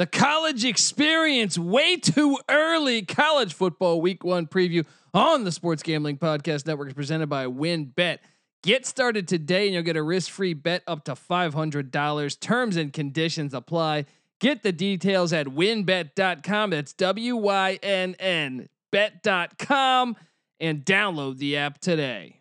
the 0.00 0.06
college 0.06 0.64
experience 0.64 1.58
way 1.58 1.94
too 1.94 2.38
early 2.48 3.02
college 3.02 3.52
football 3.52 4.00
week 4.00 4.24
one 4.24 4.46
preview 4.46 4.82
on 5.12 5.44
the 5.44 5.52
Sports 5.52 5.82
Gambling 5.82 6.16
Podcast 6.16 6.66
Network 6.66 6.88
is 6.88 6.94
presented 6.94 7.26
by 7.26 7.44
WynnBET. 7.44 8.16
Get 8.62 8.86
started 8.86 9.28
today 9.28 9.66
and 9.66 9.74
you'll 9.74 9.82
get 9.82 9.98
a 9.98 10.02
risk 10.02 10.30
free 10.30 10.54
bet 10.54 10.82
up 10.86 11.04
to 11.04 11.12
$500. 11.12 12.40
Terms 12.40 12.76
and 12.78 12.90
conditions 12.90 13.52
apply. 13.52 14.06
Get 14.40 14.62
the 14.62 14.72
details 14.72 15.34
at 15.34 15.48
wynnbet.com. 15.48 16.70
That's 16.70 16.94
W 16.94 17.36
Y 17.36 17.78
N 17.82 18.16
N 18.18 18.70
bet.com 18.90 20.16
and 20.58 20.82
download 20.82 21.36
the 21.36 21.58
app 21.58 21.78
today. 21.78 22.39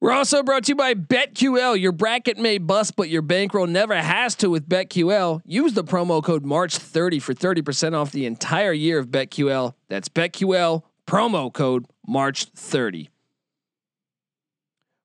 We're 0.00 0.12
also 0.12 0.44
brought 0.44 0.64
to 0.64 0.72
you 0.72 0.76
by 0.76 0.94
BetQL. 0.94 1.80
Your 1.80 1.90
bracket 1.90 2.38
may 2.38 2.58
bust, 2.58 2.94
but 2.94 3.08
your 3.08 3.20
bankroll 3.20 3.66
never 3.66 3.96
has 3.96 4.36
to 4.36 4.48
with 4.48 4.68
BetQL. 4.68 5.42
Use 5.44 5.72
the 5.72 5.82
promo 5.82 6.22
code 6.22 6.44
March30 6.44 7.20
for 7.20 7.34
30% 7.34 7.94
off 7.94 8.12
the 8.12 8.24
entire 8.24 8.72
year 8.72 9.00
of 9.00 9.08
BetQL. 9.08 9.74
That's 9.88 10.08
BetQL, 10.08 10.82
promo 11.04 11.52
code 11.52 11.86
March30. 12.08 13.08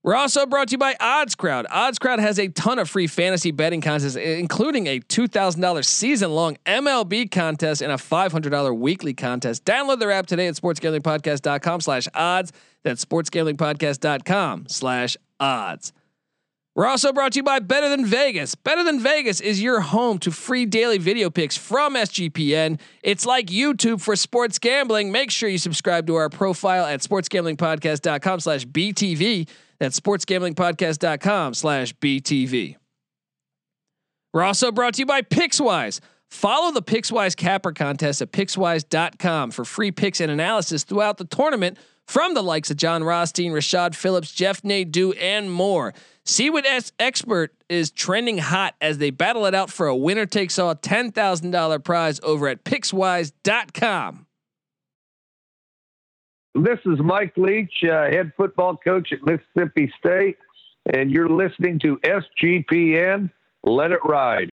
We're 0.03 0.15
also 0.15 0.45
brought 0.45 0.67
to 0.67 0.73
you 0.73 0.77
by 0.77 0.97
Odds 0.99 1.33
Crowd. 1.33 1.65
Odds 1.71 1.97
Crowd 1.97 2.19
has 2.19 2.37
a 2.37 2.49
ton 2.49 2.77
of 2.77 2.89
free 2.89 3.07
fantasy 3.07 3.51
betting 3.51 3.79
contests, 3.79 4.17
including 4.17 4.85
a 4.87 4.99
$2,000 4.99 5.85
season 5.85 6.31
long 6.31 6.57
MLB 6.65 7.31
contest 7.31 7.81
and 7.81 7.89
a 7.89 7.95
$500 7.95 8.77
weekly 8.77 9.13
contest. 9.13 9.63
Download 9.63 9.99
their 9.99 10.11
app 10.11 10.25
today 10.25 10.47
at 10.47 10.55
sportsgamblingpodcast.com 10.55 11.79
slash 11.79 12.09
odds. 12.13 12.51
That's 12.83 13.03
sportsgamblingpodcast.com 13.05 14.65
slash 14.67 15.15
odds. 15.39 15.93
We're 16.75 16.87
also 16.87 17.13
brought 17.13 17.33
to 17.33 17.39
you 17.39 17.43
by 17.43 17.59
Better 17.59 17.87
Than 17.87 18.05
Vegas. 18.05 18.55
Better 18.55 18.83
Than 18.83 18.99
Vegas 18.99 19.39
is 19.39 19.61
your 19.61 19.79
home 19.79 20.17
to 20.19 20.31
free 20.31 20.65
daily 20.65 20.97
video 20.97 21.29
picks 21.29 21.55
from 21.55 21.93
SGPN. 21.93 22.79
It's 23.03 23.27
like 23.27 23.45
YouTube 23.45 24.01
for 24.01 24.15
sports 24.15 24.57
gambling. 24.59 25.11
Make 25.11 25.29
sure 25.29 25.47
you 25.47 25.59
subscribe 25.59 26.07
to 26.07 26.15
our 26.15 26.29
profile 26.29 26.85
at 26.85 27.01
sportsgamblingpodcast.com 27.01 28.39
slash 28.41 28.65
BTV. 28.65 29.47
That's 29.83 29.99
sportsgamblingpodcast.com 29.99 31.55
slash 31.55 31.93
BTV. 31.95 32.77
We're 34.31 34.43
also 34.43 34.71
brought 34.71 34.93
to 34.93 34.99
you 35.01 35.05
by 35.05 35.23
Pickswise. 35.23 35.99
Follow 36.31 36.71
the 36.71 36.81
Pickswise 36.81 37.35
Capper 37.35 37.73
contest 37.73 38.21
at 38.21 38.31
pickswise.com 38.31 39.51
for 39.51 39.65
free 39.65 39.91
picks 39.91 40.21
and 40.21 40.31
analysis 40.31 40.85
throughout 40.85 41.17
the 41.17 41.25
tournament 41.25 41.77
from 42.07 42.33
the 42.33 42.41
likes 42.41 42.71
of 42.71 42.77
John 42.77 43.03
Rothstein, 43.03 43.51
Rashad 43.51 43.93
Phillips, 43.93 44.31
Jeff 44.31 44.63
Nadeau, 44.63 45.11
and 45.19 45.51
more. 45.51 45.93
See 46.23 46.49
what 46.49 46.65
S- 46.65 46.93
expert 46.97 47.53
is 47.67 47.91
trending 47.91 48.37
hot 48.37 48.75
as 48.79 48.99
they 48.99 49.09
battle 49.09 49.45
it 49.47 49.53
out 49.53 49.69
for 49.69 49.87
a 49.87 49.95
winner 49.97 50.25
takes 50.25 50.57
all 50.57 50.73
$10,000 50.73 51.83
prize 51.83 52.21
over 52.23 52.47
at 52.47 52.63
pickswise.com. 52.63 54.22
This 56.55 56.77
is 56.85 56.99
Mike 56.99 57.33
Leach, 57.35 57.73
uh, 57.83 58.11
head 58.11 58.31
football 58.37 58.77
coach 58.77 59.11
at 59.11 59.19
Mississippi 59.25 59.91
State, 59.97 60.37
and 60.93 61.09
you're 61.09 61.29
listening 61.29 61.79
to 61.79 61.97
SGPN. 62.03 63.31
Let 63.63 63.91
it 63.91 63.99
ride. 64.05 64.49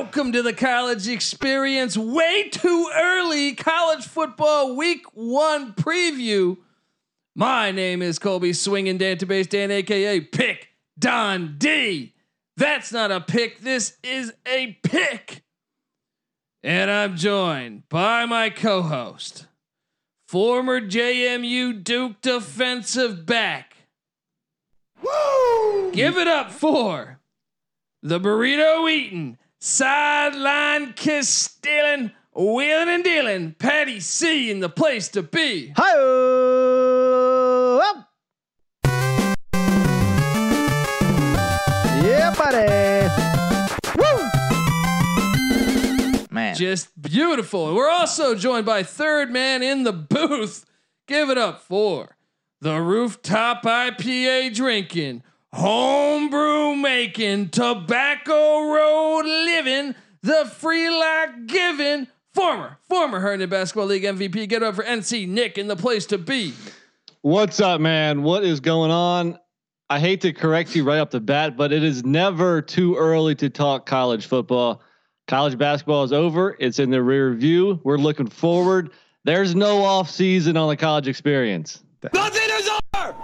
Welcome 0.00 0.32
to 0.32 0.40
the 0.40 0.54
college 0.54 1.06
experience. 1.08 1.94
Way 1.94 2.48
too 2.48 2.90
early 2.96 3.54
college 3.54 4.06
football 4.06 4.74
week 4.74 5.04
one 5.12 5.74
preview. 5.74 6.56
My 7.36 7.70
name 7.70 8.00
is 8.00 8.18
Colby 8.18 8.54
Swinging 8.54 8.96
Database 8.96 9.46
Dan, 9.46 9.70
aka 9.70 10.20
Pick 10.20 10.68
Dundee. 10.98 12.14
That's 12.56 12.90
not 12.92 13.12
a 13.12 13.20
pick, 13.20 13.60
this 13.60 13.98
is 14.02 14.32
a 14.48 14.78
pick. 14.82 15.42
And 16.62 16.90
I'm 16.90 17.14
joined 17.14 17.86
by 17.90 18.24
my 18.24 18.48
co 18.48 18.80
host, 18.80 19.48
former 20.26 20.80
JMU 20.80 21.84
Duke 21.84 22.22
defensive 22.22 23.26
back. 23.26 23.76
Woo! 25.02 25.92
Give 25.92 26.16
it 26.16 26.26
up 26.26 26.50
for 26.50 27.20
the 28.02 28.18
burrito 28.18 28.90
eating, 28.90 29.36
sideline 29.60 30.94
kiss 30.94 31.28
stealing, 31.28 32.10
wheeling 32.34 32.88
and 32.88 33.04
dealing, 33.04 33.52
Patty 33.52 34.00
C 34.00 34.50
in 34.50 34.60
the 34.60 34.70
place 34.70 35.08
to 35.08 35.22
be. 35.22 35.72
Hi. 35.76 35.96
Yeah, 42.02 42.34
buddy. 42.36 43.08
Woo. 43.96 44.30
Man. 46.30 46.54
Just 46.56 47.00
beautiful. 47.00 47.74
We're 47.74 47.90
also 47.90 48.34
joined 48.34 48.64
by 48.64 48.82
third 48.82 49.30
man 49.30 49.62
in 49.62 49.82
the 49.82 49.92
booth. 49.92 50.64
Give 51.06 51.28
it 51.28 51.36
up 51.36 51.60
for 51.60 52.16
the 52.60 52.80
rooftop 52.80 53.62
IPA 53.64 54.54
drinking, 54.54 55.22
homebrew 55.52 56.74
making, 56.76 57.48
tobacco 57.50 58.72
road 58.72 59.22
living, 59.22 59.94
the 60.22 60.50
free 60.56 60.88
life 60.88 61.30
giving, 61.46 62.06
former, 62.34 62.78
former 62.88 63.20
Herndon 63.20 63.50
Basketball 63.50 63.86
League 63.86 64.04
MVP. 64.04 64.48
Get 64.48 64.62
it 64.62 64.62
up 64.62 64.76
for 64.76 64.84
NC 64.84 65.28
Nick 65.28 65.58
in 65.58 65.68
the 65.68 65.76
place 65.76 66.06
to 66.06 66.18
be. 66.18 66.54
What's 67.22 67.60
up, 67.60 67.80
man? 67.80 68.22
What 68.22 68.44
is 68.44 68.60
going 68.60 68.90
on? 68.90 69.38
I 69.90 69.98
hate 69.98 70.20
to 70.20 70.32
correct 70.32 70.74
you 70.76 70.84
right 70.84 71.00
off 71.00 71.10
the 71.10 71.20
bat, 71.20 71.56
but 71.56 71.72
it 71.72 71.82
is 71.82 72.04
never 72.04 72.62
too 72.62 72.94
early 72.94 73.34
to 73.36 73.50
talk 73.50 73.86
college 73.86 74.26
football. 74.26 74.82
College 75.26 75.58
basketball 75.58 76.04
is 76.04 76.12
over. 76.12 76.56
It's 76.60 76.78
in 76.78 76.90
the 76.90 77.02
rear 77.02 77.34
view. 77.34 77.80
We're 77.82 77.98
looking 77.98 78.28
forward. 78.28 78.90
There's 79.24 79.54
no 79.54 79.82
off 79.82 80.08
season 80.08 80.56
on 80.56 80.68
the 80.68 80.76
college 80.76 81.08
experience. 81.08 81.82
Nothing 82.14 82.48
is 82.50 82.70
over. 82.94 83.14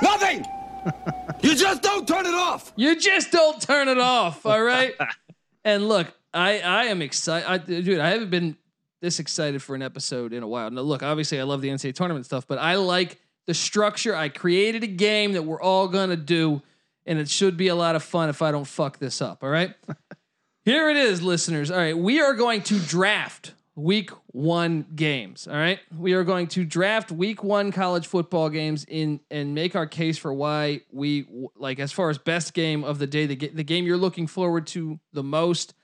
Nothing. 0.00 0.44
you 1.42 1.54
just 1.54 1.82
don't 1.82 2.06
turn 2.06 2.26
it 2.26 2.34
off. 2.34 2.72
You 2.76 2.98
just 2.98 3.30
don't 3.30 3.60
turn 3.60 3.88
it 3.88 3.98
off, 3.98 4.44
all 4.46 4.62
right? 4.62 4.94
and 5.64 5.88
look, 5.88 6.08
I 6.32 6.60
I 6.60 6.84
am 6.84 7.02
excited, 7.02 7.84
dude. 7.84 8.00
I 8.00 8.10
haven't 8.10 8.30
been 8.30 8.56
this 9.00 9.18
excited 9.18 9.62
for 9.62 9.74
an 9.74 9.82
episode 9.82 10.32
in 10.32 10.42
a 10.42 10.48
while. 10.48 10.70
Now, 10.70 10.82
look, 10.82 11.02
obviously, 11.02 11.40
I 11.40 11.44
love 11.44 11.60
the 11.60 11.68
NCAA 11.68 11.94
tournament 11.94 12.26
stuff, 12.26 12.46
but 12.46 12.58
I 12.58 12.74
like 12.76 13.18
the 13.46 13.54
structure. 13.54 14.14
I 14.14 14.28
created 14.28 14.82
a 14.82 14.88
game 14.88 15.32
that 15.32 15.42
we're 15.42 15.60
all 15.60 15.88
gonna 15.88 16.16
do, 16.16 16.62
and 17.06 17.18
it 17.18 17.28
should 17.28 17.56
be 17.56 17.68
a 17.68 17.74
lot 17.74 17.96
of 17.96 18.02
fun 18.02 18.28
if 18.28 18.42
I 18.42 18.50
don't 18.50 18.66
fuck 18.66 18.98
this 18.98 19.22
up. 19.22 19.42
All 19.42 19.50
right. 19.50 19.74
Here 20.64 20.90
it 20.90 20.98
is, 20.98 21.22
listeners. 21.22 21.70
All 21.70 21.78
right, 21.78 21.96
we 21.96 22.20
are 22.20 22.34
going 22.34 22.60
to 22.64 22.78
draft 22.78 23.54
week 23.78 24.10
one 24.32 24.84
games. 24.96 25.46
All 25.46 25.54
right, 25.54 25.78
we 25.96 26.12
are 26.12 26.24
going 26.24 26.48
to 26.48 26.64
draft 26.64 27.12
week 27.12 27.44
one 27.44 27.70
college 27.70 28.08
football 28.08 28.50
games 28.50 28.84
in 28.88 29.20
and 29.30 29.54
make 29.54 29.76
our 29.76 29.86
case 29.86 30.18
for 30.18 30.32
why 30.32 30.80
we 30.90 31.26
like 31.56 31.78
as 31.78 31.92
far 31.92 32.10
as 32.10 32.18
best 32.18 32.54
game 32.54 32.82
of 32.82 32.98
the 32.98 33.06
day, 33.06 33.26
the 33.26 33.36
the 33.36 33.64
game 33.64 33.86
you're 33.86 33.96
looking 33.96 34.26
forward 34.26 34.66
to 34.68 34.98
the 35.12 35.22
most 35.22 35.74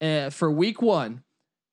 uh, 0.00 0.28
for 0.28 0.50
week 0.50 0.82
one, 0.82 1.22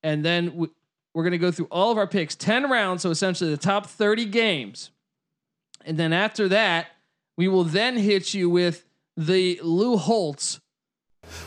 and 0.01 0.23
then 0.23 0.55
we, 0.55 0.67
we're 1.13 1.23
going 1.23 1.31
to 1.31 1.37
go 1.37 1.51
through 1.51 1.67
all 1.69 1.91
of 1.91 1.97
our 1.97 2.07
picks, 2.07 2.35
ten 2.35 2.69
rounds, 2.69 3.01
so 3.01 3.09
essentially 3.09 3.49
the 3.49 3.57
top 3.57 3.85
thirty 3.85 4.25
games, 4.25 4.91
and 5.83 5.97
then 5.97 6.13
after 6.13 6.47
that, 6.47 6.87
we 7.37 7.49
will 7.49 7.65
then 7.65 7.97
hit 7.97 8.33
you 8.33 8.49
with 8.49 8.85
the 9.17 9.59
Lou 9.61 9.97
Holtz 9.97 10.61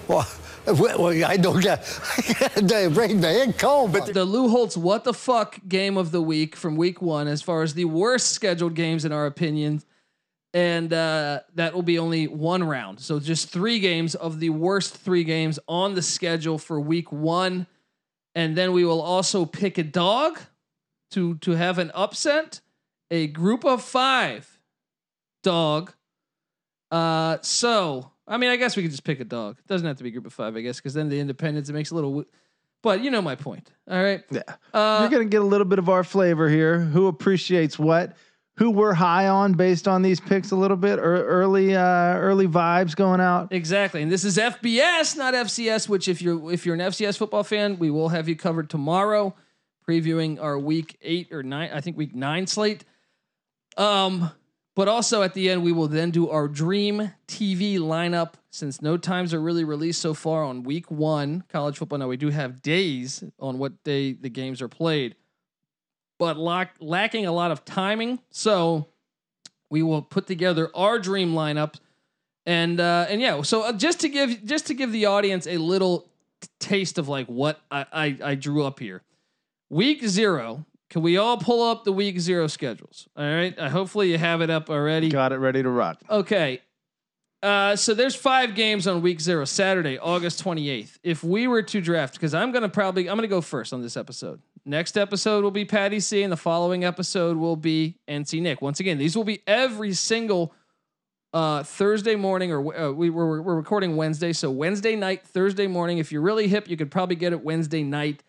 Well, 0.09 0.27
well, 0.67 1.25
I 1.25 1.37
don't 1.37 1.61
get. 1.61 1.83
they 2.57 2.87
bring 2.93 3.21
the 3.21 3.43
in 3.43 3.53
cold, 3.53 3.93
but 3.93 4.15
the 4.15 4.25
Lou 4.25 4.49
Holtz 4.49 4.77
what 4.77 5.05
the 5.05 5.15
fuck 5.15 5.59
game 5.67 5.97
of 5.97 6.13
the 6.13 6.23
week 6.23 6.55
from 6.55 6.77
week 6.77 7.03
one, 7.03 7.27
as 7.27 7.43
far 7.43 7.63
as 7.63 7.75
the 7.75 7.85
worst 7.87 8.31
scheduled 8.31 8.75
games 8.75 9.05
in 9.05 9.13
our 9.13 9.27
opinion. 9.27 9.83
And 10.55 10.93
uh, 10.93 11.41
that 11.55 11.75
will 11.75 11.83
be 11.83 11.99
only 11.99 12.29
one 12.29 12.63
round. 12.63 13.01
So 13.01 13.19
just 13.19 13.49
three 13.49 13.79
games 13.79 14.15
of 14.15 14.39
the 14.39 14.51
worst 14.51 14.95
three 14.95 15.25
games 15.25 15.59
on 15.67 15.95
the 15.95 16.03
schedule 16.03 16.59
for 16.59 16.79
week 16.79 17.11
one. 17.11 17.67
And 18.35 18.55
then 18.55 18.73
we 18.73 18.85
will 18.85 19.01
also 19.01 19.47
pick 19.47 19.79
a 19.79 19.83
dog 19.83 20.39
to 21.13 21.37
to 21.39 21.53
have 21.53 21.79
an 21.79 21.91
upset, 21.95 22.61
a 23.11 23.27
group 23.27 23.65
of 23.65 23.83
five 23.83 24.61
dog. 25.43 25.93
Uh, 26.91 27.39
so 27.41 28.12
I 28.33 28.39
mean, 28.39 28.49
I 28.51 28.57
guess 28.57 28.77
we 28.77 28.83
could 28.83 28.91
just 28.91 29.05
pick 29.05 29.21
a 29.21 29.25
dog. 29.25 29.59
It 29.59 29.67
doesn't 29.67 29.87
have 29.87 29.99
to 29.99 30.03
be 30.03 30.09
a 30.09 30.13
group 30.13 30.25
of 30.27 30.33
five, 30.33 30.57
I 30.57 30.63
guess, 30.63 30.77
because 30.79 30.95
then 30.95 31.09
the 31.11 31.21
independence 31.21 31.69
it 31.69 31.75
makes 31.75 31.91
a 31.91 31.95
little. 31.95 32.25
but 32.83 33.03
you 33.03 33.11
know 33.11 33.21
my 33.21 33.35
point. 33.35 33.71
All 33.91 34.03
right. 34.03 34.23
Yeah. 34.31 34.41
Uh, 34.73 35.01
You're 35.03 35.11
gonna 35.11 35.27
get 35.29 35.43
a 35.43 35.45
little 35.45 35.67
bit 35.67 35.79
of 35.79 35.89
our 35.91 36.03
flavor 36.03 36.49
here. 36.49 36.81
Who 36.81 37.09
appreciates 37.09 37.79
what? 37.79 38.17
Who 38.57 38.71
we're 38.71 38.95
high 38.95 39.29
on 39.29 39.53
based 39.53 39.87
on 39.87 40.01
these 40.03 40.19
picks 40.21 40.51
a 40.51 40.57
little 40.57 40.77
bit 40.77 40.99
or 40.99 41.25
early 41.27 41.75
uh 41.77 42.17
early 42.17 42.47
vibes 42.47 42.97
going 42.97 43.21
out. 43.21 43.53
Exactly, 43.53 44.03
and 44.03 44.11
this 44.11 44.25
is 44.25 44.39
FBS, 44.39 45.17
not 45.17 45.35
FCS. 45.35 45.89
Which, 45.89 46.09
if 46.09 46.23
you're 46.23 46.51
if 46.53 46.65
you're 46.65 46.75
an 46.75 46.81
FCS 46.81 47.19
football 47.19 47.45
fan, 47.45 47.79
we 47.79 47.91
will 47.91 48.09
have 48.11 48.29
you 48.29 48.37
covered 48.37 48.71
tomorrow, 48.71 49.35
previewing 49.89 50.41
our 50.41 50.59
week 50.59 50.97
eight 51.03 51.33
or 51.33 51.43
nine. 51.43 51.71
I 51.73 51.81
think 51.83 51.97
week 51.99 52.15
nine 52.15 52.47
slate. 52.47 52.85
Um, 53.77 54.31
but 54.75 54.89
also 54.89 55.23
at 55.23 55.35
the 55.35 55.51
end, 55.51 55.63
we 55.63 55.73
will 55.73 55.89
then 55.89 56.11
do 56.11 56.31
our 56.31 56.49
dream 56.49 57.13
TV 57.29 57.79
lineup. 57.79 58.35
Since 58.51 58.83
no 58.83 58.97
times 58.97 59.33
are 59.33 59.41
really 59.41 59.65
released 59.65 60.01
so 60.01 60.13
far 60.13 60.45
on 60.45 60.63
week 60.63 60.91
one 60.91 61.45
college 61.49 61.79
football. 61.79 61.99
Now 61.99 62.09
we 62.09 62.19
do 62.19 62.29
have 62.29 62.61
days 62.61 63.25
on 63.41 63.59
what 63.59 63.83
day 63.83 64.13
the 64.13 64.29
games 64.29 64.61
are 64.61 64.69
played, 64.69 65.17
but 66.19 66.37
lack, 66.37 66.77
lacking 66.81 67.25
a 67.25 67.33
lot 67.33 67.51
of 67.51 67.65
timing. 67.65 68.19
So 68.31 68.89
we 69.71 69.83
will 69.83 70.03
put 70.03 70.27
together 70.27 70.71
our 70.75 70.99
dream 70.99 71.33
lineup 71.33 71.77
and 72.47 72.81
uh, 72.81 73.07
and 73.09 73.21
yeah, 73.21 73.43
so 73.43 73.63
uh, 73.63 73.73
just 73.73 74.01
to 74.01 74.09
give 74.09 74.45
just 74.45 74.67
to 74.67 74.75
give 74.75 74.91
the 74.93 75.07
audience 75.07 75.47
a 75.47 75.59
little 75.59 76.09
taste 76.59 76.99
of 76.99 77.09
like 77.09 77.27
what 77.27 77.61
I, 77.71 77.87
I 77.93 78.19
I 78.23 78.35
drew 78.35 78.65
up 78.65 78.81
here. 78.81 79.03
Week 79.71 80.05
zero. 80.05 80.67
Can 80.93 81.01
we 81.01 81.17
all 81.17 81.39
pull 81.39 81.63
up 81.63 81.85
the 81.85 81.93
week 81.93 82.21
zero 82.21 82.47
schedules? 82.49 83.09
All 83.17 83.25
right. 83.25 83.59
Uh, 83.59 83.71
hopefully 83.71 84.13
you 84.13 84.19
have 84.19 84.43
it 84.43 84.51
up 84.51 84.69
already. 84.69 85.09
Got 85.09 85.33
it 85.33 85.39
ready 85.39 85.63
to 85.63 85.71
rock. 85.71 86.03
Okay. 86.11 86.61
Uh, 87.43 87.75
so 87.75 87.95
there's 87.95 88.15
five 88.15 88.55
games 88.55 88.87
on 88.87 89.01
week 89.01 89.19
zero, 89.19 89.47
Saturday, 89.47 89.99
August 89.99 90.45
28th. 90.45 90.99
If 91.03 91.25
we 91.25 91.49
were 91.49 91.63
to 91.63 91.81
draft, 91.81 92.13
because 92.13 92.35
I'm 92.35 92.53
gonna 92.53 92.69
probably 92.69 93.09
I'm 93.09 93.17
gonna 93.17 93.27
go 93.27 93.41
first 93.41 93.73
on 93.73 93.81
this 93.81 93.97
episode. 93.97 94.43
Next 94.67 94.99
episode 94.99 95.43
will 95.43 95.51
be 95.51 95.65
Patty 95.65 95.99
C, 95.99 96.23
and 96.23 96.31
the 96.31 96.37
following 96.37 96.85
episode 96.85 97.39
will 97.39 97.57
be 97.57 97.97
NC 98.07 98.43
Nick. 98.43 98.61
Once 98.61 98.79
again, 98.79 98.99
these 98.99 99.17
will 99.17 99.25
be 99.25 99.41
every 99.47 99.95
single 99.95 100.55
uh, 101.33 101.63
Thursday 101.63 102.17
morning, 102.17 102.53
or 102.53 102.77
uh, 102.79 102.93
we 102.93 103.09
we're, 103.09 103.41
we're 103.41 103.57
recording 103.57 103.97
Wednesday, 103.97 104.35
so 104.35 104.51
Wednesday 104.51 104.95
night, 104.95 105.27
Thursday 105.27 105.67
morning. 105.67 105.97
If 105.97 106.13
you're 106.13 106.21
really 106.21 106.49
hip, 106.49 106.69
you 106.69 106.77
could 106.77 106.91
probably 106.91 107.17
get 107.17 107.33
it 107.33 107.43
Wednesday 107.43 107.83
night. 107.83 108.23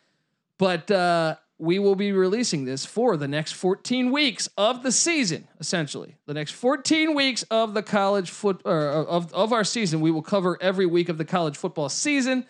But 0.58 0.90
uh, 0.90 1.36
we 1.64 1.80
will 1.80 1.96
be 1.96 2.12
releasing 2.12 2.66
this 2.66 2.86
for 2.86 3.16
the 3.16 3.28
next 3.28 3.54
14 3.54 4.12
weeks 4.12 4.50
of 4.58 4.84
the 4.84 4.92
season, 4.92 5.48
essentially. 5.60 6.18
The 6.26 6.34
next 6.34 6.52
14 6.52 7.16
weeks 7.16 7.44
of 7.50 7.74
the 7.74 7.82
college 7.82 8.30
foot 8.30 8.62
or 8.66 8.90
uh, 8.90 9.04
of 9.06 9.34
of 9.34 9.54
our 9.54 9.64
season, 9.64 10.02
we 10.02 10.12
will 10.12 10.22
cover 10.22 10.58
every 10.62 10.86
week 10.86 11.08
of 11.10 11.18
the 11.18 11.26
college 11.26 11.56
football 11.56 11.88
season. 11.90 12.46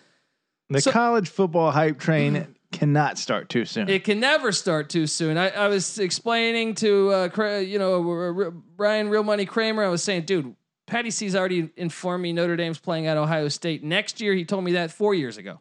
The 0.70 0.82
So- 0.82 0.92
college 0.92 1.30
football 1.30 1.72
hype 1.72 2.00
train 2.00 2.56
cannot 2.72 3.20
start 3.20 3.50
too 3.50 3.66
soon. 3.66 3.88
It 3.88 4.04
can 4.04 4.20
never 4.20 4.52
start 4.52 4.90
too 4.90 5.06
soon. 5.06 5.38
I, 5.38 5.50
I 5.50 5.68
was 5.68 6.00
explaining 6.00 6.74
to 6.76 7.12
uh, 7.14 7.58
you 7.60 7.78
know 7.78 8.10
R- 8.10 8.52
Brian 8.52 9.10
Real 9.10 9.24
Money 9.24 9.46
Kramer. 9.46 9.84
I 9.84 9.90
was 9.90 10.02
saying, 10.02 10.24
dude, 10.24 10.56
Patty 10.88 11.12
C's 11.12 11.36
already 11.36 11.70
informed 11.78 12.24
me 12.24 12.34
Notre 12.34 12.56
Dame's 12.56 12.80
playing 12.80 13.06
at 13.06 13.16
Ohio 13.18 13.48
State 13.50 13.84
next 13.84 14.20
year. 14.22 14.34
He 14.34 14.44
told 14.44 14.64
me 14.64 14.72
that 14.72 14.92
four 14.92 15.14
years 15.14 15.38
ago. 15.38 15.60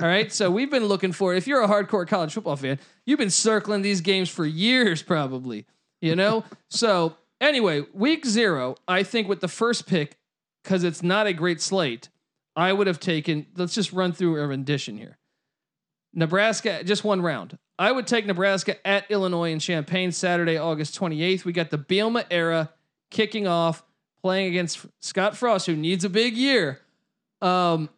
All 0.00 0.06
right, 0.06 0.32
so 0.32 0.50
we've 0.50 0.70
been 0.70 0.86
looking 0.86 1.12
for. 1.12 1.34
If 1.34 1.46
you're 1.46 1.62
a 1.62 1.68
hardcore 1.68 2.08
college 2.08 2.32
football 2.32 2.56
fan, 2.56 2.78
you've 3.04 3.18
been 3.18 3.28
circling 3.28 3.82
these 3.82 4.00
games 4.00 4.30
for 4.30 4.46
years, 4.46 5.02
probably. 5.02 5.66
You 6.00 6.16
know. 6.16 6.44
so 6.70 7.16
anyway, 7.38 7.84
week 7.92 8.24
zero, 8.24 8.76
I 8.88 9.02
think 9.02 9.28
with 9.28 9.40
the 9.40 9.48
first 9.48 9.86
pick, 9.86 10.16
because 10.64 10.84
it's 10.84 11.02
not 11.02 11.26
a 11.26 11.34
great 11.34 11.60
slate, 11.60 12.08
I 12.56 12.72
would 12.72 12.86
have 12.86 12.98
taken. 12.98 13.46
Let's 13.54 13.74
just 13.74 13.92
run 13.92 14.12
through 14.12 14.40
a 14.40 14.46
rendition 14.46 14.96
here. 14.96 15.18
Nebraska, 16.14 16.82
just 16.82 17.04
one 17.04 17.20
round. 17.20 17.58
I 17.78 17.92
would 17.92 18.06
take 18.06 18.24
Nebraska 18.24 18.84
at 18.86 19.10
Illinois 19.10 19.52
in 19.52 19.58
Champaign 19.58 20.12
Saturday, 20.12 20.56
August 20.56 20.98
28th. 20.98 21.44
We 21.44 21.52
got 21.52 21.68
the 21.68 21.78
Bielema 21.78 22.24
era 22.30 22.70
kicking 23.10 23.46
off, 23.46 23.84
playing 24.22 24.48
against 24.48 24.86
Scott 25.00 25.36
Frost, 25.36 25.66
who 25.66 25.76
needs 25.76 26.04
a 26.04 26.10
big 26.10 26.36
year. 26.36 26.80
Um, 27.42 27.90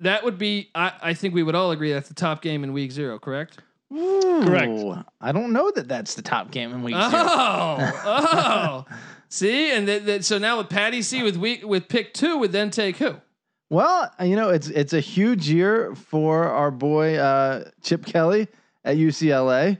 that 0.00 0.24
would 0.24 0.38
be, 0.38 0.70
I, 0.74 0.92
I 1.02 1.14
think 1.14 1.34
we 1.34 1.42
would 1.42 1.54
all 1.54 1.70
agree 1.70 1.92
that's 1.92 2.08
the 2.08 2.14
top 2.14 2.42
game 2.42 2.64
in 2.64 2.72
week 2.72 2.92
zero, 2.92 3.18
correct? 3.18 3.58
Correct. 3.90 4.72
I 5.20 5.32
don't 5.32 5.52
know 5.52 5.70
that 5.70 5.88
that's 5.88 6.14
the 6.14 6.22
top 6.22 6.50
game 6.50 6.72
in 6.72 6.82
week 6.82 6.94
Oh, 6.98 7.10
zero. 7.10 7.92
oh. 8.04 8.84
See, 9.30 9.72
and 9.72 9.86
th- 9.86 10.04
th- 10.04 10.22
so 10.24 10.38
now 10.38 10.58
with 10.58 10.68
Patty 10.68 11.02
C 11.02 11.22
with 11.22 11.36
week 11.36 11.64
with 11.66 11.88
pick 11.88 12.14
two 12.14 12.38
would 12.38 12.52
then 12.52 12.70
take 12.70 12.96
who? 12.96 13.16
Well, 13.70 14.10
you 14.22 14.36
know, 14.36 14.48
it's 14.50 14.68
it's 14.68 14.92
a 14.94 15.00
huge 15.00 15.48
year 15.50 15.94
for 15.94 16.44
our 16.44 16.70
boy 16.70 17.16
uh, 17.16 17.70
Chip 17.82 18.06
Kelly 18.06 18.48
at 18.84 18.96
UCLA, 18.96 19.78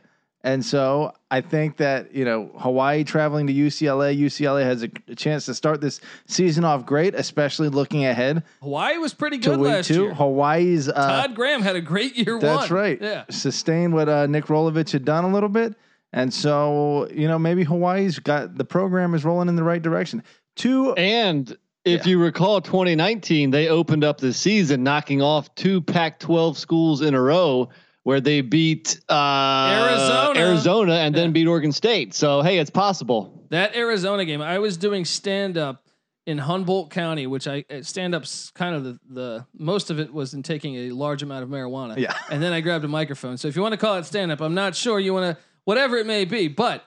and 0.52 0.64
so 0.64 1.12
I 1.30 1.40
think 1.40 1.76
that 1.76 2.14
you 2.14 2.24
know 2.24 2.50
Hawaii 2.58 3.04
traveling 3.04 3.46
to 3.48 3.52
UCLA, 3.52 4.18
UCLA 4.18 4.62
has 4.64 4.82
a, 4.82 4.90
a 5.08 5.14
chance 5.14 5.44
to 5.46 5.54
start 5.54 5.80
this 5.80 6.00
season 6.26 6.64
off 6.64 6.86
great, 6.86 7.14
especially 7.14 7.68
looking 7.68 8.04
ahead 8.06 8.42
Hawaii 8.62 8.98
was 8.98 9.12
pretty 9.14 9.38
to 9.38 9.50
good 9.50 9.58
week 9.60 9.68
last 9.72 9.88
two. 9.88 10.02
year. 10.04 10.14
Hawaii's 10.14 10.88
uh, 10.88 10.92
Todd 10.94 11.34
Graham 11.34 11.62
had 11.62 11.76
a 11.76 11.80
great 11.80 12.16
year 12.16 12.38
that's 12.40 12.70
one. 12.70 12.80
right, 12.80 12.98
Yeah. 13.00 13.24
sustained 13.30 13.92
what 13.94 14.08
uh, 14.08 14.26
Nick 14.26 14.46
Rolovich 14.46 14.90
had 14.92 15.04
done 15.04 15.24
a 15.24 15.32
little 15.32 15.48
bit, 15.50 15.74
and 16.12 16.32
so 16.32 17.08
you 17.12 17.28
know 17.28 17.38
maybe 17.38 17.64
Hawaii's 17.64 18.18
got 18.18 18.56
the 18.56 18.64
program 18.64 19.14
is 19.14 19.24
rolling 19.24 19.48
in 19.48 19.56
the 19.56 19.64
right 19.64 19.82
direction. 19.82 20.22
Two 20.56 20.92
And 20.94 21.56
if 21.84 22.04
Yeah. 22.06 22.10
you 22.12 22.18
recall 22.18 22.60
2019, 22.60 23.50
they 23.50 23.68
opened 23.68 24.02
up 24.04 24.18
the 24.18 24.32
season 24.32 24.82
knocking 24.82 25.22
off 25.22 25.54
two 25.54 25.80
Pac 25.80 26.18
12 26.18 26.58
schools 26.58 27.00
in 27.02 27.14
a 27.14 27.20
row 27.20 27.68
where 28.08 28.22
they 28.22 28.40
beat 28.40 28.98
uh, 29.10 29.12
Arizona. 29.70 30.40
Arizona 30.40 30.92
and 30.94 31.14
Yeah. 31.14 31.20
then 31.22 31.32
beat 31.32 31.46
Oregon 31.46 31.72
State. 31.72 32.14
So, 32.14 32.40
hey, 32.40 32.56
it's 32.58 32.70
possible. 32.70 33.44
That 33.50 33.76
Arizona 33.76 34.24
game, 34.24 34.40
I 34.40 34.58
was 34.60 34.78
doing 34.78 35.04
stand 35.04 35.58
up 35.58 35.84
in 36.26 36.38
Humboldt 36.38 36.88
County, 36.90 37.26
which 37.26 37.46
I 37.46 37.66
stand 37.82 38.14
up's 38.14 38.50
kind 38.52 38.74
of 38.74 38.84
the, 38.84 38.98
the 39.10 39.46
most 39.58 39.90
of 39.90 40.00
it 40.00 40.10
was 40.10 40.32
in 40.32 40.42
taking 40.42 40.74
a 40.76 40.90
large 40.92 41.22
amount 41.22 41.42
of 41.42 41.50
marijuana. 41.50 41.98
Yeah. 41.98 42.14
And 42.30 42.42
then 42.42 42.54
I 42.54 42.62
grabbed 42.62 42.86
a 42.86 42.88
microphone. 42.88 43.36
So 43.36 43.46
if 43.46 43.56
you 43.56 43.60
want 43.60 43.72
to 43.74 43.78
call 43.78 43.96
it 43.96 44.06
stand 44.06 44.32
up, 44.32 44.40
I'm 44.40 44.54
not 44.54 44.74
sure 44.74 44.98
you 44.98 45.12
want 45.12 45.36
to, 45.36 45.42
whatever 45.64 45.98
it 45.98 46.06
may 46.06 46.24
be, 46.24 46.48
but 46.48 46.84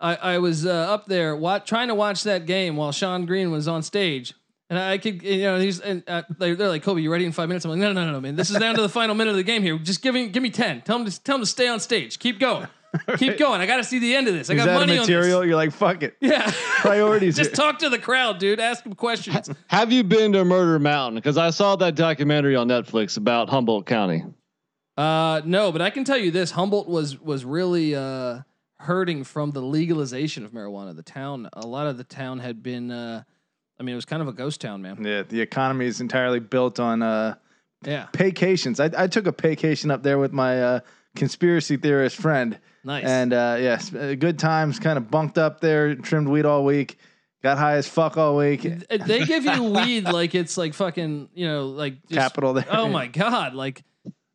I, 0.00 0.16
I 0.16 0.38
was 0.38 0.66
uh, 0.66 0.70
up 0.72 1.06
there 1.06 1.36
wa- 1.36 1.60
trying 1.60 1.86
to 1.86 1.94
watch 1.94 2.24
that 2.24 2.46
game 2.46 2.74
while 2.74 2.90
Sean 2.90 3.26
Green 3.26 3.52
was 3.52 3.68
on 3.68 3.84
stage. 3.84 4.34
And 4.70 4.78
I 4.78 4.96
could, 4.96 5.22
you 5.22 5.42
know, 5.42 5.58
he's 5.58 5.78
and 5.80 6.02
uh, 6.08 6.22
they're, 6.38 6.56
they're 6.56 6.68
like, 6.68 6.82
Colby, 6.82 7.02
you 7.02 7.12
ready 7.12 7.26
in 7.26 7.32
five 7.32 7.48
minutes? 7.48 7.66
I'm 7.66 7.70
like, 7.70 7.80
no, 7.80 7.92
no, 7.92 8.06
no, 8.06 8.12
no, 8.12 8.20
man. 8.20 8.34
This 8.34 8.48
is 8.50 8.58
down 8.58 8.74
to 8.76 8.80
the 8.82 8.88
final 9.00 9.14
minute 9.14 9.32
of 9.32 9.36
the 9.36 9.42
game 9.42 9.62
here. 9.62 9.76
Just 9.78 10.00
give 10.00 10.14
me, 10.14 10.28
give 10.28 10.42
me 10.42 10.50
ten. 10.50 10.80
Tell 10.80 10.98
him 10.98 11.04
to 11.04 11.22
tell 11.22 11.36
him 11.36 11.42
to 11.42 11.46
stay 11.46 11.68
on 11.68 11.80
stage. 11.80 12.18
Keep 12.18 12.40
going, 12.40 12.66
keep 13.18 13.36
going. 13.36 13.60
I 13.60 13.66
got 13.66 13.76
to 13.76 13.84
see 13.84 13.98
the 13.98 14.16
end 14.16 14.26
of 14.26 14.32
this. 14.34 14.48
I 14.48 14.54
is 14.54 14.58
got 14.60 14.66
that 14.66 14.76
a 14.76 14.78
money 14.80 14.98
material? 14.98 15.40
on 15.40 15.42
this. 15.42 15.48
You're 15.48 15.56
like 15.56 15.72
fuck 15.72 16.02
it. 16.02 16.16
Yeah, 16.20 16.50
Priorities 16.78 17.36
Just 17.36 17.50
here. 17.50 17.56
talk 17.56 17.80
to 17.80 17.90
the 17.90 17.98
crowd, 17.98 18.38
dude. 18.38 18.58
Ask 18.58 18.84
them 18.84 18.94
questions. 18.94 19.50
Have 19.68 19.92
you 19.92 20.02
been 20.02 20.32
to 20.32 20.44
Murder 20.46 20.78
Mountain? 20.78 21.16
Because 21.16 21.36
I 21.36 21.50
saw 21.50 21.76
that 21.76 21.94
documentary 21.94 22.56
on 22.56 22.66
Netflix 22.68 23.18
about 23.18 23.50
Humboldt 23.50 23.84
County. 23.84 24.24
Uh, 24.96 25.42
no, 25.44 25.72
but 25.72 25.82
I 25.82 25.90
can 25.90 26.04
tell 26.04 26.18
you 26.18 26.30
this: 26.30 26.50
Humboldt 26.50 26.88
was 26.88 27.20
was 27.20 27.44
really 27.44 27.94
uh, 27.94 28.38
hurting 28.78 29.24
from 29.24 29.50
the 29.50 29.60
legalization 29.60 30.46
of 30.46 30.52
marijuana. 30.52 30.96
The 30.96 31.02
town, 31.02 31.50
a 31.52 31.66
lot 31.66 31.86
of 31.86 31.98
the 31.98 32.04
town 32.04 32.38
had 32.38 32.62
been. 32.62 32.90
Uh, 32.90 33.24
I 33.78 33.82
mean, 33.82 33.92
it 33.92 33.96
was 33.96 34.04
kind 34.04 34.22
of 34.22 34.28
a 34.28 34.32
ghost 34.32 34.60
town, 34.60 34.82
man. 34.82 35.04
Yeah, 35.04 35.22
the 35.22 35.40
economy 35.40 35.86
is 35.86 36.00
entirely 36.00 36.40
built 36.40 36.78
on 36.78 37.02
uh, 37.02 37.34
Yeah, 37.84 38.06
paycations. 38.12 38.78
I, 38.78 39.04
I 39.04 39.06
took 39.08 39.26
a 39.26 39.32
paycation 39.32 39.90
up 39.90 40.02
there 40.02 40.18
with 40.18 40.32
my 40.32 40.62
uh, 40.62 40.80
conspiracy 41.16 41.76
theorist 41.76 42.16
friend, 42.16 42.58
nice. 42.84 43.04
and 43.04 43.32
uh, 43.32 43.56
yes, 43.58 43.92
uh, 43.94 44.14
good 44.18 44.38
times. 44.38 44.78
Kind 44.78 44.96
of 44.96 45.10
bunked 45.10 45.38
up 45.38 45.60
there, 45.60 45.94
trimmed 45.96 46.28
weed 46.28 46.44
all 46.44 46.64
week, 46.64 46.98
got 47.42 47.58
high 47.58 47.74
as 47.74 47.88
fuck 47.88 48.16
all 48.16 48.36
week. 48.36 48.62
They 48.62 49.24
give 49.24 49.44
you 49.44 49.64
weed 49.64 50.04
like 50.04 50.34
it's 50.34 50.56
like 50.56 50.74
fucking, 50.74 51.28
you 51.34 51.46
know, 51.46 51.66
like 51.66 51.94
just, 52.08 52.20
Capital 52.20 52.52
there. 52.54 52.66
Oh 52.70 52.88
my 52.88 53.06
god, 53.06 53.54
like. 53.54 53.82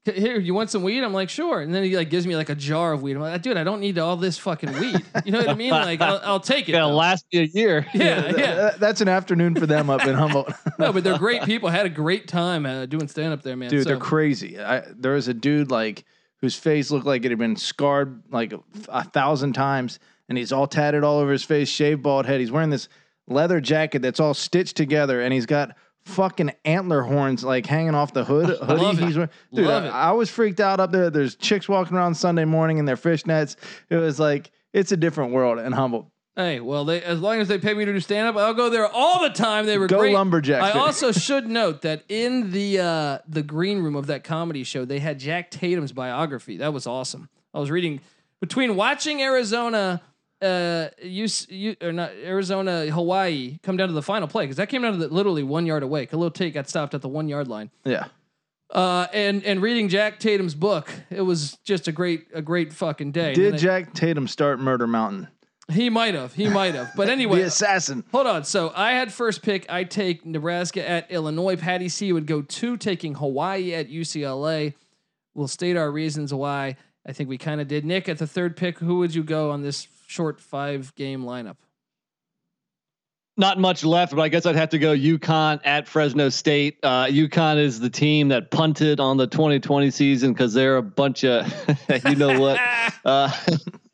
"C- 0.07 0.13
Here, 0.19 0.39
you 0.39 0.53
want 0.53 0.69
some 0.69 0.83
weed? 0.83 1.03
I'm 1.03 1.13
like, 1.13 1.29
sure. 1.29 1.61
And 1.61 1.73
then 1.73 1.83
he 1.83 1.95
like 1.97 2.09
gives 2.09 2.25
me 2.27 2.35
like 2.35 2.49
a 2.49 2.55
jar 2.55 2.93
of 2.93 3.01
weed. 3.01 3.15
I'm 3.15 3.21
like, 3.21 3.41
dude, 3.41 3.57
I 3.57 3.63
don't 3.63 3.79
need 3.79 3.97
all 3.99 4.15
this 4.17 4.37
fucking 4.37 4.71
weed. 4.79 5.03
You 5.25 5.31
know 5.31 5.39
what 5.39 5.49
I 5.49 5.53
mean? 5.55 5.71
Like, 5.71 6.01
I'll, 6.01 6.21
I'll 6.23 6.39
take 6.39 6.69
it. 6.69 6.75
it'll 6.75 6.89
though. 6.89 6.95
last 6.95 7.25
you 7.31 7.41
a 7.41 7.45
year. 7.45 7.85
Yeah, 7.93 8.21
Th- 8.21 8.37
yeah. 8.37 8.69
that's 8.79 9.01
an 9.01 9.07
afternoon 9.09 9.55
for 9.55 9.65
them 9.65 9.89
up 9.89 10.05
in 10.05 10.15
Humboldt. 10.15 10.53
No, 10.79 10.93
but 10.93 11.03
they're 11.03 11.17
great 11.17 11.43
people. 11.43 11.67
I 11.69 11.73
had 11.73 11.85
a 11.85 11.89
great 11.89 12.27
time 12.27 12.65
uh, 12.65 12.85
doing 12.85 13.07
stand 13.09 13.33
up 13.33 13.41
there, 13.43 13.55
man. 13.57 13.69
dude, 13.69 13.83
So- 13.83 13.89
they're 13.89 13.97
crazy. 13.97 14.59
I, 14.59 14.83
there 14.95 15.13
was 15.13 15.27
a 15.27 15.33
dude 15.33 15.69
like 15.71 16.05
whose 16.41 16.55
face 16.55 16.89
looked 16.89 17.05
like 17.05 17.25
it 17.25 17.31
had 17.31 17.37
been 17.39 17.57
scarred 17.57 18.23
like 18.31 18.53
a, 18.53 18.59
a 18.87 19.03
thousand 19.03 19.53
times, 19.53 19.99
and 20.29 20.37
he's 20.37 20.53
all 20.53 20.67
tatted 20.67 21.03
all 21.03 21.19
over 21.19 21.31
his 21.33 21.43
face, 21.43 21.67
shaved 21.67 22.01
bald 22.01 22.25
head. 22.25 22.39
He's 22.39 22.51
wearing 22.51 22.69
this 22.69 22.87
leather 23.27 23.59
jacket 23.59 24.01
that's 24.01 24.21
all 24.21 24.33
stitched 24.33 24.77
together, 24.77 25.19
and 25.21 25.33
he's 25.33 25.45
got 25.45 25.75
fucking 26.09 26.51
antler 26.65 27.01
horns 27.01 27.43
like 27.43 27.65
hanging 27.65 27.95
off 27.95 28.13
the 28.13 28.23
hood 28.23 28.57
hoodie. 28.61 29.05
He's 29.05 29.15
wearing, 29.15 29.29
dude, 29.53 29.67
I. 29.67 29.87
I 29.87 30.11
was 30.11 30.29
freaked 30.29 30.59
out 30.59 30.79
up 30.79 30.91
there. 30.91 31.09
There's 31.09 31.35
chicks 31.35 31.69
walking 31.69 31.95
around 31.95 32.15
Sunday 32.15 32.45
morning 32.45 32.77
in 32.77 32.85
their 32.85 32.97
fishnets. 32.97 33.55
It 33.89 33.97
was 33.97 34.19
like 34.19 34.51
it's 34.73 34.91
a 34.91 34.97
different 34.97 35.31
world 35.31 35.59
in 35.59 35.71
Humboldt. 35.71 36.07
Hey, 36.35 36.61
well, 36.61 36.85
they 36.85 37.01
as 37.01 37.19
long 37.19 37.39
as 37.41 37.47
they 37.49 37.57
pay 37.57 37.73
me 37.73 37.83
to 37.85 37.91
do 37.91 37.99
stand 37.99 38.27
up, 38.27 38.37
I'll 38.37 38.53
go 38.53 38.69
there 38.69 38.87
all 38.87 39.21
the 39.21 39.29
time. 39.29 39.65
They 39.65 39.77
were 39.77 39.87
Go 39.87 39.99
great. 39.99 40.13
Lumberjacks. 40.13 40.63
I 40.63 40.79
also 40.79 41.11
should 41.11 41.47
note 41.47 41.81
that 41.81 42.03
in 42.07 42.51
the 42.51 42.79
uh, 42.79 43.17
the 43.27 43.43
green 43.43 43.79
room 43.81 43.95
of 43.95 44.07
that 44.07 44.23
comedy 44.23 44.63
show, 44.63 44.85
they 44.85 44.99
had 44.99 45.19
Jack 45.19 45.51
Tatum's 45.51 45.91
biography. 45.91 46.57
That 46.57 46.73
was 46.73 46.87
awesome. 46.87 47.29
I 47.53 47.59
was 47.59 47.69
reading 47.69 47.99
between 48.39 48.75
watching 48.77 49.21
Arizona, 49.21 50.01
uh, 50.41 50.89
you, 51.01 51.27
you 51.49 51.75
or 51.81 51.91
not 51.91 52.11
Arizona, 52.23 52.87
Hawaii 52.87 53.59
come 53.63 53.77
down 53.77 53.87
to 53.87 53.93
the 53.93 54.01
final 54.01 54.27
play 54.27 54.45
because 54.45 54.57
that 54.57 54.69
came 54.69 54.81
down 54.81 54.93
to 54.93 54.97
the, 54.97 55.07
literally 55.13 55.43
one 55.43 55.65
yard 55.65 55.83
away. 55.83 56.05
Khalil 56.05 56.31
Tate 56.31 56.53
got 56.53 56.69
stopped 56.69 56.93
at 56.93 57.01
the 57.01 57.09
one 57.09 57.27
yard 57.27 57.47
line. 57.47 57.71
Yeah. 57.83 58.05
Uh, 58.71 59.07
and 59.13 59.43
and 59.45 59.61
reading 59.61 59.89
Jack 59.89 60.19
Tatum's 60.19 60.53
book, 60.53 60.89
it 61.09 61.21
was 61.21 61.57
just 61.63 61.87
a 61.87 61.91
great 61.91 62.27
a 62.33 62.41
great 62.41 62.71
fucking 62.71 63.11
day. 63.11 63.33
Did 63.33 63.57
Jack 63.57 63.93
Tatum 63.93 64.27
start 64.27 64.59
Murder 64.59 64.87
Mountain? 64.87 65.27
he 65.71 65.89
might 65.89 66.15
have, 66.15 66.33
he 66.33 66.49
might 66.49 66.75
have. 66.75 66.91
But 66.95 67.09
anyway, 67.09 67.39
The 67.39 67.47
assassin. 67.47 68.03
Hold 68.11 68.27
on. 68.27 68.43
So 68.43 68.71
I 68.75 68.93
had 68.93 69.13
first 69.13 69.41
pick. 69.41 69.65
I 69.69 69.83
take 69.83 70.25
Nebraska 70.25 70.87
at 70.87 71.11
Illinois. 71.11 71.55
Patty 71.55 71.89
C 71.89 72.11
would 72.11 72.25
go 72.25 72.41
two, 72.41 72.77
taking 72.77 73.15
Hawaii 73.15 73.73
at 73.73 73.89
UCLA. 73.89 74.73
We'll 75.33 75.47
state 75.47 75.77
our 75.77 75.91
reasons 75.91 76.33
why. 76.33 76.75
I 77.05 77.13
think 77.13 77.29
we 77.29 77.37
kind 77.37 77.61
of 77.61 77.67
did. 77.67 77.85
Nick 77.85 78.09
at 78.09 78.17
the 78.17 78.27
third 78.27 78.57
pick. 78.57 78.79
Who 78.79 78.97
would 78.99 79.13
you 79.13 79.23
go 79.23 79.51
on 79.51 79.61
this 79.61 79.87
short 80.09 80.39
five 80.39 80.93
game 80.95 81.23
lineup? 81.23 81.57
Not 83.37 83.57
much 83.57 83.85
left, 83.85 84.13
but 84.13 84.21
I 84.21 84.27
guess 84.27 84.45
I'd 84.45 84.57
have 84.57 84.69
to 84.69 84.79
go 84.79 84.93
UConn 84.93 85.61
at 85.63 85.87
Fresno 85.87 86.27
State. 86.27 86.79
Uh, 86.83 87.05
UConn 87.05 87.57
is 87.57 87.79
the 87.79 87.89
team 87.89 88.27
that 88.29 88.51
punted 88.51 88.99
on 88.99 89.15
the 89.15 89.27
2020 89.27 89.91
season 89.91 90.33
because 90.33 90.53
they're 90.53 90.75
a 90.75 90.83
bunch 90.83 91.23
of, 91.23 91.47
you 92.05 92.15
know 92.15 92.39
what. 92.39 92.59
Uh, 93.05 93.31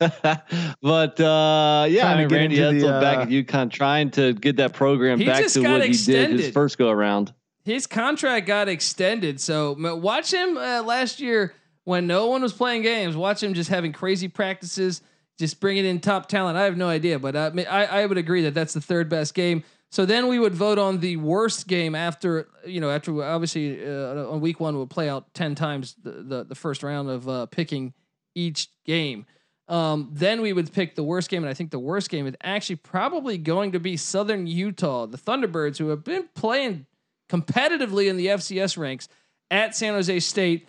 but 0.82 1.20
uh, 1.20 1.86
yeah, 1.88 2.00
Trying 2.00 2.16
I 2.16 2.16
mean, 2.18 2.28
get 2.28 2.36
Randy 2.36 2.60
into 2.60 2.80
the, 2.80 2.86
Edsall 2.86 3.00
back 3.00 3.18
uh, 3.18 3.22
at 3.22 3.28
UConn 3.28 3.70
trying 3.70 4.10
to 4.12 4.32
get 4.32 4.56
that 4.56 4.72
program 4.72 5.20
back 5.20 5.46
to 5.46 5.62
got 5.62 5.78
what 5.78 5.86
he 5.86 5.92
did 5.92 6.30
his 6.32 6.50
first 6.50 6.76
go 6.76 6.90
around. 6.90 7.32
His 7.64 7.86
contract 7.86 8.48
got 8.48 8.68
extended. 8.68 9.40
So 9.40 9.76
watch 9.94 10.32
him 10.32 10.56
uh, 10.56 10.82
last 10.82 11.20
year 11.20 11.54
when 11.84 12.08
no 12.08 12.26
one 12.26 12.42
was 12.42 12.52
playing 12.52 12.82
games. 12.82 13.16
Watch 13.16 13.42
him 13.42 13.54
just 13.54 13.70
having 13.70 13.92
crazy 13.92 14.26
practices, 14.26 15.02
just 15.38 15.60
bringing 15.60 15.84
in 15.84 16.00
top 16.00 16.28
talent. 16.28 16.56
I 16.56 16.64
have 16.64 16.76
no 16.76 16.88
idea, 16.88 17.18
but 17.18 17.36
uh, 17.36 17.50
I, 17.68 17.86
I 17.86 18.06
would 18.06 18.18
agree 18.18 18.42
that 18.42 18.54
that's 18.54 18.74
the 18.74 18.80
third 18.80 19.08
best 19.08 19.34
game. 19.34 19.64
So 19.90 20.04
then 20.04 20.28
we 20.28 20.38
would 20.38 20.54
vote 20.54 20.78
on 20.78 20.98
the 21.00 21.16
worst 21.16 21.68
game 21.68 21.94
after 21.94 22.48
you 22.66 22.80
know 22.80 22.90
after 22.90 23.22
obviously 23.22 23.86
uh, 23.86 24.30
on 24.30 24.40
week 24.40 24.60
one 24.60 24.76
we'll 24.76 24.86
play 24.86 25.08
out 25.08 25.32
ten 25.32 25.54
times 25.54 25.94
the 26.02 26.10
the, 26.10 26.44
the 26.44 26.54
first 26.54 26.82
round 26.82 27.08
of 27.08 27.28
uh, 27.28 27.46
picking 27.46 27.94
each 28.34 28.68
game. 28.84 29.26
Um, 29.68 30.10
then 30.12 30.42
we 30.42 30.52
would 30.52 30.72
pick 30.72 30.94
the 30.94 31.02
worst 31.02 31.28
game, 31.28 31.42
and 31.42 31.50
I 31.50 31.54
think 31.54 31.70
the 31.70 31.78
worst 31.78 32.08
game 32.08 32.26
is 32.26 32.34
actually 32.42 32.76
probably 32.76 33.36
going 33.36 33.72
to 33.72 33.80
be 33.80 33.96
Southern 33.96 34.46
Utah, 34.46 35.06
the 35.06 35.18
Thunderbirds, 35.18 35.78
who 35.78 35.88
have 35.88 36.04
been 36.04 36.28
playing 36.34 36.86
competitively 37.28 38.08
in 38.08 38.16
the 38.16 38.26
FCS 38.26 38.78
ranks 38.78 39.08
at 39.50 39.74
San 39.74 39.94
Jose 39.94 40.20
State. 40.20 40.68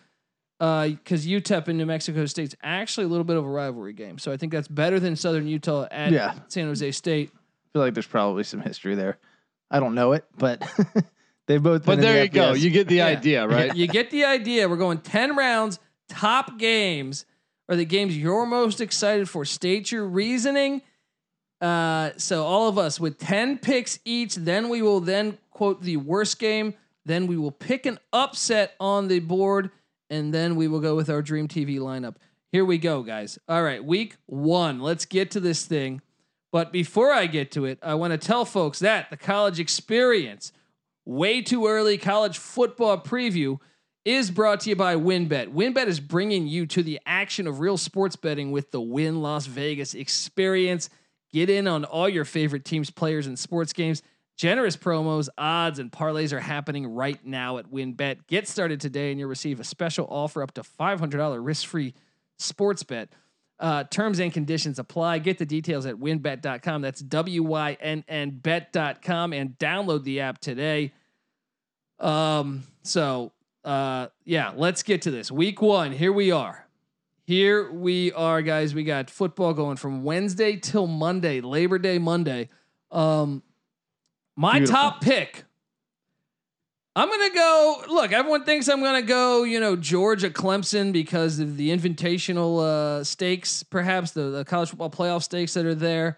Because 0.59 1.27
UTEP 1.27 1.67
and 1.67 1.77
New 1.77 1.85
Mexico 1.85 2.25
State's 2.25 2.55
actually 2.63 3.05
a 3.05 3.09
little 3.09 3.23
bit 3.23 3.37
of 3.37 3.45
a 3.45 3.49
rivalry 3.49 3.93
game, 3.93 4.17
so 4.17 4.31
I 4.31 4.37
think 4.37 4.51
that's 4.51 4.67
better 4.67 4.99
than 4.99 5.15
Southern 5.15 5.47
Utah 5.47 5.87
at 5.91 6.11
Yeah. 6.11 6.33
San 6.47 6.65
Jose 6.67 6.91
State. 6.91 7.31
I 7.33 7.39
feel 7.73 7.81
like 7.83 7.93
there's 7.93 8.07
probably 8.07 8.43
some 8.43 8.61
history 8.61 8.95
there. 8.95 9.17
I 9.69 9.79
don't 9.79 9.93
know 9.93 10.13
it, 10.13 10.25
but 10.37 10.63
they've 11.47 11.61
both. 11.61 11.85
But 11.85 11.97
been 11.97 11.99
in 11.99 12.01
there 12.05 12.13
the 12.15 12.23
you 12.23 12.29
go. 12.29 12.53
You 12.53 12.69
get 12.71 12.87
the 12.87 12.95
Yeah. 12.97 13.05
idea, 13.05 13.47
right? 13.47 13.75
you 13.75 13.85
get 13.87 14.09
the 14.09 14.25
idea. 14.25 14.67
We're 14.67 14.77
going 14.77 14.97
10 14.99 15.35
rounds, 15.35 15.79
top 16.09 16.57
games 16.57 17.25
are 17.69 17.75
the 17.75 17.85
games 17.85 18.17
you're 18.17 18.45
most 18.45 18.81
excited 18.81 19.29
for. 19.29 19.45
State 19.45 19.91
your 19.91 20.07
reasoning. 20.07 20.81
Uh, 21.59 22.11
so 22.17 22.45
all 22.45 22.67
of 22.69 22.77
us 22.77 22.99
with 22.99 23.17
10 23.19 23.57
picks 23.59 23.99
each, 24.05 24.35
then 24.35 24.69
we 24.69 24.81
will 24.81 24.99
then 25.01 25.37
quote 25.51 25.81
the 25.81 25.97
worst 25.97 26.39
game. 26.39 26.73
Then 27.05 27.27
we 27.27 27.35
will 27.37 27.51
pick 27.51 27.85
an 27.85 27.99
upset 28.13 28.73
on 28.79 29.07
the 29.07 29.19
board, 29.19 29.71
and 30.09 30.33
then 30.33 30.55
we 30.55 30.67
will 30.67 30.79
go 30.79 30.95
with 30.95 31.09
our 31.09 31.21
Dream 31.21 31.47
TV 31.47 31.79
lineup. 31.79 32.15
Here 32.51 32.65
we 32.65 32.77
go, 32.77 33.03
guys. 33.03 33.37
All 33.47 33.63
right, 33.63 33.83
week 33.83 34.15
one. 34.25 34.79
Let's 34.79 35.05
get 35.05 35.31
to 35.31 35.39
this 35.39 35.65
thing. 35.65 36.01
But 36.51 36.71
before 36.71 37.11
I 37.11 37.27
get 37.27 37.51
to 37.51 37.65
it, 37.65 37.77
I 37.81 37.95
want 37.95 38.11
to 38.11 38.17
tell 38.17 38.45
folks 38.45 38.79
that 38.79 39.09
the 39.09 39.17
college 39.17 39.59
experience, 39.59 40.53
way 41.05 41.41
too 41.41 41.67
early 41.67 41.97
college 41.97 42.37
football 42.37 42.97
preview, 42.97 43.59
is 44.05 44.31
brought 44.31 44.61
to 44.61 44.69
you 44.69 44.75
by 44.75 44.95
WynnBET. 44.95 45.53
WynnBET 45.53 45.87
is 45.87 45.99
bringing 45.99 46.47
you 46.47 46.65
to 46.67 46.81
the 46.81 46.99
action 47.05 47.45
of 47.45 47.59
real 47.59 47.75
sports 47.75 48.15
betting 48.15 48.51
with 48.51 48.71
the 48.71 48.79
Wynn 48.79 49.21
Las 49.21 49.47
Vegas 49.47 49.93
experience. 49.93 50.89
Get 51.33 51.49
in 51.49 51.67
on 51.67 51.83
all 51.83 52.07
your 52.07 52.23
favorite 52.23 52.63
teams, 52.63 52.89
players, 52.89 53.27
and 53.27 53.37
sports 53.37 53.73
games. 53.73 54.01
Generous 54.37 54.77
promos, 54.77 55.29
odds, 55.37 55.79
and 55.79 55.91
parlays 55.91 56.31
are 56.31 56.39
happening 56.39 56.87
right 56.87 57.23
now 57.25 57.57
at 57.57 57.71
WynnBET. 57.71 58.27
Get 58.27 58.47
started 58.47 58.79
today 58.79 59.11
and 59.11 59.19
you'll 59.19 59.29
receive 59.29 59.59
a 59.59 59.63
special 59.63 60.07
offer 60.09 60.43
up 60.43 60.53
to 60.53 60.61
$500 60.61 61.43
risk 61.43 61.67
free 61.67 61.93
sports 62.37 62.83
bet. 62.83 63.09
Uh, 63.59 63.83
terms 63.85 64.19
and 64.19 64.31
conditions 64.31 64.77
apply. 64.77 65.17
Get 65.17 65.39
the 65.39 65.45
details 65.45 65.87
at 65.87 65.95
wynnbet.com. 65.95 66.83
That's 66.83 67.01
W 67.01 67.41
Y 67.41 67.77
N 67.81 68.03
N 68.07 68.29
bet.com 68.29 69.33
and 69.33 69.57
download 69.57 70.03
the 70.03 70.19
app 70.19 70.37
today. 70.37 70.93
Um, 71.99 72.61
so 72.83 73.31
uh 73.67 74.07
yeah, 74.23 74.53
let's 74.55 74.81
get 74.83 75.01
to 75.03 75.11
this. 75.11 75.29
Week 75.29 75.61
one, 75.61 75.91
here 75.91 76.13
we 76.13 76.31
are. 76.31 76.65
Here 77.23 77.69
we 77.69 78.13
are, 78.13 78.41
guys. 78.41 78.73
We 78.73 78.85
got 78.85 79.09
football 79.09 79.53
going 79.53 79.75
from 79.75 80.03
Wednesday 80.03 80.55
till 80.55 80.87
Monday, 80.87 81.41
Labor 81.41 81.77
Day 81.77 81.97
Monday. 81.97 82.49
Um 82.91 83.43
my 84.37 84.59
Beautiful. 84.59 84.75
top 84.75 85.01
pick. 85.01 85.43
I'm 86.95 87.09
gonna 87.09 87.33
go. 87.33 87.83
Look, 87.89 88.11
everyone 88.11 88.43
thinks 88.43 88.67
I'm 88.69 88.81
gonna 88.81 89.01
go. 89.01 89.43
You 89.43 89.59
know, 89.59 89.75
Georgia, 89.75 90.29
Clemson 90.29 90.93
because 90.93 91.39
of 91.39 91.57
the 91.57 91.69
invitational 91.69 92.63
uh, 92.63 93.03
stakes, 93.03 93.61
perhaps 93.63 94.11
the, 94.11 94.29
the 94.29 94.45
college 94.45 94.69
football 94.69 94.89
playoff 94.89 95.23
stakes 95.23 95.53
that 95.53 95.65
are 95.65 95.75
there. 95.75 96.17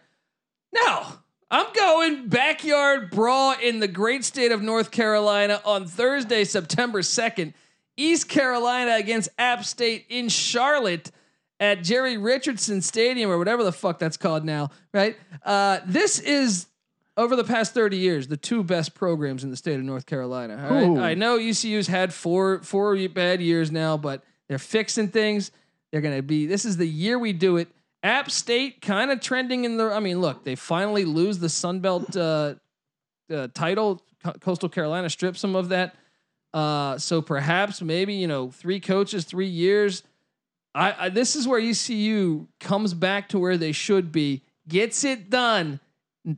No, 0.74 1.06
I'm 1.52 1.66
going 1.74 2.28
backyard 2.30 3.10
brawl 3.10 3.56
in 3.62 3.80
the 3.80 3.88
great 3.88 4.24
state 4.24 4.52
of 4.52 4.62
North 4.62 4.92
Carolina 4.92 5.62
on 5.66 5.86
Thursday, 5.86 6.44
September 6.44 7.02
2nd. 7.02 7.54
East 7.98 8.30
Carolina 8.30 8.96
against 8.96 9.28
App 9.38 9.66
State 9.66 10.06
in 10.08 10.30
Charlotte 10.30 11.12
at 11.60 11.84
Jerry 11.84 12.18
Richardson 12.18 12.82
Stadium 12.82 13.30
or 13.30 13.38
whatever 13.38 13.66
the 13.66 13.74
fuck 13.74 14.00
that's 14.00 14.16
called 14.16 14.46
now, 14.46 14.70
right? 14.94 15.18
Uh, 15.44 15.80
this 15.86 16.20
is 16.20 16.68
over 17.20 17.36
the 17.36 17.44
past 17.44 17.74
30 17.74 17.98
years 17.98 18.28
the 18.28 18.38
two 18.38 18.64
best 18.64 18.96
programs 18.96 19.44
in 19.44 19.50
the 19.50 19.58
state 19.58 19.76
of 19.76 19.84
North 19.84 20.06
Carolina. 20.06 20.56
Right? 20.70 21.12
I 21.12 21.14
know 21.14 21.38
ECU's 21.38 21.88
had 21.88 22.14
four 22.14 22.64
four 22.64 22.98
bad 23.10 23.42
years 23.42 23.72
now, 23.72 23.98
but 23.98 24.24
they're 24.48 24.58
fixing 24.58 25.10
things. 25.10 25.52
They're 25.92 26.02
going 26.02 26.16
to 26.16 26.24
be 26.24 26.46
this 26.46 26.66
is 26.66 26.78
the 26.78 26.88
year 26.88 27.20
we 27.20 27.34
do 27.34 27.58
it. 27.58 27.68
App 28.02 28.32
State 28.32 28.82
kind 28.82 29.12
of 29.12 29.20
trending 29.20 29.66
in 29.66 29.76
the 29.76 29.92
I 29.92 30.00
mean, 30.00 30.22
look, 30.22 30.46
they 30.46 30.56
finally 30.56 31.04
lose 31.04 31.40
the 31.40 31.50
Sun 31.50 31.82
Belt 31.82 32.16
uh, 32.16 32.56
uh, 33.32 33.48
title. 33.54 34.02
Co- 34.24 34.34
Coastal 34.34 34.70
Carolina 34.70 35.10
strips 35.10 35.42
some 35.42 35.56
of 35.56 35.70
that. 35.70 35.96
Uh, 36.54 36.98
so 36.98 37.22
perhaps 37.22 37.82
maybe 37.82 38.14
you 38.14 38.28
know 38.28 38.50
three 38.50 38.80
coaches, 38.80 39.26
three 39.26 39.48
years. 39.48 40.04
I, 40.74 40.96
I 41.06 41.10
this 41.10 41.36
is 41.36 41.48
where 41.48 41.60
ECU 41.60 42.48
comes 42.62 42.94
back 42.94 43.30
to 43.30 43.40
where 43.40 43.58
they 43.58 43.74
should 43.74 44.14
be, 44.14 44.42
gets 44.68 45.04
it 45.04 45.30
done. 45.30 45.82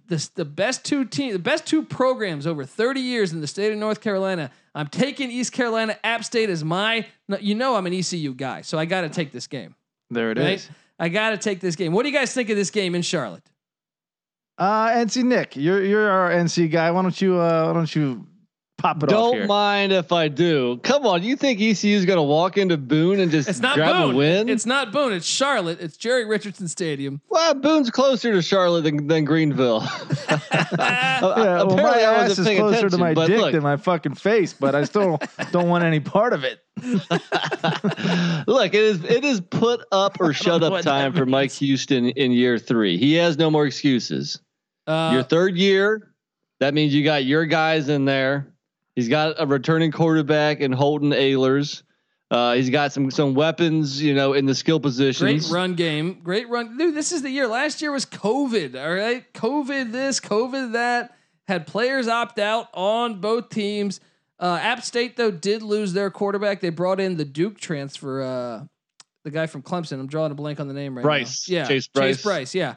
The, 0.07 0.29
the 0.36 0.45
best 0.45 0.86
two 0.86 1.05
teams, 1.05 1.33
the 1.33 1.39
best 1.39 1.65
two 1.65 1.83
programs 1.83 2.48
over 2.48 2.63
30 2.63 3.01
years 3.01 3.33
in 3.33 3.41
the 3.41 3.48
state 3.48 3.71
of 3.71 3.77
North 3.77 4.01
Carolina. 4.01 4.51
I'm 4.74 4.88
taking 4.88 5.31
East 5.31 5.51
Carolina 5.51 5.98
App 6.03 6.24
State 6.24 6.50
as 6.50 6.63
my. 6.63 7.05
You 7.39 7.55
know 7.55 7.75
I'm 7.75 7.86
an 7.88 7.93
ECU 7.93 8.33
guy, 8.33 8.62
so 8.62 8.77
I 8.77 8.86
got 8.86 9.01
to 9.01 9.10
take 9.10 9.31
this 9.31 9.48
game. 9.48 9.75
there 10.10 10.31
it 10.31 10.38
is. 10.38 10.45
Right? 10.45 10.69
I 11.00 11.10
got 11.10 11.31
to 11.31 11.38
take 11.38 11.60
this 11.60 11.75
game. 11.75 11.93
What 11.93 12.03
do 12.03 12.10
you 12.10 12.15
guys 12.15 12.33
think 12.33 12.50
of 12.50 12.55
this 12.55 12.69
game 12.69 12.93
in 12.95 13.01
Charlotte? 13.01 13.43
Uh, 14.57 14.89
NC 14.89 15.24
Nick, 15.24 15.55
you're 15.55 15.83
you're 15.83 16.10
our 16.10 16.29
NC 16.29 16.69
guy. 16.71 16.91
Why 16.91 17.01
don't 17.01 17.19
you 17.19 17.39
uh, 17.39 17.67
why 17.67 17.74
don't 17.74 17.95
you 17.95 18.27
pop 18.81 19.03
it 19.03 19.11
off 19.13 19.33
Don't 19.33 19.47
mind 19.47 19.91
if 19.91 20.11
I 20.11 20.27
do. 20.27 20.77
Come 20.83 21.05
on, 21.05 21.23
you 21.23 21.35
think 21.35 21.61
ECU 21.61 21.95
is 21.95 22.05
going 22.05 22.17
to 22.17 22.23
walk 22.23 22.57
into 22.57 22.77
Boone 22.77 23.19
and 23.19 23.31
just 23.31 23.47
It's 23.47 23.59
not 23.59 23.75
grab 23.75 23.95
Boone. 23.95 24.13
a 24.13 24.17
win? 24.17 24.50
It's 24.50 24.65
not 24.65 24.91
Boone. 24.91 25.13
It's 25.13 25.25
Charlotte. 25.25 25.79
It's 25.79 25.97
Jerry 25.97 26.25
Richardson 26.25 26.67
Stadium. 26.67 27.21
well, 27.29 27.53
Boone's 27.53 27.89
closer 27.91 28.31
to 28.33 28.41
Charlotte 28.41 28.81
than, 28.83 29.07
than 29.07 29.25
Greenville. 29.25 29.81
yeah, 30.29 31.21
well, 31.21 31.65
my 31.67 31.73
Apparently 31.73 32.03
I 32.03 32.13
ass 32.13 32.29
wasn't 32.29 32.47
is 32.47 32.57
closer 32.57 32.89
to 32.89 32.97
my 32.97 33.13
dick 33.13 33.39
look. 33.39 33.51
than 33.51 33.63
my 33.63 33.77
fucking 33.77 34.15
face, 34.15 34.53
but 34.53 34.75
I 34.75 34.83
still 34.85 35.19
don't 35.51 35.67
want 35.69 35.83
any 35.83 36.00
part 36.00 36.33
of 36.33 36.43
it. 36.43 36.59
Look, 38.47 38.73
it 38.73 38.81
is 38.81 39.03
it 39.03 39.23
is 39.23 39.41
put 39.41 39.81
up 39.91 40.17
or 40.19 40.33
shut 40.33 40.63
up 40.63 40.81
time 40.81 41.13
for 41.13 41.25
Mike. 41.25 41.51
Houston 41.51 42.09
in 42.09 42.31
year 42.31 42.57
three. 42.57 42.97
He 42.97 43.13
has 43.15 43.38
no 43.38 43.51
more 43.51 43.65
excuses. 43.65 44.39
Uh, 44.88 45.11
your 45.13 45.23
third 45.23 45.57
year, 45.57 46.13
that 46.59 46.73
means 46.73 46.93
you 46.93 47.03
got 47.03 47.23
your 47.25 47.45
guys 47.45 47.89
in 47.89 48.05
there. 48.05 48.47
He's 48.95 49.07
got 49.07 49.36
a 49.38 49.45
returning 49.45 49.91
quarterback 49.91 50.60
in 50.60 50.71
Holden 50.71 51.12
Ahlers. 51.12 51.83
Uh, 52.29 52.53
he's 52.53 52.69
got 52.69 52.93
some 52.93 53.12
some 53.12 53.33
weapons, 53.33 54.01
you 54.01 54.13
know, 54.13 54.33
in 54.33 54.45
the 54.45 54.55
skill 54.55 54.79
positions. 54.79 55.50
Great 55.50 55.53
run 55.53 55.75
game. 55.75 56.21
Great 56.24 56.48
run. 56.50 56.77
Dude, 56.77 56.95
this 56.95 57.12
is 57.12 57.21
the 57.21 57.29
year. 57.29 57.48
Last 57.48 57.81
year 57.81 57.91
was 57.91 58.05
COVID. 58.05 58.81
All 58.81 58.93
right. 58.93 59.31
COVID 59.33 59.91
this, 59.91 60.19
COVID 60.19 60.74
that. 60.74 61.15
Had 61.48 61.67
players 61.67 62.07
opt 62.07 62.39
out 62.39 62.69
on 62.74 63.19
both 63.19 63.50
teams. 63.50 64.00
Uh, 64.39 64.57
App 64.62 64.83
State, 64.83 65.17
though, 65.17 65.31
did 65.31 65.62
lose 65.62 65.91
their 65.91 66.10
quarterback. 66.10 66.62
They 66.62 66.69
brought 66.69 67.00
in 67.00 67.17
the 67.17 67.25
Duke 67.25 67.60
transfer, 67.60 68.21
uh, 68.21 68.63
the 69.24 69.31
guy 69.31 69.48
from 69.48 69.62
Clemson. 69.62 70.00
I'm 70.00 70.07
drawing 70.07 70.31
a 70.31 70.36
blank 70.36 70.60
on 70.60 70.67
the 70.67 70.74
name 70.74 70.95
right 70.95 71.03
Brice. 71.03 71.50
now. 71.50 71.55
Yeah. 71.57 71.67
Chase 71.67 71.88
Brice. 71.88 72.15
Chase 72.15 72.24
Brice. 72.24 72.55
Yeah. 72.55 72.75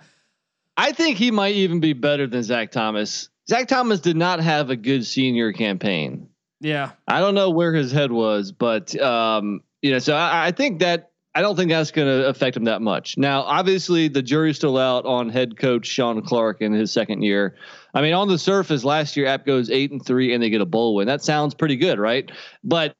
I 0.77 0.93
think 0.93 1.17
he 1.17 1.31
might 1.31 1.55
even 1.55 1.79
be 1.79 1.93
better 1.93 2.27
than 2.27 2.43
Zac 2.43 2.73
Thomas. 2.73 3.29
Zac 3.49 3.69
Thomas 3.69 4.01
did 4.01 4.17
not 4.17 4.41
have 4.41 4.71
a 4.71 4.77
good 4.77 5.07
senior 5.07 5.53
campaign. 5.53 6.29
Yeah. 6.61 6.93
I 7.07 7.21
don't 7.21 7.35
know 7.35 7.51
where 7.51 7.75
his 7.75 7.93
head 7.93 8.11
was, 8.11 8.53
but 8.53 8.99
um, 9.01 9.63
you 9.83 9.91
know, 9.91 9.99
so 9.99 10.15
I, 10.15 10.47
I 10.47 10.51
think 10.53 10.81
that 10.81 11.11
I 11.35 11.43
don't 11.43 11.57
think 11.57 11.71
that's 11.71 11.91
going 11.91 12.07
to 12.07 12.29
affect 12.29 12.57
him 12.57 12.65
that 12.65 12.81
much. 12.81 13.19
Now, 13.19 13.43
obviously, 13.43 14.09
the 14.09 14.23
jury's 14.23 14.57
still 14.57 14.79
out 14.79 15.05
on 15.05 15.29
head 15.29 15.59
coach 15.59 15.87
Shawn 15.87 16.23
Clark 16.23 16.63
in 16.63 16.73
his 16.73 16.93
second 16.93 17.23
year. 17.23 17.57
I 17.93 18.03
mean, 18.03 18.15
on 18.15 18.29
the 18.29 18.39
surface, 18.39 18.85
last 18.85 19.17
year 19.17 19.27
App 19.27 19.45
goes 19.45 19.69
eight 19.69 19.91
and 19.91 20.05
three, 20.05 20.33
and 20.33 20.43
they 20.43 20.49
get 20.49 20.61
a 20.61 20.67
bowl 20.67 20.95
win. 20.95 21.07
That 21.07 21.23
sounds 21.23 21.55
pretty 21.55 21.77
good, 21.77 21.99
right? 21.99 22.31
But 22.63 22.95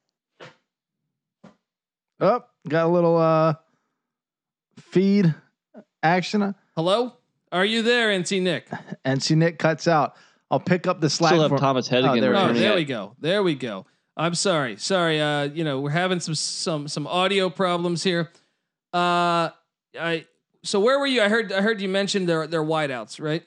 Oh, 2.19 2.43
got 2.69 2.85
a 2.85 2.89
little 2.89 3.17
uh 3.17 3.55
feed 4.77 5.33
action. 6.03 6.55
Hello? 6.75 7.13
Are 7.51 7.65
you 7.65 7.81
there, 7.81 8.09
NC 8.09 8.41
Nick? 8.41 8.69
NC 9.05 9.37
Nick 9.37 9.59
cuts 9.59 9.87
out. 9.87 10.15
I'll 10.51 10.59
pick 10.59 10.87
up 10.87 11.01
the 11.01 11.09
slack. 11.09 11.31
still 11.31 11.41
have 11.41 11.49
for- 11.49 11.57
Thomas 11.57 11.91
Oh, 11.91 12.01
there 12.19 12.31
we 12.31 12.37
Oh, 12.37 12.53
there 12.53 12.75
we 12.75 12.85
go. 12.85 13.15
There 13.19 13.43
we 13.43 13.55
go. 13.55 13.85
I'm 14.17 14.35
sorry. 14.35 14.77
Sorry. 14.77 15.19
Uh, 15.19 15.43
you 15.43 15.63
know, 15.63 15.81
we're 15.81 15.89
having 15.89 16.19
some 16.19 16.35
some 16.35 16.87
some 16.87 17.07
audio 17.07 17.49
problems 17.49 18.03
here. 18.03 18.31
Uh, 18.93 19.49
I 19.99 20.25
so 20.63 20.79
where 20.79 20.99
were 20.99 21.07
you? 21.07 21.21
I 21.21 21.27
heard 21.29 21.51
I 21.51 21.61
heard 21.61 21.81
you 21.81 21.89
mention 21.89 22.25
their 22.25 22.47
their 22.47 22.63
wideouts, 22.63 23.19
right? 23.21 23.43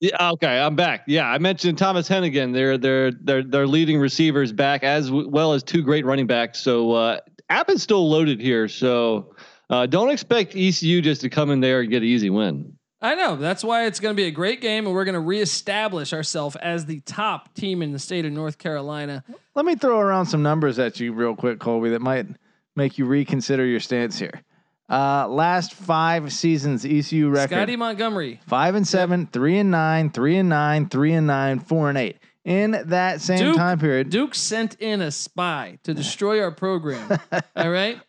Yeah. 0.00 0.30
Okay. 0.32 0.58
I'm 0.60 0.76
back. 0.76 1.02
Yeah. 1.08 1.26
I 1.28 1.38
mentioned 1.38 1.76
Thomas 1.76 2.08
Hennigan. 2.08 2.54
They're 2.54 2.78
they're 2.78 3.10
they're 3.10 3.42
they're 3.42 3.66
leading 3.66 3.98
receivers 3.98 4.52
back 4.52 4.84
as 4.84 5.08
w- 5.08 5.28
well 5.28 5.52
as 5.52 5.62
two 5.62 5.82
great 5.82 6.06
running 6.06 6.26
backs. 6.26 6.60
So 6.60 6.92
uh, 6.92 7.18
App 7.50 7.68
is 7.68 7.82
still 7.82 8.08
loaded 8.08 8.40
here. 8.40 8.68
So 8.68 9.34
uh, 9.70 9.86
don't 9.86 10.10
expect 10.10 10.54
ECU 10.54 11.02
just 11.02 11.20
to 11.22 11.28
come 11.28 11.50
in 11.50 11.60
there 11.60 11.80
and 11.80 11.90
get 11.90 11.98
an 12.02 12.08
easy 12.08 12.30
win. 12.30 12.77
I 13.00 13.14
know. 13.14 13.36
That's 13.36 13.62
why 13.62 13.86
it's 13.86 14.00
going 14.00 14.14
to 14.14 14.16
be 14.16 14.26
a 14.26 14.32
great 14.32 14.60
game, 14.60 14.86
and 14.86 14.94
we're 14.94 15.04
going 15.04 15.14
to 15.14 15.20
reestablish 15.20 16.12
ourselves 16.12 16.56
as 16.56 16.86
the 16.86 17.00
top 17.00 17.54
team 17.54 17.80
in 17.80 17.92
the 17.92 17.98
state 17.98 18.24
of 18.24 18.32
North 18.32 18.58
Carolina. 18.58 19.22
Let 19.54 19.64
me 19.64 19.76
throw 19.76 20.00
around 20.00 20.26
some 20.26 20.42
numbers 20.42 20.78
at 20.78 20.98
you 20.98 21.12
real 21.12 21.36
quick, 21.36 21.60
Colby, 21.60 21.90
that 21.90 22.02
might 22.02 22.26
make 22.74 22.98
you 22.98 23.06
reconsider 23.06 23.64
your 23.64 23.80
stance 23.80 24.18
here. 24.18 24.42
Uh, 24.90 25.28
last 25.28 25.74
five 25.74 26.32
seasons, 26.32 26.84
ECU 26.84 27.28
record 27.28 27.54
Scottie 27.54 27.76
Montgomery, 27.76 28.40
five 28.46 28.74
and 28.74 28.88
seven, 28.88 29.26
three 29.26 29.58
and 29.58 29.70
nine, 29.70 30.10
three 30.10 30.38
and 30.38 30.48
nine, 30.48 30.88
three 30.88 31.12
and 31.12 31.26
nine, 31.26 31.60
four 31.60 31.90
and 31.90 31.98
eight. 31.98 32.16
In 32.44 32.70
that 32.86 33.20
same 33.20 33.38
Duke- 33.38 33.56
time 33.56 33.78
period, 33.78 34.08
Duke 34.08 34.34
sent 34.34 34.80
in 34.80 35.02
a 35.02 35.10
spy 35.10 35.78
to 35.82 35.92
destroy 35.92 36.40
our 36.40 36.50
program. 36.50 37.20
All 37.56 37.70
right. 37.70 38.00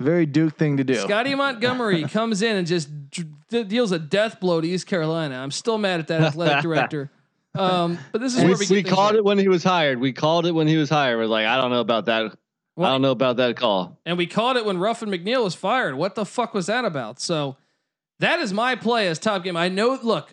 Very 0.00 0.24
Duke 0.26 0.56
thing 0.56 0.78
to 0.78 0.84
do. 0.84 0.94
Scottie 0.96 1.34
Montgomery 1.34 2.04
comes 2.08 2.42
in 2.42 2.56
and 2.56 2.66
just 2.66 3.10
d- 3.10 3.24
d- 3.50 3.64
deals 3.64 3.92
a 3.92 3.98
death 3.98 4.40
blow 4.40 4.60
to 4.60 4.66
East 4.66 4.86
Carolina. 4.86 5.36
I'm 5.36 5.50
still 5.50 5.76
mad 5.78 6.00
at 6.00 6.08
that 6.08 6.22
athletic 6.22 6.62
director. 6.62 7.10
Um, 7.54 7.98
but 8.10 8.20
this 8.20 8.34
is 8.34 8.42
We, 8.42 8.48
where 8.50 8.58
we, 8.58 8.66
we 8.68 8.82
get 8.82 8.92
called 8.92 9.10
right. 9.10 9.16
it 9.18 9.24
when 9.24 9.38
he 9.38 9.48
was 9.48 9.62
hired. 9.62 10.00
We 10.00 10.12
called 10.12 10.46
it 10.46 10.52
when 10.52 10.66
he 10.68 10.76
was 10.76 10.88
hired. 10.88 11.18
We're 11.18 11.26
like, 11.26 11.46
I 11.46 11.56
don't 11.60 11.70
know 11.70 11.80
about 11.80 12.06
that. 12.06 12.32
What? 12.76 12.86
I 12.86 12.90
don't 12.92 13.02
know 13.02 13.10
about 13.10 13.36
that 13.36 13.56
call. 13.56 13.98
and 14.06 14.16
we 14.16 14.26
called 14.26 14.56
it 14.56 14.64
when 14.64 14.78
Ruffin 14.78 15.10
McNeill 15.10 15.44
was 15.44 15.54
fired. 15.54 15.96
What 15.96 16.14
the 16.14 16.24
fuck 16.24 16.54
was 16.54 16.66
that 16.66 16.84
about? 16.86 17.20
So 17.20 17.56
that 18.20 18.38
is 18.40 18.52
my 18.54 18.76
play 18.76 19.08
as 19.08 19.18
top 19.18 19.44
game. 19.44 19.56
I 19.56 19.68
know. 19.68 19.98
Look, 20.02 20.32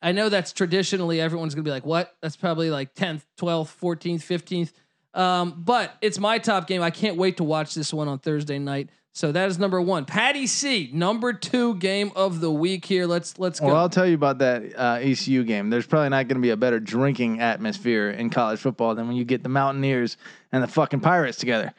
I 0.00 0.12
know 0.12 0.28
that's 0.28 0.52
traditionally 0.52 1.20
everyone's 1.20 1.54
gonna 1.54 1.64
be 1.64 1.70
like, 1.70 1.86
"What?" 1.86 2.14
That's 2.20 2.36
probably 2.36 2.70
like 2.70 2.94
10th, 2.94 3.22
12th, 3.38 3.76
14th, 3.80 4.20
15th. 4.22 4.72
Um, 5.14 5.62
but 5.64 5.96
it's 6.00 6.18
my 6.18 6.38
top 6.38 6.66
game. 6.66 6.82
I 6.82 6.90
can't 6.90 7.16
wait 7.16 7.38
to 7.38 7.44
watch 7.44 7.74
this 7.74 7.92
one 7.92 8.08
on 8.08 8.18
Thursday 8.18 8.58
night. 8.58 8.90
So 9.12 9.32
that 9.32 9.48
is 9.48 9.58
number 9.58 9.80
one. 9.80 10.04
Patty 10.04 10.46
C, 10.46 10.88
number 10.92 11.32
two 11.32 11.74
game 11.76 12.12
of 12.14 12.40
the 12.40 12.50
week 12.50 12.84
here. 12.84 13.06
Let's 13.06 13.38
let's 13.40 13.58
go. 13.58 13.66
Well, 13.66 13.76
I'll 13.76 13.88
tell 13.88 14.06
you 14.06 14.14
about 14.14 14.38
that 14.38 14.78
uh, 14.78 14.98
ECU 15.00 15.42
game. 15.42 15.68
There's 15.68 15.86
probably 15.86 16.10
not 16.10 16.28
going 16.28 16.36
to 16.36 16.40
be 16.42 16.50
a 16.50 16.56
better 16.56 16.78
drinking 16.78 17.40
atmosphere 17.40 18.10
in 18.10 18.30
college 18.30 18.60
football 18.60 18.94
than 18.94 19.08
when 19.08 19.16
you 19.16 19.24
get 19.24 19.42
the 19.42 19.48
Mountaineers 19.48 20.16
and 20.52 20.62
the 20.62 20.68
fucking 20.68 21.00
Pirates 21.00 21.38
together. 21.38 21.74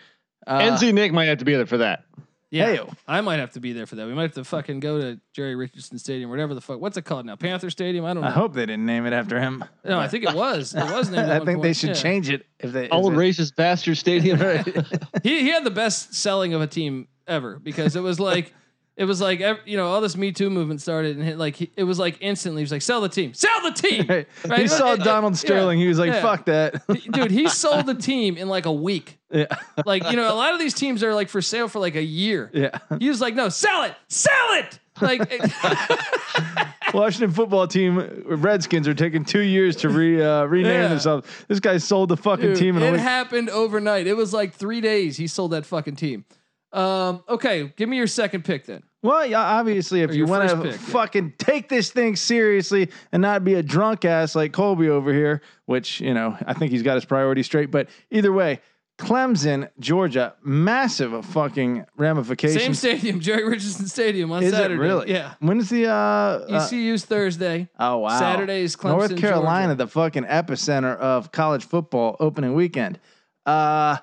Uh, 0.46 0.60
NC 0.60 0.94
Nick 0.94 1.14
might 1.14 1.26
have 1.26 1.38
to 1.38 1.46
be 1.46 1.56
there 1.56 1.66
for 1.66 1.78
that. 1.78 2.04
Yeah, 2.52 2.66
Hey-o. 2.66 2.90
I 3.08 3.22
might 3.22 3.40
have 3.40 3.54
to 3.54 3.62
be 3.62 3.72
there 3.72 3.86
for 3.86 3.96
that. 3.96 4.08
We 4.08 4.14
might 4.14 4.24
have 4.24 4.34
to 4.34 4.44
fucking 4.44 4.82
go 4.82 5.00
to 5.00 5.20
Jerry 5.34 5.56
Richardson 5.56 5.98
Stadium, 5.98 6.30
whatever 6.30 6.54
the 6.54 6.60
fuck. 6.60 6.82
What's 6.82 6.98
it 6.98 7.04
called 7.06 7.26
now? 7.26 7.38
Panther 7.38 7.70
Stadium? 7.70 8.04
I 8.04 8.14
don't 8.14 8.24
know. 8.24 8.28
I 8.28 8.32
hope 8.32 8.54
they 8.54 8.66
didn't 8.66 8.86
name 8.86 9.06
it 9.06 9.14
after 9.14 9.40
him. 9.40 9.64
no, 9.86 9.98
I 9.98 10.10
think 10.10 10.26
it 10.26 10.34
was. 10.36 10.76
It 10.76 10.84
was 10.84 11.10
named. 11.10 11.24
at 11.30 11.32
I 11.32 11.38
one 11.40 11.46
think 11.48 11.62
they 11.62 11.70
point. 11.70 11.78
should 11.78 11.90
Yeah. 11.90 11.96
change 11.96 12.30
it 12.30 12.46
if 12.60 12.74
they. 12.74 12.86
if 12.86 12.94
Old 12.94 13.14
they- 13.14 13.18
racist 13.18 13.56
bastard 13.56 13.98
stadium. 13.98 14.40
He 15.24 15.42
he 15.44 15.48
had 15.50 15.64
the 15.64 15.72
best 15.72 16.14
selling 16.14 16.54
of 16.54 16.62
a 16.62 16.68
team 16.68 17.08
ever 17.28 17.58
because 17.60 17.96
it 17.96 18.02
was 18.02 18.20
like. 18.20 18.54
It 18.98 19.06
was 19.06 19.22
like 19.22 19.40
you 19.66 19.78
know 19.78 19.88
all 19.88 20.02
this 20.02 20.16
Me 20.18 20.32
Too 20.32 20.50
movement 20.50 20.82
started 20.82 21.16
and 21.16 21.26
hit, 21.26 21.38
like 21.38 21.62
it 21.78 21.84
was 21.84 21.98
like 21.98 22.18
instantly 22.20 22.62
he 22.62 22.64
was 22.64 22.72
like 22.72 22.82
sell 22.82 23.02
the 23.02 23.10
team 23.10 23.34
sell 23.34 23.62
the 23.64 23.72
team 23.72 24.06
Right. 24.10 24.28
Right? 24.46 24.60
He 24.60 24.68
saw 24.68 24.96
Donald 24.96 25.34
yeah. 25.34 25.38
Sterling. 25.38 25.80
He 25.80 25.88
was 25.88 25.98
like, 25.98 26.12
Yeah. 26.12 26.22
"Fuck 26.22 26.46
that." 26.46 26.86
dude 26.88 27.32
he 27.32 27.48
sold 27.64 27.86
the 27.86 27.96
team 27.96 28.38
in 28.38 28.48
like 28.50 28.66
a 28.66 28.72
week 28.72 29.18
yeah, 29.32 29.46
like 29.86 30.04
you 30.12 30.18
know 30.18 30.32
a 30.32 30.36
lot 30.36 30.54
of 30.54 30.60
these 30.60 30.74
teams 30.74 31.04
are 31.04 31.16
like 31.16 31.30
for 31.30 31.42
sale 31.42 31.70
for 31.70 31.80
like 31.80 31.96
a 31.96 32.04
year 32.04 32.52
yeah. 32.54 32.78
he 33.00 33.08
was 33.08 33.22
like 33.22 33.34
no 33.34 33.48
sell 33.48 33.84
it 33.84 33.96
sell 34.10 34.32
it 34.56 34.78
like 35.00 35.22
Washington 36.94 37.32
football 37.32 37.68
team 37.68 38.24
Redskins 38.26 38.88
are 38.88 38.94
taking 38.94 39.24
two 39.24 39.40
years 39.42 39.76
to 39.78 39.90
re 39.90 40.22
uh, 40.22 40.44
rename 40.44 40.74
Yeah. 40.82 40.88
themselves. 40.90 41.28
This 41.48 41.60
guy 41.60 41.78
sold 41.78 42.10
the 42.10 42.18
fucking 42.18 42.48
Dude, 42.48 42.58
team 42.58 42.78
in 42.78 42.84
a 42.84 42.94
it 42.94 43.00
happened 43.00 43.50
overnight. 43.50 44.06
It 44.08 44.16
was 44.16 44.34
like 44.34 44.54
three 44.54 44.82
days. 44.82 45.18
He 45.18 45.28
sold 45.28 45.52
that 45.52 45.66
fucking 45.66 45.96
team. 45.96 46.26
Um, 46.74 47.24
okay, 47.28 47.74
give 47.76 47.90
me 47.90 47.98
your 47.98 48.08
second 48.08 48.46
pick 48.46 48.66
then. 48.66 48.84
Well, 49.04 49.26
yeah, 49.26 49.42
obviously, 49.42 50.02
if 50.02 50.12
Or 50.12 50.14
you 50.14 50.20
your 50.20 50.28
want 50.28 50.50
first 50.50 50.56
to 50.56 50.72
pick, 50.72 50.80
yeah. 50.80 50.88
fucking 50.94 51.34
take 51.38 51.70
this 51.70 51.90
thing 51.92 52.16
seriously 52.16 52.90
and 53.12 53.22
not 53.22 53.44
be 53.44 53.56
a 53.56 53.64
drunk 53.64 54.06
ass 54.06 54.36
like 54.36 54.54
Colby 54.54 54.90
over 54.90 55.12
here, 55.12 55.42
which 55.66 56.00
you 56.02 56.14
know 56.14 56.38
I 56.46 56.54
think 56.54 56.72
he's 56.72 56.84
got 56.84 56.96
his 56.96 57.06
priorities 57.06 57.48
straight. 57.48 57.72
But 57.72 57.90
either 58.12 58.32
way, 58.32 58.62
Clemson, 59.00 59.70
Georgia, 59.80 60.36
massive 60.44 61.26
fucking 61.26 61.86
ramifications. 61.98 62.62
Same 62.62 62.74
stadium, 62.76 63.20
Jerry 63.20 63.44
Richardson 63.44 63.88
Stadium 63.88 64.32
on 64.32 64.44
Is 64.44 64.52
Saturday. 64.52 64.76
it 64.76 64.78
really? 64.78 65.12
Yeah. 65.12 65.34
When 65.40 65.60
is 65.60 65.70
the 65.70 65.88
uh, 65.88 65.92
uh 65.92 66.68
ECU's 66.72 67.04
Thursday. 67.04 67.68
oh 67.80 67.98
wow 67.98 68.20
Saturday 68.20 68.62
is 68.62 68.76
Clemson, 68.76 68.98
North 68.98 69.18
Carolina, 69.18 69.70
Georgia. 69.70 69.76
the 69.86 69.88
fucking 69.88 70.24
epicenter 70.26 70.96
of 70.98 71.32
college 71.32 71.66
football 71.66 72.16
opening 72.20 72.54
weekend. 72.54 73.00
Uh, 73.48 73.98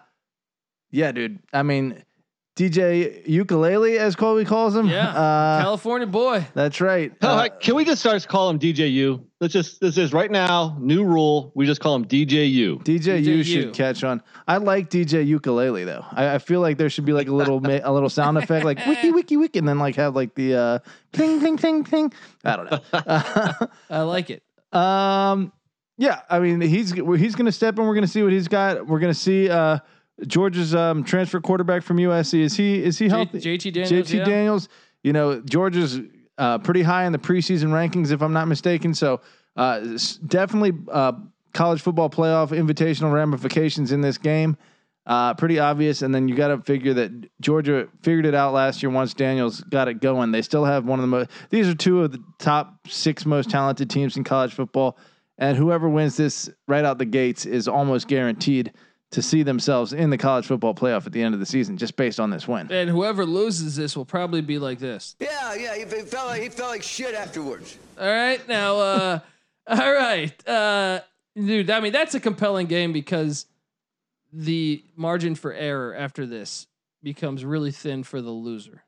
yeah, 0.90 1.12
dude. 1.12 1.38
I 1.52 1.62
mean, 1.62 2.02
DJ 2.59 3.27
ukulele 3.29 3.99
as 3.99 4.16
Colby 4.16 4.44
calls 4.44 4.75
him. 4.75 4.88
Yeah. 4.88 5.11
uh, 5.11 5.62
California 5.62 6.09
boy. 6.09 6.44
that's 6.55 6.81
right. 6.81 7.12
Uh, 7.23 7.42
heck, 7.42 7.61
can 7.61 7.77
we 7.77 7.85
just 7.85 8.01
start 8.01 8.21
to 8.21 8.27
call 8.27 8.51
him 8.51 8.59
DJU? 8.59 9.25
Let's 9.40 9.53
just 9.53 9.81
this 9.81 9.97
is 9.97 10.12
right 10.12 10.29
now 10.29 10.77
new 10.81 11.05
rule. 11.05 11.53
We 11.55 11.66
just 11.66 11.81
call 11.81 11.94
him 11.94 12.05
DJU. 12.05 12.83
DJU, 12.83 12.83
DJ 12.83 13.23
you 13.25 13.35
U. 13.35 13.44
should 13.44 13.73
catch 13.75 14.03
on. 14.03 14.21
I 14.49 14.57
like 14.57 14.90
DJ 14.90 15.25
ukulele 15.25 15.85
though. 15.85 16.05
I, 16.11 16.35
I 16.35 16.38
feel 16.38 16.61
like 16.61 16.79
there 16.79 16.90
should 16.90 17.05
be 17.05 17.12
like 17.12 17.29
a 17.29 17.33
little 17.33 17.61
ma- 17.61 17.79
a 17.85 17.92
little 17.92 18.11
sound 18.11 18.37
effect 18.38 18.64
like 18.64 18.79
wiki 18.87 19.12
wiki 19.12 19.37
wiki, 19.37 19.61
and 19.61 19.68
then 19.68 19.79
like 19.79 19.94
have 19.94 20.16
like 20.16 20.35
the 20.35 20.55
uh, 20.57 20.79
ping 21.12 21.40
ping 21.40 21.57
ping 21.59 21.85
pling. 21.85 22.12
I 22.44 22.57
don't 22.57 22.71
know. 22.73 22.81
I 23.88 24.03
like 24.03 24.31
it. 24.31 24.42
um, 24.73 25.53
yeah, 25.97 26.23
I 26.29 26.40
mean 26.40 26.61
he's 26.61 26.90
he's 26.90 27.37
gonna 27.37 27.53
step 27.53 27.79
in. 27.79 27.87
We're 27.87 27.94
gonna 27.94 28.09
see 28.09 28.25
what 28.25 28.33
he's 28.33 28.49
got. 28.49 28.87
We're 28.88 28.99
gonna 29.01 29.14
see 29.14 29.49
uh, 29.49 29.79
George's 30.26 30.74
um, 30.74 31.04
transfer 31.04 31.40
quarterback 31.40 31.83
from 31.83 31.98
USC. 31.98 32.40
Is 32.40 32.57
he 32.57 32.83
is 32.83 32.98
he 32.98 33.07
J- 33.07 33.11
healthy? 33.11 33.38
JT 33.38 33.72
Daniels. 33.72 34.09
JT 34.09 34.18
yeah. 34.18 34.24
Daniels. 34.24 34.68
You 35.02 35.12
know, 35.12 35.40
Georgia's 35.40 36.00
uh, 36.38 36.59
pretty 36.59 36.83
high 36.83 37.04
in 37.04 37.12
the 37.12 37.18
preseason 37.18 37.68
rankings, 37.68 38.11
if 38.11 38.20
I'm 38.22 38.33
not 38.33 38.48
mistaken. 38.48 38.94
So 38.94 39.20
uh, 39.57 39.98
definitely 40.26 40.72
uh, 40.90 41.12
college 41.52 41.81
football 41.81 42.11
playoff 42.11 42.50
invitational 42.50 43.12
ramifications 43.12 43.92
in 43.92 44.00
this 44.00 44.18
game. 44.18 44.57
Uh, 45.07 45.33
pretty 45.33 45.59
obvious. 45.59 46.02
And 46.02 46.14
then 46.14 46.28
you 46.28 46.35
got 46.35 46.48
to 46.48 46.59
figure 46.61 46.92
that 46.94 47.11
Georgia 47.40 47.88
figured 48.02 48.26
it 48.26 48.35
out 48.35 48.52
last 48.52 48.83
year 48.83 48.90
once 48.90 49.14
Daniels 49.14 49.62
got 49.62 49.88
it 49.88 50.00
going. 50.00 50.33
They 50.33 50.42
still 50.42 50.66
have 50.66 50.85
one 50.85 50.98
of 50.98 51.02
the 51.02 51.09
most, 51.09 51.31
these 51.48 51.66
are 51.66 51.74
two 51.74 52.02
of 52.02 52.12
the 52.12 52.22
top 52.38 52.87
six 52.87 53.24
most 53.24 53.48
talented 53.48 53.88
teams 53.88 54.18
in 54.18 54.24
college 54.24 54.52
football. 54.52 54.98
And 55.38 55.57
whoever 55.57 55.88
wins 55.88 56.16
this 56.16 56.50
right 56.66 56.85
out 56.85 56.98
the 56.98 57.07
gates 57.07 57.46
is 57.46 57.68
almost 57.68 58.07
guaranteed 58.07 58.72
to 59.11 59.23
see 59.23 59.42
themselves 59.42 59.92
in 59.92 60.11
the 60.11 60.18
college 60.18 60.47
football 60.47 60.75
playoff 60.75 61.07
at 61.07 61.12
the 61.12 61.23
end 61.23 61.35
of 61.35 61.40
the 61.40 61.47
season, 61.47 61.77
just 61.79 61.97
based 61.97 62.21
on 62.21 62.31
this 62.31 62.47
win. 62.47 62.71
And 62.71 62.90
whoever 62.90 63.25
loses 63.25 63.77
this 63.77 63.97
will 63.97 64.05
probably 64.05 64.42
be 64.42 64.59
like 64.59 64.79
this. 64.79 65.16
Yeah, 65.18 65.55
yeah, 65.55 65.75
he, 65.75 65.81
he 65.81 66.03
felt 66.03 66.29
like 66.29 66.42
he 66.42 66.49
felt 66.51 66.71
like 66.71 66.83
shit 66.83 67.14
afterwards. 67.14 67.79
All 67.99 68.07
right. 68.07 68.47
Now, 68.49 68.77
uh, 68.77 69.18
all 69.66 69.92
right. 69.92 70.49
Uh, 70.49 71.01
dude, 71.35 71.71
I 71.71 71.81
mean, 71.81 71.92
that's 71.92 72.14
a 72.14 72.21
compelling 72.21 72.66
game 72.66 72.92
because 72.92 73.47
the 74.33 74.85
margin 74.94 75.35
for 75.35 75.53
error 75.53 75.94
after 75.94 76.27
this 76.27 76.66
becomes 77.03 77.44
really 77.44 77.71
thin 77.71 78.03
for 78.03 78.21
the 78.21 78.31
loser. 78.31 78.85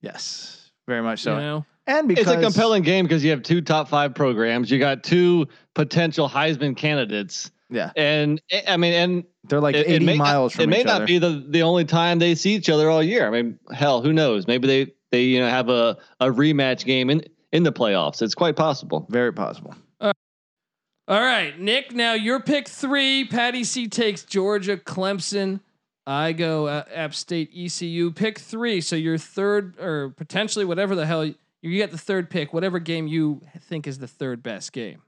Yes, 0.00 0.72
very 0.88 1.02
much 1.02 1.20
so. 1.20 1.34
You 1.34 1.40
know? 1.40 1.66
And 1.86 2.08
because 2.08 2.26
It's 2.26 2.36
a 2.36 2.40
compelling 2.40 2.82
game 2.82 3.04
because 3.04 3.24
you 3.24 3.30
have 3.30 3.42
two 3.42 3.60
top 3.60 3.88
five 3.88 4.14
programs. 4.14 4.70
You 4.70 4.78
got 4.78 5.02
two 5.02 5.48
potential 5.74 6.28
Heisman 6.28 6.76
candidates, 6.76 7.50
Yeah, 7.68 7.90
and 7.96 8.40
I 8.66 8.76
mean, 8.76 8.92
and 8.92 9.24
they're 9.44 9.60
like 9.60 9.74
it, 9.74 9.86
it 9.86 9.94
80 9.94 10.04
may 10.06 10.16
miles 10.16 10.52
not, 10.54 10.62
from 10.62 10.62
It 10.64 10.76
may 10.76 10.82
not 10.82 10.96
other. 10.96 11.06
be 11.06 11.18
the 11.18 11.44
the 11.48 11.62
only 11.62 11.84
time 11.84 12.18
they 12.18 12.34
see 12.34 12.54
each 12.54 12.68
other 12.68 12.90
all 12.90 13.02
year. 13.02 13.26
I 13.26 13.30
mean, 13.30 13.58
hell, 13.72 14.02
who 14.02 14.12
knows? 14.12 14.46
Maybe 14.46 14.66
they 14.66 14.92
they 15.10 15.22
you 15.24 15.40
know 15.40 15.48
have 15.48 15.68
a 15.68 15.96
a 16.20 16.26
rematch 16.26 16.84
game 16.84 17.10
in 17.10 17.22
in 17.52 17.62
the 17.62 17.72
playoffs. 17.72 18.22
It's 18.22 18.34
quite 18.34 18.56
possible. 18.56 19.06
very 19.10 19.32
possible. 19.32 19.74
All 20.00 21.20
right, 21.20 21.58
Nick. 21.58 21.92
Now 21.92 22.12
your 22.12 22.38
pick 22.38 22.68
three. 22.68 23.24
Patty 23.24 23.64
C 23.64 23.88
takes 23.88 24.22
Georgia, 24.22 24.76
Clemson. 24.76 25.58
I 26.06 26.30
go 26.32 26.68
uh, 26.68 26.84
App 26.94 27.14
State, 27.14 27.50
ECU. 27.56 28.12
Pick 28.12 28.38
three. 28.38 28.80
So 28.80 28.94
your 28.94 29.18
third, 29.18 29.76
or 29.80 30.10
potentially 30.10 30.64
whatever 30.64 30.94
the 30.94 31.06
hell 31.06 31.24
you 31.24 31.34
get 31.76 31.90
the 31.90 31.98
third 31.98 32.30
pick. 32.30 32.52
Whatever 32.52 32.78
game 32.78 33.08
you 33.08 33.40
think 33.62 33.88
is 33.88 33.98
the 33.98 34.06
third 34.06 34.42
best 34.42 34.72
game. 34.72 35.02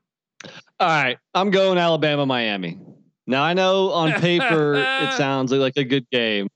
All 0.81 0.89
right, 0.89 1.19
I'm 1.35 1.51
going 1.51 1.79
Alabama, 1.79 2.27
Miami. 2.27 2.79
Now 3.27 3.43
I 3.43 3.55
know 3.55 3.91
on 3.93 4.13
paper 4.21 4.75
it 4.75 5.13
sounds 5.17 5.53
like, 5.53 5.77
a 5.77 5.85
good 5.85 6.09
game, 6.11 6.49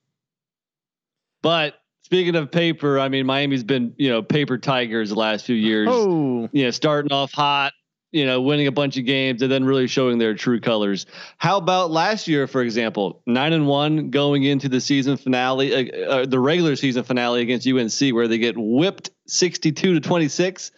but 1.43 1.75
speaking 2.03 2.35
of 2.37 2.51
paper, 2.51 2.99
I 2.99 3.09
mean 3.09 3.27
Miami's 3.27 3.65
been 3.65 3.95
you 3.99 4.09
know 4.09 4.23
paper 4.23 4.59
tigers 4.59 5.11
the 5.11 5.17
last 5.17 5.45
few 5.45 5.57
years. 5.57 5.89
Oh, 5.91 6.49
You 6.53 6.65
know, 6.65 6.71
starting 6.71 7.13
off 7.13 7.33
hot, 7.33 7.73
you 8.13 8.25
know, 8.27 8.41
winning 8.41 8.67
a 8.67 8.73
bunch 8.73 8.97
of 8.97 9.05
games 9.05 9.43
and 9.43 9.51
then 9.53 9.65
really 9.65 9.87
showing 9.87 10.19
their 10.19 10.35
true 10.35 10.61
colors. 10.61 11.07
How 11.39 11.57
about 11.57 11.91
last 11.91 12.27
year, 12.29 12.47
for 12.47 12.63
example, 12.63 13.23
nine 13.27 13.53
and 13.53 13.67
one 13.67 14.11
going 14.11 14.45
into 14.45 14.69
the 14.69 14.81
season 14.81 15.17
finale, 15.17 15.93
uh, 15.93 16.09
uh, 16.09 16.27
the 16.27 16.41
regular 16.41 16.77
season 16.77 17.05
finale 17.05 17.43
against 17.43 17.67
UNC, 17.67 18.15
where 18.15 18.27
they 18.29 18.39
get 18.39 18.55
whipped 18.57 19.11
sixty-two 19.27 19.95
to 19.95 20.01
twenty-six. 20.01 20.73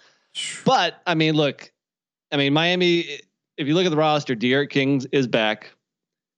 But 0.65 1.01
I 1.07 1.15
mean, 1.15 1.35
look, 1.35 1.73
I 2.33 2.37
mean, 2.37 2.53
Miami. 2.53 3.21
If 3.57 3.67
you 3.67 3.75
look 3.75 3.87
at 3.87 3.91
the 3.91 3.97
roster, 3.97 4.37
D'Eriq 4.37 4.71
King 4.71 5.03
is 5.11 5.27
back. 5.27 5.73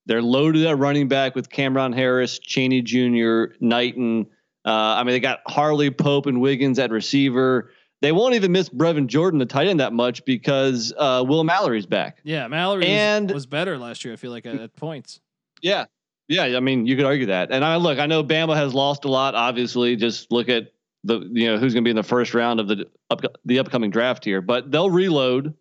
They're 0.07 0.23
loaded 0.23 0.67
at 0.67 0.79
running 0.79 1.09
back 1.09 1.35
with 1.35 1.51
Cameron 1.51 1.93
Harris, 1.93 2.39
Chaney 2.39 2.83
Jr., 2.83 3.55
Knighton. 3.61 4.27
Uh, 4.65 4.71
I 4.71 5.05
mean, 5.05 5.13
they 5.13 5.21
got 5.21 5.41
Harley 5.47 5.91
Pope 5.91 6.27
and 6.27 6.41
Wiggins 6.41 6.79
at 6.79 6.91
receiver. 6.91 7.71
They 8.03 8.13
won't 8.13 8.35
even 8.35 8.51
miss 8.53 8.69
Brevin 8.71 9.07
Jordan, 9.07 9.39
the 9.39 9.47
tight 9.47 9.69
end, 9.69 9.81
that 9.81 9.93
much 9.93 10.25
because 10.25 10.93
uh, 10.97 11.23
Will 11.27 11.45
Mallory's 11.45 11.87
back. 11.87 12.19
Yeah, 12.25 12.49
Mallory 12.49 12.87
And- 12.87 13.31
was, 13.31 13.47
better 13.47 13.77
last 13.79 14.05
year. 14.05 14.15
I 14.15 14.17
feel 14.17 14.31
like 14.31 14.47
at, 14.47 14.59
at 14.59 14.75
points. 14.77 15.21
Yeah. 15.61 15.85
Yeah. 16.29 16.45
I 16.57 16.61
mean, 16.61 16.87
you 16.87 16.97
could 16.97 17.05
argue 17.05 17.27
that. 17.27 17.51
And 17.53 17.63
I 17.65 17.77
look, 17.77 17.99
I 17.99 18.07
know 18.07 18.25
Bama 18.25 18.57
has 18.57 18.73
lost 18.73 19.05
a 19.05 19.09
lot, 19.09 19.35
obviously. 19.35 19.97
Just 19.97 20.33
look 20.33 20.49
at 20.49 20.73
the, 21.05 21.21
you 21.33 21.47
know, 21.49 21.59
who's 21.59 21.75
going 21.75 21.85
to 21.85 21.87
be 21.87 21.91
in 21.91 21.97
the 21.97 22.03
first 22.03 22.33
round 22.35 22.59
of 22.61 22.69
the 22.69 22.87
up, 23.11 23.21
the 23.45 23.59
upcoming 23.59 23.91
draft 23.91 24.25
here, 24.25 24.41
but 24.41 24.71
they'll 24.71 24.91
reload. 24.91 25.55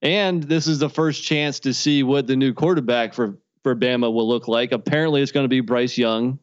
And 0.00 0.42
this 0.42 0.66
is 0.66 0.78
the 0.78 0.88
first 0.90 1.22
chance 1.24 1.60
to 1.60 1.72
see 1.74 2.02
what 2.02 2.26
the 2.26 2.36
new 2.36 2.52
quarterback 2.54 3.14
for, 3.14 3.38
for 3.62 3.74
Bama 3.74 4.12
will 4.12 4.28
look 4.28 4.48
like. 4.48 4.72
Apparently, 4.72 5.22
it's 5.22 5.32
going 5.32 5.44
to 5.44 5.48
be 5.48 5.60
Bryce 5.60 5.96
Young, 5.96 6.38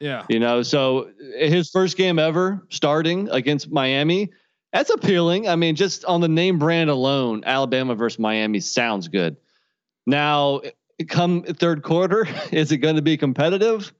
Yeah. 0.00 0.24
you 0.28 0.38
know, 0.38 0.62
so 0.62 1.10
his 1.38 1.70
first 1.70 1.96
game 1.96 2.18
ever 2.18 2.66
starting 2.70 3.28
against 3.30 3.70
Miami. 3.70 4.30
That's 4.72 4.88
appealing. 4.90 5.48
I 5.48 5.56
mean, 5.56 5.76
just 5.76 6.04
on 6.06 6.20
the 6.22 6.28
name 6.28 6.58
brand 6.58 6.88
alone, 6.88 7.42
Alabama 7.44 7.94
versus 7.94 8.18
Miami 8.18 8.58
sounds 8.60 9.08
good. 9.08 9.36
Now, 10.06 10.62
come 11.08 11.42
third 11.42 11.82
quarter, 11.82 12.26
is 12.52 12.72
it 12.72 12.78
going 12.78 12.96
to 12.96 13.02
be 13.02 13.16
competitive? 13.16 13.92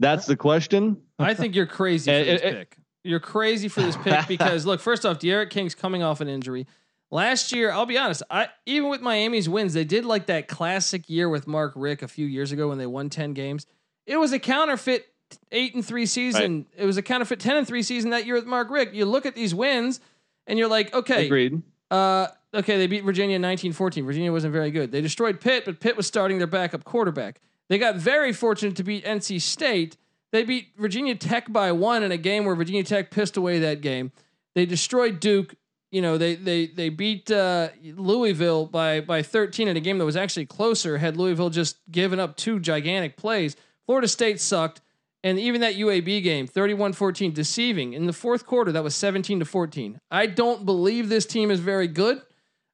That's 0.00 0.26
the 0.26 0.36
question. 0.36 0.98
I 1.18 1.34
think 1.34 1.54
you're 1.54 1.66
crazy 1.66 2.10
for 2.18 2.24
this 2.24 2.40
pick. 2.42 2.76
You're 3.04 3.20
crazy 3.20 3.68
for 3.68 3.80
this 3.80 3.96
pick 3.96 4.26
because 4.28 4.66
look, 4.66 4.80
first 4.80 5.06
off, 5.06 5.18
D'Eriq 5.18 5.48
King's 5.50 5.74
coming 5.74 6.02
off 6.02 6.20
an 6.20 6.28
injury. 6.28 6.66
Last 7.10 7.52
year, 7.52 7.70
I'll 7.70 7.86
be 7.86 7.96
honest, 7.96 8.22
I 8.30 8.48
even 8.66 8.90
with 8.90 9.00
Miami's 9.00 9.48
wins, 9.48 9.72
they 9.72 9.84
did 9.84 10.04
like 10.04 10.26
that 10.26 10.46
classic 10.46 11.08
year 11.08 11.28
with 11.28 11.46
Mark 11.46 11.72
Richt 11.74 12.02
a 12.02 12.08
few 12.08 12.26
years 12.26 12.52
ago 12.52 12.68
when 12.68 12.78
they 12.78 12.86
won 12.86 13.08
10 13.08 13.32
games. 13.32 13.66
It 14.06 14.18
was 14.18 14.32
a 14.32 14.38
counterfeit 14.38 15.06
eight 15.50 15.74
and 15.74 15.84
three 15.84 16.06
season. 16.06 16.66
It 16.76 16.84
was 16.84 16.96
a 16.96 17.02
counterfeit 17.02 17.40
10 17.40 17.56
and 17.56 17.66
three 17.66 17.82
season 17.82 18.10
that 18.10 18.26
year 18.26 18.34
with 18.34 18.46
Mark 18.46 18.70
Richt. 18.70 18.94
You 18.94 19.06
look 19.06 19.24
at 19.26 19.34
these 19.34 19.54
wins 19.54 20.00
and 20.46 20.58
you're 20.58 20.68
like, 20.68 20.92
okay, 20.94 21.26
Agreed. 21.26 21.62
uh, 21.90 22.28
okay, 22.54 22.76
they 22.76 22.86
beat 22.86 23.04
Virginia 23.04 23.36
in 23.36 23.42
1914. 23.42 24.04
Virginia 24.04 24.32
wasn't 24.32 24.52
very 24.52 24.70
good. 24.70 24.92
They 24.92 25.00
destroyed 25.00 25.40
Pitt, 25.40 25.64
but 25.64 25.80
Pitt 25.80 25.96
was 25.96 26.06
starting 26.06 26.38
their 26.38 26.46
backup 26.46 26.84
quarterback. 26.84 27.40
They 27.68 27.78
got 27.78 27.96
very 27.96 28.32
fortunate 28.32 28.76
to 28.76 28.82
beat 28.82 29.04
NC 29.04 29.40
State. 29.40 29.96
They 30.30 30.44
beat 30.44 30.68
Virginia 30.76 31.14
Tech 31.14 31.50
by 31.52 31.72
one 31.72 32.02
in 32.02 32.12
a 32.12 32.18
game 32.18 32.44
where 32.44 32.54
Virginia 32.54 32.84
Tech 32.84 33.10
pissed 33.10 33.36
away 33.36 33.58
that 33.60 33.80
game. 33.80 34.12
They 34.54 34.66
destroyed 34.66 35.20
Duke. 35.20 35.54
You 35.90 36.02
know, 36.02 36.18
they 36.18 36.34
they 36.34 36.66
they 36.66 36.88
beat 36.90 37.30
uh, 37.30 37.68
Louisville 37.82 38.66
by 38.66 39.00
by 39.00 39.22
13 39.22 39.68
in 39.68 39.76
a 39.76 39.80
game 39.80 39.98
that 39.98 40.04
was 40.04 40.16
actually 40.16 40.46
closer. 40.46 40.98
Had 40.98 41.16
Louisville 41.16 41.50
just 41.50 41.78
given 41.90 42.20
up 42.20 42.36
two 42.36 42.60
gigantic 42.60 43.16
plays, 43.16 43.56
Florida 43.86 44.08
State 44.08 44.40
sucked. 44.40 44.80
And 45.24 45.36
even 45.36 45.62
that 45.62 45.74
UAB 45.74 46.22
game, 46.22 46.46
31-14, 46.46 47.34
deceiving. 47.34 47.92
In 47.92 48.06
the 48.06 48.12
fourth 48.12 48.46
quarter, 48.46 48.70
that 48.70 48.84
was 48.84 48.94
17 48.94 49.40
to 49.40 49.44
14. 49.44 49.98
I 50.12 50.26
don't 50.26 50.64
believe 50.64 51.08
this 51.08 51.26
team 51.26 51.50
is 51.50 51.58
very 51.58 51.88
good. 51.88 52.22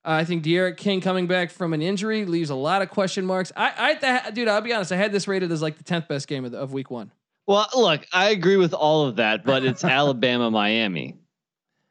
I 0.04 0.24
think 0.24 0.42
D'Eriq 0.42 0.76
King 0.76 1.00
coming 1.00 1.26
back 1.26 1.50
from 1.50 1.72
an 1.72 1.80
injury 1.80 2.26
leaves 2.26 2.50
a 2.50 2.54
lot 2.54 2.82
of 2.82 2.90
question 2.90 3.24
marks. 3.24 3.50
I, 3.56 3.98
I, 4.02 4.30
dude, 4.30 4.48
I'll 4.48 4.60
be 4.60 4.74
honest. 4.74 4.92
I 4.92 4.96
had 4.96 5.12
this 5.12 5.26
rated 5.26 5.50
as 5.50 5.62
like 5.62 5.78
the 5.78 5.84
tenth 5.84 6.06
best 6.06 6.28
game 6.28 6.44
of, 6.44 6.52
the, 6.52 6.58
of 6.58 6.74
week 6.74 6.90
one. 6.90 7.10
Well, 7.46 7.66
look, 7.74 8.06
I 8.12 8.30
agree 8.30 8.56
with 8.58 8.74
all 8.74 9.06
of 9.06 9.16
that, 9.16 9.44
but 9.44 9.64
it's 9.64 9.82
Alabama, 9.84 10.50
Miami. 10.50 11.16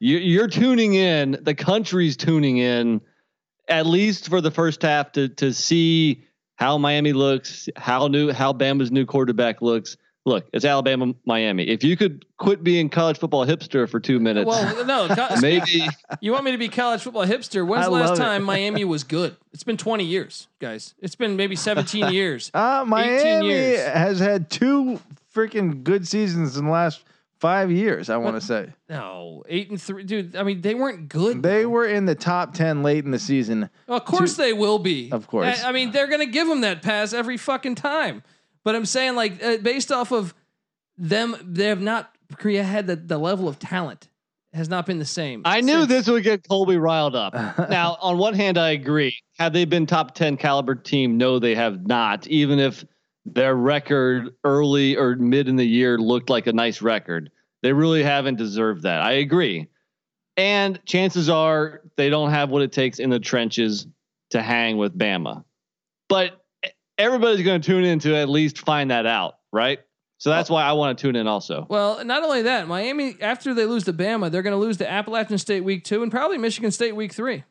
You, 0.03 0.17
you're 0.17 0.49
tuning 0.49 0.95
in. 0.95 1.37
The 1.41 1.55
country's 1.55 2.17
tuning 2.17 2.57
in, 2.57 2.99
at 3.69 3.85
least 3.85 4.27
for 4.27 4.41
the 4.41 4.51
first 4.51 4.81
half, 4.81 5.13
to 5.13 5.29
to 5.29 5.53
see 5.53 6.25
how 6.55 6.77
Miami 6.77 7.13
looks, 7.13 7.69
how 7.77 8.07
new, 8.07 8.31
how 8.33 8.51
Bama's 8.51 8.91
new 8.91 9.05
quarterback 9.05 9.61
looks. 9.61 9.95
Look, 10.25 10.45
it's 10.51 10.65
Alabama, 10.65 11.13
Miami. 11.25 11.63
If 11.69 11.85
you 11.85 11.95
could 11.95 12.25
quit 12.37 12.63
being 12.63 12.89
college 12.89 13.17
football 13.17 13.45
hipster 13.45 13.87
for 13.89 13.99
two 14.01 14.19
minutes, 14.19 14.45
Well, 14.47 14.85
no, 14.85 15.13
co- 15.15 15.35
maybe. 15.41 15.85
you 16.21 16.33
want 16.33 16.43
me 16.43 16.51
to 16.51 16.57
be 16.57 16.67
college 16.67 17.01
football 17.01 17.25
hipster? 17.25 17.65
When's 17.65 17.85
I 17.85 17.89
the 17.89 17.91
last 17.91 18.09
love 18.09 18.17
it. 18.19 18.21
time 18.21 18.43
Miami 18.43 18.83
was 18.85 19.03
good? 19.05 19.35
It's 19.53 19.63
been 19.63 19.77
20 19.77 20.03
years, 20.03 20.47
guys. 20.59 20.95
It's 21.01 21.15
been 21.15 21.35
maybe 21.37 21.55
17 21.55 22.11
years. 22.13 22.51
uh, 22.53 22.83
Miami 22.85 23.47
years. 23.47 23.87
has 23.87 24.19
had 24.19 24.49
two 24.49 24.99
freaking 25.33 25.83
good 25.83 26.05
seasons 26.07 26.55
in 26.57 26.65
the 26.65 26.71
last 26.71 27.03
five 27.43 27.69
years. 27.69 28.09
I 28.09 28.15
want 28.15 28.37
to 28.37 28.41
say 28.41 28.69
No, 28.87 29.43
eight 29.49 29.69
and 29.69 29.81
three, 29.81 30.05
dude. 30.05 30.37
I 30.37 30.43
mean, 30.43 30.61
they 30.61 30.73
weren't 30.73 31.09
good. 31.09 31.43
they 31.43 31.63
bro. 31.63 31.69
were 31.69 31.85
in 31.85 32.05
the 32.05 32.15
top 32.15 32.53
ten 32.53 32.83
late 32.83 33.03
in 33.03 33.11
the 33.11 33.19
season. 33.19 33.69
Well, 33.85 33.97
of 33.97 34.05
course 34.05 34.37
they 34.37 34.53
will 34.53 34.79
be. 34.79 35.11
Of 35.11 35.27
course. 35.27 35.61
I, 35.61 35.69
I 35.69 35.71
mean, 35.73 35.91
they're 35.91 36.07
gonna 36.07 36.25
give 36.25 36.47
them 36.47 36.61
that 36.61 36.81
pass 36.81 37.11
every 37.11 37.35
fucking 37.35 37.75
time. 37.75 38.23
But 38.63 38.75
I'm 38.75 38.85
saying, 38.85 39.15
like, 39.15 39.43
uh, 39.43 39.57
based 39.57 39.91
off 39.91 40.13
of 40.13 40.33
them, 40.97 41.35
they 41.43 41.67
have 41.67 41.81
not 41.81 42.15
Korea 42.37 42.63
had 42.63 42.87
the, 42.87 42.95
the 42.95 43.17
level 43.17 43.49
of 43.49 43.59
talent 43.59 44.07
has 44.53 44.69
not 44.69 44.85
been 44.85 44.99
the 44.99 45.05
same. 45.05 45.41
I 45.45 45.61
knew 45.61 45.85
this 45.85 46.07
would 46.07 46.23
get 46.23 46.47
Colby 46.47 46.77
riled 46.77 47.15
up. 47.15 47.33
now, 47.69 47.97
on 47.99 48.17
one 48.17 48.35
hand, 48.35 48.57
I 48.57 48.69
agree. 48.69 49.17
Have 49.39 49.51
they 49.51 49.65
been 49.65 49.85
top 49.85 50.13
10 50.13 50.37
caliber 50.37 50.75
team? 50.75 51.17
No, 51.17 51.39
they 51.39 51.55
have 51.55 51.85
not. 51.87 52.27
Even 52.27 52.59
if 52.59 52.85
their 53.25 53.55
record 53.55 54.35
early 54.43 54.95
or 54.95 55.15
mid 55.15 55.47
in 55.47 55.55
the 55.55 55.65
year 55.65 55.97
looked 55.97 56.29
like 56.29 56.47
a 56.47 56.53
nice 56.53 56.81
record, 56.81 57.31
they 57.63 57.73
really 57.73 58.03
haven't 58.03 58.35
deserved 58.35 58.83
that. 58.83 59.01
I 59.01 59.13
agree. 59.13 59.67
And 60.37 60.79
chances 60.85 61.29
are 61.29 61.81
they 61.95 62.09
don't 62.09 62.29
have 62.29 62.49
what 62.49 62.61
it 62.61 62.71
takes 62.71 62.99
in 62.99 63.09
the 63.09 63.19
trenches 63.19 63.87
to 64.31 64.41
hang 64.41 64.77
with 64.77 64.97
Bama. 64.97 65.43
But 66.09 66.43
everybody's 66.97 67.43
going 67.43 67.61
to 67.61 67.65
tune 67.65 67.83
in 67.83 67.99
to 67.99 68.15
at 68.15 68.29
least 68.29 68.59
find 68.59 68.91
that 68.91 69.05
out, 69.05 69.35
right? 69.51 69.79
So 70.17 70.29
that's 70.29 70.49
why 70.49 70.63
I 70.63 70.73
want 70.73 70.97
to 70.97 71.01
tune 71.01 71.15
in 71.15 71.27
also. 71.27 71.65
Well, 71.69 72.03
not 72.05 72.23
only 72.23 72.43
that, 72.43 72.67
Miami 72.67 73.17
after 73.19 73.53
they 73.53 73.65
lose 73.65 73.83
to 73.85 73.93
Bama, 73.93 74.31
they're 74.31 74.41
going 74.41 74.53
to 74.53 74.57
lose 74.59 74.77
to 74.77 74.89
Appalachian 74.89 75.37
State 75.37 75.63
week 75.63 75.83
two 75.83 76.01
and 76.01 76.11
probably 76.11 76.37
Michigan 76.37 76.71
State 76.71 76.95
week 76.95 77.13
three. 77.13 77.43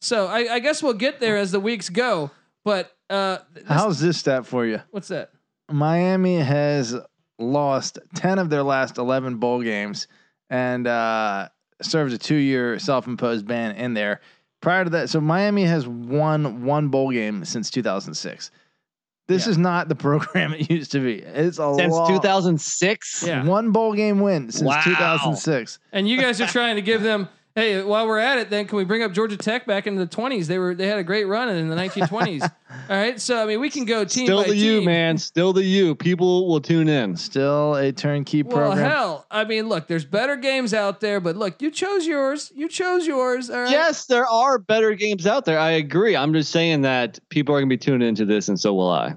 So 0.00 0.26
I, 0.26 0.54
I 0.54 0.58
guess 0.58 0.82
we'll 0.82 0.94
get 0.94 1.20
there 1.20 1.36
as 1.36 1.52
the 1.52 1.60
weeks 1.60 1.88
go. 1.88 2.30
But 2.64 2.92
uh, 3.08 3.38
How's 3.66 4.00
this 4.00 4.18
stat 4.18 4.46
for 4.46 4.66
you? 4.66 4.80
what's 4.90 5.08
that? 5.08 5.30
Miami 5.70 6.36
has 6.36 6.96
lost 7.38 7.98
10 8.14 8.38
of 8.38 8.50
their 8.50 8.62
last 8.62 8.98
11 8.98 9.36
bowl 9.36 9.62
games 9.62 10.08
and 10.50 10.86
uh, 10.86 11.48
serves 11.82 12.12
a 12.12 12.18
two 12.18 12.34
year 12.36 12.78
self 12.78 13.06
imposed 13.06 13.46
ban 13.46 13.76
in 13.76 13.94
there. 13.94 14.20
Prior 14.60 14.82
to 14.84 14.90
that, 14.90 15.08
so 15.08 15.20
Miami 15.20 15.62
has 15.64 15.86
won 15.86 16.64
one 16.64 16.88
bowl 16.88 17.10
game 17.12 17.44
since 17.44 17.70
2006. 17.70 18.50
This 19.28 19.44
Yeah. 19.46 19.50
is 19.50 19.58
not 19.58 19.88
the 19.88 19.94
program 20.06 20.52
it 20.54 20.70
used 20.70 20.92
to 20.92 21.00
be. 21.00 21.16
It's 21.18 21.58
a 21.58 21.74
Since 21.76 21.94
2006? 22.08 23.24
Yeah. 23.26 23.44
One 23.44 23.70
bowl 23.72 23.92
game 23.94 24.20
win 24.20 24.50
since 24.50 24.64
Wow. 24.66 24.80
2006. 24.82 25.78
And 25.92 26.08
you 26.08 26.20
guys 26.20 26.40
are 26.40 26.46
trying 26.46 26.76
to 26.76 26.82
give 26.82 27.02
them. 27.02 27.28
Hey, 27.58 27.82
while 27.82 28.06
we're 28.06 28.20
at 28.20 28.38
it, 28.38 28.50
then 28.50 28.68
can 28.68 28.78
we 28.78 28.84
bring 28.84 29.02
up 29.02 29.12
Georgia 29.12 29.36
Tech 29.36 29.66
back 29.66 29.88
in 29.88 29.96
the 29.96 30.06
twenties? 30.06 30.46
They 30.46 30.58
were 30.58 30.76
they 30.76 30.86
had 30.86 30.98
a 30.98 31.02
great 31.02 31.24
run 31.24 31.48
in 31.48 31.68
the 31.68 31.74
nineteen 31.74 32.06
twenties. 32.06 32.42
All 32.70 32.96
right, 32.96 33.20
so 33.20 33.42
I 33.42 33.46
mean 33.46 33.58
we 33.58 33.68
can 33.68 33.84
go 33.84 34.04
team 34.04 34.26
Still 34.26 34.42
by 34.44 34.50
the 34.50 34.56
you, 34.56 34.76
team. 34.78 34.84
man. 34.84 35.18
Still 35.18 35.52
the 35.52 35.64
you. 35.64 35.96
People 35.96 36.46
will 36.46 36.60
tune 36.60 36.88
in. 36.88 37.16
Still 37.16 37.74
a 37.74 37.90
turnkey 37.90 38.44
Well, 38.44 38.56
program. 38.68 38.90
hell, 38.90 39.26
I 39.28 39.44
mean, 39.44 39.68
look, 39.68 39.88
there's 39.88 40.04
better 40.04 40.36
games 40.36 40.72
out 40.72 41.00
there, 41.00 41.18
but 41.18 41.34
look, 41.34 41.60
you 41.60 41.72
chose 41.72 42.06
yours. 42.06 42.52
You 42.54 42.68
chose 42.68 43.08
yours. 43.08 43.50
All 43.50 43.62
right. 43.62 43.70
Yes, 43.72 44.06
there 44.06 44.26
are 44.28 44.58
better 44.58 44.94
games 44.94 45.26
out 45.26 45.44
there. 45.44 45.58
I 45.58 45.72
agree. 45.72 46.14
I'm 46.14 46.32
just 46.34 46.52
saying 46.52 46.82
that 46.82 47.18
people 47.28 47.56
are 47.56 47.58
going 47.58 47.68
to 47.68 47.72
be 47.74 47.78
tuning 47.78 48.06
into 48.06 48.24
this, 48.24 48.48
and 48.48 48.60
so 48.60 48.72
will 48.72 48.90
I. 48.90 49.14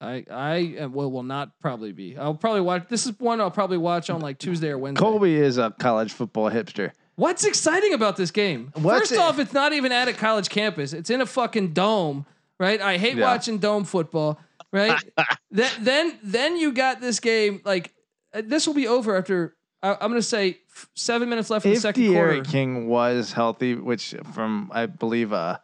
I 0.00 0.24
I 0.30 0.76
uh, 0.82 0.88
will 0.88 1.10
will 1.10 1.24
not 1.24 1.58
probably 1.60 1.90
be. 1.90 2.16
I'll 2.16 2.34
probably 2.34 2.60
watch. 2.62 2.84
This 2.88 3.06
is 3.06 3.18
one 3.18 3.40
I'll 3.40 3.50
probably 3.50 3.78
watch 3.78 4.10
on 4.10 4.20
like 4.20 4.38
Tuesday 4.38 4.68
or 4.68 4.78
Wednesday. 4.78 5.00
Colby 5.00 5.34
is 5.34 5.58
a 5.58 5.74
college 5.78 6.12
football 6.12 6.48
hipster. 6.50 6.92
What's 7.16 7.44
exciting 7.44 7.92
about 7.92 8.16
this 8.16 8.30
game? 8.30 8.72
What's 8.74 9.00
First 9.00 9.12
it- 9.12 9.18
off, 9.18 9.38
it's 9.38 9.52
not 9.52 9.72
even 9.72 9.92
at 9.92 10.08
a 10.08 10.12
college 10.12 10.48
campus. 10.48 10.92
It's 10.92 11.10
in 11.10 11.20
a 11.20 11.26
fucking 11.26 11.72
dome, 11.72 12.24
right? 12.58 12.80
I 12.80 12.96
hate 12.98 13.16
Yeah. 13.16 13.24
watching 13.26 13.58
dome 13.58 13.84
football, 13.84 14.38
right? 14.72 14.98
then 15.50 15.70
then 15.80 16.18
then 16.22 16.56
you 16.56 16.72
got 16.72 17.00
this 17.00 17.20
game 17.20 17.60
like 17.64 17.92
uh, 18.32 18.42
this 18.44 18.66
will 18.66 18.74
be 18.74 18.88
over 18.88 19.16
after 19.16 19.54
I, 19.82 19.92
I'm 19.92 20.10
going 20.10 20.14
to 20.14 20.22
say 20.22 20.58
f- 20.74 20.88
seven 20.94 21.28
minutes 21.28 21.50
left 21.50 21.64
in 21.66 21.72
the 21.72 21.76
If 21.76 21.82
second 21.82 22.04
D'Eriq 22.04 22.12
quarter. 22.14 22.42
King 22.50 22.88
was 22.88 23.32
healthy, 23.32 23.74
which 23.74 24.14
from 24.32 24.70
I 24.72 24.86
believe 24.86 25.32
uh 25.32 25.58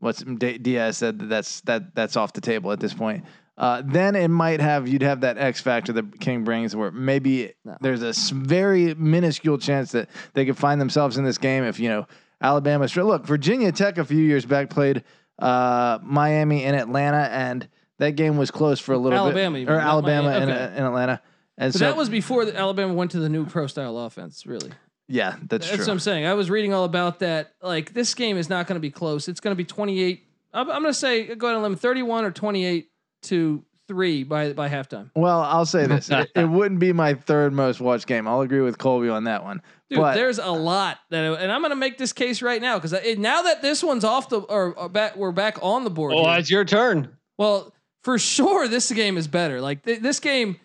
what's 0.00 0.22
D- 0.24 0.58
Diaz 0.58 0.96
said 0.98 1.18
that 1.20 1.28
that's 1.28 1.60
that 1.62 1.94
that's 1.94 2.16
off 2.16 2.32
the 2.32 2.40
table 2.40 2.72
at 2.72 2.80
this 2.80 2.94
point. 2.94 3.24
Uh, 3.58 3.82
then 3.84 4.14
it 4.14 4.28
might 4.28 4.60
have 4.60 4.86
you'd 4.86 5.02
have 5.02 5.22
that 5.22 5.38
X 5.38 5.60
factor 5.60 5.92
that 5.94 6.20
King 6.20 6.44
brings, 6.44 6.76
where 6.76 6.90
maybe 6.90 7.54
No. 7.64 7.76
there's 7.80 8.02
a 8.02 8.12
very 8.34 8.94
minuscule 8.94 9.56
chance 9.58 9.92
that 9.92 10.10
they 10.34 10.44
could 10.44 10.58
find 10.58 10.78
themselves 10.80 11.16
in 11.16 11.24
this 11.24 11.38
game 11.38 11.64
if 11.64 11.80
you 11.80 11.88
know 11.88 12.06
Alabama. 12.42 12.86
Look, 12.96 13.24
Virginia 13.24 13.72
Tech 13.72 13.96
a 13.98 14.04
few 14.04 14.22
years 14.22 14.44
back 14.44 14.68
played 14.68 15.04
uh, 15.38 15.98
Miami 16.02 16.64
and 16.64 16.76
Atlanta, 16.76 17.28
and 17.32 17.66
that 17.98 18.10
game 18.12 18.36
was 18.36 18.50
close 18.50 18.78
for 18.78 18.92
a 18.92 18.98
little 18.98 19.18
bit. 19.18 19.22
Alabama, 19.24 19.58
bit. 19.58 19.68
Or 19.70 19.78
Alabama 19.78 20.28
Miami. 20.28 20.42
and, 20.42 20.50
Okay. 20.52 20.62
uh, 20.62 20.68
and 20.68 20.84
Atlanta. 20.86 21.22
And 21.58 21.72
But 21.72 21.78
so 21.78 21.84
that 21.86 21.96
was 21.96 22.10
before 22.10 22.44
the 22.44 22.54
Alabama 22.54 22.92
went 22.92 23.12
to 23.12 23.18
the 23.20 23.30
new 23.30 23.46
pro 23.46 23.66
style 23.66 23.96
offense. 23.96 24.44
Really, 24.44 24.70
yeah, 25.08 25.30
that's, 25.48 25.66
that's 25.66 25.68
true. 25.68 25.78
what 25.78 25.88
I'm 25.92 25.98
saying. 26.00 26.26
I 26.26 26.34
was 26.34 26.50
reading 26.50 26.74
all 26.74 26.84
about 26.84 27.20
that. 27.20 27.54
Like 27.62 27.94
this 27.94 28.12
game 28.12 28.36
is 28.36 28.50
not 28.50 28.66
going 28.66 28.76
to 28.76 28.80
be 28.80 28.90
close. 28.90 29.28
It's 29.28 29.40
going 29.40 29.52
to 29.52 29.56
be 29.56 29.64
28. 29.64 30.22
I'm, 30.52 30.70
I'm 30.70 30.82
going 30.82 30.92
to 30.92 30.98
say 30.98 31.34
go 31.34 31.46
ahead 31.46 31.54
and 31.56 31.62
limit 31.62 31.80
31 31.80 32.26
or 32.26 32.30
28 32.30 32.90
to 33.22 33.64
three 33.88 34.24
by 34.24 34.52
by 34.52 34.68
halftime. 34.68 35.10
Well, 35.14 35.40
I'll 35.40 35.66
say 35.66 35.86
this: 35.86 36.10
it, 36.10 36.30
it 36.34 36.44
wouldn't 36.48 36.80
be 36.80 36.92
my 36.92 37.14
third 37.14 37.52
most 37.52 37.80
watched 37.80 38.06
game. 38.06 38.26
I'll 38.26 38.40
agree 38.40 38.60
with 38.60 38.78
Colby 38.78 39.08
on 39.08 39.24
that 39.24 39.44
one. 39.44 39.62
Dude, 39.88 40.00
but 40.00 40.14
there's 40.14 40.38
a 40.38 40.50
lot 40.50 40.98
that, 41.10 41.24
and 41.40 41.52
I'm 41.52 41.60
going 41.60 41.70
to 41.70 41.76
make 41.76 41.96
this 41.96 42.12
case 42.12 42.42
right 42.42 42.60
now 42.60 42.78
because 42.78 42.92
now 43.18 43.42
that 43.42 43.62
this 43.62 43.84
one's 43.84 44.02
off 44.02 44.28
the 44.28 44.40
or, 44.40 44.74
or 44.74 44.88
back, 44.88 45.16
we're 45.16 45.30
back 45.30 45.58
on 45.62 45.84
the 45.84 45.90
board. 45.90 46.12
Oh, 46.14 46.24
here. 46.24 46.38
it's 46.38 46.50
your 46.50 46.64
turn. 46.64 47.16
Well, 47.38 47.72
for 48.02 48.18
sure, 48.18 48.66
this 48.66 48.90
game 48.90 49.16
is 49.16 49.28
better. 49.28 49.60
Like 49.60 49.84
th- 49.84 50.00
this 50.00 50.18
game, 50.18 50.58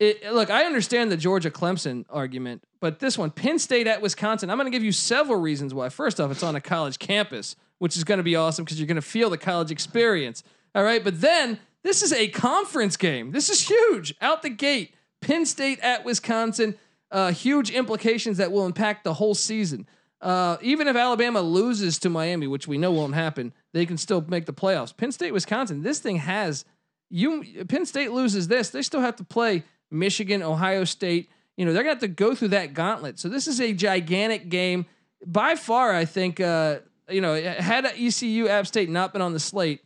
it, 0.00 0.32
look, 0.32 0.50
I 0.50 0.64
understand 0.64 1.12
the 1.12 1.16
Georgia 1.16 1.52
Clemson 1.52 2.04
argument, 2.10 2.64
but 2.80 2.98
this 2.98 3.16
one, 3.16 3.30
Penn 3.30 3.60
State 3.60 3.86
at 3.86 4.02
Wisconsin, 4.02 4.50
I'm 4.50 4.58
going 4.58 4.70
to 4.70 4.76
give 4.76 4.82
you 4.82 4.92
several 4.92 5.40
reasons 5.40 5.72
why. 5.72 5.88
First 5.88 6.20
off, 6.20 6.32
it's 6.32 6.42
on 6.42 6.56
a 6.56 6.60
college 6.60 6.98
campus, 6.98 7.54
which 7.78 7.96
is 7.96 8.02
going 8.02 8.18
to 8.18 8.24
be 8.24 8.34
awesome 8.34 8.64
because 8.64 8.80
you're 8.80 8.88
going 8.88 8.96
to 8.96 9.02
feel 9.02 9.30
the 9.30 9.38
college 9.38 9.70
experience. 9.70 10.42
All 10.74 10.82
right, 10.82 11.04
but 11.04 11.20
then 11.20 11.60
this 11.84 12.02
is 12.02 12.12
a 12.12 12.28
conference 12.28 12.96
game. 12.96 13.30
This 13.30 13.48
is 13.48 13.68
huge 13.68 14.14
out 14.20 14.42
the 14.42 14.50
gate. 14.50 14.94
Penn 15.20 15.46
State 15.46 15.78
at 15.80 16.04
Wisconsin, 16.04 16.76
uh, 17.10 17.30
huge 17.30 17.70
implications 17.70 18.38
that 18.38 18.50
will 18.50 18.66
impact 18.66 19.04
the 19.04 19.14
whole 19.14 19.34
season. 19.34 19.86
Uh, 20.20 20.56
even 20.62 20.88
if 20.88 20.96
Alabama 20.96 21.40
loses 21.40 21.98
to 22.00 22.10
Miami, 22.10 22.46
which 22.46 22.66
we 22.66 22.78
know 22.78 22.90
won't 22.90 23.14
happen, 23.14 23.52
they 23.72 23.84
can 23.86 23.98
still 23.98 24.24
make 24.26 24.46
the 24.46 24.52
playoffs. 24.52 24.96
Penn 24.96 25.12
State, 25.12 25.32
Wisconsin, 25.32 25.82
this 25.82 26.00
thing 26.00 26.16
has 26.16 26.64
you. 27.10 27.64
Penn 27.68 27.86
State 27.86 28.12
loses 28.12 28.48
this, 28.48 28.70
they 28.70 28.82
still 28.82 29.00
have 29.00 29.16
to 29.16 29.24
play 29.24 29.62
Michigan, 29.90 30.42
Ohio 30.42 30.84
State. 30.84 31.30
You 31.56 31.64
know 31.64 31.72
they're 31.72 31.82
gonna 31.82 31.92
have 31.92 32.00
to 32.00 32.08
go 32.08 32.34
through 32.34 32.48
that 32.48 32.74
gauntlet. 32.74 33.20
So 33.20 33.28
this 33.28 33.46
is 33.46 33.60
a 33.60 33.72
gigantic 33.72 34.48
game. 34.48 34.86
By 35.24 35.54
far, 35.54 35.94
I 35.94 36.04
think. 36.04 36.40
Uh, 36.40 36.80
you 37.08 37.20
know, 37.20 37.34
had 37.34 37.84
ECU 37.84 38.48
App 38.48 38.66
State 38.66 38.88
not 38.88 39.12
been 39.12 39.22
on 39.22 39.32
the 39.32 39.40
slate, 39.40 39.82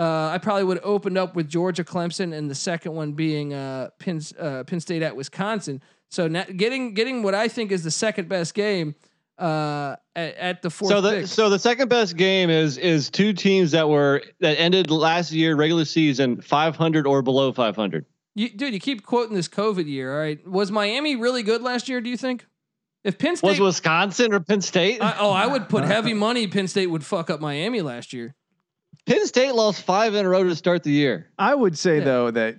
uh, 0.00 0.30
I 0.32 0.38
probably 0.38 0.64
would 0.64 0.78
have 0.78 0.86
opened 0.86 1.18
up 1.18 1.36
with 1.36 1.46
Georgia 1.46 1.84
Clemson, 1.84 2.32
and 2.32 2.50
the 2.50 2.54
second 2.54 2.94
one 2.94 3.12
being 3.12 3.52
uh, 3.52 3.90
Penn 3.98 4.22
uh, 4.38 4.64
Penn 4.64 4.80
State 4.80 5.02
at 5.02 5.14
Wisconsin. 5.14 5.82
So 6.08 6.26
now 6.26 6.44
getting 6.44 6.94
getting 6.94 7.22
what 7.22 7.34
I 7.34 7.48
think 7.48 7.70
is 7.70 7.84
the 7.84 7.90
second 7.90 8.26
best 8.26 8.54
game 8.54 8.94
uh, 9.38 9.96
at, 10.16 10.34
at 10.36 10.62
the 10.62 10.70
fourth 10.70 10.90
So 10.90 11.00
the 11.02 11.10
pick. 11.10 11.26
so 11.26 11.50
the 11.50 11.58
second 11.58 11.88
best 11.88 12.16
game 12.16 12.48
is 12.48 12.78
is 12.78 13.10
two 13.10 13.34
teams 13.34 13.72
that 13.72 13.90
were 13.90 14.22
that 14.40 14.58
ended 14.58 14.90
last 14.90 15.32
year 15.32 15.54
regular 15.54 15.84
season 15.84 16.40
500 16.40 17.06
or 17.06 17.20
below 17.20 17.52
500. 17.52 18.06
You, 18.36 18.48
dude, 18.48 18.72
you 18.72 18.80
keep 18.80 19.04
quoting 19.04 19.34
this 19.34 19.48
COVID 19.48 19.86
year. 19.86 20.14
All 20.14 20.20
right, 20.20 20.48
was 20.48 20.72
Miami 20.72 21.16
really 21.16 21.42
good 21.42 21.60
last 21.60 21.90
year? 21.90 22.00
Do 22.00 22.08
you 22.08 22.16
think? 22.16 22.46
If 23.04 23.18
Penn 23.18 23.36
State, 23.36 23.48
Was 23.48 23.60
Wisconsin 23.60 24.32
or 24.32 24.40
Penn 24.40 24.60
State? 24.60 25.02
I, 25.02 25.16
oh, 25.18 25.30
I 25.30 25.46
would 25.46 25.68
put 25.68 25.84
heavy 25.96 26.14
money. 26.14 26.46
Penn 26.46 26.68
State 26.68 26.86
would 26.88 27.04
fuck 27.04 27.28
up 27.30 27.40
Miami 27.40 27.80
last 27.82 28.12
year. 28.12 28.34
Penn 29.06 29.26
State 29.26 29.54
lost 29.54 29.82
five 29.82 30.14
in 30.14 30.24
a 30.24 30.28
row 30.28 30.44
to 30.44 30.54
start 30.54 30.82
the 30.82 30.90
year. 30.92 31.26
I 31.38 31.54
would 31.54 31.76
say 31.76 31.98
Yeah. 31.98 32.04
though 32.04 32.30
that 32.30 32.56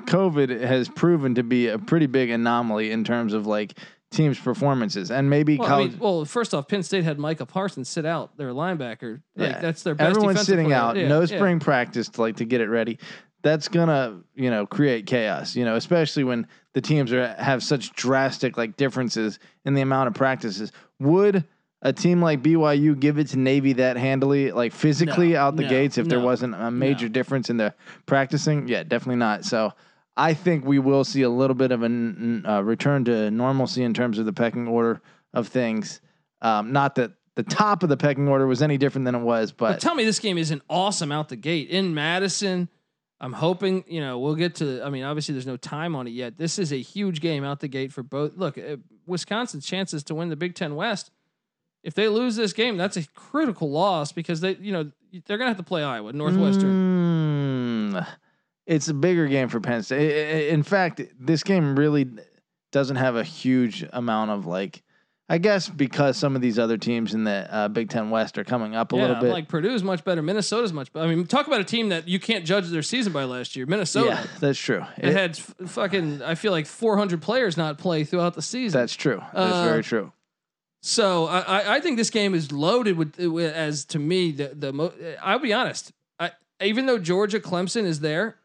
COVID 0.00 0.60
has 0.60 0.88
proven 0.88 1.34
to 1.36 1.42
be 1.42 1.68
a 1.68 1.78
pretty 1.78 2.06
big 2.06 2.30
anomaly 2.30 2.90
in 2.90 3.04
terms 3.04 3.32
of 3.32 3.46
like 3.46 3.78
teams' 4.10 4.38
performances, 4.38 5.10
and 5.10 5.28
maybe 5.28 5.56
Well, 5.58 5.72
I 5.72 5.78
mean, 5.84 5.98
well, 5.98 6.24
first 6.24 6.54
off, 6.54 6.68
Penn 6.68 6.82
State 6.82 7.04
had 7.04 7.18
Micah 7.18 7.46
Parsons 7.46 7.88
sit 7.88 8.06
out 8.06 8.36
their 8.36 8.50
linebacker. 8.50 9.22
Like 9.36 9.50
Yeah. 9.52 9.60
that's 9.60 9.82
their 9.82 9.94
best. 9.94 10.10
Everyone's 10.10 10.42
sitting 10.42 10.66
player. 10.66 10.76
out, 10.78 10.96
Yeah, 10.96 11.08
no 11.08 11.20
yeah. 11.20 11.26
spring 11.36 11.58
practice 11.60 12.08
to 12.10 12.20
like 12.20 12.36
to 12.36 12.44
get 12.44 12.60
it 12.60 12.68
ready. 12.68 12.98
That's 13.42 13.68
gonna, 13.68 14.20
you 14.34 14.50
know, 14.50 14.66
create 14.66 15.06
chaos. 15.06 15.56
You 15.56 15.64
know, 15.64 15.76
especially 15.76 16.24
when 16.24 16.46
the 16.74 16.80
teams 16.80 17.12
are 17.12 17.28
have 17.38 17.62
such 17.62 17.92
drastic 17.94 18.56
like 18.56 18.76
differences 18.76 19.38
in 19.64 19.74
the 19.74 19.82
amount 19.82 20.08
of 20.08 20.14
practices. 20.14 20.72
Would 21.00 21.44
a 21.88 21.92
team 21.92 22.20
like 22.20 22.42
BYU 22.42 22.98
give 22.98 23.18
it 23.18 23.28
to 23.28 23.38
Navy 23.38 23.72
that 23.74 23.96
handily, 23.96 24.52
like 24.52 24.72
physically 24.72 25.32
No, 25.32 25.40
out 25.40 25.56
the 25.56 25.62
no, 25.62 25.68
gates, 25.68 25.98
if 25.98 26.08
there 26.08 26.20
wasn't 26.20 26.54
a 26.54 26.70
major 26.70 27.08
difference 27.08 27.50
in 27.50 27.56
the 27.56 27.74
practicing? 28.06 28.68
Yeah, 28.68 28.82
definitely 28.82 29.16
not. 29.16 29.44
So. 29.44 29.72
I 30.18 30.32
think 30.32 30.64
we 30.64 30.78
will 30.78 31.04
see 31.04 31.20
a 31.20 31.28
little 31.28 31.52
bit 31.54 31.72
of 31.72 31.82
a 31.82 31.84
n- 31.84 32.42
uh, 32.48 32.62
return 32.62 33.04
to 33.04 33.30
normalcy 33.30 33.82
in 33.82 33.92
terms 33.92 34.18
of 34.18 34.24
the 34.24 34.32
pecking 34.32 34.66
order 34.66 35.02
of 35.34 35.48
things. 35.48 36.00
Um, 36.40 36.72
not 36.72 36.94
that 36.94 37.10
the 37.34 37.42
top 37.42 37.82
of 37.82 37.90
the 37.90 37.98
pecking 37.98 38.26
order 38.26 38.46
was 38.46 38.62
any 38.62 38.78
different 38.78 39.04
than 39.04 39.14
it 39.14 39.20
was, 39.20 39.52
But 39.52 39.72
but 39.72 39.80
tell 39.82 39.94
me 39.94 40.06
this 40.06 40.18
game 40.18 40.38
isn't 40.38 40.62
awesome 40.70 41.12
out 41.12 41.28
the 41.28 41.36
gate 41.36 41.68
in 41.68 41.92
Madison. 41.94 42.70
I'm 43.20 43.34
hoping, 43.34 43.84
you 43.88 44.00
know, 44.00 44.18
we'll 44.18 44.36
get 44.36 44.54
to. 44.54 44.82
I 44.82 44.88
mean, 44.88 45.04
obviously, 45.04 45.34
there's 45.34 45.46
no 45.46 45.58
time 45.58 45.94
on 45.94 46.06
it 46.06 46.12
yet. 46.12 46.38
This 46.38 46.58
is 46.58 46.72
a 46.72 46.80
huge 46.80 47.20
game 47.20 47.44
out 47.44 47.60
the 47.60 47.68
gate 47.68 47.92
for 47.92 48.02
both. 48.02 48.32
Look, 48.36 48.56
uh, 48.56 48.76
Wisconsin's 49.06 49.66
chances 49.66 50.02
to 50.04 50.14
win 50.14 50.30
the 50.30 50.36
Big 50.36 50.54
Ten 50.54 50.76
West. 50.76 51.10
If 51.86 51.94
they 51.94 52.08
lose 52.08 52.34
this 52.34 52.52
game, 52.52 52.76
that's 52.76 52.96
a 52.96 53.06
critical 53.14 53.70
loss 53.70 54.10
because 54.10 54.40
they, 54.40 54.56
you 54.56 54.72
know, 54.72 54.90
they're 55.26 55.38
gonna 55.38 55.50
have 55.50 55.56
to 55.56 55.62
play 55.62 55.84
Iowa, 55.84 56.12
Northwestern. 56.12 57.92
Mm, 57.94 58.06
it's 58.66 58.88
a 58.88 58.94
bigger 58.94 59.28
game 59.28 59.48
for 59.48 59.60
Penn 59.60 59.82
State. 59.84 60.48
In 60.48 60.62
fact, 60.64 61.00
this 61.18 61.42
game 61.44 61.76
really 61.78 62.08
doesn't 62.72 62.96
have 62.96 63.14
a 63.16 63.22
huge 63.22 63.84
amount 63.92 64.32
of 64.32 64.46
like. 64.46 64.82
I 65.28 65.38
guess 65.38 65.68
because 65.68 66.16
some 66.16 66.36
of 66.36 66.42
these 66.42 66.56
other 66.56 66.76
teams 66.78 67.12
in 67.12 67.24
the 67.24 67.48
uh, 67.52 67.66
Big 67.66 67.88
Ten 67.90 68.10
West 68.10 68.38
are 68.38 68.44
coming 68.44 68.76
up 68.76 68.92
a 68.92 68.96
yeah, 68.96 69.02
little 69.02 69.22
bit. 69.22 69.32
like 69.32 69.48
Purdue's 69.48 69.82
much 69.82 70.04
better. 70.04 70.22
Minnesota's 70.22 70.72
much 70.72 70.92
better. 70.92 71.04
I 71.04 71.12
mean, 71.12 71.26
talk 71.26 71.48
about 71.48 71.60
a 71.60 71.64
team 71.64 71.88
that 71.88 72.06
you 72.06 72.20
can't 72.20 72.44
judge 72.46 72.68
their 72.68 72.82
season 72.82 73.12
by 73.12 73.24
last 73.24 73.56
year. 73.56 73.66
Minnesota. 73.66 74.06
yeah, 74.10 74.26
that's 74.38 74.58
true. 74.58 74.84
It, 74.98 75.08
It- 75.08 75.12
had 75.16 75.30
f- 75.32 75.54
fucking, 75.66 76.22
I 76.22 76.36
feel 76.36 76.52
like 76.52 76.66
400 76.66 77.20
players 77.22 77.56
not 77.56 77.76
play 77.76 78.04
throughout 78.04 78.34
the 78.34 78.42
season. 78.42 78.78
that's 78.78 78.94
true. 78.94 79.20
That's 79.34 79.52
Uh, 79.52 79.64
very 79.64 79.82
true. 79.82 80.12
So 80.86 81.26
I, 81.26 81.40
I- 81.40 81.74
I 81.76 81.80
think 81.80 81.96
this 81.96 82.10
game 82.10 82.32
is 82.32 82.52
loaded 82.52 82.96
with, 82.96 83.18
with 83.18 83.52
as 83.52 83.84
to 83.86 83.98
me 83.98 84.30
the 84.30 84.48
the 84.54 84.72
mo- 84.72 84.92
I'll 85.20 85.40
be 85.40 85.52
honest. 85.52 85.90
I, 86.20 86.30
even 86.62 86.86
though 86.86 86.98
Georgia 86.98 87.40
Clemson 87.40 87.84
is 87.84 87.98
there, 88.00 88.36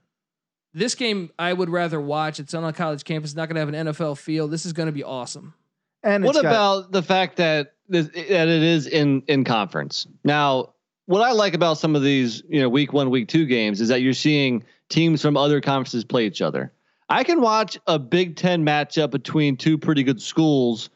this 0.73 0.95
game 0.95 1.29
I 1.37 1.53
would 1.53 1.69
rather 1.69 2.01
watch. 2.01 2.39
It's 2.39 2.55
on 2.55 2.63
a 2.63 2.73
college 2.73 3.03
campus. 3.03 3.31
It's 3.31 3.37
not 3.37 3.47
going 3.47 3.55
to 3.55 3.59
have 3.59 3.69
an 3.69 3.93
NFL 3.93 4.17
feel. 4.17 4.47
This 4.47 4.65
is 4.65 4.73
going 4.73 4.87
to 4.87 4.91
be 4.93 5.03
awesome. 5.03 5.53
And 6.01 6.23
What 6.23 6.35
it's 6.35 6.41
got- 6.41 6.49
about 6.49 6.91
the 6.91 7.03
fact 7.03 7.37
that 7.37 7.73
this, 7.87 8.07
that 8.07 8.47
it 8.47 8.63
is 8.63 8.87
in 8.87 9.21
in 9.27 9.43
conference? 9.43 10.07
Now, 10.23 10.73
what 11.05 11.21
I 11.21 11.33
like 11.33 11.53
about 11.53 11.77
some 11.77 11.95
of 11.95 12.01
these, 12.01 12.41
you 12.49 12.59
know, 12.59 12.69
week 12.69 12.91
1, 12.91 13.11
week 13.11 13.27
2 13.27 13.45
games 13.45 13.81
is 13.81 13.89
that 13.89 14.01
you're 14.01 14.13
seeing 14.13 14.63
teams 14.89 15.21
from 15.21 15.37
other 15.37 15.61
conferences 15.61 16.03
play 16.03 16.25
each 16.25 16.41
other. 16.41 16.71
I 17.07 17.23
can 17.23 17.39
watch 17.41 17.77
a 17.85 17.99
Big 17.99 18.35
10 18.35 18.65
matchup 18.65 19.11
between 19.11 19.57
two 19.57 19.77
pretty 19.77 20.01
good 20.03 20.19
schools 20.21 20.89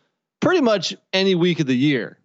pretty 0.45 0.61
much 0.61 0.95
any 1.11 1.33
week 1.33 1.59
of 1.59 1.65
the 1.65 1.75
year. 1.75 2.19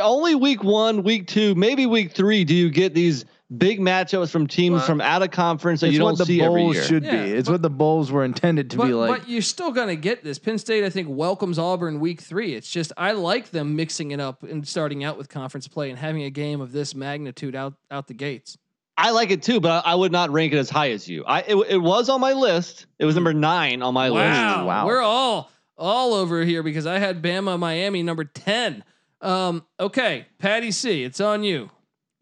Only 0.00 0.34
week 0.34 0.64
1, 0.64 1.04
week 1.04 1.28
2, 1.28 1.54
maybe 1.54 1.86
week 1.86 2.10
3 2.12 2.42
do 2.42 2.52
you 2.54 2.68
get 2.70 2.92
these 2.92 3.24
big 3.56 3.78
matchups 3.78 4.30
from 4.30 4.48
teams 4.48 4.78
Well, 4.78 4.86
from 4.86 5.00
out 5.00 5.22
of 5.22 5.30
conference 5.30 5.80
that 5.82 5.86
it's 5.86 5.92
you 5.92 6.00
don't 6.00 6.12
what 6.12 6.18
the 6.18 6.24
see 6.24 6.42
every 6.42 6.62
bowls 6.62 6.74
year. 6.74 6.84
should 6.84 7.04
Yeah, 7.04 7.24
be. 7.24 7.30
It's 7.30 7.48
but- 7.48 7.52
what 7.52 7.62
the 7.62 7.70
bowls 7.70 8.10
were 8.10 8.24
intended 8.24 8.70
to 8.70 8.78
but, 8.78 8.86
be 8.88 8.94
like. 8.94 9.20
but 9.20 9.28
you're 9.28 9.42
still 9.42 9.70
gonna 9.70 9.94
get 9.94 10.24
this. 10.24 10.40
Penn 10.40 10.58
State, 10.58 10.82
I 10.82 10.90
think, 10.90 11.06
welcomes 11.08 11.56
Auburn 11.56 12.00
week 12.00 12.20
three. 12.20 12.54
It's 12.54 12.68
just 12.68 12.92
I 12.96 13.12
like 13.12 13.50
them 13.50 13.76
mixing 13.76 14.10
it 14.10 14.18
up 14.18 14.42
and 14.42 14.66
starting 14.66 15.04
out 15.04 15.16
with 15.16 15.28
conference 15.28 15.68
play 15.68 15.90
and 15.90 15.98
having 15.98 16.24
a 16.24 16.30
game 16.30 16.60
of 16.60 16.72
this 16.72 16.96
magnitude 16.96 17.54
out 17.54 17.74
out 17.92 18.08
the 18.08 18.14
gates. 18.14 18.58
I 18.96 19.10
like 19.10 19.30
it 19.30 19.42
too, 19.44 19.60
but 19.60 19.84
I, 19.86 19.92
I 19.92 19.94
would 19.94 20.10
not 20.10 20.30
rank 20.30 20.52
it 20.52 20.56
as 20.56 20.70
high 20.70 20.90
as 20.90 21.08
you. 21.08 21.24
I 21.24 21.42
it, 21.42 21.54
it 21.68 21.78
was 21.78 22.08
on 22.08 22.20
my 22.20 22.32
list. 22.32 22.86
It 22.98 23.04
was 23.04 23.14
mm. 23.14 23.18
number 23.18 23.34
nine 23.34 23.82
on 23.82 23.94
my 23.94 24.08
list. 24.08 24.24
Wow, 24.24 24.66
Wow. 24.66 24.86
we're 24.86 25.02
all 25.02 25.50
all 25.76 26.14
over 26.14 26.44
here 26.44 26.62
because 26.62 26.86
I 26.86 26.98
had 26.98 27.22
Bama 27.22 27.58
Miami 27.58 28.02
number 28.02 28.24
ten. 28.24 28.84
Um, 29.20 29.64
okay, 29.80 30.26
Patty 30.38 30.70
C, 30.70 31.02
it's 31.02 31.20
on 31.20 31.44
you. 31.44 31.70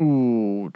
Ooh. 0.00 0.70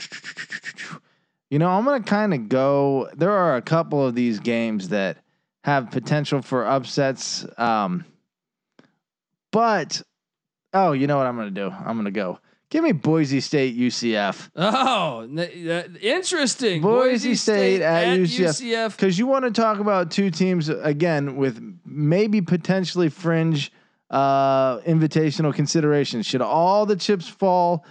You 1.50 1.60
know, 1.60 1.68
I'm 1.68 1.84
going 1.84 2.02
to 2.02 2.08
kind 2.08 2.34
of 2.34 2.48
go. 2.48 3.08
There 3.14 3.30
are 3.30 3.56
a 3.56 3.62
couple 3.62 4.04
of 4.04 4.14
these 4.16 4.40
games 4.40 4.88
that 4.88 5.18
have 5.62 5.90
potential 5.92 6.42
for 6.42 6.66
upsets. 6.66 7.46
Um, 7.56 8.04
but, 9.52 10.02
oh, 10.72 10.92
you 10.92 11.06
know 11.06 11.16
what 11.16 11.26
I'm 11.26 11.36
going 11.36 11.54
to 11.54 11.60
do? 11.60 11.70
I'm 11.70 11.94
going 11.94 12.06
to 12.06 12.10
go. 12.10 12.40
Give 12.68 12.82
me 12.82 12.92
Boise 12.92 13.40
State 13.40 13.78
UCF. 13.78 14.50
Oh, 14.56 15.20
n- 15.20 15.38
uh, 15.38 15.84
interesting. 16.00 16.82
Boise 16.82 17.36
State 17.36 17.80
at 17.80 18.18
UCF. 18.18 18.60
UCF. 18.60 18.96
Because 18.96 19.18
you 19.18 19.26
want 19.26 19.44
to 19.44 19.52
talk 19.52 19.78
about 19.78 20.10
two 20.10 20.30
teams, 20.30 20.68
again, 20.68 21.36
with 21.36 21.60
maybe 21.84 22.40
potentially 22.40 23.08
fringe 23.08 23.72
uh, 24.10 24.78
invitational 24.80 25.54
considerations. 25.54 26.26
Should 26.26 26.42
all 26.42 26.86
the 26.86 26.96
chips 26.96 27.28
fall 27.28 27.84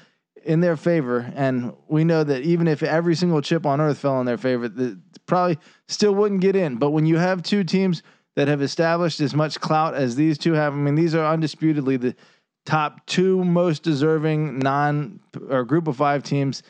in 0.44 0.60
their 0.60 0.76
favor, 0.76 1.32
and 1.36 1.74
we 1.88 2.04
know 2.04 2.24
that 2.24 2.42
even 2.44 2.68
if 2.68 2.84
every 2.84 3.16
single 3.16 3.42
chip 3.42 3.66
on 3.66 3.80
earth 3.82 3.98
fell 3.98 4.20
in 4.20 4.26
their 4.26 4.38
favor, 4.38 4.68
that 4.68 5.00
probably 5.26 5.58
still 5.88 6.14
wouldn't 6.14 6.42
get 6.42 6.56
in. 6.56 6.76
But 6.76 6.92
when 6.92 7.06
you 7.06 7.18
have 7.18 7.42
two 7.42 7.64
teams 7.64 8.04
that 8.36 8.48
have 8.50 8.62
established 8.62 9.22
as 9.22 9.34
much 9.34 9.60
clout 9.60 9.96
as 9.96 10.16
these 10.16 10.38
two 10.38 10.54
have, 10.54 10.74
I 10.74 10.76
mean, 10.76 10.96
these 10.96 11.16
are 11.16 11.26
undisputedly 11.26 11.98
the 11.98 12.16
top 12.66 13.06
two 13.06 13.44
most 13.44 13.84
deserving 13.84 14.60
non 14.60 15.20
or 15.50 15.64
group 15.64 15.88
of 15.88 15.96
five 15.96 16.24
teams 16.24 16.64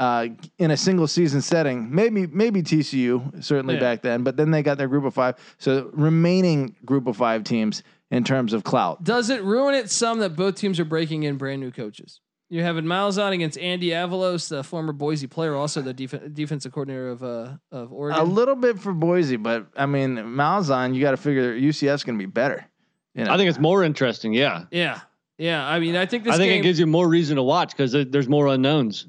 uh, 0.00 0.28
in 0.58 0.70
a 0.70 0.76
single 0.76 1.06
season 1.08 1.40
setting. 1.40 1.92
Maybe 1.94 2.26
maybe 2.26 2.62
TCU 2.62 3.42
certainly 3.42 3.74
Yeah. 3.74 3.80
back 3.80 4.02
then, 4.02 4.22
but 4.22 4.36
then 4.36 4.50
they 4.50 4.62
got 4.62 4.78
their 4.78 4.88
group 4.88 5.04
of 5.04 5.14
five. 5.14 5.36
So 5.58 5.90
remaining 5.92 6.76
group 6.84 7.06
of 7.06 7.16
five 7.16 7.44
teams 7.44 7.82
in 8.10 8.24
terms 8.24 8.52
of 8.52 8.64
clout. 8.64 9.04
Does 9.04 9.28
it 9.30 9.42
ruin 9.42 9.74
it 9.74 9.90
some 9.90 10.20
that 10.20 10.36
both 10.36 10.54
teams 10.56 10.80
are 10.80 10.84
breaking 10.84 11.24
in 11.24 11.36
brand 11.36 11.60
new 11.60 11.70
coaches? 11.70 12.20
You're 12.50 12.64
having 12.64 12.84
Malzahn 12.84 13.32
against 13.34 13.58
Andy 13.58 13.88
Avalos, 13.90 14.48
the 14.48 14.64
former 14.64 14.94
Boise 14.94 15.26
player, 15.26 15.54
also 15.54 15.82
the 15.82 15.92
def- 15.92 16.32
defensive 16.32 16.72
coordinator 16.72 17.10
of 17.10 17.22
uh, 17.22 17.48
of 17.70 17.92
Oregon. 17.92 18.20
A 18.20 18.24
little 18.24 18.56
bit 18.56 18.78
for 18.78 18.94
Boise, 18.94 19.36
but 19.36 19.66
I 19.76 19.84
mean 19.86 20.16
Malzahn, 20.16 20.94
you 20.94 21.02
got 21.02 21.10
to 21.10 21.16
figure 21.18 21.54
UCF's 21.54 22.04
going 22.04 22.18
to 22.18 22.22
be 22.22 22.30
better. 22.30 22.64
You 23.14 23.24
know, 23.24 23.32
I 23.32 23.36
think 23.36 23.50
it's 23.50 23.58
more 23.58 23.82
interesting. 23.84 24.32
Yeah, 24.32 24.64
yeah, 24.70 25.00
yeah. 25.38 25.66
I 25.66 25.78
mean, 25.78 25.96
I 25.96 26.06
think 26.06 26.24
this 26.24 26.34
I 26.34 26.36
think 26.36 26.50
game 26.50 26.60
it 26.60 26.62
gives 26.62 26.78
you 26.78 26.86
more 26.86 27.08
reason 27.08 27.36
to 27.36 27.42
watch 27.42 27.70
because 27.70 27.92
there's 27.92 28.28
more 28.28 28.48
unknowns. 28.48 29.06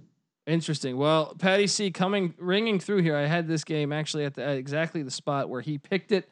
interesting. 0.47 0.97
Well, 0.97 1.35
Patty 1.37 1.67
C 1.67 1.91
coming 1.91 2.33
ringing 2.37 2.79
through 2.79 3.01
here. 3.01 3.15
I 3.15 3.25
had 3.25 3.47
this 3.47 3.63
game 3.63 3.91
actually 3.91 4.25
at, 4.25 4.35
the, 4.35 4.43
at 4.43 4.57
exactly 4.57 5.03
the 5.03 5.11
spot 5.11 5.49
where 5.49 5.61
he 5.61 5.77
picked 5.77 6.11
it. 6.11 6.29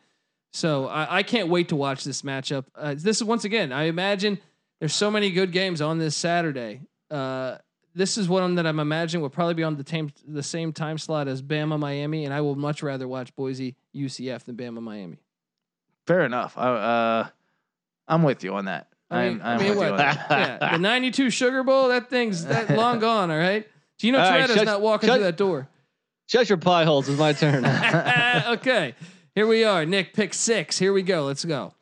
So 0.53 0.87
I, 0.87 1.17
I 1.17 1.23
can't 1.23 1.49
wait 1.49 1.69
to 1.69 1.75
watch 1.75 2.03
this 2.03 2.21
matchup. 2.21 2.65
Uh, 2.75 2.95
this 2.97 3.17
is 3.17 3.23
once 3.23 3.43
again, 3.43 3.71
I 3.71 3.83
imagine 3.83 4.39
there's 4.79 4.95
so 4.95 5.11
many 5.11 5.29
good 5.31 5.51
games 5.51 5.81
on 5.81 5.97
this 5.99 6.15
Saturday. 6.15 6.81
Uh, 7.11 7.57
this 7.93 8.17
is 8.17 8.29
one 8.29 8.55
that 8.55 8.67
I'm 8.67 8.79
imagining 8.79 9.21
will 9.21 9.29
probably 9.29 9.55
be 9.55 9.63
on 9.63 9.75
the 9.75 9.85
same 9.85 10.11
the 10.27 10.43
same 10.43 10.71
time 10.71 10.97
slot 10.97 11.27
as 11.27 11.41
Bama 11.41 11.79
Miami, 11.79 12.25
and 12.25 12.33
I 12.33 12.41
will 12.41 12.55
much 12.55 12.83
rather 12.83 13.07
watch 13.07 13.35
Boise 13.35 13.75
UCF 13.95 14.43
than 14.45 14.55
Bama 14.55 14.81
Miami. 14.81 15.17
fair 16.05 16.23
enough. 16.23 16.57
I, 16.57 16.67
uh, 16.69 17.27
I'm 18.07 18.23
with 18.23 18.43
you 18.43 18.53
on 18.53 18.65
that. 18.65 18.87
I 19.09 19.29
mean, 19.29 19.41
I'm, 19.41 19.47
I 19.47 19.53
I'm 19.53 19.61
mean 19.61 19.77
what? 19.77 19.89
yeah, 19.99 20.69
the 20.73 20.77
'92 20.79 21.29
Sugar 21.29 21.63
Bowl. 21.63 21.89
That 21.89 22.09
thing's 22.09 22.45
that 22.45 22.69
long 22.75 22.99
gone. 22.99 23.31
All 23.31 23.37
right, 23.37 23.65
Gino 23.99 24.19
All 24.19 24.29
right, 24.29 24.41
Torretta's 24.41 24.55
shut- 24.55 24.65
not 24.65 24.81
walking 24.81 25.07
shut- 25.07 25.17
through 25.17 25.25
that 25.25 25.37
door. 25.37 25.69
Shut 26.27 26.49
your 26.49 26.57
pie 26.57 26.83
holes. 26.83 27.07
It's 27.07 27.17
my 27.17 27.31
turn. 27.31 27.65
okay, 28.47 28.95
here 29.33 29.47
we 29.47 29.63
are. 29.63 29.85
Nick, 29.85 30.13
pick 30.13 30.33
six. 30.33 30.77
Here 30.77 30.91
we 30.91 31.01
go. 31.01 31.23
Let's 31.23 31.45
go. 31.45 31.73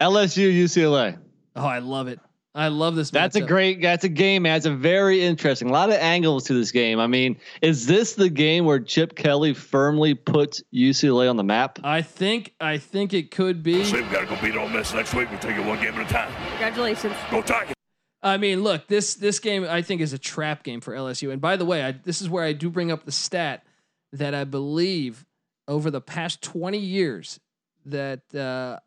LSU 0.00 0.50
UCLA. 0.50 1.18
Oh, 1.54 1.66
I 1.66 1.80
love 1.80 2.08
it. 2.08 2.18
I 2.54 2.68
love 2.68 2.96
this. 2.96 3.10
That's 3.10 3.36
a 3.36 3.40
great. 3.40 3.80
That's 3.80 4.04
a 4.04 4.10
game. 4.10 4.42
That's 4.42 4.66
a 4.66 4.74
very 4.74 5.22
interesting. 5.22 5.70
A 5.70 5.72
lot 5.72 5.88
of 5.88 5.96
angles 5.96 6.44
to 6.44 6.54
this 6.54 6.70
game. 6.70 7.00
I 7.00 7.06
mean, 7.06 7.38
is 7.62 7.86
this 7.86 8.12
the 8.12 8.28
game 8.28 8.66
where 8.66 8.78
Chip 8.78 9.16
Kelly 9.16 9.54
firmly 9.54 10.14
puts 10.14 10.62
UCLA 10.72 11.30
on 11.30 11.36
the 11.36 11.44
map? 11.44 11.78
I 11.82 12.02
think. 12.02 12.54
I 12.60 12.76
think 12.76 13.14
it 13.14 13.30
could 13.30 13.62
be. 13.62 13.78
We've 13.78 14.10
got 14.12 14.20
to 14.20 14.26
go 14.26 14.40
beat 14.42 14.54
Ole 14.54 14.68
Miss 14.68 14.92
next 14.92 15.14
week. 15.14 15.30
We'll 15.30 15.38
take 15.38 15.56
it 15.56 15.64
one 15.64 15.80
game 15.80 15.94
at 15.94 16.06
a 16.06 16.12
time. 16.12 16.30
Congratulations. 16.50 17.14
Go 17.30 17.40
Tigers. 17.40 17.74
I 18.22 18.36
mean, 18.36 18.62
look 18.62 18.86
this 18.86 19.14
this 19.14 19.38
game 19.38 19.64
I 19.64 19.80
think 19.80 20.02
is 20.02 20.12
a 20.12 20.18
trap 20.18 20.62
game 20.62 20.82
for 20.82 20.94
LSU. 20.94 21.32
And 21.32 21.40
by 21.40 21.56
the 21.56 21.64
way, 21.64 21.82
I, 21.82 21.92
this 21.92 22.20
is 22.20 22.28
where 22.28 22.44
I 22.44 22.52
do 22.52 22.68
bring 22.68 22.92
up 22.92 23.04
the 23.04 23.12
stat 23.12 23.64
that 24.12 24.34
I 24.34 24.44
believe 24.44 25.24
over 25.66 25.90
the 25.90 26.02
past 26.02 26.42
twenty 26.42 26.78
years 26.78 27.40
that 27.86 28.34
uh, 28.34 28.78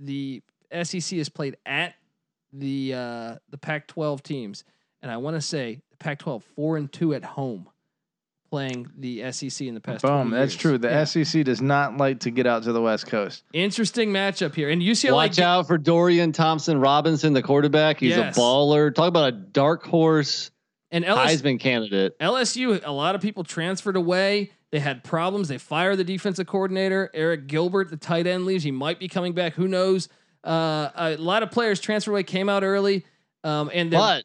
the 0.00 0.42
SEC 0.82 1.18
has 1.18 1.28
played 1.28 1.56
at 1.66 1.94
the 2.54 2.94
uh, 2.94 3.34
the 3.50 3.58
Pac-12 3.58 4.22
teams, 4.22 4.64
and 5.02 5.10
I 5.10 5.16
want 5.18 5.36
to 5.36 5.40
say 5.40 5.80
the 5.90 5.96
Pac-12 5.98 6.42
four 6.54 6.76
and 6.76 6.90
two 6.92 7.12
at 7.14 7.24
home, 7.24 7.68
playing 8.50 8.88
the 8.96 9.30
SEC 9.32 9.66
in 9.66 9.74
the 9.74 9.80
past. 9.80 10.02
Boom. 10.02 10.30
That's 10.30 10.52
years. 10.54 10.60
true. 10.60 10.78
The 10.78 10.88
Yeah. 10.88 11.04
SEC 11.04 11.44
does 11.44 11.60
not 11.60 11.96
like 11.96 12.20
to 12.20 12.30
get 12.30 12.46
out 12.46 12.62
to 12.64 12.72
the 12.72 12.80
West 12.80 13.06
Coast. 13.06 13.42
Interesting 13.52 14.10
matchup 14.10 14.54
here, 14.54 14.70
and 14.70 14.80
UCLA. 14.80 15.12
Watch 15.28 15.38
out 15.38 15.66
for 15.66 15.78
Dorian 15.78 16.32
Thompson 16.32 16.78
Robinson, 16.80 17.32
the 17.32 17.42
quarterback. 17.42 18.00
He's 18.00 18.16
Yes. 18.16 18.36
a 18.36 18.40
baller. 18.40 18.94
Talk 18.94 19.08
about 19.08 19.28
a 19.28 19.32
dark 19.32 19.84
horse 19.84 20.50
and 20.92 21.04
LSU, 21.04 21.16
Heisman 21.42 21.60
candidate. 21.60 22.16
LSU, 22.20 22.80
a 22.84 22.92
lot 22.92 23.14
of 23.16 23.20
people 23.20 23.42
transferred 23.44 23.96
away. 23.96 24.52
They 24.70 24.80
had 24.80 25.04
problems. 25.04 25.48
They 25.48 25.58
fired 25.58 25.96
the 25.98 26.04
defensive 26.04 26.46
coordinator. 26.48 27.10
Arik 27.14 27.46
Gilbert, 27.46 27.90
the 27.90 27.96
tight 27.96 28.26
end, 28.26 28.44
leaves. 28.44 28.64
He 28.64 28.72
might 28.72 28.98
be 28.98 29.06
coming 29.08 29.32
back. 29.32 29.54
Who 29.54 29.68
knows? 29.68 30.08
Uh, 30.44 30.90
a 30.94 31.16
lot 31.16 31.42
of 31.42 31.50
players 31.50 31.80
transfer 31.80 32.10
away, 32.10 32.22
came 32.22 32.48
out 32.48 32.62
early. 32.62 33.04
Um, 33.42 33.70
and 33.72 33.92
then, 33.92 33.98
But 34.00 34.24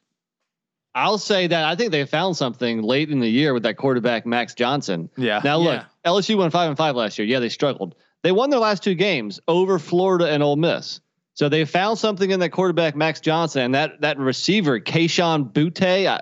I'll 0.96 1.18
say 1.18 1.48
that 1.48 1.66
I 1.66 1.76
think 1.76 1.92
they 1.92 2.06
found 2.06 2.36
something 2.36 2.82
late 2.82 3.10
in 3.10 3.20
the 3.20 3.30
year 3.30 3.54
with 3.54 3.64
that 3.64 3.78
quarterback 3.78 4.26
Max 4.26 4.54
Johnson. 4.54 5.10
Yeah. 5.18 5.42
Now 5.44 5.58
look, 5.58 5.82
Yeah. 5.82 6.12
LSU 6.12 6.38
won 6.38 6.50
five 6.52 6.70
and 6.70 6.78
five 6.78 6.96
last 6.96 7.18
year. 7.18 7.28
Yeah, 7.28 7.40
they 7.40 7.50
struggled. 7.50 7.96
They 8.22 8.32
won 8.32 8.50
their 8.50 8.60
last 8.60 8.84
two 8.84 8.96
games 8.96 9.40
over 9.48 9.80
Florida 9.80 10.30
and 10.30 10.44
Ole 10.44 10.56
Miss. 10.58 11.00
So 11.36 11.48
they 11.48 11.64
found 11.64 11.98
something 11.98 12.32
in 12.32 12.42
that 12.42 12.50
quarterback 12.50 12.98
Max 12.98 13.22
Johnson 13.22 13.62
and 13.62 13.76
that 13.76 14.02
that 14.02 14.18
receiver 14.18 14.80
Kayshon 14.80 15.54
Boutte. 15.54 15.82
I, 16.06 16.22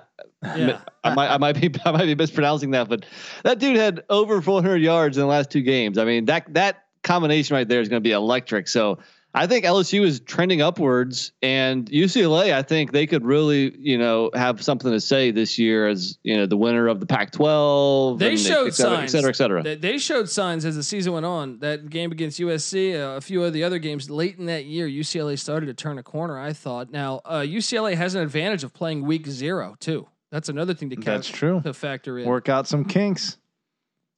yeah, 0.56 0.80
I 1.02 1.14
might 1.14 1.28
I 1.28 1.38
might 1.38 1.60
be 1.60 1.74
I 1.84 1.90
might 1.90 2.04
be 2.04 2.14
mispronouncing 2.14 2.70
that, 2.72 2.88
but 2.88 3.04
that 3.42 3.58
dude 3.58 3.76
had 3.76 4.04
over 4.10 4.40
400 4.40 4.76
yards 4.76 5.16
in 5.16 5.22
the 5.22 5.26
last 5.26 5.50
two 5.50 5.62
games. 5.62 5.98
I 5.98 6.04
mean 6.04 6.26
that 6.26 6.54
that 6.54 6.84
combination 7.02 7.56
right 7.56 7.66
there 7.66 7.80
is 7.80 7.88
going 7.88 8.00
to 8.00 8.06
be 8.06 8.12
electric. 8.12 8.68
So 8.68 8.98
I 9.34 9.46
think 9.46 9.64
LSU 9.64 10.04
is 10.04 10.20
trending 10.20 10.62
upwards, 10.62 11.32
and 11.42 11.86
UCLA. 11.90 12.54
I 12.54 12.62
think 12.62 12.92
they 12.92 13.06
could 13.06 13.24
really 13.24 13.76
you 13.78 13.98
know 13.98 14.30
have 14.34 14.62
something 14.62 14.90
to 14.90 15.00
say 15.00 15.30
this 15.30 15.58
year 15.58 15.86
as 15.86 16.18
you 16.22 16.36
know 16.36 16.46
the 16.46 16.56
winner 16.56 16.88
of 16.88 16.98
the 17.00 17.06
Pac-12. 17.06 18.18
they 18.18 18.36
showed 18.36 18.68
et 18.68 18.74
cetera, 18.74 18.96
signs. 18.96 19.14
et 19.14 19.18
cetera, 19.18 19.30
et 19.30 19.36
cetera. 19.36 19.62
They, 19.62 19.74
they 19.76 19.98
showed 19.98 20.28
signs 20.30 20.64
as 20.64 20.76
the 20.76 20.82
season 20.82 21.12
went 21.12 21.26
on. 21.26 21.58
That 21.58 21.90
game 21.90 22.10
against 22.10 22.40
USC, 22.40 22.94
uh, 22.94 23.16
a 23.16 23.20
few 23.20 23.44
of 23.44 23.52
the 23.52 23.64
other 23.64 23.78
games 23.78 24.08
late 24.08 24.38
in 24.38 24.46
that 24.46 24.64
year, 24.64 24.88
UCLA 24.88 25.38
started 25.38 25.66
to 25.66 25.74
turn 25.74 25.98
a 25.98 26.02
corner. 26.02 26.38
I 26.38 26.52
thought. 26.52 26.90
Now 26.90 27.20
uh, 27.24 27.40
UCLA 27.40 27.94
has 27.94 28.14
an 28.14 28.22
advantage 28.22 28.64
of 28.64 28.72
playing 28.72 29.04
week 29.04 29.26
zero 29.26 29.76
too. 29.78 30.08
That's 30.30 30.48
another 30.48 30.74
thing 30.74 30.90
to 30.90 30.96
ca- 30.96 31.02
That's 31.04 31.28
true. 31.28 31.60
to 31.62 31.72
factor 31.74 32.18
in. 32.18 32.26
Work 32.26 32.48
out 32.48 32.66
some 32.66 32.84
kinks. 32.84 33.36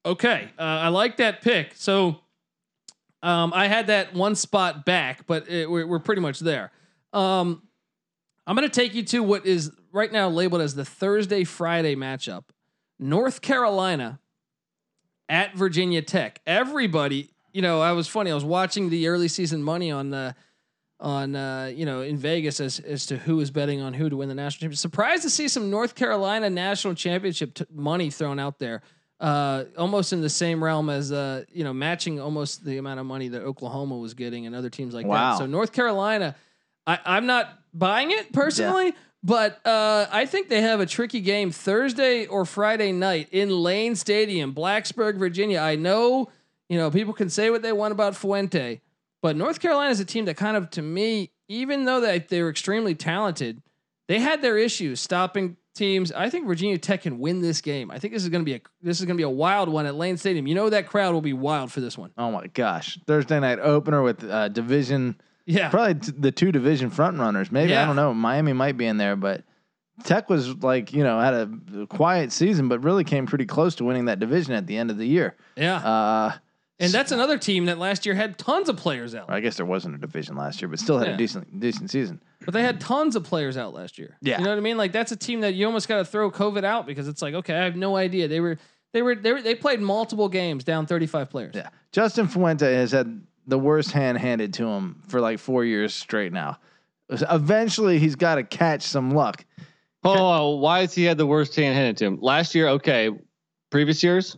Okay, 0.05 0.51
uh, 0.59 0.63
I 0.63 0.89
like 0.89 1.19
that 1.19 1.43
pick. 1.43 1.73
So, 1.75 2.21
um, 3.23 3.53
I 3.55 3.67
had 3.67 3.89
that 3.89 4.15
one 4.15 4.35
spot 4.35 4.85
back, 4.85 5.27
but 5.27 5.49
it, 5.49 5.71
we're, 5.71 5.87
we're 5.87 5.99
pretty 5.99 6.23
much 6.23 6.41
there. 6.41 6.73
Um, 7.13 7.63
I'm 8.47 8.57
going 8.57 8.69
to 8.69 8.75
take 8.75 8.95
you 8.95 9.03
to 9.05 9.23
what 9.23 9.47
is 9.47 9.71
right 9.93 10.11
now 10.11 10.29
labeled 10.29 10.63
as 10.63 10.75
the 10.75 10.85
Thursday 10.85 11.45
Friday 11.45 11.95
matchup: 11.95 12.45
North 12.99 13.43
Carolina 13.43 14.21
at 15.29 15.55
Virginia 15.55 16.03
Tech. 16.03 16.41
Everybody, 16.47 17.31
you 17.53 17.63
know, 17.63 17.81
I 17.81 17.93
was 17.93 18.09
funny. 18.09 18.31
I 18.31 18.35
was 18.35 18.45
watching 18.45 18.91
the 18.91 19.09
early 19.09 19.29
season 19.29 19.63
money 19.63 19.91
on 19.91 20.11
the 20.11 20.35
on 20.99 21.35
uh, 21.35 21.71
you 21.75 21.87
know 21.87 22.03
in 22.03 22.17
Vegas 22.17 22.61
as 22.61 22.79
as 22.81 23.07
to 23.07 23.17
who 23.17 23.41
is 23.41 23.51
betting 23.51 23.81
on 23.81 23.95
who 23.95 24.09
to 24.09 24.17
win 24.17 24.29
the 24.29 24.35
national 24.35 24.61
championship. 24.61 24.81
Surprised 24.81 25.23
to 25.23 25.31
see 25.31 25.49
some 25.49 25.71
North 25.71 25.95
Carolina 25.95 26.49
national 26.49 26.95
championship 26.95 27.55
t- 27.55 27.65
money 27.73 28.11
thrown 28.11 28.39
out 28.39 28.59
there. 28.59 28.83
Uh, 29.21 29.65
almost 29.77 30.15
in 30.15 30.23
the 30.23 30.31
same 30.31 30.65
realm 30.65 30.89
as 30.89 31.13
uh, 31.13 31.45
you 31.53 31.63
know, 31.63 31.75
matching 31.75 32.19
almost 32.19 32.65
the 32.65 32.79
amount 32.79 32.99
of 32.99 33.05
money 33.05 33.29
that 33.29 33.43
Oklahoma 33.43 33.97
was 33.99 34.15
getting 34.15 34.47
and 34.47 34.57
other 34.57 34.71
teams 34.71 34.95
like 34.95 35.05
Wow. 35.07 35.33
that. 35.33 35.39
So 35.39 35.45
North 35.47 35.73
Carolina, 35.73 36.35
I, 36.87 36.99
I'm 37.05 37.27
not 37.27 37.47
buying 37.75 38.11
it 38.11 38.33
personally, 38.33 38.95
But 39.23 39.61
uh, 39.67 40.07
I 40.11 40.25
think 40.25 40.49
they 40.49 40.63
have 40.63 40.81
a 40.81 40.87
tricky 40.87 41.21
game 41.21 41.51
Thursday 41.51 42.25
or 42.25 42.47
Friday 42.47 42.93
night 42.93 43.29
in 43.33 43.51
Lane 43.51 43.95
Stadium, 43.95 44.55
Blacksburg, 44.55 45.19
Virginia. 45.19 45.59
I 45.59 45.77
know, 45.77 46.31
you 46.71 46.79
know, 46.79 46.91
people 46.91 47.13
can 47.13 47.29
say 47.29 47.51
what 47.51 47.61
they 47.61 47.73
want 47.73 47.93
about 47.93 48.17
Fuente, 48.17 48.81
but 49.21 49.37
North 49.37 49.61
Carolina 49.61 49.91
is 49.91 50.01
a 50.01 50.07
team 50.07 50.25
that 50.25 50.39
kind 50.39 50.57
of, 50.57 50.71
to 50.71 50.81
me, 50.81 51.31
even 51.49 51.85
though 51.85 52.01
they 52.01 52.21
they 52.21 52.41
were 52.43 52.49
extremely 52.49 52.95
talented, 52.95 53.61
they 54.09 54.19
had 54.21 54.41
their 54.41 54.57
issues 54.57 55.01
stopping 55.01 55.59
teams. 55.75 56.13
I 56.13 56.31
think 56.31 56.47
Virginia 56.47 56.79
Tech 56.79 57.03
can 57.03 57.19
win 57.19 57.41
this 57.41 57.61
game. 57.61 57.91
I 57.91 57.99
think 57.99 58.13
this 58.13 58.23
is 58.23 58.29
going 58.29 58.43
to 58.43 58.45
be 58.45 58.55
a 58.55 58.61
this 58.83 59.01
is 59.01 59.07
going 59.07 59.17
to 59.17 59.21
be 59.21 59.25
a 59.25 59.31
wild 59.31 59.69
one 59.69 59.87
at 59.87 59.95
Lane 59.95 60.17
Stadium. 60.17 60.47
You 60.47 60.55
know 60.55 60.71
that 60.71 60.87
crowd 60.89 61.13
will 61.15 61.21
be 61.21 61.33
wild 61.33 61.73
for 61.73 61.81
this 61.81 61.97
one. 61.99 62.11
Oh 62.19 62.31
my 62.31 62.47
gosh, 62.49 62.99
Thursday 63.07 63.39
night 63.41 63.59
opener 63.59 64.03
with 64.03 64.23
uh, 64.25 64.49
division. 64.49 65.21
Yeah, 65.47 65.69
probably 65.71 65.95
t- 65.95 66.13
the 66.17 66.31
two 66.33 66.53
division 66.53 66.91
front 66.91 67.19
runners. 67.19 67.51
Maybe 67.51 67.71
Yeah. 67.73 67.83
I 67.83 67.87
don't 67.87 67.97
know. 67.97 68.13
Miami 68.15 68.53
might 68.53 68.77
be 68.77 68.87
in 68.87 68.99
there, 68.99 69.17
but 69.17 69.43
Tech 70.05 70.29
was 70.31 70.57
like 70.63 70.93
you 70.93 71.03
know 71.03 71.19
had 71.21 71.35
a 71.35 71.87
quiet 71.89 72.31
season, 72.33 72.69
but 72.69 72.83
really 72.85 73.05
came 73.05 73.27
pretty 73.27 73.47
close 73.47 73.75
to 73.77 73.85
winning 73.85 74.05
that 74.07 74.19
division 74.21 74.53
at 74.55 74.67
the 74.67 74.77
end 74.77 74.91
of 74.91 74.99
the 74.99 75.07
year. 75.07 75.37
yeah. 75.57 75.77
Uh, 75.77 76.33
and 76.79 76.91
that's 76.93 77.13
another 77.13 77.37
team 77.37 77.67
that 77.67 77.77
last 77.79 78.07
year 78.07 78.15
had 78.15 78.39
tons 78.39 78.71
of 78.71 78.77
players 78.79 79.15
out. 79.15 79.27
I 79.29 79.41
guess 79.41 79.59
there 79.59 79.67
wasn't 79.67 79.97
a 79.97 79.99
division 79.99 80.35
last 80.37 80.63
year, 80.63 80.69
but 80.71 80.79
still 80.79 80.97
had 80.99 81.09
Yeah. 81.09 81.15
a 81.15 81.17
decent 81.19 81.61
decent 81.61 81.91
season. 81.91 82.23
But 82.45 82.55
they 82.55 82.63
had 82.63 82.81
tons 82.81 83.17
of 83.17 83.25
players 83.25 83.57
out 83.57 83.75
last 83.75 83.99
year. 83.99 84.17
Yeah. 84.23 84.39
You 84.39 84.45
know 84.45 84.51
what 84.51 84.59
I 84.59 84.63
mean? 84.63 84.77
Like 84.77 84.93
that's 84.93 85.13
a 85.13 85.17
team 85.17 85.41
that 85.41 85.55
you 85.55 85.67
almost 85.67 85.89
got 85.89 85.99
to 85.99 86.05
throw 86.05 86.31
COVID 86.31 86.65
out 86.65 86.87
because 86.87 87.07
it's 87.07 87.23
like, 87.23 87.35
okay, 87.35 87.55
I 87.55 87.65
have 87.65 87.77
no 87.77 87.97
idea. 87.97 88.29
They 88.29 88.41
were 88.41 88.59
they 88.93 89.03
were 89.03 89.15
they 89.15 89.33
were, 89.33 89.43
they 89.43 89.55
played 89.55 89.81
multiple 89.81 90.29
games 90.29 90.65
down 90.65 90.87
35 90.87 91.31
players. 91.31 91.55
Yeah, 91.55 91.69
Justin 91.93 92.29
Fuente 92.29 92.73
has 92.73 92.93
had 92.93 93.23
the 93.47 93.59
worst 93.59 93.93
hand 93.93 94.19
handed 94.19 94.55
to 94.55 94.67
him 94.67 95.03
for 95.09 95.21
like 95.21 95.39
four 95.39 95.65
years 95.65 95.95
straight 95.95 96.33
now. 96.33 96.59
Eventually, 97.09 97.99
he's 97.99 98.15
got 98.15 98.37
to 98.37 98.45
catch 98.45 98.83
some 98.83 99.11
luck. 99.11 99.45
Oh, 100.05 100.57
why 100.57 100.81
has 100.81 100.95
he 100.95 101.05
had 101.05 101.19
the 101.19 101.27
worst 101.27 101.55
hand 101.57 101.75
handed 101.75 101.97
to 101.99 102.07
him? 102.07 102.19
Last 102.21 102.55
year, 102.55 102.69
okay. 102.69 103.11
Previous 103.71 104.03
years, 104.03 104.37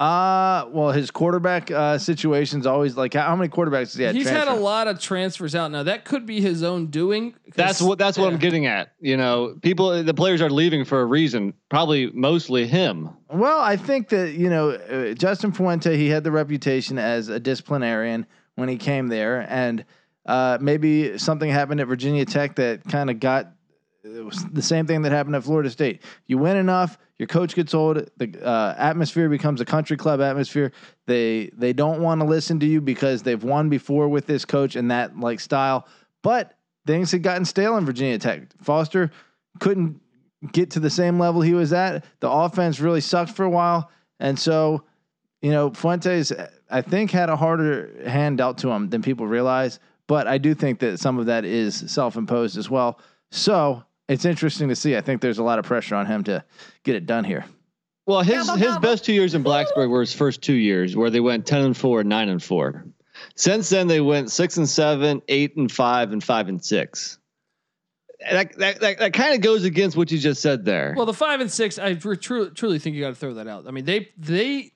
Uh 0.00 0.66
well, 0.70 0.92
his 0.92 1.10
quarterback 1.10 1.72
uh, 1.72 1.98
situation's 1.98 2.66
always 2.66 2.96
like 2.96 3.14
how, 3.14 3.22
how 3.22 3.34
many 3.34 3.48
quarterbacks 3.48 3.86
does 3.86 3.94
he 3.94 4.04
have? 4.04 4.14
He's 4.14 4.28
had 4.28 4.46
a 4.46 4.54
lot 4.54 4.86
of 4.86 5.00
transfers 5.00 5.56
out 5.56 5.72
now. 5.72 5.82
That 5.82 6.04
could 6.04 6.24
be 6.24 6.40
his 6.40 6.62
own 6.62 6.86
doing. 6.86 7.34
that's 7.56 7.82
what 7.82 7.98
that's 7.98 8.16
what. 8.16 8.32
I'm 8.32 8.38
getting 8.38 8.66
at. 8.66 8.92
You 9.00 9.16
know, 9.16 9.56
people, 9.60 10.04
the 10.04 10.14
players 10.14 10.40
are 10.40 10.50
leaving 10.50 10.84
for 10.84 11.00
a 11.00 11.04
reason. 11.04 11.52
Probably 11.68 12.12
mostly 12.12 12.68
him. 12.68 13.10
Well, 13.28 13.58
I 13.58 13.76
think 13.76 14.10
that 14.10 14.34
you 14.34 14.48
know 14.48 14.70
uh, 14.70 15.14
Justin 15.14 15.50
Fuente. 15.50 15.96
He 15.96 16.08
had 16.08 16.22
the 16.22 16.30
reputation 16.30 16.96
as 16.96 17.28
a 17.28 17.40
disciplinarian 17.40 18.24
when 18.54 18.68
he 18.68 18.76
came 18.76 19.08
there, 19.08 19.46
and 19.50 19.84
uh, 20.26 20.58
maybe 20.60 21.18
something 21.18 21.50
happened 21.50 21.80
at 21.80 21.88
Virginia 21.88 22.24
Tech 22.24 22.54
that 22.54 22.84
kind 22.84 23.10
of 23.10 23.18
got 23.18 23.52
it 24.04 24.24
was 24.24 24.44
the 24.52 24.62
same 24.62 24.86
thing 24.86 25.02
that 25.02 25.12
happened 25.12 25.36
at 25.36 25.44
Florida 25.44 25.70
State. 25.70 26.02
You 26.26 26.38
win 26.38 26.56
enough, 26.56 26.98
your 27.18 27.26
coach 27.26 27.54
gets 27.54 27.74
old, 27.74 28.08
the 28.16 28.46
uh, 28.46 28.74
atmosphere 28.78 29.28
becomes 29.28 29.60
a 29.60 29.64
country 29.64 29.96
club 29.96 30.20
atmosphere. 30.20 30.72
They 31.06 31.50
they 31.56 31.72
don't 31.72 32.00
want 32.00 32.20
to 32.20 32.26
listen 32.26 32.60
to 32.60 32.66
you 32.66 32.80
because 32.80 33.22
they've 33.22 33.42
won 33.42 33.68
before 33.68 34.08
with 34.08 34.26
this 34.26 34.44
coach 34.44 34.76
and 34.76 34.90
that 34.90 35.18
like 35.18 35.40
style. 35.40 35.88
But 36.22 36.54
things 36.86 37.10
had 37.10 37.24
gotten 37.24 37.44
stale 37.44 37.76
in 37.76 37.84
Virginia 37.84 38.18
Tech. 38.18 38.42
Foster 38.62 39.10
couldn't 39.58 40.00
get 40.52 40.70
to 40.72 40.80
the 40.80 40.90
same 40.90 41.18
level 41.18 41.40
he 41.40 41.54
was 41.54 41.72
at. 41.72 42.04
The 42.20 42.30
offense 42.30 42.78
really 42.78 43.00
sucked 43.00 43.32
for 43.32 43.44
a 43.44 43.50
while, 43.50 43.90
and 44.20 44.38
so 44.38 44.84
you 45.42 45.50
know 45.50 45.70
Fuentes 45.70 46.32
I 46.70 46.82
think 46.82 47.10
had 47.10 47.30
a 47.30 47.36
harder 47.36 48.08
hand 48.08 48.38
dealt 48.38 48.58
to 48.58 48.70
him 48.70 48.90
than 48.90 49.02
people 49.02 49.26
realize. 49.26 49.80
But 50.06 50.26
I 50.26 50.38
do 50.38 50.54
think 50.54 50.78
that 50.78 51.00
some 51.00 51.18
of 51.18 51.26
that 51.26 51.44
is 51.44 51.74
self-imposed 51.74 52.56
as 52.56 52.70
well. 52.70 52.98
So 53.30 53.82
it's 54.08 54.24
interesting 54.24 54.68
to 54.68 54.76
see. 54.76 54.96
I 54.96 55.00
think 55.00 55.20
there's 55.20 55.38
a 55.38 55.42
lot 55.42 55.58
of 55.58 55.64
pressure 55.64 55.94
on 55.94 56.06
him 56.06 56.24
to 56.24 56.44
get 56.82 56.96
it 56.96 57.06
done 57.06 57.24
here. 57.24 57.44
Well, 58.06 58.22
his 58.22 58.50
his 58.54 58.78
best 58.78 59.04
two 59.04 59.12
years 59.12 59.34
in 59.34 59.44
Blacksburg 59.44 59.90
were 59.90 60.00
his 60.00 60.14
first 60.14 60.40
two 60.40 60.54
years, 60.54 60.96
where 60.96 61.10
they 61.10 61.20
went 61.20 61.46
ten 61.46 61.62
and 61.62 61.76
four, 61.76 62.02
nine 62.02 62.30
and 62.30 62.42
four. 62.42 62.86
Since 63.34 63.68
then, 63.68 63.86
they 63.86 64.00
went 64.00 64.30
six 64.30 64.56
and 64.56 64.68
seven, 64.68 65.20
eight 65.28 65.56
and 65.56 65.70
five, 65.70 66.12
and 66.12 66.24
five 66.24 66.48
and 66.48 66.64
six. 66.64 67.18
That 68.20 68.56
that, 68.58 68.80
that, 68.80 68.98
that 68.98 69.12
kind 69.12 69.34
of 69.34 69.42
goes 69.42 69.64
against 69.64 69.96
what 69.96 70.10
you 70.10 70.18
just 70.18 70.40
said 70.40 70.64
there. 70.64 70.94
Well, 70.96 71.04
the 71.06 71.12
five 71.12 71.40
and 71.40 71.52
six, 71.52 71.78
I 71.78 71.94
truly 71.94 72.50
truly 72.50 72.78
think 72.78 72.96
you 72.96 73.02
got 73.02 73.10
to 73.10 73.14
throw 73.14 73.34
that 73.34 73.46
out. 73.46 73.68
I 73.68 73.72
mean, 73.72 73.84
they 73.84 74.08
they 74.16 74.72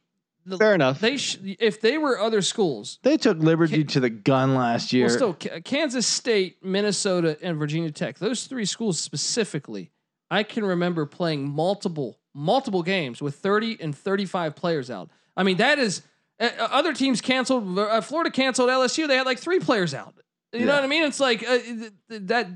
the- 0.46 0.58
Fair 0.58 0.74
enough. 0.74 1.00
They 1.00 1.16
sh- 1.16 1.38
if 1.58 1.80
they 1.80 1.98
were 1.98 2.18
other 2.18 2.42
schools, 2.42 2.98
They 3.02 3.16
took 3.16 3.38
Liberty 3.38 3.84
to 3.84 4.00
the 4.00 4.10
gun 4.10 4.54
last 4.54 4.92
year. 4.92 5.06
well, 5.06 5.14
still 5.16 5.34
K- 5.34 5.60
Kansas 5.62 6.06
State, 6.06 6.62
Minnesota, 6.64 7.38
and 7.42 7.58
Virginia 7.58 7.90
Tech. 7.90 8.18
Those 8.18 8.46
three 8.46 8.64
schools 8.64 8.98
specifically, 9.00 9.90
I 10.30 10.42
can 10.42 10.64
remember 10.64 11.06
playing 11.06 11.48
multiple 11.48 12.18
multiple 12.34 12.82
games 12.82 13.20
with 13.20 13.36
thirty 13.36 13.76
and 13.80 13.96
thirty 13.96 14.24
five 14.26 14.56
players 14.56 14.90
out. 14.90 15.10
I 15.36 15.42
mean, 15.42 15.58
that 15.58 15.78
is 15.78 16.02
uh, 16.40 16.48
other 16.58 16.92
teams 16.92 17.20
canceled. 17.20 17.78
Uh, 17.78 18.00
Florida 18.00 18.30
canceled 18.30 18.68
LSU. 18.70 19.06
They 19.06 19.16
had 19.16 19.26
like 19.26 19.38
three 19.38 19.60
players 19.60 19.94
out. 19.94 20.14
You 20.52 20.66
know 20.66 20.74
what 20.74 20.84
I 20.84 20.86
mean? 20.86 21.04
It's 21.04 21.20
like 21.20 21.42
uh, 21.42 21.58
th- 21.58 21.92
th- 22.10 22.22
that. 22.26 22.48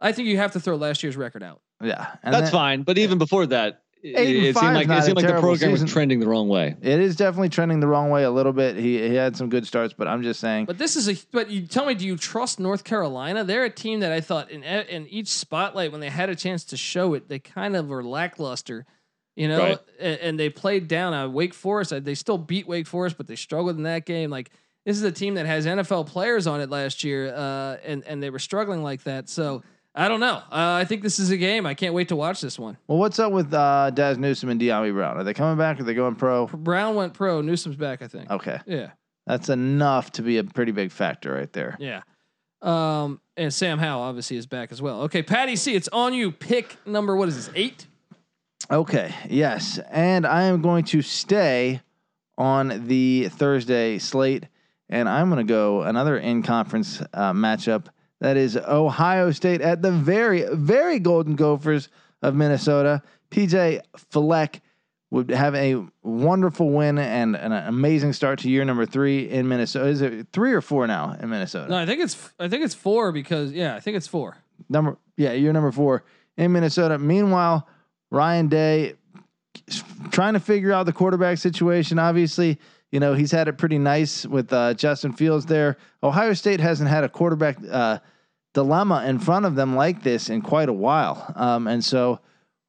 I 0.00 0.12
think 0.12 0.28
you 0.28 0.36
have 0.38 0.52
to 0.52 0.60
throw 0.60 0.74
last 0.76 1.02
year's 1.04 1.16
record 1.16 1.42
out. 1.44 1.60
yeah, 1.82 2.16
and 2.24 2.34
That's 2.34 2.46
then- 2.46 2.52
fine. 2.52 2.82
But 2.82 2.98
even 2.98 3.18
before 3.18 3.46
that, 3.46 3.68
it, 3.68 3.78
Eight 4.04 4.36
and 4.36 4.46
it 4.46 4.52
five 4.54 4.62
seemed 4.62 4.74
like 4.74 4.98
it 4.98 5.04
seemed 5.04 5.16
like 5.16 5.26
the 5.26 5.32
program 5.34 5.56
season. 5.56 5.70
was 5.72 5.92
trending 5.92 6.18
the 6.18 6.26
wrong 6.26 6.48
way. 6.48 6.74
It 6.82 6.98
is 6.98 7.14
definitely 7.14 7.50
trending 7.50 7.78
the 7.78 7.86
wrong 7.86 8.10
way 8.10 8.24
a 8.24 8.30
little 8.30 8.52
bit. 8.52 8.76
He 8.76 8.98
he 9.00 9.14
had 9.14 9.36
some 9.36 9.48
good 9.48 9.64
starts, 9.66 9.94
but 9.94 10.08
I'm 10.08 10.22
just 10.24 10.40
saying. 10.40 10.64
But 10.64 10.78
this 10.78 10.96
is 10.96 11.08
a. 11.08 11.16
But 11.30 11.50
you 11.50 11.66
tell 11.68 11.86
me, 11.86 11.94
do 11.94 12.04
you 12.04 12.16
trust 12.16 12.58
North 12.58 12.82
Carolina? 12.82 13.44
They're 13.44 13.64
a 13.64 13.70
team 13.70 14.00
that 14.00 14.10
I 14.10 14.20
thought 14.20 14.50
in 14.50 14.64
e- 14.64 14.86
in 14.90 15.06
each 15.06 15.28
spotlight 15.28 15.92
when 15.92 16.00
they 16.00 16.08
had 16.10 16.30
a 16.30 16.34
chance 16.34 16.64
to 16.64 16.76
show 16.76 17.14
it, 17.14 17.28
they 17.28 17.38
kind 17.38 17.76
of 17.76 17.86
were 17.88 18.02
lackluster, 18.02 18.86
you 19.36 19.46
know. 19.46 19.58
Right. 19.60 19.78
A- 20.00 20.24
And, 20.24 20.38
they 20.38 20.50
played 20.50 20.88
down 20.88 21.14
uh, 21.14 21.28
Wake 21.28 21.54
Forest. 21.54 22.04
They 22.04 22.16
still 22.16 22.38
beat 22.38 22.66
Wake 22.66 22.88
Forest, 22.88 23.16
but 23.16 23.28
they 23.28 23.36
struggled 23.36 23.76
in 23.76 23.84
that 23.84 24.04
game. 24.04 24.30
Like 24.30 24.50
this 24.84 24.96
is 24.96 25.04
a 25.04 25.12
team 25.12 25.34
that 25.34 25.46
has 25.46 25.64
NFL 25.64 26.08
players 26.08 26.48
on 26.48 26.60
it 26.60 26.70
last 26.70 27.04
year, 27.04 27.32
uh, 27.32 27.76
and 27.84 28.02
and 28.04 28.20
they 28.20 28.30
were 28.30 28.40
struggling 28.40 28.82
like 28.82 29.04
that. 29.04 29.28
So 29.28 29.62
I 29.94 30.08
don't 30.08 30.20
know. 30.20 30.36
Uh, 30.36 30.42
I 30.80 30.84
think 30.86 31.02
this 31.02 31.18
is 31.18 31.30
a 31.30 31.36
game. 31.36 31.66
I 31.66 31.74
can't 31.74 31.92
wait 31.94 32.08
to 32.08 32.16
watch 32.16 32.40
this 32.40 32.58
one. 32.58 32.78
well, 32.88 32.98
what's 32.98 33.18
up 33.18 33.30
with 33.32 33.52
uh, 33.52 33.90
Dazz 33.90 34.16
Newsome 34.16 34.48
and 34.48 34.60
Dyami 34.60 34.92
Brown? 34.92 35.18
Are 35.18 35.24
they 35.24 35.34
coming 35.34 35.58
back? 35.58 35.78
Are 35.80 35.82
they 35.84 35.92
going 35.94 36.14
pro? 36.14 36.46
Brown 36.46 36.94
went 36.94 37.12
pro. 37.14 37.42
Newsome's 37.42 37.76
back, 37.76 38.00
I 38.00 38.08
think. 38.08 38.30
Okay, 38.30 38.58
Yeah. 38.66 38.92
that's 39.26 39.50
enough 39.50 40.10
to 40.12 40.22
be 40.22 40.38
a 40.38 40.44
pretty 40.44 40.72
big 40.72 40.92
factor 40.92 41.34
right 41.34 41.52
there. 41.52 41.76
Yeah. 41.78 42.00
Um, 42.62 43.20
and 43.36 43.52
Sam 43.52 43.78
Howell 43.78 44.02
obviously 44.02 44.36
is 44.38 44.46
back 44.46 44.72
as 44.72 44.80
well. 44.80 45.02
Okay, 45.02 45.22
Patty 45.22 45.56
C, 45.56 45.74
it's 45.74 45.88
on 45.88 46.14
you. 46.14 46.30
Pick 46.32 46.76
number 46.86 47.14
what 47.16 47.28
is 47.28 47.34
this? 47.36 47.50
Eight? 47.54 47.86
Okay, 48.70 49.12
yes. 49.28 49.78
And 49.90 50.24
I 50.26 50.44
am 50.44 50.62
going 50.62 50.84
to 50.84 51.02
stay 51.02 51.82
on 52.38 52.86
the 52.86 53.28
Thursday 53.30 53.98
slate, 53.98 54.46
and 54.88 55.08
I'm 55.08 55.28
going 55.28 55.44
to 55.44 55.50
go 55.52 55.82
another 55.82 56.16
in 56.16 56.42
conference 56.42 57.02
uh, 57.12 57.32
matchup. 57.32 57.86
That 58.22 58.36
is 58.36 58.56
Ohio 58.56 59.32
State 59.32 59.60
at 59.62 59.82
the 59.82 59.90
very, 59.90 60.44
very 60.54 61.00
Golden 61.00 61.34
Gophers 61.34 61.88
of 62.22 62.36
Minnesota. 62.36 63.02
PJ 63.32 63.80
Fleck 63.96 64.62
would 65.10 65.30
have 65.30 65.56
a 65.56 65.84
wonderful 66.04 66.70
win 66.70 66.98
and 66.98 67.34
an 67.34 67.50
amazing 67.50 68.12
start 68.12 68.38
to 68.38 68.48
year 68.48 68.64
number 68.64 68.86
three 68.86 69.28
in 69.28 69.48
Minnesota. 69.48 69.88
Is 69.88 70.02
it 70.02 70.28
three 70.32 70.52
or 70.52 70.60
four 70.60 70.86
now 70.86 71.16
in 71.20 71.30
Minnesota? 71.30 71.68
No, 71.68 71.76
I 71.76 71.84
think 71.84 72.00
it's 72.00 72.30
I 72.38 72.46
think 72.46 72.64
it's 72.64 72.76
four 72.76 73.10
because 73.10 73.50
yeah, 73.50 73.74
I 73.74 73.80
think 73.80 73.96
it's 73.96 74.06
four. 74.06 74.36
number 74.68 74.98
yeah, 75.16 75.32
you're 75.32 75.52
number 75.52 75.72
four 75.72 76.04
in 76.36 76.52
Minnesota. 76.52 77.00
Meanwhile, 77.00 77.66
Ryan 78.12 78.46
Day 78.46 78.94
trying 80.12 80.34
to 80.34 80.40
figure 80.40 80.70
out 80.70 80.86
the 80.86 80.92
quarterback 80.92 81.38
situation. 81.38 81.98
Obviously, 81.98 82.60
you 82.92 83.00
know 83.00 83.14
he's 83.14 83.32
had 83.32 83.48
it 83.48 83.58
pretty 83.58 83.78
nice 83.78 84.24
with 84.26 84.52
uh, 84.52 84.74
Justin 84.74 85.12
Fields 85.12 85.44
there. 85.44 85.76
Ohio 86.04 86.34
State 86.34 86.60
hasn't 86.60 86.88
had 86.88 87.02
a 87.02 87.08
quarterback 87.08 87.58
uh, 87.68 87.98
dilemma 88.52 89.04
in 89.06 89.18
front 89.18 89.46
of 89.46 89.54
them 89.54 89.76
like 89.76 90.02
this 90.02 90.28
in 90.30 90.42
quite 90.42 90.68
a 90.68 90.72
while, 90.72 91.32
um, 91.36 91.66
and 91.66 91.84
so. 91.84 92.20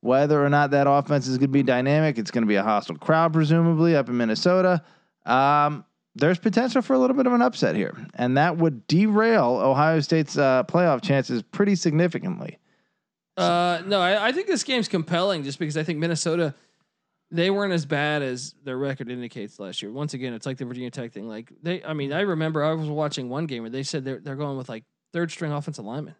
Whether 0.01 0.45
or 0.45 0.49
not 0.49 0.71
that 0.71 0.85
offense 0.85 1.27
is 1.27 1.37
going 1.37 1.47
to 1.47 1.53
be 1.53 1.63
dynamic, 1.63 2.17
it's 2.17 2.29
going 2.29 2.41
to 2.41 2.45
be 2.45 2.55
a 2.55 2.61
hostile 2.61 2.97
crowd, 2.97 3.31
presumably 3.31 3.95
up 3.95 4.09
in 4.09 4.17
Minnesota. 4.17 4.83
Um, 5.25 5.85
there's 6.15 6.37
potential 6.37 6.81
for 6.81 6.93
a 6.93 6.99
little 6.99 7.15
bit 7.15 7.25
of 7.25 7.31
an 7.31 7.41
upset 7.41 7.75
here, 7.75 7.95
and 8.15 8.35
that 8.35 8.57
would 8.57 8.85
derail 8.87 9.61
Ohio 9.63 10.01
State's 10.01 10.37
uh, 10.37 10.63
playoff 10.63 11.01
chances 11.01 11.41
pretty 11.41 11.75
significantly. 11.75 12.59
Uh, 13.37 13.81
no, 13.85 13.99
I, 13.99 14.27
I 14.27 14.31
think 14.33 14.47
this 14.47 14.63
game's 14.63 14.89
compelling 14.89 15.43
just 15.43 15.57
because 15.57 15.77
I 15.77 15.83
think 15.83 15.99
Minnesota 15.99 16.53
they 17.31 17.49
weren't 17.49 17.73
as 17.73 17.85
bad 17.85 18.21
as 18.21 18.53
their 18.63 18.77
record 18.77 19.09
indicates 19.09 19.59
last 19.59 19.81
year. 19.81 19.91
Once 19.91 20.13
again, 20.13 20.33
it's 20.33 20.45
like 20.45 20.57
the 20.57 20.65
Virginia 20.65 20.91
Tech 20.91 21.11
thing. 21.11 21.27
Like 21.27 21.51
they, 21.63 21.83
I 21.83 21.93
mean, 21.93 22.13
I 22.13 22.21
remember 22.21 22.63
I 22.63 22.73
was 22.73 22.89
watching 22.89 23.27
one 23.27 23.47
game 23.47 23.63
where 23.63 23.71
they 23.71 23.81
said 23.81 24.05
they're 24.05 24.19
they're 24.19 24.35
going 24.35 24.55
with 24.55 24.69
like 24.69 24.83
third 25.13 25.31
string 25.31 25.51
offensive 25.53 25.85
lineman. 25.85 26.15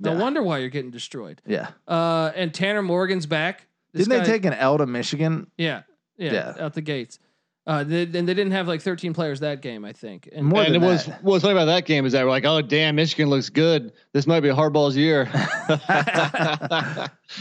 No 0.00 0.12
Yeah. 0.12 0.18
wonder 0.20 0.42
why 0.42 0.58
you're 0.58 0.70
getting 0.70 0.90
destroyed. 0.90 1.42
Yeah. 1.46 1.68
Uh, 1.86 2.32
and 2.34 2.52
Tanner 2.54 2.82
Morgan's 2.82 3.26
back. 3.26 3.66
This 3.92 4.06
Didn't 4.08 4.20
guy- 4.22 4.26
they 4.26 4.32
take 4.32 4.44
an 4.46 4.54
L 4.54 4.78
to 4.78 4.86
Michigan? 4.86 5.48
Yeah, 5.58 5.82
yeah, 6.16 6.32
Yeah. 6.32 6.54
out 6.64 6.74
the 6.74 6.80
gates. 6.80 7.18
Uh, 7.66 7.82
they, 7.82 8.02
and 8.02 8.12
they 8.28 8.34
didn't 8.34 8.50
have 8.52 8.68
like 8.68 8.82
13 8.82 9.14
players 9.14 9.40
that 9.40 9.62
game, 9.62 9.86
I 9.86 9.92
think. 9.94 10.28
And 10.32 10.44
More 10.46 10.62
and 10.62 10.74
than 10.74 10.82
it 10.82 10.86
was 10.86 11.06
that. 11.06 11.22
what's 11.24 11.42
funny 11.42 11.52
about 11.56 11.64
that 11.66 11.86
game 11.86 12.04
is 12.04 12.12
that 12.12 12.22
we're 12.24 12.28
like, 12.30 12.44
oh 12.44 12.60
damn, 12.60 12.96
Michigan 12.96 13.30
looks 13.30 13.48
good. 13.48 13.92
This 14.12 14.26
might 14.26 14.40
be 14.40 14.50
a 14.50 14.54
Harbaugh's 14.54 14.96
year. 14.98 15.24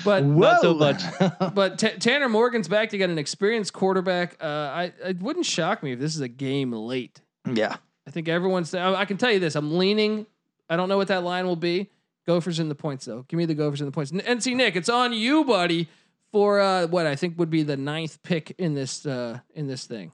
but 0.05 0.23
Not 0.25 0.61
so 0.61 0.73
much. 0.75 1.01
but 1.53 1.77
T- 1.79 1.89
Tanner 1.99 2.29
Morgan's 2.29 2.67
back. 2.67 2.89
They 2.91 2.97
got 2.97 3.09
an 3.09 3.17
experienced 3.17 3.73
quarterback. 3.73 4.37
Uh, 4.41 4.45
I 4.47 4.93
it 5.03 5.19
wouldn't 5.21 5.45
shock 5.45 5.83
me 5.83 5.91
if 5.93 5.99
this 5.99 6.15
is 6.15 6.21
a 6.21 6.27
game 6.29 6.71
late. 6.71 7.21
yeah. 7.51 7.75
I 8.07 8.11
think 8.11 8.27
everyone's. 8.27 8.73
I 8.73 8.93
I 8.95 9.05
can 9.05 9.17
tell 9.17 9.31
you 9.31 9.39
this. 9.39 9.55
I'm 9.55 9.77
leaning. 9.77 10.25
I 10.73 10.75
don't 10.75 10.89
know 10.89 10.97
what 10.97 11.07
that 11.09 11.23
line 11.23 11.45
will 11.45 11.55
be. 11.55 11.89
Gophers 12.25 12.59
in 12.59 12.69
the 12.69 12.75
points 12.75 13.05
though. 13.05 13.25
Give 13.27 13.37
me 13.37 13.45
the 13.45 13.53
Gophers 13.53 13.81
in 13.81 13.85
the 13.85 13.91
points. 13.91 14.11
N- 14.11 14.21
NC 14.21 14.55
Nick, 14.55 14.75
it's 14.75 14.89
on 14.89 15.13
you, 15.13 15.43
buddy, 15.43 15.87
for 16.31 16.59
uh, 16.59 16.87
what 16.87 17.05
I 17.05 17.15
think 17.15 17.37
would 17.37 17.49
be 17.49 17.63
the 17.63 17.77
ninth 17.77 18.21
pick 18.23 18.55
in 18.57 18.73
this 18.73 19.05
uh, 19.05 19.39
in 19.53 19.67
this 19.67 19.85
thing. 19.85 20.11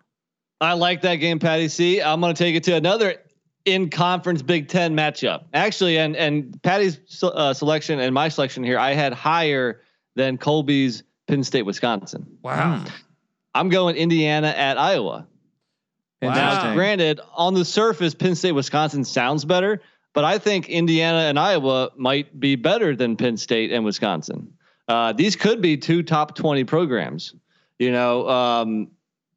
I 0.59 0.73
like 0.73 1.01
that 1.01 1.15
game, 1.15 1.39
Patty 1.39 1.69
C. 1.69 2.01
I'm 2.01 2.19
going 2.19 2.35
to 2.35 2.43
take 2.43 2.55
it 2.55 2.63
to 2.65 2.75
another 2.75 3.15
in 3.63 3.89
conference 3.89 4.41
Big 4.41 4.67
Ten 4.67 4.95
matchup. 4.95 5.45
Actually, 5.53 5.97
and 5.97 6.15
and 6.15 6.61
Patty's 6.61 6.99
uh, 7.23 7.53
selection 7.53 7.99
and 7.99 8.13
my 8.13 8.27
selection 8.27 8.63
here, 8.63 8.77
I 8.77 8.93
had 8.93 9.13
higher 9.13 9.81
than 10.15 10.37
Colby's 10.37 11.03
Penn 11.27 11.43
State, 11.43 11.63
Wisconsin. 11.63 12.37
Wow. 12.41 12.83
I'm 13.53 13.69
going 13.69 13.95
Indiana 13.95 14.47
at 14.47 14.77
Iowa. 14.77 15.27
Now, 16.21 16.73
granted, 16.73 17.21
on 17.33 17.53
the 17.53 17.63
surface, 17.63 18.13
Penn 18.13 18.35
State, 18.35 18.51
Wisconsin 18.51 19.05
sounds 19.05 19.45
better, 19.45 19.81
but 20.19 20.25
I 20.25 20.37
think 20.37 20.67
Indiana 20.67 21.29
and 21.29 21.39
Iowa 21.39 21.91
might 21.95 22.37
be 22.37 22.57
better 22.57 22.93
than 22.93 23.15
Penn 23.15 23.37
State 23.37 23.71
and 23.71 23.85
Wisconsin. 23.85 24.51
Uh, 24.85 25.13
these 25.13 25.37
could 25.37 25.61
be 25.61 25.77
two 25.77 26.03
top 26.03 26.35
20 26.35 26.65
programs. 26.65 27.33
You 27.77 27.93
know, 27.93 28.27
um, 28.27 28.89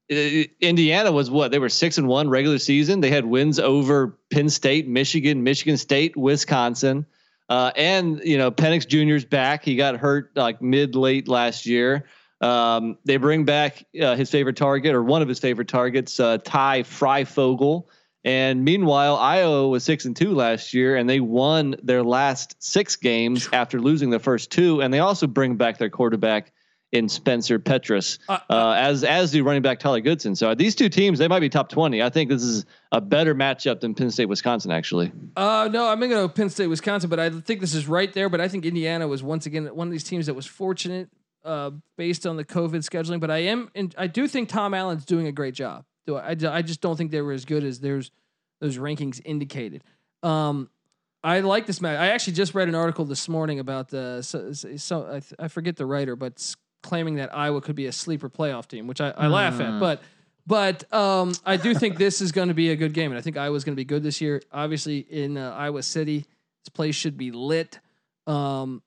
Indiana 0.09 1.13
was 1.13 1.31
what 1.31 1.53
they 1.53 1.61
were 1.61 1.69
six 1.69 1.99
and 1.99 2.09
one 2.09 2.29
regular 2.29 2.59
season. 2.59 2.99
They 2.99 3.11
had 3.11 3.25
wins 3.25 3.61
over 3.61 4.19
Penn 4.33 4.49
State, 4.49 4.89
Michigan, 4.89 5.45
Michigan 5.45 5.77
State, 5.77 6.17
Wisconsin, 6.17 7.07
uh, 7.49 7.71
and 7.77 8.21
you 8.25 8.37
know 8.37 8.51
Penix 8.51 8.85
Jr.'s 8.85 9.25
back. 9.25 9.65
He 9.65 9.77
got 9.77 9.95
hurt 9.95 10.33
like 10.35 10.61
mid 10.61 10.97
late 10.97 11.29
last 11.29 11.65
year. 11.65 12.07
Um, 12.41 12.99
they 13.05 13.19
bring 13.19 13.45
back 13.45 13.87
uh, 14.03 14.17
his 14.17 14.33
favorite 14.33 14.57
target 14.57 14.97
or 14.97 15.05
one 15.05 15.23
of 15.23 15.29
his 15.29 15.39
favorite 15.39 15.69
targets, 15.69 16.19
uh, 16.19 16.39
Ty 16.39 16.83
Fryfogle. 16.83 17.85
And 18.25 18.65
meanwhile, 18.65 19.17
Iowa 19.17 19.69
was 19.69 19.83
six 19.83 20.05
and 20.05 20.15
two 20.15 20.33
last 20.35 20.75
year, 20.75 20.97
and 20.97 21.11
they 21.11 21.19
won 21.21 21.75
their 21.83 22.03
last 22.05 22.55
six 22.63 22.95
games 22.97 23.49
after 23.53 23.81
losing 23.81 24.11
the 24.11 24.21
first 24.21 24.51
two. 24.51 24.81
And 24.81 24.95
they 24.95 25.01
also 25.01 25.27
bring 25.27 25.57
back 25.57 25.79
their 25.79 25.91
quarterback 25.91 26.53
in 26.93 27.09
Spencer 27.09 27.59
Petras, 27.59 28.19
Uh, 28.29 28.39
uh, 28.51 28.75
as 28.77 29.03
as 29.03 29.33
do 29.33 29.43
running 29.43 29.63
back 29.63 29.81
Tyler 29.81 30.01
Goodson. 30.01 30.37
So 30.37 30.55
these 30.55 30.75
two 30.75 30.91
teams, 30.91 31.19
they 31.19 31.27
might 31.27 31.41
be 31.41 31.49
top 31.49 31.71
twenty. 31.71 32.03
I 32.03 32.11
think 32.11 32.29
this 32.29 32.43
is 32.43 32.67
a 32.93 33.01
better 33.01 33.35
matchup 33.35 33.81
than 33.81 33.95
Penn 33.95 34.11
State 34.11 34.27
Wisconsin. 34.27 34.71
Actually, 34.71 35.11
Uh, 35.35 35.71
no, 35.73 35.89
I'm 35.89 35.99
gonna 35.99 36.13
go 36.13 36.29
Penn 36.29 36.51
State, 36.51 36.67
Wisconsin, 36.67 37.09
but 37.09 37.19
I 37.19 37.31
think 37.31 37.61
this 37.61 37.75
is 37.75 37.89
right 37.89 38.13
there. 38.13 38.29
But 38.29 38.43
I 38.43 38.49
think 38.49 38.67
Indiana 38.67 39.09
was 39.09 39.23
once 39.23 39.47
again 39.47 39.67
one 39.75 39.89
of 39.89 39.93
these 39.93 40.05
teams 40.05 40.27
that 40.27 40.35
was 40.35 40.45
fortunate 40.47 41.09
uh, 41.45 41.71
based 41.97 42.27
on 42.27 42.37
the 42.37 42.45
COVID 42.45 42.89
scheduling. 42.89 43.21
But 43.21 43.31
I 43.31 43.39
am, 43.39 43.71
and 43.75 43.95
I 43.97 44.07
do 44.07 44.29
think 44.29 44.51
Tom 44.51 44.75
Allen's 44.75 45.07
doing 45.07 45.27
a 45.27 45.33
great 45.33 45.55
job. 45.55 45.85
Do 46.07 46.17
I? 46.17 46.31
I 46.31 46.63
just 46.63 46.81
don't 46.81 46.97
think 46.97 47.11
they 47.11 47.21
were 47.21 47.33
as 47.33 47.45
good 47.45 47.65
as 47.65 47.81
there's 47.81 48.11
those 48.61 48.79
rankings 48.79 49.21
indicated. 49.25 49.83
Um, 50.23 50.71
I 51.25 51.41
like 51.41 51.67
this 51.67 51.81
match. 51.81 51.99
I 51.99 52.09
actually 52.09 52.33
just 52.35 52.55
read 52.55 52.69
an 52.69 52.75
article 52.75 53.05
this 53.05 53.29
morning 53.29 53.61
about 53.61 53.89
the 53.89 54.23
so, 54.23 54.53
so 54.53 55.07
I, 55.07 55.21
th- 55.21 55.35
I 55.39 55.49
forget 55.49 55.77
the 55.77 55.87
writer, 55.87 56.17
but 56.17 56.55
claiming 56.83 57.17
that 57.17 57.35
Iowa 57.35 57.61
could 57.61 57.77
be 57.77 57.87
a 57.87 57.93
sleeper 57.93 58.29
playoff 58.29 58.67
team, 58.67 58.87
which 58.87 59.01
I, 59.01 59.11
I 59.11 59.29
laugh 59.29 59.61
at. 59.61 59.79
But 59.79 60.03
but 60.47 60.93
um, 60.93 61.33
I 61.47 61.57
do 61.57 61.75
think 61.75 61.97
this 61.97 62.21
is 62.21 62.33
going 62.33 62.49
to 62.49 62.55
be 62.55 62.71
a 62.71 62.77
good 62.77 62.93
game, 62.93 63.13
and 63.13 63.19
I 63.19 63.21
think 63.21 63.37
Iowa's 63.37 63.63
going 63.63 63.75
to 63.75 63.81
be 63.81 63.85
good 63.85 64.03
this 64.03 64.21
year. 64.21 64.43
Obviously, 64.53 64.99
in 64.99 65.37
uh, 65.37 65.55
Iowa 65.57 65.83
City, 65.83 66.27
this 66.65 66.69
place 66.73 66.97
should 66.97 67.17
be 67.17 67.31
lit. 67.31 67.79
Um, 68.27 68.83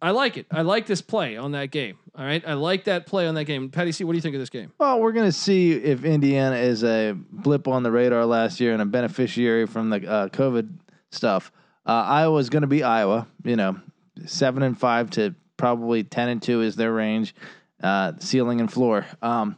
I 0.00 0.10
like 0.10 0.36
it. 0.36 0.46
I 0.50 0.62
like 0.62 0.86
this 0.86 1.00
play 1.00 1.36
on 1.36 1.52
that 1.52 1.70
game. 1.70 1.96
All 2.14 2.24
right, 2.24 2.42
I 2.46 2.54
like 2.54 2.84
that 2.84 3.06
play 3.06 3.26
on 3.26 3.34
that 3.36 3.44
game. 3.44 3.70
Patty 3.70 3.92
C, 3.92 4.04
what 4.04 4.12
do 4.12 4.16
you 4.18 4.22
think 4.22 4.34
of 4.34 4.40
this 4.40 4.50
game? 4.50 4.72
Well, 4.78 5.00
we're 5.00 5.12
gonna 5.12 5.32
see 5.32 5.72
if 5.72 6.04
Indiana 6.04 6.56
is 6.56 6.84
a 6.84 7.12
blip 7.30 7.68
on 7.68 7.82
the 7.82 7.90
radar 7.90 8.26
last 8.26 8.60
year 8.60 8.72
and 8.72 8.82
a 8.82 8.86
beneficiary 8.86 9.66
from 9.66 9.90
the 9.90 10.06
uh, 10.08 10.28
COVID 10.28 10.70
stuff. 11.10 11.52
Uh, 11.86 12.36
is 12.38 12.50
gonna 12.50 12.66
be 12.66 12.82
Iowa. 12.82 13.26
You 13.44 13.56
know, 13.56 13.80
seven 14.26 14.62
and 14.62 14.78
five 14.78 15.10
to 15.10 15.34
probably 15.56 16.04
ten 16.04 16.28
and 16.28 16.42
two 16.42 16.60
is 16.60 16.76
their 16.76 16.92
range, 16.92 17.34
uh, 17.82 18.12
ceiling 18.18 18.60
and 18.60 18.70
floor. 18.70 19.06
Um, 19.22 19.56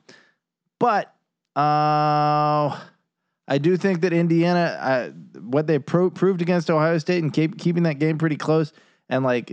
but 0.78 1.14
uh, 1.56 2.78
I 3.46 3.58
do 3.60 3.76
think 3.76 4.00
that 4.02 4.12
Indiana, 4.12 4.78
uh, 4.80 5.10
what 5.40 5.66
they 5.66 5.78
pro- 5.78 6.10
proved 6.10 6.42
against 6.42 6.70
Ohio 6.70 6.98
State 6.98 7.22
and 7.22 7.32
keep, 7.32 7.58
keeping 7.58 7.84
that 7.84 7.98
game 7.98 8.18
pretty 8.18 8.36
close, 8.36 8.72
and 9.08 9.24
like 9.24 9.52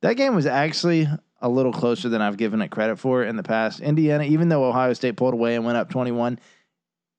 that 0.00 0.14
game 0.14 0.34
was 0.34 0.46
actually 0.46 1.08
a 1.40 1.48
little 1.48 1.72
closer 1.72 2.08
than 2.08 2.22
I've 2.22 2.36
given 2.36 2.62
it 2.62 2.70
credit 2.70 2.98
for 2.98 3.24
in 3.24 3.36
the 3.36 3.42
past. 3.42 3.80
Indiana, 3.80 4.24
even 4.24 4.48
though 4.48 4.64
Ohio 4.64 4.92
State 4.92 5.16
pulled 5.16 5.34
away 5.34 5.56
and 5.56 5.64
went 5.64 5.76
up 5.76 5.90
21, 5.90 6.38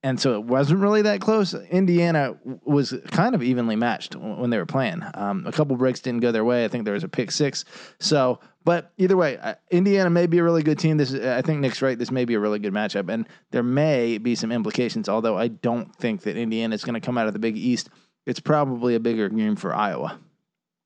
and 0.06 0.20
so 0.20 0.34
it 0.34 0.44
wasn't 0.44 0.82
really 0.82 1.04
that 1.04 1.22
close, 1.22 1.54
Indiana 1.54 2.36
was 2.66 2.94
kind 3.08 3.36
of 3.36 3.44
evenly 3.44 3.78
matched 3.78 4.16
when 4.16 4.50
they 4.50 4.58
were 4.58 4.66
playing. 4.66 5.02
Um, 5.14 5.46
a 5.48 5.52
couple 5.52 5.78
breaks 5.78 6.02
didn't 6.02 6.20
go 6.20 6.32
their 6.32 6.44
way. 6.44 6.66
I 6.66 6.68
think 6.68 6.84
there 6.84 6.94
was 6.94 7.06
a 7.06 7.10
pick 7.10 7.32
six. 7.32 7.64
So, 8.00 8.40
but 8.66 8.92
either 8.98 9.16
way, 9.16 9.40
Indiana 9.72 10.10
may 10.10 10.26
be 10.26 10.40
a 10.40 10.44
really 10.44 10.64
good 10.64 10.78
team. 10.78 10.98
This 10.98 11.14
is, 11.14 11.26
I 11.26 11.42
think 11.42 11.62
Nick's 11.62 11.82
right. 11.82 11.98
This 11.98 12.12
may 12.12 12.26
be 12.26 12.34
a 12.34 12.40
really 12.40 12.60
good 12.60 12.74
matchup, 12.74 13.10
and 13.10 13.28
there 13.52 13.64
may 13.64 14.18
be 14.18 14.36
some 14.36 14.52
implications. 14.52 15.08
Although 15.08 15.38
I 15.38 15.48
don't 15.48 15.96
think 15.96 16.24
that 16.24 16.36
Indiana 16.36 16.76
is 16.76 16.84
going 16.84 17.00
to 17.00 17.06
come 17.06 17.18
out 17.18 17.28
of 17.28 17.34
the 17.34 17.40
Big 17.40 17.58
East. 17.58 17.90
It's 18.26 18.40
probably 18.40 18.96
a 18.96 19.02
bigger 19.02 19.28
game 19.28 19.58
for 19.58 19.76
Iowa 19.76 20.18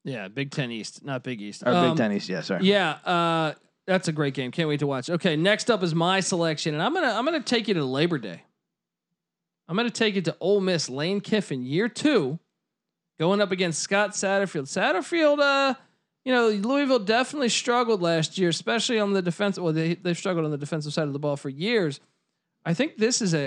Yeah, 0.07 0.29
Big 0.29 0.51
Ten 0.51 0.71
East, 0.71 1.03
not 1.03 1.21
Big 1.23 1.41
East. 1.41 1.63
or 1.65 1.73
Um, 1.73 1.89
Big 1.89 1.97
Ten 1.97 2.13
East. 2.13 2.29
Yeah, 2.29 2.39
sorry. 2.41 2.63
Yeah, 2.63 2.91
uh, 3.05 3.53
that's 3.85 4.07
a 4.07 4.13
great 4.13 4.33
game. 4.33 4.51
Can't 4.51 4.69
wait 4.69 4.79
to 4.79 4.87
watch. 4.87 5.09
Okay, 5.09 5.35
next 5.35 5.69
up 5.69 5.83
is 5.83 5.93
my 5.93 6.21
selection, 6.21 6.73
and 6.73 6.81
I'm 6.81 6.93
gonna 6.93 7.11
I'm 7.11 7.25
gonna 7.25 7.41
take 7.41 7.67
you 7.67 7.73
to 7.73 7.83
Labor 7.83 8.17
Day. 8.17 8.41
I'm 9.67 9.75
gonna 9.75 9.89
take 9.89 10.15
you 10.15 10.21
to 10.21 10.37
Ole 10.39 10.61
Miss 10.61 10.89
Lane 10.89 11.19
Kiffin, 11.19 11.61
year 11.61 11.89
two, 11.89 12.39
going 13.19 13.41
up 13.41 13.51
against 13.51 13.81
Scott 13.81 14.11
Satterfield. 14.11 14.63
Satterfield, 14.63 15.39
uh, 15.39 15.73
you 16.23 16.31
know, 16.33 16.47
Louisville 16.49 16.99
definitely 16.99 17.49
struggled 17.49 18.01
last 18.01 18.37
year, 18.37 18.47
especially 18.49 18.99
on 18.99 19.11
the 19.11 19.21
defense. 19.21 19.59
Well, 19.59 19.73
they 19.73 19.95
they've 19.95 20.17
struggled 20.17 20.45
on 20.45 20.51
the 20.51 20.57
defensive 20.57 20.93
side 20.93 21.07
of 21.07 21.13
the 21.13 21.19
ball 21.19 21.35
for 21.35 21.49
years. 21.49 21.99
I 22.67 22.73
think 22.73 22.97
this 22.97 23.21
is 23.21 23.33
a, 23.33 23.45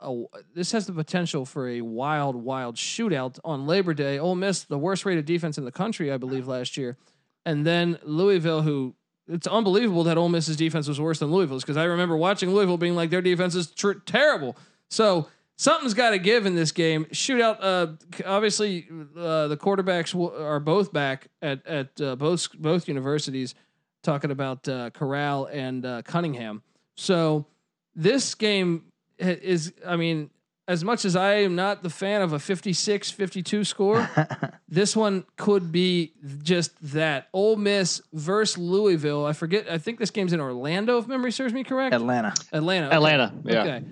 a, 0.00 0.10
a 0.10 0.24
this 0.54 0.72
has 0.72 0.86
the 0.86 0.94
potential 0.94 1.44
for 1.44 1.68
a 1.68 1.82
wild, 1.82 2.34
wild 2.34 2.76
shootout 2.76 3.38
on 3.44 3.66
Labor 3.66 3.92
Day. 3.92 4.18
Ole 4.18 4.34
Miss, 4.34 4.62
the 4.62 4.78
worst 4.78 5.04
rated 5.04 5.26
defense 5.26 5.58
in 5.58 5.66
the 5.66 5.70
country, 5.70 6.10
I 6.10 6.16
believe, 6.16 6.48
last 6.48 6.78
year, 6.78 6.96
and 7.44 7.66
then 7.66 7.98
Louisville, 8.02 8.62
who 8.62 8.94
it's 9.28 9.46
unbelievable 9.46 10.04
that 10.04 10.16
Ole 10.16 10.30
Miss's 10.30 10.56
defense 10.56 10.88
was 10.88 10.98
worse 10.98 11.18
than 11.18 11.30
Louisville's 11.30 11.62
because 11.62 11.76
I 11.76 11.84
remember 11.84 12.16
watching 12.16 12.54
Louisville 12.54 12.78
being 12.78 12.96
like 12.96 13.10
their 13.10 13.20
defense 13.20 13.54
is 13.54 13.70
tr- 13.70 13.92
terrible. 14.06 14.56
So 14.88 15.28
something's 15.56 15.92
got 15.92 16.10
to 16.10 16.18
give 16.18 16.46
in 16.46 16.54
this 16.54 16.72
game. 16.72 17.04
Shootout. 17.12 17.58
Uh, 17.60 17.86
obviously, 18.24 18.88
uh, 19.14 19.48
the 19.48 19.56
quarterbacks 19.58 20.14
will, 20.14 20.34
are 20.42 20.60
both 20.60 20.94
back 20.94 21.28
at 21.42 21.66
at 21.66 22.00
uh, 22.00 22.16
both 22.16 22.50
both 22.54 22.88
universities. 22.88 23.54
Talking 24.02 24.30
about 24.30 24.66
uh, 24.66 24.88
Corral 24.90 25.44
and 25.44 25.84
uh, 25.84 26.00
Cunningham. 26.02 26.62
So 26.96 27.46
this 27.94 28.34
game 28.34 28.84
is. 29.18 29.72
I 29.86 29.96
mean, 29.96 30.30
as 30.68 30.84
much 30.84 31.04
as 31.04 31.16
I 31.16 31.34
am 31.34 31.54
not 31.56 31.82
the 31.82 31.90
fan 31.90 32.22
of 32.22 32.32
a 32.32 32.38
56-52 32.38 33.66
score, 33.66 34.08
this 34.68 34.96
one 34.96 35.24
could 35.36 35.72
be 35.72 36.12
just 36.42 36.72
that. 36.92 37.28
Ole 37.32 37.56
Miss 37.56 38.00
versus 38.12 38.58
Louisville. 38.58 39.26
I 39.26 39.32
forget. 39.32 39.70
I 39.70 39.78
think 39.78 39.98
this 39.98 40.10
game's 40.10 40.32
in 40.32 40.40
Orlando, 40.40 40.98
if 40.98 41.08
memory 41.08 41.32
serves 41.32 41.52
me 41.52 41.64
correct. 41.64 41.94
Atlanta. 41.94 42.32
Atlanta. 42.52 42.86
okay. 42.86 42.96
Atlanta. 42.96 43.34
Yeah. 43.44 43.62
Okay. 43.62 43.84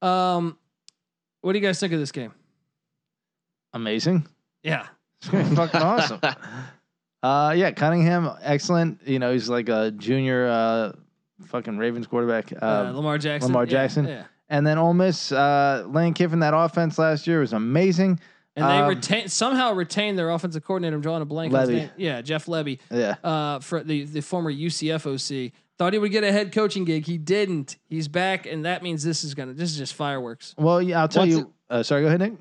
Um, 0.00 0.58
what 1.40 1.52
do 1.52 1.58
you 1.58 1.64
guys 1.64 1.78
think 1.80 1.92
of 1.92 2.00
this 2.00 2.12
game? 2.12 2.32
Amazing. 3.72 4.26
Yeah. 4.62 4.86
It's 5.20 5.28
gonna 5.28 5.54
fucking 5.54 5.82
awesome. 5.82 6.20
Uh, 7.22 7.54
yeah, 7.56 7.70
Cunningham, 7.70 8.28
excellent. 8.42 9.00
You 9.06 9.20
know, 9.20 9.32
he's 9.32 9.48
like 9.48 9.68
a 9.68 9.92
junior, 9.92 10.48
uh, 10.48 10.92
fucking 11.46 11.78
Ravens 11.78 12.06
quarterback. 12.06 12.52
Uh, 12.52 12.64
Uh, 12.66 12.92
Lamar 12.94 13.18
Jackson. 13.18 13.48
Lamar 13.52 13.66
Jackson. 13.66 14.06
Yeah. 14.06 14.24
and 14.48 14.66
then 14.66 14.78
Ole 14.78 14.94
Miss, 14.94 15.32
uh, 15.32 15.84
Lane 15.88 16.14
Kiffin, 16.14 16.40
that 16.40 16.54
offense 16.54 16.98
last 16.98 17.26
year 17.26 17.40
was 17.40 17.52
amazing. 17.52 18.20
And 18.54 18.66
they 18.66 18.78
Um, 18.80 18.88
retain 18.88 19.28
somehow 19.28 19.72
retained 19.72 20.18
their 20.18 20.28
offensive 20.30 20.62
coordinator. 20.62 20.94
I'm 20.96 21.00
drawing 21.02 21.22
a 21.22 21.24
blank. 21.24 21.54
on 21.54 21.66
Lebby. 21.68 21.90
Yeah, 21.96 22.20
Jeff 22.20 22.44
Lebby. 22.46 22.80
Yeah, 22.90 23.14
uh, 23.24 23.60
for 23.60 23.82
the 23.82 24.04
the 24.04 24.20
former 24.20 24.50
UCF 24.52 25.06
OC. 25.06 25.52
Thought 25.78 25.94
he 25.94 25.98
would 25.98 26.12
get 26.12 26.22
a 26.22 26.30
head 26.30 26.52
coaching 26.52 26.84
gig. 26.84 27.06
He 27.06 27.16
didn't. 27.16 27.76
He's 27.88 28.08
back, 28.08 28.46
and 28.46 28.66
that 28.66 28.82
means 28.82 29.02
this 29.02 29.24
is 29.24 29.32
gonna. 29.34 29.54
This 29.54 29.70
is 29.70 29.78
just 29.78 29.94
fireworks. 29.94 30.54
well, 30.58 30.82
yeah, 30.82 31.00
I'll 31.00 31.08
tell 31.08 31.22
Once 31.22 31.32
you. 31.34 31.52
Uh, 31.70 31.82
sorry, 31.82 32.02
go 32.02 32.08
ahead, 32.08 32.20
Nick. 32.20 32.34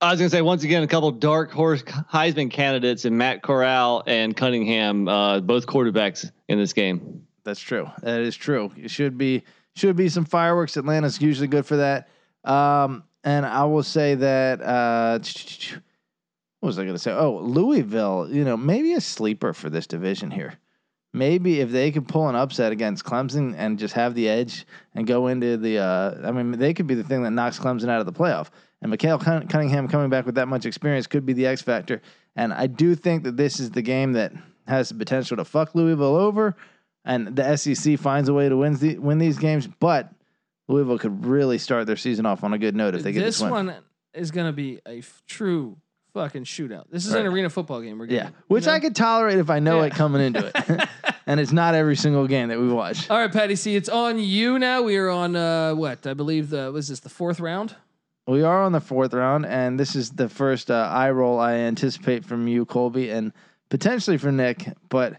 I 0.00 0.10
was 0.12 0.18
gonna 0.20 0.30
say 0.30 0.40
once 0.40 0.64
again 0.64 0.82
a 0.82 0.86
couple 0.86 1.10
dark 1.10 1.50
horse 1.52 1.82
Heisman 1.82 2.50
candidates 2.50 3.04
in 3.04 3.18
Matt 3.18 3.42
Corral 3.42 4.02
and 4.06 4.34
Cunningham, 4.34 5.06
uh, 5.06 5.40
both 5.40 5.66
quarterbacks 5.66 6.30
in 6.48 6.56
this 6.58 6.72
game. 6.72 7.26
That's 7.48 7.60
true. 7.60 7.90
That 8.02 8.20
is 8.20 8.36
true. 8.36 8.70
It 8.76 8.90
should 8.90 9.16
be 9.16 9.42
should 9.74 9.96
be 9.96 10.10
some 10.10 10.26
fireworks. 10.26 10.76
Atlanta's 10.76 11.18
usually 11.18 11.48
good 11.48 11.64
for 11.64 11.76
that. 11.76 12.08
Um, 12.44 13.04
and 13.24 13.46
I 13.46 13.64
will 13.64 13.82
say 13.82 14.16
that 14.16 14.60
uh, 14.60 15.18
what 16.60 16.66
was 16.66 16.78
I 16.78 16.82
going 16.82 16.94
to 16.94 16.98
say? 16.98 17.12
Oh, 17.12 17.38
Louisville, 17.38 18.28
you 18.30 18.44
know, 18.44 18.58
maybe 18.58 18.92
a 18.92 19.00
sleeper 19.00 19.54
for 19.54 19.70
this 19.70 19.86
division 19.86 20.30
here. 20.30 20.58
Maybe 21.14 21.60
if 21.60 21.70
they 21.70 21.90
could 21.90 22.06
pull 22.06 22.28
an 22.28 22.34
upset 22.34 22.70
against 22.70 23.04
Clemson 23.04 23.54
and 23.56 23.78
just 23.78 23.94
have 23.94 24.14
the 24.14 24.28
edge 24.28 24.66
and 24.94 25.06
go 25.06 25.28
into 25.28 25.56
the, 25.56 25.78
uh, 25.78 26.16
I 26.24 26.32
mean, 26.32 26.52
they 26.52 26.74
could 26.74 26.86
be 26.86 26.94
the 26.94 27.04
thing 27.04 27.22
that 27.22 27.30
knocks 27.30 27.58
Clemson 27.58 27.88
out 27.88 28.00
of 28.00 28.06
the 28.06 28.12
playoff. 28.12 28.48
And 28.82 28.90
Mikael 28.90 29.18
Cunningham 29.18 29.88
coming 29.88 30.10
back 30.10 30.26
with 30.26 30.34
that 30.34 30.48
much 30.48 30.66
experience 30.66 31.06
could 31.06 31.24
be 31.24 31.32
the 31.32 31.46
X 31.46 31.62
factor. 31.62 32.02
And 32.36 32.52
I 32.52 32.66
do 32.66 32.94
think 32.94 33.22
that 33.22 33.38
this 33.38 33.58
is 33.58 33.70
the 33.70 33.80
game 33.80 34.12
that 34.12 34.32
has 34.66 34.90
the 34.90 34.96
potential 34.96 35.36
to 35.38 35.44
fuck 35.44 35.74
Louisville 35.74 36.14
over, 36.14 36.54
and 37.08 37.34
the 37.34 37.56
SEC 37.56 37.98
finds 37.98 38.28
a 38.28 38.34
way 38.34 38.48
to 38.48 38.56
win 38.56 38.74
the, 38.76 38.98
win 38.98 39.18
these 39.18 39.38
games. 39.38 39.66
But 39.66 40.12
Louisville 40.68 40.98
could 40.98 41.24
really 41.24 41.58
start 41.58 41.86
their 41.86 41.96
season 41.96 42.26
off 42.26 42.44
on 42.44 42.52
a 42.52 42.58
good 42.58 42.76
note 42.76 42.94
if 42.94 43.02
they 43.02 43.12
get 43.12 43.24
this, 43.24 43.40
this 43.40 43.50
one 43.50 43.74
is 44.12 44.30
going 44.30 44.46
to 44.46 44.52
be 44.52 44.80
a 44.86 44.98
f- 44.98 45.22
true 45.26 45.78
fucking 46.12 46.44
shootout. 46.44 46.84
This 46.90 47.06
is 47.06 47.14
right. 47.14 47.20
an 47.22 47.26
arena 47.26 47.48
football 47.48 47.80
game. 47.80 47.98
We're 47.98 48.06
getting, 48.06 48.26
yeah, 48.26 48.38
which 48.48 48.64
you 48.64 48.70
know? 48.70 48.74
I 48.74 48.80
could 48.80 48.94
tolerate 48.94 49.38
if 49.38 49.48
I 49.48 49.58
know 49.58 49.80
yeah. 49.80 49.86
it 49.86 49.92
coming 49.94 50.20
into 50.20 50.52
it. 50.54 50.88
and 51.26 51.40
it's 51.40 51.52
not 51.52 51.74
every 51.74 51.96
single 51.96 52.26
game 52.26 52.48
that 52.48 52.60
we 52.60 52.68
watch. 52.68 53.08
All 53.08 53.18
right, 53.18 53.32
Patty 53.32 53.56
C, 53.56 53.74
it's 53.74 53.88
on 53.88 54.18
you 54.18 54.58
now. 54.58 54.82
We 54.82 54.98
are 54.98 55.08
on 55.08 55.34
uh, 55.34 55.74
what 55.74 56.06
I 56.06 56.12
believe 56.12 56.50
the 56.50 56.70
was 56.70 56.88
this 56.88 57.00
the 57.00 57.08
fourth 57.08 57.40
round. 57.40 57.74
We 58.26 58.42
are 58.42 58.62
on 58.62 58.72
the 58.72 58.80
fourth 58.80 59.14
round, 59.14 59.46
and 59.46 59.80
this 59.80 59.96
is 59.96 60.10
the 60.10 60.28
first 60.28 60.70
uh, 60.70 60.90
eye 60.92 61.10
roll 61.10 61.40
I 61.40 61.54
anticipate 61.54 62.26
from 62.26 62.46
you, 62.46 62.66
Colby, 62.66 63.08
and 63.08 63.32
potentially 63.70 64.18
for 64.18 64.30
Nick. 64.30 64.68
But 64.90 65.16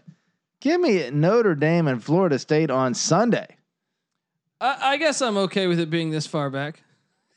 give 0.60 0.80
me 0.80 1.10
Notre 1.10 1.54
Dame 1.54 1.88
and 1.88 2.02
Florida 2.02 2.38
State 2.38 2.70
on 2.70 2.94
Sunday. 2.94 3.56
I, 4.60 4.92
I 4.92 4.96
guess 4.96 5.22
I'm 5.22 5.36
okay 5.38 5.66
with 5.66 5.80
it 5.80 5.90
being 5.90 6.10
this 6.10 6.26
far 6.26 6.50
back. 6.50 6.82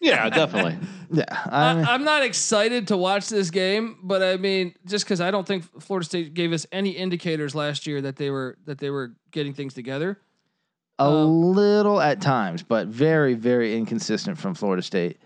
Yeah, 0.04 0.30
definitely. 0.30 0.78
yeah, 1.12 1.24
I 1.30 1.74
mean, 1.74 1.86
I, 1.86 1.96
am 1.96 2.04
not 2.04 2.24
excited 2.24 2.90
to 2.90 2.98
watch 2.98 3.30
this 3.30 3.50
game, 3.50 3.98
but 4.04 4.22
I 4.22 4.36
mean, 4.36 4.76
just 4.86 5.06
because 5.06 5.22
I 5.22 5.32
don't 5.32 5.48
think 5.48 5.64
Florida 5.82 6.06
State 6.06 6.34
gave 6.34 6.52
us 6.52 6.68
any 6.74 6.90
indicators 6.90 7.56
last 7.56 7.88
year 7.88 8.02
that 8.02 8.18
they 8.18 8.30
were 8.30 8.58
that 8.66 8.80
they 8.80 8.90
were 8.90 9.14
getting 9.32 9.54
things 9.54 9.74
together. 9.74 10.20
A 11.00 11.04
um, 11.04 11.54
little 11.54 12.02
at 12.02 12.20
times, 12.20 12.64
but 12.64 12.88
very, 12.88 13.34
very 13.34 13.78
inconsistent 13.78 14.38
from 14.38 14.54
Florida 14.54 14.84
State. 14.84 15.20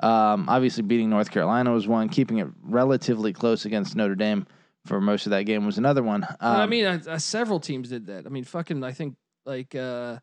Um, 0.00 0.48
obviously, 0.48 0.82
beating 0.82 1.10
North 1.10 1.30
Carolina 1.30 1.72
was 1.72 1.86
one. 1.86 2.08
Keeping 2.08 2.38
it 2.38 2.48
relatively 2.62 3.32
close 3.32 3.64
against 3.64 3.94
Notre 3.94 4.16
Dame 4.16 4.48
for 4.84 5.00
most 5.00 5.26
of 5.26 5.30
that 5.30 5.44
game 5.44 5.66
was 5.66 5.78
another 5.78 6.02
one. 6.02 6.24
Um, 6.24 6.56
I 6.56 6.66
mean, 6.66 6.84
uh, 6.84 7.00
uh, 7.08 7.18
several 7.18 7.60
teams 7.60 7.88
did 7.88 8.06
that. 8.06 8.26
I 8.26 8.28
mean, 8.28 8.44
fucking, 8.44 8.82
I 8.82 8.92
think 8.92 9.16
like. 9.44 9.74
Uh, 9.74 10.18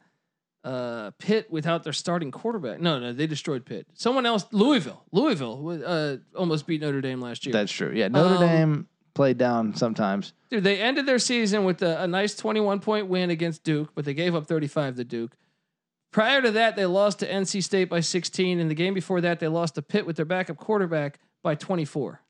uh, 0.63 1.09
Pitt 1.17 1.49
without 1.49 1.83
their 1.83 1.91
starting 1.91 2.29
quarterback. 2.29 2.79
No, 2.79 2.99
no, 2.99 3.13
they 3.13 3.25
destroyed 3.25 3.65
Pitt. 3.65 3.87
Someone 3.95 4.27
else, 4.27 4.45
Louisville. 4.51 5.03
Louisville 5.11 5.81
uh, 5.83 6.17
almost 6.37 6.67
beat 6.67 6.81
Notre 6.81 7.01
Dame 7.01 7.19
last 7.19 7.47
year. 7.47 7.53
That's 7.53 7.71
true. 7.71 7.91
Yeah, 7.91 8.09
Notre 8.09 8.35
um, 8.35 8.41
Dame 8.41 8.87
played 9.13 9.37
down 9.37 9.75
sometimes. 9.75 10.33
Dude, 10.49 10.63
they 10.63 10.79
ended 10.79 11.05
their 11.05 11.19
season 11.19 11.63
with 11.63 11.81
a, 11.81 12.03
a 12.03 12.07
nice 12.07 12.35
21 12.35 12.79
point 12.79 13.07
win 13.07 13.29
against 13.29 13.63
Duke, 13.63 13.89
but 13.95 14.05
they 14.05 14.13
gave 14.13 14.35
up 14.35 14.47
35 14.47 14.97
to 14.97 15.03
Duke. 15.03 15.35
Prior 16.11 16.41
to 16.41 16.51
that, 16.51 16.75
they 16.75 16.85
lost 16.85 17.19
to 17.19 17.27
NC 17.27 17.63
State 17.63 17.89
by 17.89 18.01
16. 18.01 18.59
And 18.59 18.69
the 18.69 18.75
game 18.75 18.93
before 18.93 19.21
that, 19.21 19.39
they 19.39 19.47
lost 19.47 19.75
to 19.75 19.81
Pitt 19.81 20.05
with 20.05 20.17
their 20.17 20.25
backup 20.25 20.57
quarterback 20.57 21.19
by 21.41 21.55
24. 21.55 22.21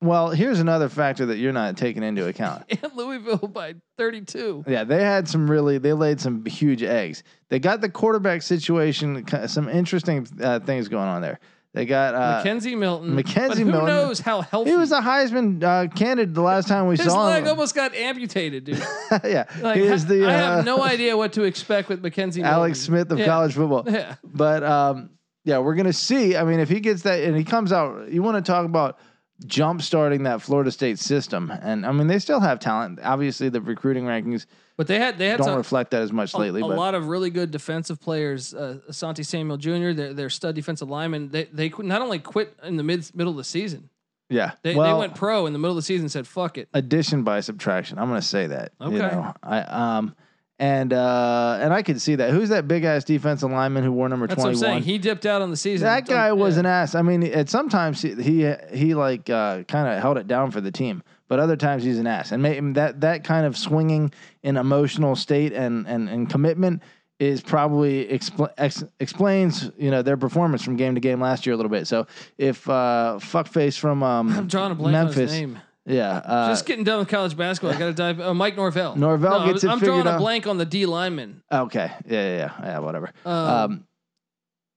Well, 0.00 0.30
here's 0.30 0.60
another 0.60 0.88
factor 0.88 1.26
that 1.26 1.38
you're 1.38 1.52
not 1.52 1.76
taking 1.76 2.04
into 2.04 2.28
account. 2.28 2.64
and 2.70 2.92
Louisville 2.94 3.48
by 3.48 3.74
32. 3.96 4.64
Yeah, 4.68 4.84
they 4.84 5.02
had 5.02 5.28
some 5.28 5.50
really, 5.50 5.78
they 5.78 5.92
laid 5.92 6.20
some 6.20 6.44
huge 6.44 6.82
eggs. 6.82 7.24
They 7.48 7.58
got 7.58 7.80
the 7.80 7.88
quarterback 7.88 8.42
situation, 8.42 9.26
some 9.48 9.68
interesting 9.68 10.28
uh, 10.40 10.60
things 10.60 10.88
going 10.88 11.08
on 11.08 11.22
there. 11.22 11.40
They 11.74 11.84
got 11.84 12.14
uh, 12.14 12.42
McKenzie 12.42 12.78
Milton. 12.78 13.14
McKenzie 13.14 13.58
who 13.58 13.66
Milton. 13.66 13.86
knows 13.86 14.20
how 14.20 14.40
healthy 14.40 14.70
he 14.70 14.76
was 14.76 14.90
a 14.90 15.00
Heisman 15.00 15.62
uh, 15.62 15.88
candidate 15.94 16.34
the 16.34 16.40
last 16.40 16.66
time 16.66 16.86
we 16.86 16.96
His 16.96 17.06
saw 17.06 17.28
him. 17.28 17.34
His 17.34 17.42
leg 17.42 17.50
almost 17.50 17.74
got 17.74 17.94
amputated, 17.94 18.64
dude. 18.64 18.78
yeah, 19.24 19.44
like, 19.60 19.76
he 19.76 19.82
is 19.82 20.06
the. 20.06 20.26
I 20.26 20.32
have 20.32 20.58
uh, 20.60 20.62
no 20.62 20.82
idea 20.82 21.16
what 21.16 21.34
to 21.34 21.42
expect 21.42 21.90
with 21.90 22.02
McKenzie. 22.02 22.42
Alex 22.42 22.88
Milton. 22.88 23.06
Smith 23.06 23.12
of 23.12 23.18
yeah. 23.18 23.26
college 23.26 23.52
football. 23.52 23.84
Yeah, 23.86 24.14
but 24.24 24.62
um, 24.64 25.10
yeah, 25.44 25.58
we're 25.58 25.74
gonna 25.74 25.92
see. 25.92 26.36
I 26.36 26.44
mean, 26.44 26.58
if 26.58 26.70
he 26.70 26.80
gets 26.80 27.02
that 27.02 27.22
and 27.22 27.36
he 27.36 27.44
comes 27.44 27.70
out, 27.70 28.10
you 28.10 28.22
want 28.22 28.44
to 28.44 28.50
talk 28.50 28.64
about 28.64 28.98
jump 29.46 29.82
starting 29.82 30.24
that 30.24 30.42
Florida 30.42 30.70
State 30.70 30.98
system. 30.98 31.50
And 31.50 31.86
I 31.86 31.92
mean, 31.92 32.06
they 32.06 32.18
still 32.18 32.40
have 32.40 32.58
talent. 32.58 33.00
Obviously, 33.02 33.48
the 33.48 33.60
recruiting 33.60 34.04
rankings, 34.04 34.46
but 34.76 34.86
they 34.86 34.98
had 34.98 35.18
they 35.18 35.28
had 35.28 35.38
don't 35.38 35.46
some, 35.46 35.56
reflect 35.56 35.90
that 35.92 36.02
as 36.02 36.12
much 36.12 36.34
a, 36.34 36.38
lately. 36.38 36.60
A 36.60 36.64
but. 36.64 36.76
lot 36.76 36.94
of 36.94 37.08
really 37.08 37.30
good 37.30 37.50
defensive 37.50 38.00
players. 38.00 38.54
Uh, 38.54 38.78
Asante 38.88 39.24
Samuel 39.24 39.56
Jr. 39.56 39.92
Their, 39.92 40.14
their 40.14 40.30
stud 40.30 40.54
defensive 40.54 40.88
lineman. 40.88 41.28
They 41.30 41.44
they 41.44 41.72
not 41.78 42.02
only 42.02 42.18
quit 42.18 42.54
in 42.62 42.76
the 42.76 42.82
mid 42.82 43.10
middle 43.14 43.32
of 43.32 43.36
the 43.36 43.44
season. 43.44 43.90
Yeah, 44.30 44.52
they, 44.62 44.74
well, 44.74 44.92
they 44.92 44.98
went 44.98 45.14
pro 45.14 45.46
in 45.46 45.54
the 45.54 45.58
middle 45.58 45.72
of 45.72 45.76
the 45.76 45.82
season. 45.82 46.04
and 46.04 46.12
Said 46.12 46.26
fuck 46.26 46.58
it. 46.58 46.68
Addition 46.74 47.22
by 47.22 47.40
subtraction. 47.40 47.98
I'm 47.98 48.08
going 48.08 48.20
to 48.20 48.26
say 48.26 48.48
that. 48.48 48.72
Okay. 48.80 48.92
You 48.92 48.98
know, 48.98 49.32
I 49.42 49.60
um 49.60 50.14
and 50.58 50.92
uh, 50.92 51.58
and 51.60 51.72
I 51.72 51.82
could 51.82 52.00
see 52.00 52.16
that. 52.16 52.30
Who's 52.30 52.48
that 52.48 52.66
big 52.66 52.84
ass 52.84 53.04
defensive 53.04 53.50
lineman 53.50 53.84
who 53.84 53.92
wore 53.92 54.08
number 54.08 54.26
twenty 54.26 54.60
one? 54.60 54.82
He 54.82 54.98
dipped 54.98 55.24
out 55.24 55.40
on 55.40 55.50
the 55.50 55.56
season. 55.56 55.86
That 55.86 56.06
guy 56.06 56.32
was 56.32 56.56
an 56.56 56.66
ass. 56.66 56.94
I 56.94 57.02
mean, 57.02 57.22
at 57.22 57.48
sometimes 57.48 58.02
he 58.02 58.14
he, 58.14 58.52
he 58.72 58.94
like 58.94 59.30
uh, 59.30 59.62
kind 59.64 59.88
of 59.88 60.02
held 60.02 60.18
it 60.18 60.26
down 60.26 60.50
for 60.50 60.60
the 60.60 60.72
team, 60.72 61.02
but 61.28 61.38
other 61.38 61.56
times 61.56 61.84
he's 61.84 61.98
an 61.98 62.08
ass. 62.08 62.32
And 62.32 62.42
made, 62.42 62.74
that 62.74 63.00
that 63.02 63.22
kind 63.22 63.46
of 63.46 63.56
swinging 63.56 64.12
in 64.42 64.56
emotional 64.56 65.14
state 65.14 65.52
and 65.52 65.86
and 65.86 66.08
and 66.08 66.28
commitment 66.28 66.82
is 67.20 67.40
probably 67.40 68.06
expl- 68.06 68.52
ex- 68.58 68.84
explains 69.00 69.70
you 69.76 69.90
know 69.90 70.02
their 70.02 70.16
performance 70.16 70.62
from 70.62 70.76
game 70.76 70.94
to 70.94 71.00
game 71.00 71.20
last 71.20 71.46
year 71.46 71.54
a 71.54 71.56
little 71.56 71.70
bit. 71.70 71.86
So 71.86 72.06
if 72.36 72.68
uh, 72.68 73.18
fuckface 73.20 73.78
from 73.78 74.02
um, 74.02 74.32
I'm 74.36 74.48
drawing 74.48 74.72
a 74.72 74.74
blank 74.74 74.92
Memphis. 74.92 75.16
On 75.16 75.22
his 75.22 75.32
name. 75.32 75.58
Yeah, 75.88 76.16
uh, 76.18 76.48
just 76.50 76.66
getting 76.66 76.84
done 76.84 76.98
with 76.98 77.08
college 77.08 77.36
basketball. 77.36 77.74
I 77.74 77.78
got 77.78 77.86
to 77.86 77.92
dive. 77.94 78.20
Uh, 78.20 78.34
Mike 78.34 78.56
Norvell. 78.56 78.94
Norvell 78.96 79.40
no, 79.40 79.52
gets 79.52 79.64
it 79.64 79.70
I'm 79.70 79.78
figured 79.80 79.94
drawing 80.02 80.06
out. 80.08 80.16
a 80.16 80.18
blank 80.18 80.46
on 80.46 80.58
the 80.58 80.66
D 80.66 80.84
lineman. 80.86 81.42
Okay, 81.50 81.90
yeah, 82.06 82.22
yeah, 82.22 82.36
yeah, 82.36 82.52
yeah 82.62 82.78
whatever. 82.80 83.10
Um, 83.24 83.34
Um, 83.34 83.84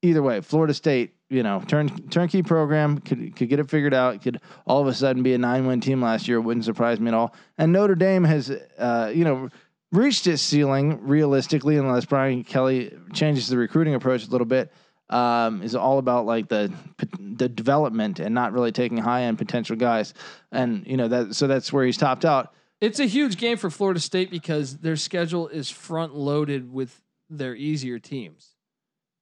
either 0.01 0.23
way, 0.23 0.39
Florida 0.41 0.73
State, 0.73 1.13
you 1.29 1.43
know, 1.43 1.61
turn 1.67 1.89
turnkey 2.09 2.43
program 2.43 2.99
could 2.99 3.35
could 3.35 3.49
get 3.49 3.59
it 3.59 3.69
figured 3.69 3.93
out. 3.93 4.21
Could 4.21 4.39
all 4.65 4.81
of 4.81 4.87
a 4.87 4.93
sudden 4.93 5.21
be 5.21 5.33
a 5.33 5.37
nine 5.37 5.67
win 5.67 5.81
team 5.81 6.01
last 6.01 6.27
year. 6.27 6.39
Wouldn't 6.39 6.65
surprise 6.65 6.99
me 6.99 7.09
at 7.09 7.13
all. 7.13 7.35
And 7.57 7.73
Notre 7.73 7.95
Dame 7.95 8.23
has, 8.23 8.49
uh, 8.49 9.11
you 9.13 9.25
know, 9.25 9.49
reached 9.91 10.27
its 10.27 10.41
ceiling 10.41 10.99
realistically, 11.05 11.75
unless 11.75 12.05
Brian 12.05 12.43
Kelly 12.45 12.97
changes 13.13 13.49
the 13.49 13.57
recruiting 13.57 13.95
approach 13.95 14.25
a 14.25 14.29
little 14.29 14.47
bit 14.47 14.71
um, 15.11 15.61
is 15.61 15.75
all 15.75 15.97
about 15.97 16.25
like 16.25 16.47
the 16.47 16.71
the 17.19 17.49
development 17.49 18.19
and 18.19 18.33
not 18.33 18.53
really 18.53 18.71
taking 18.71 18.97
high 18.97 19.23
end 19.23 19.37
potential 19.37 19.75
guys. 19.75 20.13
And 20.51 20.85
you 20.87 20.97
know 20.97 21.07
that 21.07 21.35
so 21.35 21.47
that's 21.47 21.71
where 21.71 21.85
he's 21.85 21.97
topped 21.97 22.25
out. 22.25 22.53
It's 22.79 22.99
a 22.99 23.05
huge 23.05 23.37
game 23.37 23.57
for 23.57 23.69
Florida 23.69 23.99
State 23.99 24.31
because 24.31 24.77
their 24.77 24.95
schedule 24.95 25.47
is 25.47 25.69
front 25.69 26.15
loaded 26.15 26.73
with 26.73 27.01
their 27.29 27.55
easier 27.55 27.99
teams. 27.99 28.55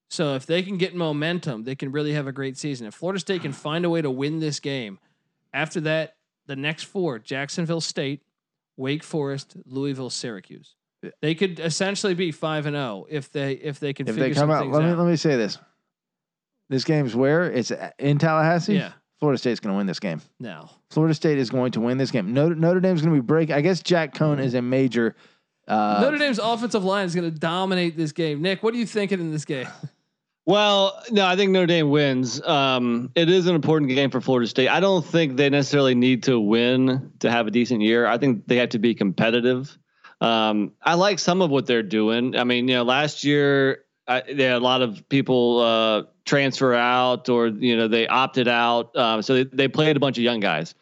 So 0.10 0.36
if 0.36 0.46
they 0.46 0.64
can 0.64 0.78
get 0.78 0.96
momentum, 0.96 1.66
they 1.66 1.76
can 1.76 1.92
really 1.92 2.14
have 2.14 2.26
a 2.26 2.32
great 2.32 2.58
season. 2.58 2.88
If 2.88 2.96
Florida 2.96 3.20
State 3.20 3.42
can 3.42 3.52
find 3.52 3.86
a 3.86 3.90
way 3.90 4.02
to 4.02 4.10
win 4.10 4.40
this 4.40 4.60
game, 4.60 4.98
after 5.54 5.82
that, 5.82 6.16
the 6.48 6.56
next 6.56 6.84
four: 6.84 7.20
Jacksonville 7.20 7.82
State, 7.82 8.22
Wake 8.78 9.04
Forest, 9.04 9.58
Louisville, 9.66 10.10
Syracuse. 10.10 10.76
They 11.22 11.34
could 11.34 11.60
essentially 11.60 12.14
be 12.14 12.32
five 12.32 12.66
and 12.66 12.76
zero 12.76 12.84
oh 12.84 13.08
if 13.10 13.32
they 13.32 13.54
if 13.54 13.80
they 13.80 13.94
can. 13.94 14.08
If 14.08 14.16
they 14.16 14.32
come 14.32 14.52
out, 14.52 14.68
let 14.68 14.84
me 14.84 14.90
out. 14.90 14.98
let 14.98 15.08
me 15.08 15.16
say 15.16 15.36
this: 15.36 15.58
this 16.70 16.84
game's 16.84 17.16
where 17.16 17.52
it's 17.52 17.72
in 17.98 18.18
Tallahassee. 18.18 18.76
Yeah. 18.76 18.94
Florida 19.20 19.38
State's 19.38 19.60
going 19.60 19.74
to 19.74 19.78
win 19.78 19.86
this 19.86 20.00
game. 20.00 20.22
No. 20.40 20.70
Florida 20.92 21.14
State 21.14 21.38
is 21.38 21.50
going 21.50 21.74
to 21.74 21.82
win 21.82 21.98
this 21.98 22.10
game. 22.10 22.34
Notre, 22.34 22.56
Notre 22.56 22.80
Dame's 22.80 23.02
going 23.02 23.14
to 23.14 23.22
be 23.22 23.26
break. 23.26 23.52
I 23.52 23.60
guess 23.62 23.84
Jack 23.84 24.14
Coan 24.14 24.40
is 24.40 24.54
a 24.54 24.62
major. 24.62 25.16
Uh, 25.68 26.00
Notre 26.02 26.18
Dame's 26.18 26.40
offensive 26.40 26.86
line 26.86 27.06
is 27.06 27.14
going 27.14 27.30
to 27.30 27.38
dominate 27.38 27.98
this 27.98 28.14
game. 28.14 28.42
Nick, 28.42 28.64
what 28.64 28.74
are 28.74 28.78
you 28.78 28.86
thinking 28.86 29.20
in 29.20 29.32
this 29.32 29.46
game? 29.46 29.68
Well, 30.50 31.00
no, 31.12 31.28
I 31.28 31.36
think 31.36 31.52
Notre 31.52 31.68
Dame 31.68 31.92
wins. 31.92 32.42
Um, 32.42 33.12
it 33.14 33.30
is 33.30 33.46
an 33.46 33.54
important 33.54 33.92
game 33.92 34.10
for 34.10 34.20
Florida 34.20 34.48
State. 34.48 34.68
I 34.68 34.80
don't 34.80 35.06
think 35.06 35.38
they 35.38 35.48
necessarily 35.48 35.94
need 35.94 36.24
to 36.24 36.40
win 36.40 37.12
to 37.20 37.30
have 37.30 37.46
a 37.46 37.52
decent 37.52 37.82
year. 37.82 38.08
I 38.08 38.18
think 38.18 38.48
they 38.48 38.56
have 38.56 38.70
to 38.70 38.80
be 38.80 38.96
competitive. 38.96 39.78
Um, 40.22 40.72
I 40.82 40.96
like 40.96 41.20
some 41.20 41.44
of 41.44 41.52
what 41.52 41.68
they're 41.68 41.84
doing. 41.84 42.36
I 42.36 42.46
mean, 42.46 42.68
you 42.68 42.74
know, 42.74 42.84
last 42.84 43.24
year 43.24 43.84
I, 44.10 44.24
there 44.34 44.56
a 44.56 44.60
lot 44.60 44.82
of 44.82 45.08
people 45.08 45.60
uh, 45.60 46.04
transfer 46.26 46.74
out 46.74 47.30
or 47.30 47.48
you 47.48 47.78
know 47.78 47.88
they 47.88 48.08
opted 48.08 48.48
out, 48.48 48.96
um, 48.98 49.22
so 49.22 49.36
they, 49.36 49.44
they 49.44 49.68
played 49.68 49.96
a 49.96 50.00
bunch 50.00 50.18
of 50.18 50.24
young 50.24 50.40
guys. 50.40 50.74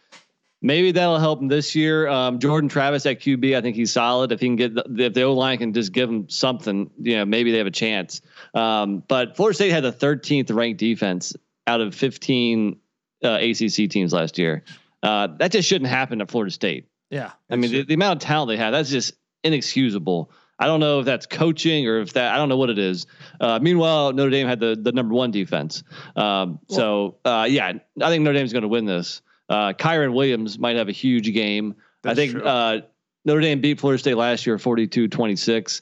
Maybe 0.62 0.92
that'll 0.92 1.20
help 1.20 1.40
them 1.40 1.50
this 1.50 1.76
year. 1.76 2.08
Um, 2.08 2.40
Jordan 2.40 2.68
Travis 2.68 3.06
at 3.06 3.20
QB, 3.20 3.56
I 3.56 3.62
think 3.62 3.76
he's 3.76 3.92
solid. 3.92 4.32
If 4.32 4.40
he 4.40 4.48
can 4.48 4.56
get, 4.56 4.74
the, 4.74 5.06
if 5.06 5.14
the 5.14 5.22
O 5.24 5.34
line 5.34 5.60
can 5.60 5.72
just 5.72 5.92
give 5.92 6.10
him 6.10 6.30
something, 6.30 6.90
you 7.00 7.18
know, 7.18 7.26
maybe 7.26 7.52
they 7.52 7.60
have 7.60 7.68
a 7.68 7.72
chance. 7.72 8.22
Um, 8.56 9.04
but 9.08 9.36
Florida 9.36 9.56
State 9.56 9.70
had 9.70 9.84
the 9.84 9.92
13th 9.92 10.52
ranked 10.56 10.80
defense 10.80 11.36
out 11.68 11.80
of 11.80 11.94
15 11.94 12.80
uh, 13.24 13.38
ACC 13.40 13.90
teams 13.90 14.14
last 14.14 14.40
year. 14.40 14.64
Uh, 15.04 15.28
that 15.38 15.52
just 15.52 15.68
shouldn't 15.68 15.92
happen 15.92 16.22
at 16.22 16.32
Florida 16.32 16.52
State. 16.52 16.88
Yeah, 17.10 17.32
I 17.50 17.56
mean 17.56 17.72
the, 17.72 17.84
the, 17.84 17.94
amount 17.94 18.24
of 18.24 18.28
talent 18.28 18.50
they 18.50 18.58
have, 18.58 18.74
that's 18.74 18.90
just 18.90 19.14
inexcusable. 19.44 20.32
I 20.60 20.66
don't 20.66 20.80
know 20.80 21.00
if 21.00 21.06
that's 21.06 21.26
coaching 21.26 21.88
or 21.88 22.00
if 22.00 22.14
that 22.14 22.34
I 22.34 22.38
don't 22.38 22.50
know 22.50 22.58
what 22.58 22.70
it 22.70 22.80
is. 22.80 23.06
Uh, 23.40 23.60
meanwhile, 23.62 24.12
Notre 24.14 24.32
Dame 24.32 24.48
had 24.48 24.60
the 24.60 24.78
the 24.80 24.92
number 24.92 25.14
one 25.14 25.32
defense. 25.32 25.84
Um, 26.16 26.60
so 26.68 27.18
uh, 27.26 27.48
yeah, 27.50 27.74
I 28.02 28.10
think 28.10 28.24
Notre 28.24 28.34
Dame's 28.38 28.54
going 28.54 28.64
to 28.64 28.68
win 28.68 28.86
this. 28.86 29.22
Uh, 29.50 29.74
Kyren 29.74 30.14
Williams 30.14 30.60
might 30.60 30.76
have 30.76 30.90
a 30.90 30.94
huge 30.94 31.32
game. 31.34 31.76
I 32.04 32.16
think 32.16 32.36
uh, 32.36 32.80
Notre 33.26 33.42
Dame 33.42 33.62
beat 33.62 33.80
Florida 33.80 34.00
State 34.00 34.16
last 34.16 34.46
year 34.46 34.58
42-26. 34.58 35.82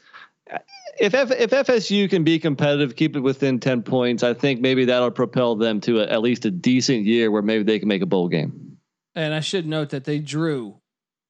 If 0.97 1.13
F, 1.13 1.31
if 1.31 1.51
FSU 1.51 2.09
can 2.09 2.23
be 2.23 2.39
competitive, 2.39 2.95
keep 2.95 3.15
it 3.15 3.19
within 3.19 3.59
10 3.59 3.83
points, 3.83 4.23
I 4.23 4.33
think 4.33 4.61
maybe 4.61 4.85
that'll 4.85 5.11
propel 5.11 5.55
them 5.55 5.81
to 5.81 5.99
a, 5.99 6.07
at 6.07 6.21
least 6.21 6.45
a 6.45 6.51
decent 6.51 7.05
year 7.05 7.29
where 7.31 7.41
maybe 7.41 7.63
they 7.63 7.79
can 7.79 7.87
make 7.87 8.01
a 8.01 8.05
bowl 8.05 8.29
game. 8.29 8.77
And 9.13 9.33
I 9.33 9.41
should 9.41 9.67
note 9.67 9.89
that 9.89 10.05
they 10.05 10.19
drew 10.19 10.79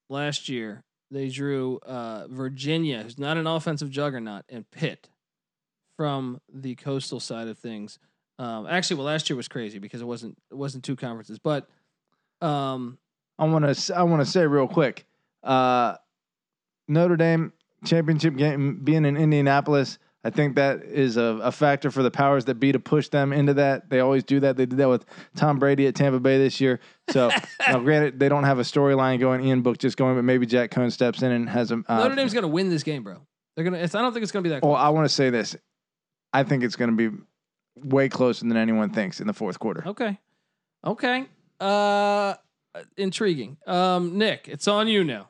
last 0.10 0.50
year. 0.50 0.82
They 1.12 1.30
drew 1.30 1.80
uh, 1.86 2.28
Virginia, 2.28 3.04
who's 3.04 3.20
not 3.20 3.38
an 3.38 3.48
offensive 3.48 3.90
juggernaut, 3.90 4.46
and 4.50 4.70
Pitt 4.72 5.10
from 5.98 6.42
the 6.52 6.76
coastal 6.76 7.20
side 7.20 7.48
of 7.48 7.58
things. 7.58 8.00
Um, 8.38 8.68
actually, 8.68 8.98
well, 8.98 9.06
last 9.06 9.30
year 9.30 9.38
was 9.38 9.48
crazy 9.48 9.80
because 9.80 10.02
it 10.02 10.06
wasn't 10.06 10.38
it 10.52 10.56
wasn't 10.56 10.84
two 10.84 10.96
conferences, 10.96 11.40
but 11.40 11.70
um, 12.42 12.98
I 13.40 13.46
want 13.46 13.74
to 13.74 13.96
I 13.96 14.04
want 14.04 14.26
to 14.26 14.30
say 14.30 14.46
real 14.46 14.68
quick, 14.68 15.06
uh, 15.44 15.96
Notre 16.88 17.16
Dame 17.16 17.54
championship 17.86 18.36
game 18.36 18.82
being 18.84 19.06
in 19.06 19.16
Indianapolis. 19.16 20.00
I 20.26 20.32
think 20.32 20.56
that 20.56 20.84
is 20.84 21.18
a, 21.18 21.40
a 21.44 21.52
factor 21.52 21.92
for 21.92 22.02
the 22.02 22.10
powers 22.10 22.46
that 22.46 22.56
be 22.56 22.72
to 22.72 22.80
push 22.80 23.10
them 23.10 23.32
into 23.32 23.54
that. 23.54 23.92
They 23.92 24.00
always 24.00 24.24
do 24.24 24.40
that. 24.40 24.58
They 24.58 24.66
did 24.66 24.80
that 24.80 24.90
with 24.90 25.06
Tom 25.36 25.60
Brady 25.60 25.86
at 25.86 25.94
Tampa 25.94 26.20
Bay 26.20 26.40
this 26.40 26.60
year. 26.60 26.80
So 27.12 27.30
now, 27.68 27.78
granted, 27.78 28.20
they 28.20 28.28
don't 28.28 28.44
have 28.44 28.58
a 28.58 28.64
storyline 28.64 29.20
going. 29.20 29.46
Ian 29.46 29.62
Book 29.62 29.78
just 29.78 29.98
going, 29.98 30.16
but 30.16 30.24
maybe 30.24 30.48
Jack 30.48 30.72
Coan 30.72 30.92
steps 30.92 31.22
in 31.22 31.32
and 31.32 31.48
has 31.48 31.70
a. 31.70 31.84
Uh, 31.88 32.00
Notre 32.00 32.16
Dame's 32.16 32.34
going 32.34 32.42
to 32.42 32.48
win 32.48 32.70
this 32.70 32.82
game, 32.82 33.04
bro. 33.04 33.22
They're 33.56 33.64
gonna. 33.64 33.78
I 33.78 33.86
don't 33.86 34.14
think 34.14 34.24
it's 34.24 34.32
going 34.32 34.44
to 34.44 34.50
be 34.50 34.54
that. 34.56 34.62
Close. 34.62 34.72
Well, 34.72 34.82
I 34.82 34.90
want 34.90 35.06
to 35.06 35.14
say 35.14 35.30
this. 35.30 35.56
I 36.34 36.42
think 36.42 36.64
it's 36.64 36.76
going 36.76 36.90
to 36.90 37.12
be 37.12 37.16
way 37.84 38.10
closer 38.10 38.48
than 38.48 38.58
anyone 38.58 38.90
thinks 38.90 39.22
in 39.22 39.28
the 39.28 39.34
fourth 39.34 39.60
quarter. 39.60 39.84
Okay. 39.88 40.20
Okay. 40.84 41.28
Uh, 41.60 42.34
intriguing. 42.98 43.58
Um, 43.68 44.18
Nick, 44.18 44.48
it's 44.48 44.68
on 44.68 44.88
you 44.88 45.04
now. 45.04 45.30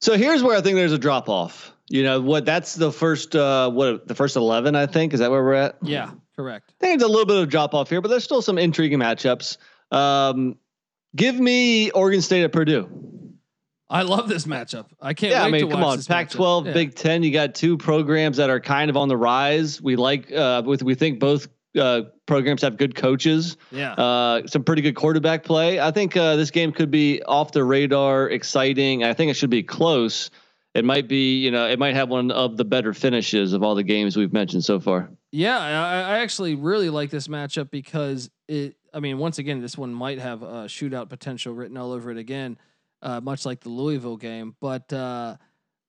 So 0.00 0.16
here's 0.16 0.40
where 0.40 0.56
I 0.56 0.60
think 0.60 0.76
there's 0.76 0.92
a 0.92 0.98
drop 0.98 1.28
off. 1.28 1.73
You 1.88 2.02
know 2.02 2.20
what? 2.20 2.44
That's 2.44 2.74
the 2.74 2.90
first. 2.90 3.36
Uh, 3.36 3.70
what 3.70 4.08
the 4.08 4.14
first 4.14 4.36
eleven? 4.36 4.74
I 4.74 4.86
think 4.86 5.12
is 5.12 5.20
that 5.20 5.30
where 5.30 5.42
we're 5.42 5.54
at. 5.54 5.76
Yeah, 5.82 6.12
correct. 6.34 6.72
I 6.80 6.84
think 6.84 6.94
it's 6.94 7.04
a 7.04 7.08
little 7.08 7.26
bit 7.26 7.36
of 7.36 7.48
drop 7.48 7.74
off 7.74 7.90
here, 7.90 8.00
but 8.00 8.08
there's 8.08 8.24
still 8.24 8.42
some 8.42 8.58
intriguing 8.58 8.98
matchups. 8.98 9.58
Um, 9.90 10.56
give 11.14 11.38
me 11.38 11.90
Oregon 11.90 12.22
State 12.22 12.42
at 12.42 12.52
Purdue. 12.52 12.88
I 13.90 14.02
love 14.02 14.28
this 14.28 14.46
matchup. 14.46 14.86
I 15.00 15.12
can't. 15.12 15.32
Yeah, 15.32 15.42
wait 15.42 15.48
I 15.48 15.50
mean, 15.50 15.68
to 15.68 15.74
come 15.74 15.84
on, 15.84 16.02
Pac-12. 16.02 16.66
Yeah. 16.66 16.72
Big 16.72 16.94
Ten. 16.94 17.22
You 17.22 17.30
got 17.30 17.54
two 17.54 17.76
programs 17.76 18.38
that 18.38 18.48
are 18.48 18.60
kind 18.60 18.88
of 18.88 18.96
on 18.96 19.08
the 19.08 19.16
rise. 19.16 19.80
We 19.80 19.96
like. 19.96 20.32
Uh, 20.32 20.62
with 20.64 20.82
we 20.82 20.94
think 20.94 21.20
both 21.20 21.48
uh, 21.78 22.02
programs 22.26 22.62
have 22.62 22.76
good 22.76 22.94
coaches. 22.94 23.56
Yeah. 23.70 23.92
Uh, 23.92 24.46
some 24.46 24.64
pretty 24.64 24.82
good 24.82 24.94
quarterback 24.94 25.44
play. 25.44 25.80
I 25.80 25.90
think 25.90 26.16
uh, 26.16 26.36
this 26.36 26.50
game 26.50 26.72
could 26.72 26.90
be 26.90 27.22
off 27.22 27.52
the 27.52 27.62
radar, 27.62 28.28
exciting. 28.30 29.04
I 29.04 29.12
think 29.12 29.30
it 29.30 29.34
should 29.34 29.50
be 29.50 29.62
close. 29.62 30.30
It 30.74 30.84
might 30.84 31.06
be, 31.06 31.38
you 31.38 31.52
know, 31.52 31.68
it 31.68 31.78
might 31.78 31.94
have 31.94 32.08
one 32.08 32.32
of 32.32 32.56
the 32.56 32.64
better 32.64 32.92
finishes 32.92 33.52
of 33.52 33.62
all 33.62 33.76
the 33.76 33.84
games 33.84 34.16
we've 34.16 34.32
mentioned 34.32 34.64
so 34.64 34.80
far. 34.80 35.08
Yeah, 35.30 35.58
I, 35.58 36.16
I 36.16 36.18
actually 36.18 36.56
really 36.56 36.90
like 36.90 37.10
this 37.10 37.28
matchup 37.28 37.70
because 37.70 38.28
it. 38.48 38.76
I 38.92 39.00
mean, 39.00 39.18
once 39.18 39.38
again, 39.38 39.60
this 39.60 39.76
one 39.76 39.92
might 39.92 40.20
have 40.20 40.42
a 40.42 40.66
shootout 40.66 41.08
potential 41.08 41.52
written 41.52 41.76
all 41.76 41.92
over 41.92 42.12
it 42.12 42.16
again, 42.16 42.58
uh, 43.02 43.20
much 43.20 43.44
like 43.44 43.60
the 43.60 43.68
Louisville 43.68 44.16
game. 44.16 44.54
But 44.60 44.92
uh, 44.92 45.36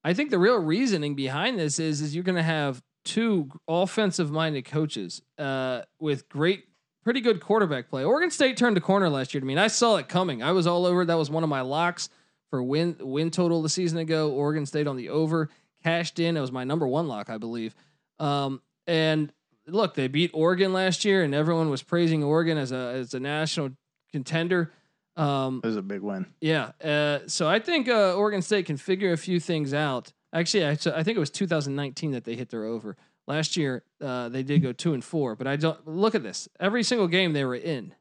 I 0.03 0.13
think 0.13 0.31
the 0.31 0.39
real 0.39 0.57
reasoning 0.57 1.15
behind 1.15 1.59
this 1.59 1.77
is 1.79 2.01
is 2.01 2.15
you're 2.15 2.23
going 2.23 2.36
to 2.36 2.43
have 2.43 2.81
two 3.03 3.49
offensive 3.67 4.31
minded 4.31 4.65
coaches 4.65 5.21
uh, 5.38 5.81
with 5.99 6.27
great, 6.29 6.65
pretty 7.03 7.21
good 7.21 7.41
quarterback 7.41 7.89
play. 7.89 8.03
Oregon 8.03 8.31
State 8.31 8.57
turned 8.57 8.77
a 8.77 8.81
corner 8.81 9.09
last 9.09 9.33
year. 9.33 9.41
I 9.41 9.45
mean, 9.45 9.59
I 9.59 9.67
saw 9.67 9.97
it 9.97 10.07
coming. 10.09 10.43
I 10.43 10.51
was 10.51 10.67
all 10.67 10.86
over. 10.86 11.05
That 11.05 11.17
was 11.17 11.29
one 11.29 11.43
of 11.43 11.49
my 11.49 11.61
locks 11.61 12.09
for 12.49 12.61
win 12.63 12.97
win 12.99 13.31
total 13.31 13.61
the 13.61 13.69
season 13.69 13.97
ago. 13.97 14.31
Oregon 14.31 14.65
State 14.65 14.87
on 14.87 14.95
the 14.97 15.09
over 15.09 15.49
cashed 15.83 16.19
in. 16.19 16.35
It 16.37 16.41
was 16.41 16.51
my 16.51 16.63
number 16.63 16.87
one 16.87 17.07
lock, 17.07 17.29
I 17.29 17.37
believe. 17.37 17.75
Um, 18.19 18.61
and 18.87 19.31
look, 19.67 19.93
they 19.95 20.07
beat 20.07 20.31
Oregon 20.33 20.73
last 20.73 21.05
year, 21.05 21.23
and 21.23 21.33
everyone 21.35 21.69
was 21.69 21.83
praising 21.83 22.23
Oregon 22.23 22.57
as 22.57 22.71
a 22.71 22.93
as 22.95 23.13
a 23.13 23.19
national 23.19 23.71
contender. 24.11 24.71
Um, 25.17 25.61
It 25.63 25.67
was 25.67 25.77
a 25.77 25.81
big 25.81 26.01
win. 26.01 26.25
yeah, 26.41 26.71
uh, 26.83 27.19
so 27.27 27.47
I 27.47 27.59
think 27.59 27.87
uh, 27.87 28.15
Oregon 28.15 28.41
State 28.41 28.65
can 28.65 28.75
figure 28.77 29.13
a 29.13 29.17
few 29.17 29.39
things 29.39 29.73
out. 29.73 30.11
Actually, 30.33 30.65
I, 30.65 30.71
I 30.71 31.03
think 31.03 31.15
it 31.15 31.19
was 31.19 31.29
2019 31.29 32.11
that 32.11 32.25
they 32.25 32.35
hit 32.35 32.49
their 32.49 32.65
over. 32.65 32.97
Last 33.25 33.55
year, 33.55 33.83
uh, 34.01 34.27
they 34.29 34.43
did 34.43 34.61
go 34.61 34.73
two 34.73 34.93
and 34.93 35.01
four, 35.03 35.35
but 35.37 35.47
I 35.47 35.55
don't 35.55 35.87
look 35.87 36.15
at 36.15 36.21
this. 36.23 36.49
Every 36.59 36.83
single 36.83 37.07
game 37.07 37.31
they 37.31 37.45
were 37.45 37.55
in. 37.55 37.95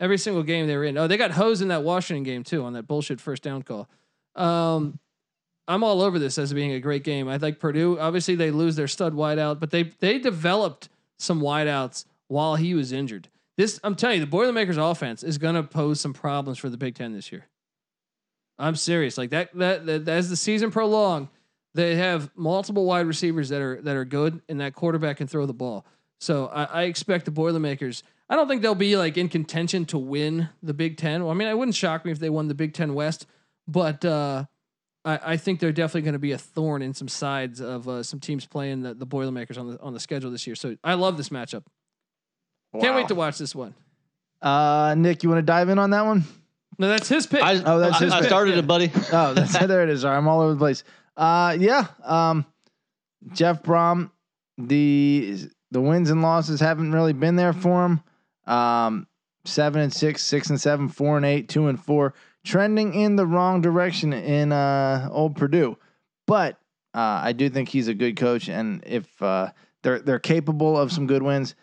Every 0.00 0.18
single 0.18 0.42
game 0.42 0.66
they 0.66 0.76
were 0.76 0.84
in. 0.84 0.96
Oh, 0.96 1.06
they 1.06 1.18
got 1.18 1.30
hosed 1.30 1.60
in 1.62 1.68
that 1.68 1.84
Washington 1.84 2.24
game 2.24 2.42
too 2.42 2.64
on 2.64 2.72
that 2.72 2.88
bullshit 2.88 3.20
first 3.20 3.42
down 3.42 3.62
call. 3.62 3.88
Um, 4.34 4.98
I'm 5.68 5.84
all 5.84 6.02
over 6.02 6.18
this 6.18 6.38
as 6.38 6.52
being 6.52 6.72
a 6.72 6.80
great 6.80 7.04
game. 7.04 7.28
I 7.28 7.36
like 7.36 7.60
Purdue. 7.60 8.00
Obviously, 8.00 8.34
they 8.34 8.50
lose 8.50 8.76
their 8.76 8.88
stud 8.88 9.14
wideout, 9.14 9.60
but 9.60 9.70
they 9.70 9.84
they 10.00 10.18
developed 10.18 10.88
some 11.18 11.40
wideouts 11.40 12.06
while 12.28 12.56
he 12.56 12.74
was 12.74 12.92
injured. 12.92 13.28
This 13.56 13.78
I'm 13.84 13.94
telling 13.94 14.18
you, 14.18 14.24
the 14.24 14.30
Boilermakers 14.30 14.78
offense 14.78 15.22
is 15.22 15.36
going 15.36 15.54
to 15.54 15.62
pose 15.62 16.00
some 16.00 16.14
problems 16.14 16.58
for 16.58 16.70
the 16.70 16.78
Big 16.78 16.94
Ten 16.94 17.12
this 17.12 17.30
year. 17.30 17.46
I'm 18.58 18.74
serious. 18.76 19.18
Like 19.18 19.30
that, 19.30 19.54
that, 19.54 19.86
that 19.86 20.08
as 20.08 20.28
the 20.28 20.36
season 20.36 20.70
prolonged, 20.70 21.28
they 21.74 21.96
have 21.96 22.30
multiple 22.36 22.84
wide 22.84 23.06
receivers 23.06 23.48
that 23.50 23.60
are 23.60 23.80
that 23.82 23.96
are 23.96 24.04
good, 24.04 24.40
and 24.48 24.60
that 24.60 24.74
quarterback 24.74 25.18
can 25.18 25.26
throw 25.26 25.46
the 25.46 25.54
ball. 25.54 25.84
So 26.20 26.46
I, 26.46 26.64
I 26.64 26.82
expect 26.84 27.26
the 27.26 27.30
Boilermakers. 27.30 28.02
I 28.30 28.36
don't 28.36 28.46
think 28.48 28.62
they'll 28.62 28.74
be 28.76 28.96
like 28.96 29.18
in 29.18 29.28
contention 29.28 29.84
to 29.86 29.98
win 29.98 30.48
the 30.62 30.72
Big 30.72 30.96
Ten. 30.96 31.22
Well, 31.24 31.32
I 31.32 31.34
mean, 31.34 31.48
it 31.48 31.58
wouldn't 31.58 31.74
shock 31.74 32.04
me 32.04 32.12
if 32.12 32.20
they 32.20 32.30
won 32.30 32.46
the 32.48 32.54
Big 32.54 32.72
Ten 32.72 32.94
West, 32.94 33.26
but 33.66 34.04
uh, 34.04 34.44
I, 35.04 35.18
I 35.32 35.36
think 35.36 35.58
they're 35.58 35.72
definitely 35.72 36.02
going 36.02 36.12
to 36.12 36.20
be 36.20 36.30
a 36.32 36.38
thorn 36.38 36.80
in 36.80 36.94
some 36.94 37.08
sides 37.08 37.60
of 37.60 37.88
uh, 37.88 38.04
some 38.04 38.20
teams 38.20 38.46
playing 38.46 38.82
the, 38.82 38.94
the 38.94 39.04
Boilermakers 39.04 39.58
on 39.58 39.72
the 39.72 39.80
on 39.80 39.92
the 39.94 40.00
schedule 40.00 40.30
this 40.30 40.46
year. 40.46 40.54
So 40.54 40.76
I 40.84 40.94
love 40.94 41.16
this 41.16 41.30
matchup. 41.30 41.64
Can't 42.80 42.94
wait 42.94 43.08
to 43.08 43.16
watch 43.16 43.36
this 43.36 43.52
one. 43.52 43.74
Uh, 44.40 44.94
Nick, 44.96 45.24
you 45.24 45.28
want 45.28 45.40
to 45.40 45.42
dive 45.42 45.68
in 45.68 45.78
on 45.80 45.90
that 45.90 46.06
one? 46.06 46.22
No, 46.78 46.88
that's 46.88 47.08
his 47.08 47.26
pick. 47.26 47.42
I, 47.42 47.60
Oh, 47.64 47.80
that's 47.80 47.96
I, 48.00 48.04
his 48.04 48.12
I 48.12 48.20
pick. 48.20 48.28
started 48.28 48.56
it, 48.58 48.66
buddy. 48.66 48.90
Oh, 49.12 49.34
that's 49.34 49.58
there. 49.66 49.82
It 49.82 49.90
is. 49.90 50.02
Sorry, 50.02 50.16
I'm 50.16 50.28
all 50.28 50.40
over 50.40 50.52
the 50.52 50.58
place. 50.58 50.84
Uh, 51.16 51.56
yeah. 51.58 51.88
Um, 52.04 52.46
Jeff 53.32 53.62
Brohm, 53.64 54.10
the 54.56 55.48
the 55.72 55.80
wins 55.80 56.10
and 56.10 56.22
losses 56.22 56.60
haven't 56.60 56.92
really 56.92 57.12
been 57.12 57.34
there 57.36 57.52
for 57.52 57.84
him. 57.84 58.00
Um, 58.50 59.06
seven 59.44 59.80
and 59.82 59.92
six, 59.92 60.22
six 60.24 60.50
and 60.50 60.60
seven, 60.60 60.88
four 60.88 61.16
and 61.16 61.24
eight, 61.24 61.48
two 61.48 61.68
and 61.68 61.82
four, 61.82 62.14
trending 62.44 62.94
in 62.94 63.16
the 63.16 63.26
wrong 63.26 63.60
direction 63.60 64.12
in 64.12 64.52
uh 64.52 65.08
old 65.10 65.36
Purdue. 65.36 65.76
But 66.26 66.58
uh, 66.94 67.20
I 67.24 67.32
do 67.32 67.48
think 67.48 67.68
he's 67.68 67.88
a 67.88 67.94
good 67.94 68.16
coach, 68.16 68.48
and 68.48 68.82
if 68.86 69.22
uh, 69.22 69.50
they're 69.82 70.00
they're 70.00 70.18
capable 70.18 70.76
of 70.78 70.90
some 70.92 71.06
good 71.06 71.22
wins, 71.22 71.54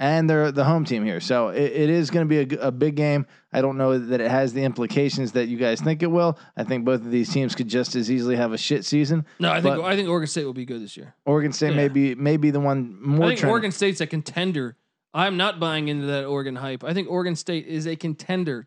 and 0.00 0.28
they're 0.28 0.50
the 0.50 0.64
home 0.64 0.84
team 0.84 1.04
here, 1.04 1.20
so 1.20 1.48
it, 1.50 1.62
it 1.72 1.90
is 1.90 2.10
going 2.10 2.28
to 2.28 2.44
be 2.46 2.56
a 2.56 2.72
big 2.72 2.96
game. 2.96 3.26
I 3.52 3.60
don't 3.60 3.76
know 3.78 3.98
that 3.98 4.20
it 4.20 4.30
has 4.30 4.52
the 4.52 4.62
implications 4.64 5.32
that 5.32 5.46
you 5.46 5.56
guys 5.58 5.80
think 5.80 6.02
it 6.02 6.10
will. 6.10 6.38
I 6.56 6.64
think 6.64 6.84
both 6.84 7.00
of 7.02 7.10
these 7.10 7.32
teams 7.32 7.54
could 7.54 7.68
just 7.68 7.94
as 7.94 8.10
easily 8.10 8.34
have 8.36 8.52
a 8.52 8.58
shit 8.58 8.84
season. 8.84 9.24
no, 9.38 9.52
I 9.52 9.60
think 9.60 9.78
I 9.78 9.94
think 9.94 10.08
Oregon 10.08 10.26
State 10.26 10.44
will 10.44 10.52
be 10.54 10.64
good 10.64 10.82
this 10.82 10.96
year. 10.96 11.14
Oregon 11.24 11.52
State 11.52 11.70
Yeah. 11.70 11.76
may 11.76 11.88
be 11.88 12.14
may 12.16 12.36
be 12.36 12.50
the 12.50 12.60
one 12.60 12.96
more. 13.00 13.26
I 13.26 13.28
think 13.30 13.40
trending. 13.40 13.52
Oregon 13.52 13.72
State's 13.72 14.00
a 14.00 14.06
contender. 14.06 14.76
I'm 15.12 15.36
not 15.36 15.58
buying 15.58 15.88
into 15.88 16.06
that 16.06 16.24
Oregon 16.24 16.54
hype. 16.56 16.84
I 16.84 16.94
think 16.94 17.10
Oregon 17.10 17.34
State 17.36 17.66
is 17.66 17.86
a 17.86 17.96
contender 17.96 18.66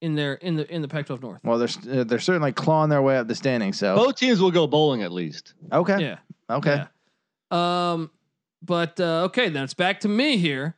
in 0.00 0.14
their 0.14 0.34
in 0.34 0.56
the 0.56 0.72
in 0.72 0.82
the 0.82 0.88
Pac-12 0.88 1.22
North. 1.22 1.40
Well, 1.44 1.58
they're 1.58 2.00
uh, 2.00 2.04
they're 2.04 2.18
certainly 2.18 2.52
clawing 2.52 2.90
their 2.90 3.02
way 3.02 3.16
up 3.16 3.28
the 3.28 3.34
standings. 3.34 3.78
So 3.78 3.94
Both 3.96 4.16
teams 4.16 4.40
will 4.40 4.50
go 4.50 4.66
bowling 4.66 5.02
at 5.02 5.12
least. 5.12 5.54
okay, 5.72 6.00
Yeah. 6.00 6.18
okay. 6.50 6.84
Yeah. 7.52 7.92
Um, 7.92 8.10
but 8.62 8.98
uh, 9.00 9.24
okay, 9.26 9.48
then 9.48 9.62
it's 9.64 9.74
back 9.74 10.00
to 10.00 10.08
me 10.08 10.36
here. 10.38 10.76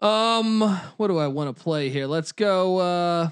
Um, 0.00 0.60
what 0.98 1.08
do 1.08 1.18
I 1.18 1.26
want 1.26 1.54
to 1.54 1.62
play 1.62 1.88
here? 1.88 2.06
Let's 2.06 2.32
go. 2.32 2.78
Uh, 2.78 3.28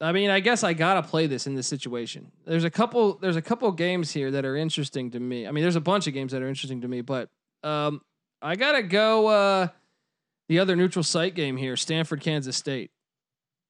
I 0.00 0.12
mean, 0.12 0.30
I 0.30 0.38
guess 0.40 0.62
I 0.62 0.74
gotta 0.74 1.02
play 1.02 1.26
this 1.26 1.46
in 1.48 1.54
this 1.56 1.66
situation. 1.66 2.30
There's 2.46 2.64
a 2.64 2.70
couple. 2.70 3.14
There's 3.14 3.36
a 3.36 3.42
couple 3.42 3.70
games 3.72 4.12
here 4.12 4.30
that 4.30 4.44
are 4.44 4.56
interesting 4.56 5.10
to 5.10 5.18
me. 5.20 5.46
I 5.46 5.50
mean, 5.50 5.62
there's 5.62 5.74
a 5.76 5.80
bunch 5.80 6.06
of 6.06 6.14
games 6.14 6.32
that 6.32 6.42
are 6.42 6.48
interesting 6.48 6.82
to 6.82 6.88
me, 6.88 7.00
but 7.00 7.28
um, 7.64 8.00
I 8.40 8.56
gotta 8.56 8.82
go. 8.82 9.26
Uh, 9.26 9.68
the 10.48 10.58
other 10.60 10.76
neutral 10.76 11.02
site 11.02 11.34
game 11.34 11.56
here, 11.56 11.76
Stanford, 11.76 12.20
Kansas 12.20 12.56
State. 12.56 12.90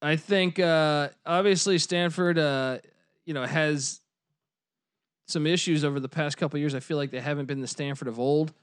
I 0.01 0.15
think 0.15 0.59
uh, 0.59 1.09
obviously 1.25 1.77
Stanford, 1.77 2.37
uh, 2.37 2.77
you 3.25 3.33
know, 3.33 3.45
has 3.45 3.99
some 5.27 5.45
issues 5.45 5.83
over 5.83 5.99
the 5.99 6.09
past 6.09 6.37
couple 6.37 6.57
years. 6.59 6.73
I 6.73 6.79
feel 6.79 6.97
like 6.97 7.11
they 7.11 7.19
haven't 7.19 7.45
been 7.45 7.61
the 7.61 7.67
Stanford 7.67 8.07
of 8.07 8.19
old. 8.19 8.53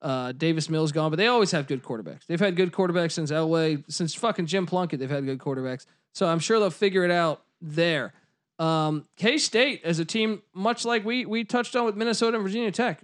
Uh, 0.00 0.32
Davis 0.32 0.68
Mills 0.68 0.92
gone, 0.92 1.10
but 1.10 1.16
they 1.16 1.26
always 1.26 1.50
have 1.50 1.66
good 1.66 1.82
quarterbacks. 1.82 2.26
They've 2.26 2.38
had 2.38 2.54
good 2.54 2.70
quarterbacks 2.70 3.12
since 3.12 3.32
Elway, 3.32 3.82
since 3.90 4.14
fucking 4.14 4.46
Jim 4.46 4.66
Plunkett. 4.66 5.00
They've 5.00 5.10
had 5.10 5.24
good 5.24 5.38
quarterbacks, 5.38 5.86
so 6.12 6.28
I'm 6.28 6.38
sure 6.38 6.60
they'll 6.60 6.70
figure 6.70 7.04
it 7.04 7.10
out 7.10 7.42
there. 7.60 8.12
Um, 8.58 9.06
K 9.16 9.38
State 9.38 9.80
as 9.84 9.98
a 9.98 10.04
team, 10.04 10.42
much 10.54 10.84
like 10.84 11.04
we 11.04 11.26
we 11.26 11.44
touched 11.44 11.74
on 11.74 11.84
with 11.84 11.96
Minnesota 11.96 12.36
and 12.36 12.44
Virginia 12.44 12.70
Tech. 12.70 13.00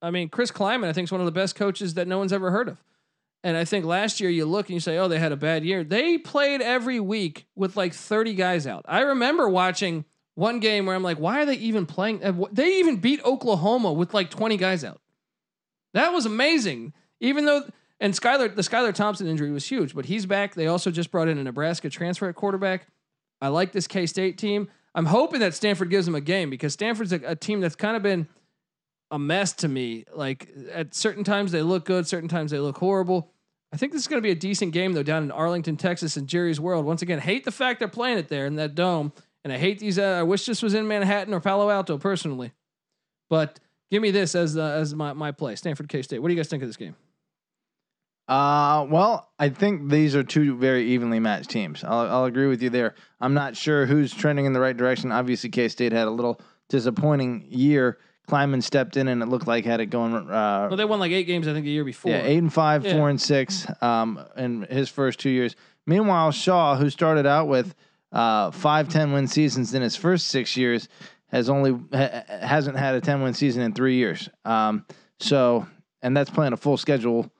I 0.00 0.10
mean, 0.10 0.28
Chris 0.28 0.50
Klieman, 0.50 0.86
I 0.88 0.92
think, 0.92 1.06
is 1.08 1.12
one 1.12 1.20
of 1.20 1.26
the 1.26 1.32
best 1.32 1.54
coaches 1.54 1.94
that 1.94 2.06
no 2.08 2.18
one's 2.18 2.32
ever 2.32 2.50
heard 2.50 2.68
of. 2.68 2.78
And 3.44 3.56
I 3.56 3.64
think 3.64 3.84
last 3.84 4.20
year 4.20 4.30
you 4.30 4.46
look 4.46 4.66
and 4.66 4.74
you 4.74 4.80
say, 4.80 4.98
oh, 4.98 5.08
they 5.08 5.18
had 5.18 5.32
a 5.32 5.36
bad 5.36 5.64
year. 5.64 5.84
They 5.84 6.18
played 6.18 6.60
every 6.60 6.98
week 7.00 7.46
with 7.54 7.76
like 7.76 7.94
30 7.94 8.34
guys 8.34 8.66
out. 8.66 8.84
I 8.88 9.00
remember 9.00 9.48
watching 9.48 10.04
one 10.34 10.58
game 10.60 10.86
where 10.86 10.94
I'm 10.96 11.02
like, 11.02 11.18
why 11.18 11.40
are 11.42 11.46
they 11.46 11.54
even 11.54 11.86
playing? 11.86 12.22
uh, 12.24 12.32
They 12.52 12.78
even 12.78 12.96
beat 12.96 13.24
Oklahoma 13.24 13.92
with 13.92 14.12
like 14.14 14.30
20 14.30 14.56
guys 14.56 14.84
out. 14.84 15.00
That 15.94 16.12
was 16.12 16.26
amazing. 16.26 16.92
Even 17.20 17.44
though, 17.44 17.62
and 18.00 18.12
Skylar, 18.12 18.54
the 18.54 18.62
Skylar 18.62 18.92
Thompson 18.94 19.26
injury 19.26 19.50
was 19.50 19.66
huge, 19.66 19.94
but 19.94 20.06
he's 20.06 20.26
back. 20.26 20.54
They 20.54 20.66
also 20.66 20.90
just 20.90 21.10
brought 21.10 21.28
in 21.28 21.38
a 21.38 21.44
Nebraska 21.44 21.88
transfer 21.90 22.28
at 22.28 22.34
quarterback. 22.34 22.86
I 23.40 23.48
like 23.48 23.72
this 23.72 23.86
K 23.86 24.06
State 24.06 24.36
team. 24.38 24.68
I'm 24.94 25.06
hoping 25.06 25.40
that 25.40 25.54
Stanford 25.54 25.90
gives 25.90 26.06
them 26.06 26.14
a 26.14 26.20
game 26.20 26.50
because 26.50 26.72
Stanford's 26.72 27.12
a, 27.12 27.20
a 27.24 27.36
team 27.36 27.60
that's 27.60 27.76
kind 27.76 27.96
of 27.96 28.02
been 28.02 28.26
a 29.10 29.18
mess 29.18 29.52
to 29.54 29.68
me. 29.68 30.04
Like 30.12 30.48
at 30.72 30.94
certain 30.94 31.24
times 31.24 31.52
they 31.52 31.62
look 31.62 31.84
good, 31.84 32.06
certain 32.06 32.28
times 32.28 32.50
they 32.50 32.58
look 32.58 32.78
horrible. 32.78 33.30
I 33.72 33.76
think 33.76 33.92
this 33.92 34.02
is 34.02 34.08
going 34.08 34.18
to 34.18 34.26
be 34.26 34.30
a 34.30 34.36
decent 34.36 34.72
game 34.72 34.92
though 34.92 35.02
down 35.02 35.22
in 35.22 35.30
Arlington, 35.30 35.76
Texas, 35.76 36.16
in 36.16 36.26
Jerry's 36.26 36.60
World. 36.60 36.86
Once 36.86 37.02
again, 37.02 37.18
hate 37.18 37.44
the 37.44 37.52
fact 37.52 37.78
they're 37.80 37.88
playing 37.88 38.18
it 38.18 38.28
there 38.28 38.46
in 38.46 38.56
that 38.56 38.74
dome, 38.74 39.12
and 39.44 39.52
I 39.52 39.58
hate 39.58 39.78
these. 39.78 39.98
Uh, 39.98 40.16
I 40.18 40.22
wish 40.22 40.46
this 40.46 40.62
was 40.62 40.74
in 40.74 40.88
Manhattan 40.88 41.34
or 41.34 41.40
Palo 41.40 41.70
Alto 41.70 41.98
personally, 41.98 42.52
but 43.28 43.60
give 43.90 44.00
me 44.00 44.10
this 44.10 44.34
as 44.34 44.56
uh, 44.56 44.62
as 44.62 44.94
my 44.94 45.12
my 45.12 45.32
play. 45.32 45.54
Stanford 45.56 45.88
K 45.88 46.02
State. 46.02 46.20
What 46.20 46.28
do 46.28 46.34
you 46.34 46.40
guys 46.40 46.48
think 46.48 46.62
of 46.62 46.68
this 46.68 46.76
game? 46.76 46.96
Uh, 48.26 48.86
well, 48.90 49.30
I 49.38 49.48
think 49.48 49.90
these 49.90 50.14
are 50.14 50.22
two 50.22 50.54
very 50.56 50.90
evenly 50.90 51.18
matched 51.18 51.48
teams. 51.48 51.82
I'll, 51.82 52.06
I'll 52.08 52.24
agree 52.26 52.46
with 52.46 52.62
you 52.62 52.68
there. 52.68 52.94
I'm 53.22 53.32
not 53.32 53.56
sure 53.56 53.86
who's 53.86 54.12
trending 54.12 54.44
in 54.44 54.52
the 54.52 54.60
right 54.60 54.76
direction. 54.76 55.12
Obviously, 55.12 55.48
K 55.48 55.68
State 55.68 55.92
had 55.92 56.06
a 56.08 56.10
little 56.10 56.40
disappointing 56.68 57.46
year. 57.48 57.98
Klieman 58.28 58.62
stepped 58.62 58.96
in 58.96 59.08
and 59.08 59.22
it 59.22 59.26
looked 59.26 59.46
like 59.46 59.64
had 59.64 59.80
it 59.80 59.86
going. 59.86 60.14
Uh, 60.14 60.66
Well, 60.68 60.76
they 60.76 60.84
won 60.84 61.00
like 61.00 61.12
eight 61.12 61.24
games 61.24 61.48
I 61.48 61.52
think 61.52 61.64
the 61.64 61.70
year 61.70 61.84
before. 61.84 62.12
yeah, 62.12 62.22
eight 62.22 62.38
and 62.38 62.52
five, 62.52 62.84
Yeah. 62.84 62.92
four 62.92 63.08
and 63.08 63.20
six, 63.20 63.66
um, 63.82 64.20
in 64.36 64.62
his 64.70 64.88
first 64.88 65.18
two 65.18 65.30
years. 65.30 65.56
Meanwhile, 65.86 66.32
Shaw, 66.32 66.76
who 66.76 66.90
started 66.90 67.26
out 67.26 67.48
with 67.48 67.74
uh, 68.12 68.50
five 68.50 68.88
10 68.88 69.12
win 69.12 69.26
seasons 69.26 69.72
in 69.74 69.82
his 69.82 69.96
first 69.96 70.28
six 70.28 70.56
years, 70.56 70.88
has 71.30 71.48
only 71.50 71.72
ha- 71.92 72.22
hasn't 72.28 72.76
had 72.76 72.94
a 72.94 73.00
ten 73.02 73.20
win 73.22 73.34
season 73.34 73.62
in 73.62 73.72
three 73.74 73.96
years. 73.96 74.28
Um, 74.46 74.86
so, 75.20 75.66
and 76.02 76.16
that's 76.16 76.30
playing 76.30 76.54
a 76.54 76.56
full 76.56 76.76
schedule. 76.78 77.30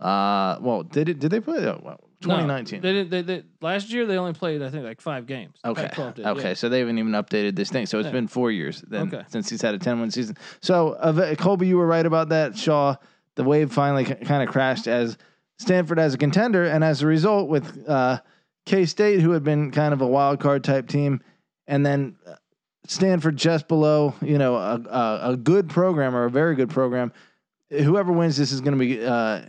Uh, 0.00 0.58
well, 0.60 0.82
did 0.82 1.08
it? 1.08 1.18
Did 1.18 1.30
they 1.30 1.40
play? 1.40 1.66
Uh, 1.66 1.76
well, 1.82 2.00
No, 2.26 2.36
2019. 2.36 2.80
they 2.80 2.92
didn't. 2.92 3.10
They, 3.10 3.22
they, 3.22 3.42
last 3.60 3.90
year 3.92 4.06
they 4.06 4.16
only 4.16 4.32
played 4.32 4.62
I 4.62 4.70
think 4.70 4.84
like 4.84 5.00
five 5.00 5.26
games. 5.26 5.56
Okay. 5.64 5.90
Did, 6.14 6.26
okay. 6.26 6.48
yeah. 6.48 6.54
So 6.54 6.68
they 6.68 6.80
haven't 6.80 6.98
even 6.98 7.12
updated 7.12 7.56
this 7.56 7.70
thing. 7.70 7.86
So 7.86 7.98
it's 7.98 8.06
Yeah. 8.06 8.12
been 8.12 8.28
four 8.28 8.50
years 8.50 8.82
then 8.88 9.08
Okay. 9.08 9.24
since 9.28 9.48
he's 9.50 9.62
had 9.62 9.74
a 9.74 9.78
10 9.78 10.00
win 10.00 10.10
season. 10.10 10.36
So, 10.60 10.90
uh, 10.92 11.34
Colby, 11.36 11.66
you 11.66 11.76
were 11.78 11.86
right 11.86 12.04
about 12.06 12.28
that. 12.30 12.56
Shaw, 12.56 12.96
the 13.36 13.44
wave 13.44 13.72
finally 13.72 14.04
kind 14.04 14.42
of 14.42 14.48
crashed 14.48 14.86
as 14.86 15.16
Stanford 15.58 15.98
as 15.98 16.14
a 16.14 16.18
contender. 16.18 16.64
And 16.64 16.82
as 16.84 17.02
a 17.02 17.06
result, 17.06 17.48
with 17.48 17.88
uh, 17.88 18.20
K 18.66 18.84
State, 18.86 19.20
who 19.20 19.30
had 19.32 19.42
been 19.44 19.70
kind 19.70 19.92
of 19.92 20.00
a 20.00 20.06
wild 20.06 20.40
card 20.40 20.64
type 20.64 20.88
team, 20.88 21.20
and 21.66 21.84
then 21.86 22.16
uh, 22.26 22.34
Stanford 22.86 23.36
just 23.36 23.68
below, 23.68 24.14
you 24.22 24.38
know, 24.38 24.56
a, 24.56 24.74
a, 24.74 25.20
a 25.32 25.36
good 25.36 25.68
program 25.68 26.14
or 26.16 26.24
a 26.24 26.30
very 26.30 26.54
good 26.56 26.70
program. 26.70 27.12
Whoever 27.70 28.12
wins 28.12 28.36
this 28.36 28.52
is 28.52 28.60
going 28.60 28.76
to 28.76 28.84
be 28.84 29.04
uh, 29.04 29.42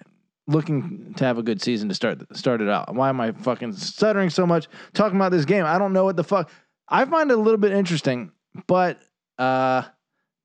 looking 0.48 1.14
to 1.18 1.26
have 1.26 1.38
a 1.38 1.44
good 1.44 1.62
season 1.62 1.90
to 1.90 1.96
start 1.96 2.22
start 2.36 2.62
it 2.62 2.70
out. 2.70 2.94
Why 2.94 3.10
am 3.10 3.22
I 3.22 3.32
fucking 3.32 3.74
stuttering 3.74 4.30
so 4.30 4.46
much 4.46 4.68
talking 4.94 5.16
about 5.16 5.32
this 5.32 5.46
game? 5.46 5.66
I 5.66 5.78
don't 5.78 5.94
know 5.94 6.04
what 6.04 6.16
the 6.16 6.24
fuck. 6.24 6.50
I 6.88 7.06
find 7.06 7.32
it 7.32 7.38
a 7.38 7.42
little 7.42 7.58
bit 7.60 7.72
interesting, 7.72 8.32
but 8.68 9.02
uh, 9.40 9.84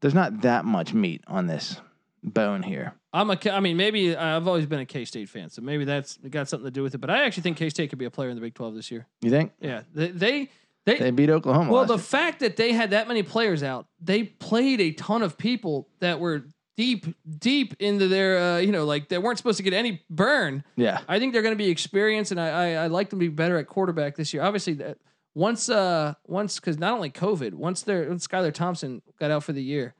there's 0.01 0.14
not 0.14 0.42
that 0.42 0.64
much 0.64 0.94
meat 0.94 1.22
on 1.26 1.46
this 1.46 1.80
bone 2.22 2.62
here. 2.62 2.94
I'm 3.12 3.30
a, 3.30 3.38
I 3.51 3.61
mean, 3.61 3.76
maybe 3.76 4.14
I've 4.14 4.46
always 4.46 4.66
been 4.66 4.80
a 4.80 4.86
K 4.86 5.05
State 5.05 5.28
fan, 5.28 5.51
so 5.51 5.62
maybe 5.62 5.84
that's 5.84 6.16
got 6.18 6.49
something 6.49 6.66
to 6.66 6.70
do 6.70 6.82
with 6.82 6.94
it. 6.94 6.99
But 6.99 7.11
I 7.11 7.24
actually 7.24 7.42
think 7.44 7.57
K 7.57 7.70
State 7.70 7.90
could 7.90 7.99
be 7.99 8.05
a 8.05 8.11
player 8.11 8.28
in 8.28 8.36
the 8.36 8.40
Big 8.42 8.55
Twelve 8.55 8.74
this 8.74 8.90
year. 8.90 9.07
You 9.22 9.30
think 9.30 9.53
Yeah, 9.61 9.82
they 9.94 10.09
they 10.11 10.51
they. 10.84 10.99
they 10.99 11.11
beat 11.11 11.30
Oklahoma? 11.30 11.72
well, 11.72 11.84
the 11.86 11.94
year. 11.94 12.03
fact 12.03 12.40
that 12.40 12.57
they 12.57 12.72
had 12.72 12.90
that 12.90 13.09
many 13.09 13.22
players 13.22 13.62
out, 13.62 13.86
they 14.01 14.22
played 14.24 14.80
a 14.80 14.92
ton 14.92 15.22
of 15.22 15.36
people 15.36 15.88
that 16.01 16.20
were 16.20 16.44
deep, 16.78 17.06
deep 17.38 17.74
into 17.80 18.06
their, 18.06 18.38
uh, 18.38 18.58
you 18.58 18.70
know, 18.70 18.84
like 18.86 19.08
they 19.08 19.18
weren't 19.18 19.36
supposed 19.36 19.56
to 19.56 19.64
get 19.64 19.72
any 19.74 20.02
burn. 20.08 20.62
yeah, 20.76 21.00
I 21.08 21.18
think 21.18 21.32
they're 21.32 21.42
going 21.42 21.52
to 21.52 21.62
be 21.62 21.68
experienced, 21.70 22.30
and 22.30 22.40
I, 22.40 22.48
I 22.48 22.84
I 22.84 22.86
like 22.86 23.10
them 23.10 23.18
to 23.18 23.24
be 23.24 23.34
better 23.34 23.58
at 23.58 23.66
quarterback 23.66 24.14
this 24.16 24.32
year. 24.32 24.42
Obviously, 24.44 24.74
that 24.74 24.98
once 25.34 25.68
uh 25.68 26.14
once 26.26 26.58
because 26.60 26.78
not 26.78 26.94
only 26.94 27.10
COVID, 27.10 27.52
once 27.54 27.82
their 27.82 28.08
once 28.08 28.26
Skylar 28.26 28.54
Thompson 28.54 29.02
got 29.18 29.30
out 29.32 29.42
for 29.44 29.52
the 29.52 29.62
year, 29.62 29.94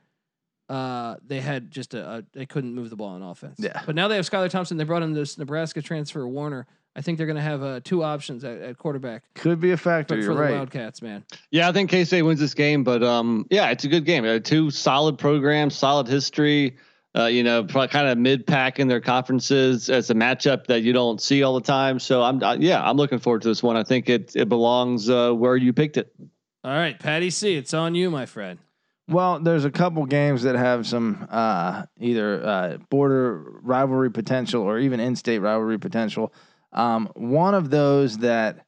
uh 0.69 1.17
they 1.25 1.41
had 1.41 1.69
just 1.69 1.93
a, 1.93 2.09
a 2.09 2.23
they 2.33 2.45
couldn't 2.45 2.73
move 2.73 2.89
the 2.89 2.95
ball 2.95 3.09
on 3.09 3.21
offense. 3.21 3.57
Yeah. 3.59 3.81
but 3.85 3.93
now 3.93 4.07
they 4.07 4.15
have 4.15 4.29
Skylar 4.29 4.49
Thompson. 4.49 4.77
They 4.77 4.85
brought 4.85 5.03
in 5.03 5.13
this 5.13 5.37
Nebraska 5.37 5.81
transfer 5.81 6.25
Warner. 6.27 6.65
I 6.95 7.01
think 7.01 7.17
they're 7.17 7.27
going 7.27 7.37
to 7.37 7.41
have 7.41 7.63
uh, 7.63 7.79
two 7.83 8.03
options 8.03 8.43
at, 8.43 8.61
at 8.61 8.77
quarterback 8.77 9.23
could 9.35 9.59
be 9.59 9.71
a 9.71 9.77
factor. 9.77 10.15
for, 10.15 10.21
for 10.21 10.25
You're 10.25 10.35
the 10.35 10.41
right. 10.41 10.55
Wildcats, 10.55 11.01
man. 11.01 11.23
Yeah, 11.51 11.69
I 11.69 11.71
think 11.71 11.89
K 11.89 12.03
State 12.03 12.23
wins 12.23 12.39
this 12.39 12.53
game, 12.53 12.83
but 12.83 13.03
um, 13.03 13.45
yeah, 13.49 13.69
it's 13.69 13.85
a 13.85 13.87
good 13.87 14.05
game. 14.05 14.25
Uh, 14.25 14.39
two 14.39 14.71
solid 14.71 15.17
programs, 15.17 15.75
solid 15.75 16.07
history. 16.07 16.77
Uh, 17.17 17.25
you 17.25 17.41
know, 17.41 17.65
kind 17.65 18.07
of 18.07 18.19
mid 18.19 18.45
pack 18.45 18.79
in 18.79 18.87
their 18.87 19.01
conferences. 19.01 19.89
as 19.89 20.11
a 20.11 20.13
matchup 20.13 20.67
that 20.67 20.83
you 20.83 20.93
don't 20.93 21.19
see 21.19 21.41
all 21.41 21.55
the 21.55 21.61
time. 21.61 21.97
So 21.97 22.21
I'm, 22.21 22.41
uh, 22.43 22.55
yeah, 22.59 22.87
I'm 22.87 22.97
looking 22.97 23.17
forward 23.17 23.41
to 23.41 23.47
this 23.47 23.63
one. 23.63 23.75
I 23.75 23.83
think 23.83 24.09
it 24.09 24.35
it 24.35 24.47
belongs 24.47 25.09
uh, 25.09 25.31
where 25.31 25.57
you 25.57 25.73
picked 25.73 25.97
it. 25.97 26.13
All 26.63 26.71
right, 26.71 26.99
Patty 26.99 27.29
C, 27.29 27.55
it's 27.55 27.73
on 27.73 27.95
you, 27.95 28.11
my 28.11 28.25
friend. 28.25 28.59
Well, 29.07 29.39
there's 29.39 29.65
a 29.65 29.71
couple 29.71 30.05
games 30.05 30.43
that 30.43 30.55
have 30.55 30.85
some 30.85 31.27
uh, 31.31 31.83
either 31.99 32.45
uh, 32.45 32.77
border 32.91 33.43
rivalry 33.63 34.11
potential 34.11 34.61
or 34.61 34.77
even 34.77 34.99
in-state 34.99 35.39
rivalry 35.39 35.79
potential. 35.79 36.31
Um, 36.73 37.09
one 37.15 37.53
of 37.55 37.69
those 37.69 38.19
that 38.19 38.65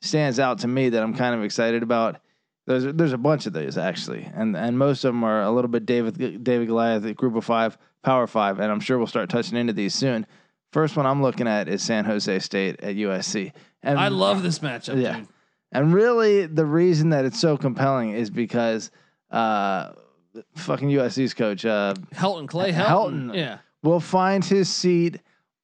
stands 0.00 0.38
out 0.40 0.60
to 0.60 0.68
me 0.68 0.88
that 0.90 1.02
I'm 1.02 1.14
kind 1.14 1.34
of 1.34 1.42
excited 1.44 1.82
about. 1.82 2.20
There's 2.66 2.84
there's 2.94 3.12
a 3.12 3.18
bunch 3.18 3.46
of 3.46 3.52
those 3.52 3.78
actually, 3.78 4.28
and 4.34 4.56
and 4.56 4.76
most 4.76 5.04
of 5.04 5.10
them 5.14 5.22
are 5.22 5.42
a 5.42 5.50
little 5.52 5.68
bit 5.68 5.86
David 5.86 6.42
David 6.42 6.66
Goliath 6.66 7.04
at 7.06 7.14
Group 7.16 7.36
of 7.36 7.44
Five, 7.44 7.78
Power 8.02 8.26
Five, 8.26 8.58
and 8.58 8.72
I'm 8.72 8.80
sure 8.80 8.98
we'll 8.98 9.06
start 9.06 9.28
touching 9.30 9.56
into 9.56 9.72
these 9.72 9.94
soon. 9.94 10.26
First 10.72 10.96
one 10.96 11.06
I'm 11.06 11.22
looking 11.22 11.46
at 11.46 11.68
is 11.68 11.80
San 11.82 12.04
Jose 12.04 12.40
State 12.40 12.80
at 12.80 12.96
USC. 12.96 13.52
And 13.84 13.98
I 14.00 14.08
love 14.08 14.42
this 14.42 14.58
matchup, 14.58 15.00
Yeah. 15.00 15.18
dude. 15.18 15.28
and 15.70 15.94
really, 15.94 16.46
the 16.46 16.66
reason 16.66 17.10
that 17.10 17.24
it's 17.24 17.40
so 17.40 17.56
compelling 17.56 18.10
is 18.10 18.30
because 18.30 18.90
uh, 19.30 19.92
fucking 20.56 20.88
USC's 20.88 21.34
coach 21.34 21.64
uh, 21.64 21.94
Helton, 22.14 22.48
Clay 22.48 22.72
Helton. 22.72 22.86
Helton. 23.30 23.36
Yeah. 23.36 23.58
will 23.84 24.00
find 24.00 24.44
his 24.44 24.68
seat 24.68 25.20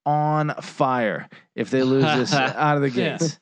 on 0.06 0.54
fire 0.60 1.28
if 1.54 1.70
they 1.70 1.82
lose 1.82 2.04
this 2.04 2.32
out 2.34 2.76
of 2.76 2.82
the 2.82 2.90
Yeah. 2.90 3.18
gates. 3.18 3.38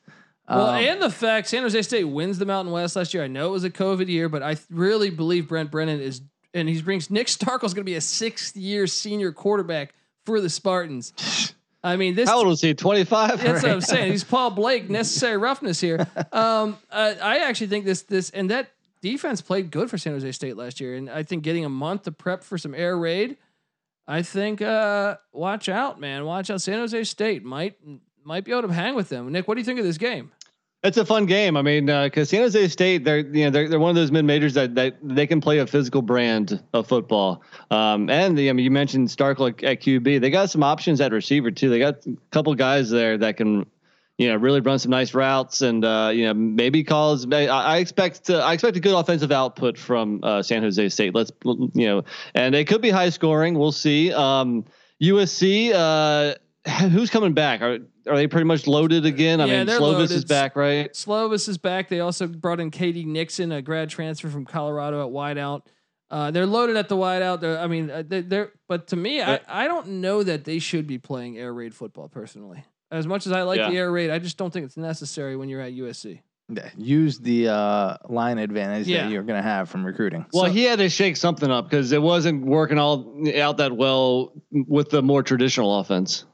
Well, 0.49 0.67
Um, 0.67 0.75
and 0.83 1.01
the 1.01 1.09
fact 1.09 1.47
San 1.47 1.63
Jose 1.63 1.81
State 1.83 2.03
wins 2.03 2.37
the 2.37 2.45
Mountain 2.45 2.73
West 2.73 2.95
last 2.95 3.13
year. 3.13 3.23
I 3.23 3.27
know 3.27 3.47
it 3.49 3.51
was 3.51 3.63
a 3.63 3.69
COVID 3.69 4.07
year, 4.07 4.27
but 4.27 4.43
I 4.43 4.55
th- 4.55 4.65
really 4.69 5.09
believe 5.09 5.47
Brent 5.47 5.71
Brennan 5.71 6.01
is, 6.01 6.21
and 6.53 6.67
he 6.67 6.81
brings 6.81 7.09
Nick 7.09 7.27
Starkel's 7.27 7.73
going 7.73 7.83
to 7.85 7.89
be 7.89 7.95
a 7.95 8.01
sixth 8.01 8.57
year 8.57 8.85
senior 8.85 9.31
quarterback 9.31 9.93
for 10.25 10.41
the 10.41 10.49
Spartans. 10.49 11.53
I 11.83 11.95
mean, 11.95 12.15
this 12.15 12.27
How 12.29 12.39
old 12.39 12.47
was 12.47 12.61
he? 12.61 12.73
25. 12.73 13.41
That's 13.41 13.63
what 13.63 13.71
I'm 13.71 13.81
saying. 13.81 14.11
He's 14.11 14.23
Paul 14.25 14.51
Blake, 14.51 14.89
necessary 14.89 15.37
roughness 15.37 15.79
here. 15.79 16.05
Um, 16.33 16.77
uh, 16.91 17.13
I 17.21 17.39
actually 17.39 17.67
think 17.67 17.85
this 17.85 18.01
this 18.03 18.29
and 18.31 18.49
that 18.51 18.69
defense 19.01 19.41
played 19.41 19.71
good 19.71 19.89
for 19.89 19.97
San 19.97 20.13
Jose 20.13 20.31
State 20.33 20.57
last 20.57 20.79
year, 20.81 20.95
and 20.95 21.09
I 21.09 21.23
think 21.23 21.43
getting 21.43 21.65
a 21.65 21.69
month 21.69 22.03
to 22.03 22.11
prep 22.11 22.43
for 22.43 22.57
some 22.57 22.75
air 22.75 22.97
raid. 22.97 23.37
I 24.07 24.21
think 24.21 24.61
uh, 24.61 25.17
watch 25.31 25.69
out, 25.69 25.99
man. 25.99 26.25
Watch 26.25 26.49
out. 26.49 26.61
San 26.61 26.79
Jose 26.79 27.03
State 27.05 27.43
might 27.43 27.75
might 28.23 28.43
be 28.43 28.51
able 28.51 28.67
to 28.67 28.73
hang 28.73 28.95
with 28.95 29.09
them. 29.09 29.31
Nick, 29.31 29.47
what 29.47 29.55
do 29.55 29.61
you 29.61 29.65
think 29.65 29.79
of 29.79 29.85
this 29.85 29.97
game? 29.97 30.31
It's 30.83 30.97
a 30.97 31.05
fun 31.05 31.27
game. 31.27 31.57
I 31.57 31.61
mean, 31.61 31.85
because 31.85 32.29
San 32.29 32.41
Jose 32.41 32.67
State, 32.69 33.03
they're 33.03 33.19
you 33.19 33.45
know 33.45 33.51
they're, 33.51 33.69
they're 33.69 33.79
one 33.79 33.91
of 33.91 33.95
those 33.95 34.11
mid 34.11 34.25
majors 34.25 34.55
that, 34.55 34.73
that 34.73 34.97
they 35.03 35.27
can 35.27 35.39
play 35.39 35.59
a 35.59 35.67
physical 35.67 36.01
brand 36.01 36.63
of 36.73 36.87
football. 36.87 37.43
Um, 37.69 38.09
and 38.09 38.35
the, 38.35 38.49
I 38.49 38.53
mean, 38.53 38.63
you 38.63 38.71
mentioned 38.71 39.09
Starkel 39.09 39.49
at, 39.49 39.63
at 39.63 39.81
QB. 39.81 40.21
They 40.21 40.29
got 40.31 40.49
some 40.49 40.63
options 40.63 40.99
at 40.99 41.11
receiver 41.11 41.51
too. 41.51 41.69
They 41.69 41.77
got 41.77 42.03
a 42.07 42.17
couple 42.31 42.55
guys 42.55 42.89
there 42.89 43.15
that 43.19 43.37
can, 43.37 43.67
you 44.21 44.29
know, 44.29 44.35
really 44.35 44.61
run 44.61 44.77
some 44.77 44.91
nice 44.91 45.13
routes 45.15 45.61
and 45.61 45.83
uh, 45.83 46.11
you 46.13 46.25
know 46.25 46.33
maybe 46.35 46.83
calls. 46.83 47.25
I, 47.31 47.47
I 47.47 47.77
expect 47.77 48.25
to, 48.25 48.37
I 48.37 48.53
expect 48.53 48.77
a 48.77 48.79
good 48.79 48.93
offensive 48.93 49.31
output 49.31 49.77
from 49.77 50.19
uh, 50.23 50.43
San 50.43 50.61
Jose 50.61 50.89
State. 50.89 51.15
Let's 51.15 51.31
you 51.43 51.87
know, 51.87 52.03
and 52.35 52.53
it 52.53 52.67
could 52.67 52.81
be 52.81 52.91
high 52.91 53.09
scoring. 53.09 53.57
We'll 53.57 53.71
see. 53.71 54.13
Um, 54.13 54.65
USC. 55.01 55.71
Uh, 55.73 56.35
who's 56.91 57.09
coming 57.09 57.33
back? 57.33 57.61
Are 57.63 57.79
are 58.07 58.15
they 58.15 58.27
pretty 58.27 58.45
much 58.45 58.67
loaded 58.67 59.03
again? 59.07 59.41
I 59.41 59.45
Yeah, 59.45 59.63
mean, 59.63 59.75
Slovis 59.75 59.79
loaded. 59.79 60.11
is 60.11 60.25
back, 60.25 60.55
right? 60.55 60.93
Slovis 60.93 61.49
is 61.49 61.57
back. 61.57 61.89
They 61.89 62.01
also 62.01 62.27
brought 62.27 62.59
in 62.59 62.69
K.D. 62.69 63.05
Nixon, 63.05 63.51
a 63.51 63.63
grad 63.63 63.89
transfer 63.89 64.29
from 64.29 64.45
Colorado 64.45 65.03
at 65.05 65.11
wideout. 65.11 65.63
Uh, 66.11 66.29
they're 66.29 66.45
loaded 66.45 66.77
at 66.77 66.87
the 66.89 66.95
wideout. 66.95 67.39
They're, 67.41 67.57
I 67.57 67.65
mean, 67.67 67.89
uh, 67.89 68.03
they- 68.05 68.21
they're. 68.21 68.51
But 68.67 68.87
to 68.87 68.95
me, 68.95 69.21
I, 69.23 69.39
I 69.47 69.67
don't 69.67 69.87
know 70.01 70.21
that 70.23 70.43
they 70.43 70.59
should 70.59 70.85
be 70.85 70.97
playing 70.99 71.37
air 71.39 71.51
raid 71.53 71.73
football. 71.73 72.09
Personally, 72.09 72.63
as 72.91 73.07
much 73.07 73.25
as 73.25 73.31
I 73.31 73.43
like 73.43 73.57
Yeah. 73.57 73.69
the 73.69 73.77
air 73.77 73.91
raid, 73.91 74.09
I 74.09 74.19
just 74.19 74.37
don't 74.37 74.51
think 74.51 74.65
it's 74.65 74.77
necessary 74.77 75.35
when 75.35 75.49
you're 75.49 75.61
at 75.61 75.73
USC. 75.73 76.19
Yeah, 76.53 76.69
use 76.77 77.17
the 77.19 77.47
uh, 77.47 77.97
line 78.09 78.37
advantage 78.37 78.87
Yeah. 78.87 79.03
that 79.03 79.11
you're 79.11 79.23
going 79.23 79.41
to 79.41 79.47
have 79.47 79.69
from 79.69 79.85
recruiting. 79.85 80.25
Well, 80.33 80.45
So- 80.45 80.51
he 80.51 80.63
had 80.65 80.79
to 80.79 80.89
shake 80.89 81.15
something 81.15 81.49
up 81.49 81.69
because 81.69 81.91
it 81.93 82.01
wasn't 82.01 82.45
working 82.45 82.77
all 82.77 83.15
out 83.37 83.57
that 83.57 83.71
well 83.75 84.33
with 84.51 84.89
the 84.89 85.01
more 85.01 85.23
traditional 85.23 85.79
offense. 85.79 86.25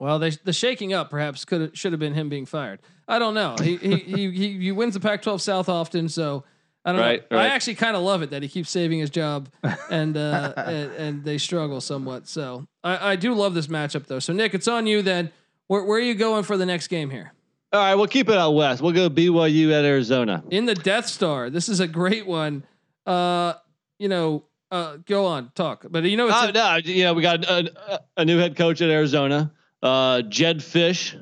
Well, 0.00 0.18
they, 0.20 0.30
the 0.30 0.52
shaking 0.52 0.94
up 0.94 1.10
perhaps 1.10 1.44
could 1.44 1.76
should 1.76 1.92
have 1.92 1.98
been 1.98 2.14
him 2.14 2.28
being 2.28 2.46
fired. 2.46 2.80
I 3.08 3.18
don't 3.18 3.34
know. 3.34 3.56
He 3.60 3.76
he 3.76 3.96
he, 3.96 4.30
he, 4.30 4.58
he 4.58 4.72
wins 4.72 4.94
the 4.94 5.00
Pac-12 5.00 5.40
South 5.40 5.68
often, 5.68 6.08
so 6.08 6.44
I 6.84 6.92
don't 6.92 7.00
Right, 7.00 7.30
know. 7.30 7.36
I 7.36 7.46
actually 7.48 7.74
kind 7.74 7.96
of 7.96 8.02
love 8.02 8.22
it 8.22 8.30
that 8.30 8.40
he 8.42 8.48
keeps 8.48 8.70
saving 8.70 9.00
his 9.00 9.10
job, 9.10 9.48
and 9.90 10.16
uh, 10.16 10.52
and, 10.56 10.92
and 10.92 11.24
they 11.24 11.36
struggle 11.36 11.80
somewhat. 11.80 12.28
So 12.28 12.66
I, 12.84 13.10
I 13.12 13.16
do 13.16 13.34
love 13.34 13.54
this 13.54 13.66
matchup 13.66 14.06
though. 14.06 14.20
So 14.20 14.32
Nick, 14.32 14.54
it's 14.54 14.68
on 14.68 14.86
you 14.86 15.02
then. 15.02 15.32
Where 15.68 15.84
where 15.84 15.98
are 15.98 16.02
you 16.02 16.14
going 16.14 16.42
for 16.44 16.56
the 16.56 16.66
next 16.66 16.88
game 16.88 17.10
here? 17.10 17.32
All 17.72 17.80
right, 17.80 17.94
we'll 17.94 18.06
keep 18.06 18.28
it 18.30 18.34
out 18.36 18.52
west. 18.52 18.80
We'll 18.82 18.92
go 18.92 19.10
BYU 19.10 19.70
at 19.72 19.84
Arizona. 19.84 20.42
In 20.50 20.64
the 20.64 20.74
Death 20.74 21.06
Star. 21.06 21.50
This 21.50 21.68
is 21.68 21.80
a 21.80 21.86
great 21.86 22.26
one. 22.26 22.64
Uh, 23.06 23.52
you 23.98 24.08
know, 24.08 24.44
uh, 24.70 24.96
go 25.04 25.26
on 25.26 25.50
talk. 25.54 25.84
But 25.90 26.04
you 26.04 26.16
know, 26.16 26.28
it's 26.28 26.36
Oh, 26.38 26.48
a- 26.48 26.52
no, 26.52 26.76
you 26.76 27.04
know, 27.04 27.12
we 27.12 27.20
got 27.20 27.44
a, 27.44 28.00
a 28.16 28.24
new 28.24 28.38
head 28.38 28.56
coach 28.56 28.80
at 28.80 28.88
Arizona, 28.88 29.52
uh, 29.82 30.22
Jedd 30.22 30.58
Fisch. 30.60 31.14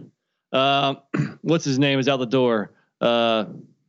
Um, 0.52 0.98
what's 1.42 1.64
his 1.64 1.80
name? 1.80 1.98
Is 1.98 2.08
out 2.08 2.18
the 2.18 2.26
door. 2.26 2.70
Uh, 3.00 3.46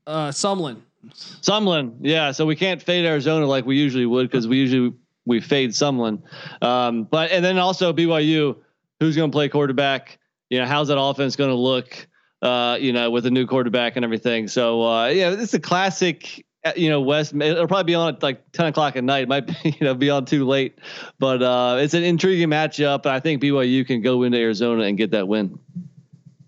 uh, 0.07 0.29
Sumlin. 0.29 0.77
Sumlin. 1.13 1.97
Yeah. 2.01 2.31
So 2.31 2.47
we 2.47 2.55
can't 2.55 2.81
fade 2.81 3.05
Arizona 3.05 3.45
like 3.45 3.65
we 3.67 3.77
usually 3.77 4.07
would 4.07 4.29
because 4.29 4.47
we 4.47 4.57
usually 4.57 4.93
we 5.25 5.41
fade 5.41 5.69
Sumlin. 5.71 6.23
Um, 6.63 7.03
but 7.03 7.29
and 7.29 7.45
then 7.45 7.59
also 7.59 7.93
BYU, 7.93 8.57
who's 8.99 9.15
going 9.15 9.29
to 9.29 9.35
play 9.35 9.47
quarterback? 9.47 10.17
You 10.49 10.59
know, 10.59 10.65
how's 10.65 10.87
that 10.89 10.99
offense 10.99 11.35
going 11.35 11.49
to 11.49 11.55
look? 11.55 12.07
Uh, 12.41 12.77
you 12.79 12.93
know, 12.93 13.09
with 13.09 13.25
a 13.25 13.31
new 13.31 13.47
quarterback 13.47 13.95
and 13.95 14.05
everything. 14.05 14.47
So 14.47 14.83
uh, 14.85 15.07
yeah, 15.07 15.31
it's 15.31 15.55
a 15.55 15.59
classic. 15.59 16.45
uh, 16.63 16.71
You 16.75 16.89
know, 16.89 17.01
West. 17.01 17.33
It'll 17.33 17.65
probably 17.67 17.85
be 17.85 17.95
on 17.95 18.13
at 18.15 18.21
like 18.21 18.51
ten 18.51 18.67
o'clock 18.67 18.95
at 18.95 19.03
night. 19.03 19.23
It 19.23 19.27
might 19.27 19.47
be, 19.47 19.55
you 19.79 19.85
know 19.85 19.95
be 19.95 20.09
on 20.11 20.25
too 20.25 20.45
late, 20.45 20.77
but 21.17 21.41
uh, 21.41 21.77
it's 21.79 21.95
an 21.95 22.03
intriguing 22.03 22.49
matchup. 22.49 23.05
And 23.05 23.11
I 23.11 23.19
think 23.19 23.41
BYU 23.41 23.87
can 23.87 24.01
go 24.03 24.21
into 24.23 24.37
Arizona 24.37 24.83
and 24.83 24.97
get 24.97 25.11
that 25.11 25.27
win. 25.27 25.57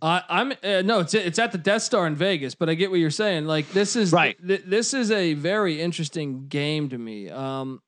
I, 0.02 0.24
I'm 0.30 0.52
uh, 0.64 0.84
no, 0.86 1.00
it's 1.00 1.14
it's 1.16 1.40
at 1.40 1.52
the 1.52 1.58
Death 1.58 1.82
Star 1.82 2.06
in 2.06 2.14
Vegas, 2.16 2.54
but 2.56 2.70
I 2.70 2.76
get 2.76 2.92
what 2.92 3.00
you're 3.00 3.10
saying. 3.10 3.46
Like 3.46 3.70
this 3.72 3.96
is 3.96 4.12
Right. 4.14 4.38
th- 4.48 4.64
this 4.68 4.94
is 4.94 5.10
a 5.12 5.34
very 5.34 5.82
interesting 5.82 6.48
game 6.48 6.88
to 6.90 6.98
me. 7.00 7.30
Um, 7.32 7.82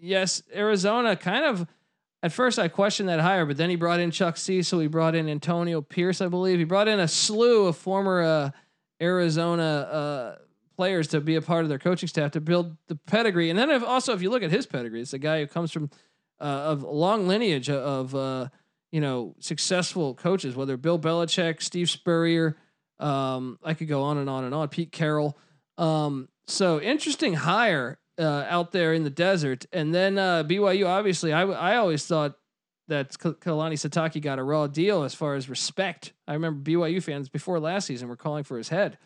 yes, 0.00 0.42
Arizona 0.54 1.14
kind 1.16 1.44
of. 1.44 1.66
At 2.22 2.32
first, 2.32 2.58
I 2.58 2.68
questioned 2.68 3.08
that 3.08 3.20
hire, 3.20 3.46
but 3.46 3.56
then 3.56 3.70
he 3.70 3.76
brought 3.76 4.00
in 4.00 4.10
Chuck 4.10 4.36
Cecil. 4.36 4.80
He 4.80 4.88
brought 4.88 5.14
in 5.14 5.28
Antonio 5.28 5.80
Pierce, 5.80 6.20
I 6.20 6.28
believe. 6.28 6.58
He 6.58 6.64
brought 6.64 6.88
in 6.88 6.98
a 6.98 7.06
slew 7.06 7.66
of 7.66 7.76
former 7.76 8.22
uh, 8.22 8.50
Arizona 9.00 9.62
uh, 9.62 10.36
players 10.76 11.08
to 11.08 11.20
be 11.20 11.36
a 11.36 11.42
part 11.42 11.64
of 11.64 11.68
their 11.68 11.78
coaching 11.78 12.08
staff 12.08 12.32
to 12.32 12.40
build 12.40 12.76
the 12.88 12.96
pedigree. 12.96 13.50
And 13.50 13.58
then 13.58 13.70
if, 13.70 13.82
also, 13.82 14.14
if 14.14 14.22
you 14.22 14.30
look 14.30 14.42
at 14.42 14.50
his 14.50 14.66
pedigree, 14.66 15.00
it's 15.00 15.12
a 15.12 15.18
guy 15.18 15.40
who 15.40 15.46
comes 15.46 15.72
from 15.72 15.90
uh, 16.40 16.44
of 16.44 16.82
a 16.82 16.90
long 16.90 17.26
lineage 17.26 17.70
of 17.70 18.14
uh, 18.14 18.48
you 18.92 19.00
know 19.00 19.34
successful 19.38 20.14
coaches, 20.14 20.54
whether 20.54 20.76
Bill 20.76 20.98
Belichick, 20.98 21.62
Steve 21.62 21.88
Spurrier, 21.90 22.56
um, 22.98 23.58
I 23.62 23.74
could 23.74 23.88
go 23.88 24.02
on 24.02 24.18
and 24.18 24.28
on 24.28 24.44
and 24.44 24.54
on. 24.54 24.68
Pete 24.68 24.92
Carroll. 24.92 25.36
Um, 25.78 26.28
so 26.46 26.80
interesting 26.80 27.34
hire 27.34 27.98
uh, 28.18 28.46
out 28.48 28.72
there 28.72 28.92
in 28.94 29.04
the 29.04 29.10
desert, 29.10 29.66
and 29.72 29.94
then 29.94 30.18
uh, 30.18 30.42
BYU. 30.44 30.86
Obviously, 30.86 31.32
I 31.32 31.42
I 31.42 31.76
always 31.76 32.06
thought 32.06 32.36
that 32.88 33.10
Kalani 33.12 33.74
Sitake 33.74 34.22
got 34.22 34.38
a 34.38 34.42
raw 34.42 34.66
deal 34.66 35.02
as 35.02 35.12
far 35.14 35.34
as 35.34 35.48
respect. 35.48 36.12
I 36.28 36.34
remember 36.34 36.68
BYU 36.70 37.02
fans 37.02 37.28
before 37.28 37.58
last 37.58 37.86
season 37.86 38.08
were 38.08 38.16
calling 38.16 38.44
for 38.44 38.58
his 38.58 38.68
head. 38.68 38.96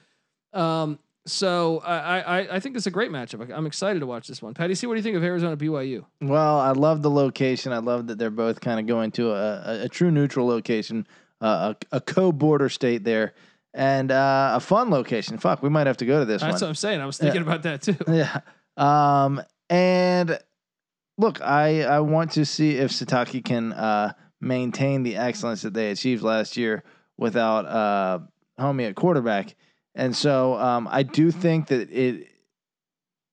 Um, 0.52 0.98
so 1.26 1.78
I, 1.84 2.20
I 2.20 2.56
I 2.56 2.60
think 2.60 2.76
it's 2.76 2.86
a 2.86 2.90
great 2.90 3.10
matchup. 3.10 3.50
I'm 3.54 3.66
excited 3.66 4.00
to 4.00 4.06
watch 4.06 4.26
this 4.26 4.40
one. 4.42 4.54
Patty, 4.54 4.74
see 4.74 4.86
what 4.86 4.94
do 4.94 4.98
you 4.98 5.02
think 5.02 5.16
of 5.16 5.24
Arizona 5.24 5.56
BYU? 5.56 6.04
Well, 6.20 6.58
I 6.58 6.72
love 6.72 7.02
the 7.02 7.10
location. 7.10 7.72
I 7.72 7.78
love 7.78 8.06
that 8.08 8.18
they're 8.18 8.30
both 8.30 8.60
kind 8.60 8.80
of 8.80 8.86
going 8.86 9.10
to 9.12 9.30
a, 9.32 9.62
a, 9.64 9.84
a 9.84 9.88
true 9.88 10.10
neutral 10.10 10.46
location, 10.46 11.06
uh, 11.40 11.74
a, 11.92 11.96
a 11.96 12.00
co-border 12.00 12.68
state 12.68 13.04
there, 13.04 13.34
and 13.74 14.10
uh, 14.10 14.52
a 14.54 14.60
fun 14.60 14.90
location. 14.90 15.36
Fuck, 15.38 15.62
we 15.62 15.68
might 15.68 15.86
have 15.86 15.98
to 15.98 16.06
go 16.06 16.20
to 16.20 16.24
this 16.24 16.40
That's 16.40 16.54
one. 16.54 16.60
what 16.62 16.68
I'm 16.68 16.74
saying. 16.74 17.00
I 17.00 17.06
was 17.06 17.18
thinking 17.18 17.42
about 17.42 17.62
that 17.64 17.82
too. 17.82 17.96
Yeah. 18.08 18.40
Um, 18.80 19.42
and 19.68 20.38
look, 21.18 21.40
I 21.40 21.82
I 21.82 22.00
want 22.00 22.32
to 22.32 22.44
see 22.44 22.78
if 22.78 22.90
Sitake 22.90 23.44
can 23.44 23.72
uh, 23.72 24.14
maintain 24.40 25.02
the 25.02 25.16
excellence 25.16 25.62
that 25.62 25.74
they 25.74 25.90
achieved 25.90 26.22
last 26.22 26.56
year 26.56 26.82
without 27.18 27.66
uh, 27.66 28.18
homie 28.58 28.88
at 28.88 28.96
quarterback. 28.96 29.54
And 29.94 30.16
so 30.16 30.54
um, 30.54 30.88
I 30.90 31.02
do 31.02 31.30
think 31.30 31.68
that 31.68 31.90
it 31.90 32.28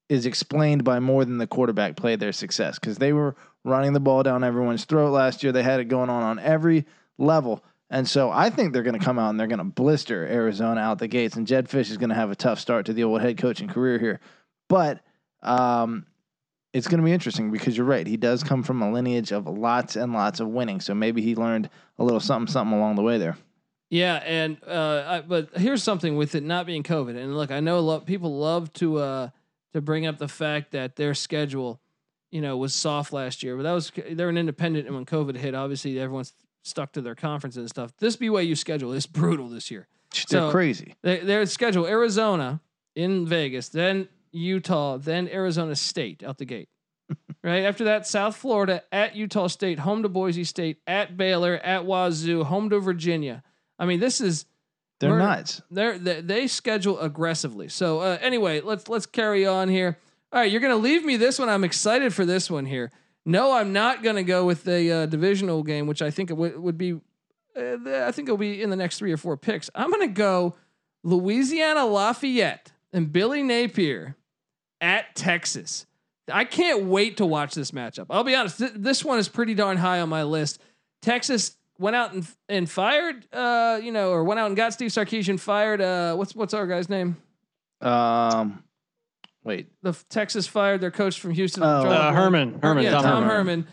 is 0.10 0.26
explained 0.26 0.84
by 0.84 1.00
more 1.00 1.24
than 1.24 1.38
the 1.38 1.48
quarterback 1.48 1.96
played 1.96 2.20
their 2.20 2.32
success 2.34 2.78
because 2.80 2.98
they 2.98 3.14
were 3.14 3.36
running 3.64 3.94
the 3.94 4.00
ball 4.00 4.24
down 4.24 4.44
everyone's 4.44 4.86
throat 4.86 5.12
last 5.12 5.44
year. 5.44 5.52
They 5.52 5.64
had 5.64 5.80
it 5.80 5.86
going 5.86 6.10
on 6.10 6.24
on 6.24 6.40
every 6.40 6.86
level. 7.18 7.64
And 7.90 8.08
so 8.08 8.30
I 8.30 8.50
think 8.50 8.74
they're 8.74 8.84
going 8.84 9.00
to 9.00 9.06
come 9.06 9.20
out 9.20 9.30
and 9.30 9.40
they're 9.40 9.48
going 9.48 9.60
to 9.60 9.64
blister 9.64 10.26
Arizona 10.26 10.82
out 10.82 11.00
the 11.00 11.08
gates. 11.08 11.36
And 11.36 11.48
Jedd 11.48 11.70
Fisch 11.70 11.90
is 11.90 11.98
going 11.98 12.10
to 12.10 12.16
have 12.16 12.32
a 12.32 12.36
tough 12.36 12.60
start 12.60 12.86
to 12.88 12.94
the 12.94 13.04
old 13.04 13.22
head 13.22 13.38
coaching 13.38 13.68
career 13.70 13.98
here. 13.98 14.20
But 14.68 15.02
um, 15.44 16.06
it's 16.74 16.88
going 16.88 17.00
to 17.00 17.06
be 17.06 17.12
interesting 17.12 17.52
because 17.52 17.76
you're 17.78 17.86
right. 17.86 18.06
He 18.06 18.18
does 18.18 18.44
come 18.44 18.62
from 18.64 18.82
a 18.82 18.92
lineage 18.92 19.32
of 19.32 19.48
lots 19.48 19.96
and 19.96 20.14
lots 20.14 20.40
of 20.40 20.48
winning. 20.50 20.80
So 20.82 20.94
maybe 20.94 21.22
he 21.22 21.36
learned 21.36 21.70
a 21.98 22.04
little 22.04 22.20
something, 22.20 22.52
something 22.52 22.78
along 22.78 22.96
the 22.96 23.02
way 23.04 23.18
there. 23.18 23.38
Yeah, 23.90 24.16
and 24.26 24.58
uh, 24.68 25.04
I, 25.08 25.22
but 25.22 25.50
here's 25.58 25.82
something 25.82 26.18
with 26.18 26.36
it 26.36 26.44
not 26.44 26.66
being 26.66 26.84
COVID. 26.84 27.16
And 27.16 27.38
look, 27.38 27.52
I 27.52 27.62
know 27.62 27.78
a 27.78 27.80
lot 27.80 28.06
people 28.06 28.38
love 28.38 28.72
to 28.74 28.98
uh, 28.98 29.30
to 29.74 29.80
bring 29.82 30.06
up 30.06 30.18
the 30.18 30.28
fact 30.28 30.72
that 30.72 30.98
their 30.98 31.14
schedule, 31.14 31.80
you 32.30 32.42
know, 32.42 32.58
was 32.58 32.76
soft 32.76 33.14
last 33.14 33.44
year. 33.44 33.56
But 33.56 33.64
that 33.64 33.72
was 33.72 33.92
they're 34.12 34.28
an 34.28 34.38
independent, 34.38 34.88
and 34.88 34.96
when 34.96 35.06
COVID 35.06 35.38
hit, 35.38 35.56
obviously 35.56 35.98
everyone's 36.02 36.34
stuck 36.64 36.92
to 36.94 37.02
their 37.02 37.16
conference 37.16 37.56
and 37.56 37.70
stuff. 37.70 37.96
This 37.98 38.18
BYU 38.18 38.58
schedule 38.58 38.92
is 38.92 39.06
brutal 39.08 39.48
this 39.48 39.72
year. 39.72 39.88
They're 40.30 40.42
So- 40.42 40.52
crazy. 40.52 40.96
They, 41.02 41.20
their 41.20 41.46
schedule: 41.46 41.88
Arizona 41.88 42.60
in 42.94 43.26
Vegas, 43.26 43.70
then 43.70 44.10
Utah, 44.32 44.98
then 44.98 45.28
Arizona 45.30 45.76
State 45.76 46.24
out 46.24 46.38
the 46.38 46.46
gate. 46.46 46.70
right 47.44 47.64
after 47.64 47.86
that, 47.86 48.06
South 48.08 48.36
Florida 48.36 48.84
at 48.92 49.16
Utah 49.16 49.48
State, 49.48 49.80
home 49.80 50.04
to 50.04 50.10
Boise 50.10 50.44
State, 50.44 50.80
at 50.88 51.16
Baylor, 51.18 51.56
at 51.56 51.86
Wazoo, 51.86 52.44
home 52.44 52.70
to 52.70 52.80
Virginia. 52.80 53.44
I 53.80 53.86
mean, 53.86 54.00
this 54.00 54.20
is 54.20 54.46
They're 55.00 55.12
Murder. 55.12 55.24
nuts. 55.24 55.62
they're, 55.72 55.98
they 55.98 56.22
they 56.22 56.48
schedule 56.48 57.00
aggressively. 57.00 57.70
So 57.70 58.00
uh, 58.00 58.18
anyway, 58.22 58.62
let's 58.62 58.90
let's 58.90 59.06
carry 59.06 59.46
on 59.46 59.70
here. 59.70 59.98
All 60.34 60.40
right, 60.42 60.52
you're 60.52 60.60
gonna 60.62 60.76
leave 60.76 61.06
me 61.06 61.16
this 61.16 61.40
one. 61.40 61.48
I'm 61.48 61.64
excited 61.64 62.14
for 62.14 62.26
this 62.26 62.50
one 62.52 62.66
here. 62.66 62.92
No, 63.26 63.54
I'm 63.54 63.72
not 63.72 64.04
gonna 64.04 64.24
go 64.24 64.46
with 64.46 64.64
the 64.66 64.92
uh, 64.92 65.06
divisional 65.06 65.64
game, 65.64 65.88
which 65.88 66.02
I 66.02 66.12
think 66.12 66.30
it 66.30 66.36
would 66.38 66.60
would 66.60 66.78
be. 66.78 66.94
Uh, 67.56 67.78
I 68.06 68.12
think 68.12 68.28
it'll 68.28 68.38
be 68.38 68.62
in 68.62 68.70
the 68.70 68.76
next 68.76 68.98
three 69.00 69.12
or 69.14 69.18
four 69.18 69.38
picks. 69.38 69.70
I'm 69.74 69.90
gonna 69.92 70.08
go 70.08 70.56
Louisiana 71.04 71.86
Lafayette 71.86 72.72
and 72.98 73.14
Billy 73.14 73.44
Napier 73.44 74.16
at 74.82 75.16
Texas. 75.16 75.86
I 76.30 76.44
can't 76.44 76.86
wait 76.86 77.18
to 77.18 77.26
watch 77.26 77.54
this 77.54 77.72
matchup. 77.72 78.08
I'll 78.10 78.26
be 78.26 78.36
honest, 78.36 78.58
th- 78.58 78.74
this 78.76 79.06
one 79.06 79.18
is 79.20 79.30
pretty 79.30 79.54
darn 79.54 79.78
high 79.78 80.02
on 80.02 80.10
my 80.10 80.24
list. 80.24 80.60
Texas 81.02 81.56
went 81.80 81.96
out 81.96 82.12
and 82.14 82.28
and 82.50 82.70
fired, 82.70 83.26
uh, 83.32 83.80
you 83.82 83.92
know, 83.92 84.12
or 84.12 84.24
went 84.26 84.40
out 84.40 84.48
and 84.48 84.56
got 84.58 84.74
Steve 84.74 84.92
Sarkisian 84.92 85.40
fired. 85.40 85.80
Uh, 85.80 86.16
what's 86.16 86.36
what's 86.36 86.54
our 86.54 86.68
guy's 86.68 86.90
name? 86.90 87.16
Um, 87.80 88.64
wait. 89.44 89.68
The 89.84 89.92
f- 89.92 90.06
Texas 90.10 90.48
fired 90.48 90.82
their 90.82 90.92
coach 90.92 91.20
from 91.20 91.32
Houston. 91.32 91.64
Oh. 91.64 91.68
Uh, 91.68 91.84
Blunt. 91.84 92.16
Herman, 92.16 92.60
Herman, 92.62 92.84
yeah, 92.84 92.92
Tom, 92.92 93.04
Tom, 93.04 93.24
Herman. 93.24 93.30
Herman. 93.30 93.68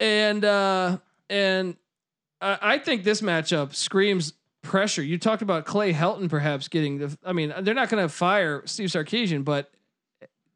And 0.00 0.44
uh, 0.44 0.98
and 1.30 1.76
I, 2.42 2.58
I 2.60 2.78
think 2.78 3.04
this 3.04 3.22
matchup 3.22 3.74
screams 3.74 4.34
pressure. 4.64 5.02
You 5.02 5.18
talked 5.18 5.42
about 5.42 5.64
Clay 5.64 5.92
Helton 5.92 6.28
perhaps 6.28 6.68
getting 6.68 6.98
the. 6.98 7.16
I 7.24 7.32
mean, 7.32 7.54
they're 7.60 7.74
not 7.74 7.88
going 7.88 8.02
to 8.02 8.08
fire 8.08 8.62
Steve 8.66 8.88
Sarkisian, 8.88 9.44
but 9.44 9.70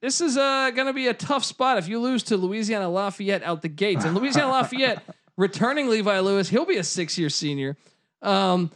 this 0.01 0.21
is 0.21 0.37
uh, 0.37 0.71
going 0.71 0.87
to 0.87 0.93
be 0.93 1.07
a 1.09 1.15
tough 1.15 1.45
spot 1.45 1.79
if 1.79 1.89
you 1.89 2.01
lose 2.01 2.25
to 2.25 2.37
Louisiana 2.37 2.89
Lafayette 2.89 3.43
out 3.43 3.63
the 3.63 3.69
gates. 3.69 4.05
And 4.05 4.17
Louisiana 4.17 4.49
Lafayette 4.53 5.03
returning 5.37 5.89
Levi 5.89 6.19
Lewis, 6.21 6.49
he'll 6.49 6.67
be 6.67 6.77
a 6.77 6.85
six-year 6.85 7.31
senior. 7.31 7.77
Um, 8.23 8.71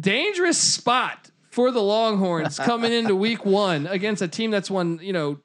dangerous 0.00 0.58
spot 0.58 1.30
for 1.50 1.70
the 1.70 1.82
Longhorns 1.82 2.58
coming 2.58 2.92
into 2.92 3.14
Week 3.14 3.44
One 3.44 3.86
against 3.86 4.22
a 4.22 4.28
team 4.28 4.50
that's 4.50 4.70
won, 4.70 5.00
you 5.02 5.12
know, 5.12 5.38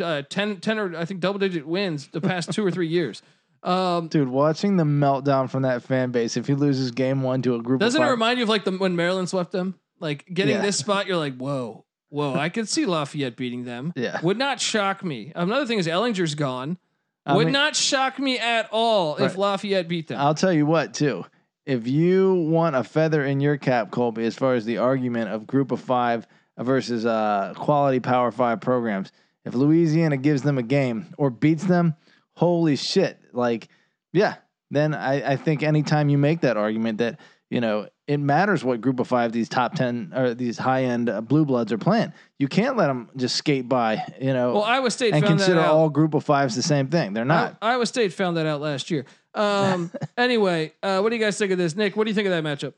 uh, 0.00 0.22
10, 0.28 0.60
10 0.60 0.78
or 0.78 0.96
I 0.96 1.04
think 1.06 1.20
double-digit 1.20 1.66
wins 1.66 2.08
the 2.08 2.20
past 2.20 2.52
two 2.52 2.64
or 2.64 2.70
three 2.70 2.88
years. 2.88 3.22
Um, 3.66 4.08
Dude, 4.08 4.28
watching 4.28 4.76
the 4.76 4.84
meltdown 4.84 5.50
from 5.50 5.62
that 5.62 5.82
fan 5.82 6.12
base 6.12 6.36
if 6.36 6.46
he 6.46 6.54
loses 6.54 6.92
game 6.92 7.22
one 7.22 7.42
to 7.42 7.54
a 7.56 7.62
group 7.62 7.80
doesn't 7.80 8.00
it 8.00 8.06
remind 8.08 8.38
you 8.38 8.44
of 8.44 8.48
like 8.48 8.64
the 8.64 8.72
when 8.72 8.94
Maryland 8.96 9.28
swept 9.28 9.50
them? 9.52 9.74
Like 9.98 10.24
getting 10.32 10.54
Yeah. 10.56 10.62
this 10.62 10.76
spot, 10.76 11.06
you're 11.06 11.16
like, 11.16 11.36
whoa, 11.36 11.84
whoa! 12.10 12.34
I 12.34 12.48
could 12.48 12.68
see 12.68 12.86
Lafayette 12.86 13.36
beating 13.36 13.64
them. 13.64 13.92
Yeah. 13.96 14.20
would 14.22 14.38
not 14.38 14.60
shock 14.60 15.02
me. 15.02 15.32
Another 15.34 15.66
thing 15.66 15.78
is 15.78 15.86
Ehlinger's 15.88 16.34
gone. 16.34 16.78
I 17.24 17.34
would 17.34 17.46
mean- 17.46 17.52
not 17.54 17.74
shock 17.74 18.18
me 18.20 18.38
at 18.38 18.68
all 18.70 19.16
if 19.16 19.36
Lafayette 19.36 19.88
beat 19.88 20.06
them. 20.08 20.20
I'll 20.20 20.34
tell 20.34 20.52
you 20.52 20.64
what, 20.64 20.94
too. 20.94 21.24
If 21.64 21.88
you 21.88 22.34
want 22.34 22.76
a 22.76 22.84
feather 22.84 23.24
in 23.24 23.40
your 23.40 23.56
cap, 23.56 23.90
Colby, 23.90 24.24
as 24.24 24.36
far 24.36 24.54
as 24.54 24.64
the 24.64 24.78
argument 24.78 25.30
of 25.30 25.44
group 25.48 25.72
of 25.72 25.80
five 25.80 26.24
versus 26.56 27.04
uh, 27.04 27.52
quality 27.56 27.98
Power 27.98 28.30
Five 28.30 28.60
programs. 28.60 29.10
If 29.44 29.54
Louisiana 29.54 30.16
gives 30.16 30.42
them 30.42 30.58
a 30.58 30.62
game 30.62 31.06
or 31.18 31.30
beats 31.30 31.64
them, 31.64 31.94
holy 32.34 32.76
shit! 32.76 33.18
Like, 33.36 33.68
yeah, 34.12 34.36
then 34.70 34.94
I, 34.94 35.32
I 35.32 35.36
think 35.36 35.62
anytime 35.62 36.08
you 36.08 36.18
make 36.18 36.40
that 36.40 36.56
argument 36.56 36.98
that 36.98 37.20
you 37.50 37.60
know 37.60 37.88
it 38.08 38.18
matters 38.18 38.64
what 38.64 38.80
group 38.80 38.98
of 39.00 39.06
five 39.08 39.32
these 39.32 39.48
top 39.48 39.74
ten 39.74 40.12
or 40.14 40.34
these 40.34 40.58
high 40.58 40.84
end 40.84 41.08
uh, 41.08 41.20
blue 41.20 41.44
bloods 41.44 41.72
are 41.72 41.78
playing. 41.78 42.12
You 42.38 42.48
can't 42.48 42.76
let 42.76 42.86
them 42.88 43.08
just 43.16 43.36
skate 43.36 43.68
by. 43.68 44.02
You 44.20 44.32
know, 44.32 44.54
Well, 44.54 44.62
Iowa 44.64 44.90
State 44.90 45.12
and 45.14 45.24
consider 45.24 45.60
all 45.60 45.88
group 45.90 46.14
of 46.14 46.24
fives 46.24 46.54
the 46.56 46.62
same 46.62 46.88
thing. 46.88 47.12
They're 47.12 47.24
not. 47.24 47.56
I- 47.62 47.72
Iowa 47.72 47.86
State 47.86 48.12
found 48.12 48.36
that 48.36 48.46
out 48.46 48.60
last 48.60 48.90
year. 48.90 49.04
Um, 49.34 49.90
anyway, 50.16 50.72
uh, 50.82 51.00
what 51.00 51.10
do 51.10 51.16
you 51.16 51.22
guys 51.22 51.36
think 51.38 51.52
of 51.52 51.58
this, 51.58 51.76
Nick? 51.76 51.96
What 51.96 52.04
do 52.04 52.10
you 52.10 52.14
think 52.14 52.26
of 52.28 52.32
that 52.32 52.44
matchup? 52.44 52.74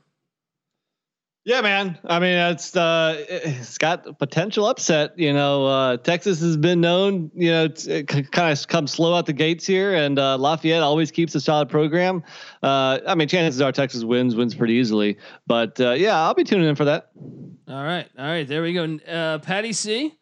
Yeah, 1.49 1.63
man. 1.63 1.99
I 2.05 2.19
mean, 2.19 2.37
it's 2.37 2.77
uh, 2.77 3.25
it's 3.27 3.79
got 3.79 4.19
potential 4.19 4.67
upset. 4.67 5.19
You 5.19 5.33
know, 5.33 5.65
uh, 5.65 5.97
Texas 5.97 6.41
has 6.41 6.59
been 6.59 6.83
known, 6.83 7.31
you 7.35 7.51
know, 7.51 7.69
to 7.69 8.03
kind 8.05 8.53
of 8.53 8.69
come 8.69 8.87
slow 8.87 9.15
out 9.15 9.25
the 9.25 9.33
gates 9.33 9.67
here, 9.67 9.95
and 9.95 10.19
uh, 10.19 10.37
Lafayette 10.37 10.83
always 10.83 11.11
keeps 11.11 11.35
a 11.35 11.41
solid 11.41 11.71
program. 11.71 12.23
Uh, 12.63 12.99
I 13.07 13.15
mean, 13.15 13.29
chances 13.29 13.63
are 13.63 13.73
Texas 13.73 14.05
wins 14.05 14.37
wins 14.37 14.55
pretty 14.55 14.75
easily, 14.75 15.17
but 15.47 15.81
uh, 15.81 15.93
yeah, 15.93 16.21
I'll 16.21 16.35
be 16.35 16.45
tuning 16.45 16.69
in 16.69 16.75
for 16.75 16.85
that. 16.85 17.13
All 17.17 17.83
right, 17.83 18.07
all 18.19 18.27
right, 18.27 18.47
there 18.47 18.61
we 18.61 18.75
go. 18.75 18.99
Uh, 19.11 19.39
Patty 19.39 19.73
C, 19.73 20.19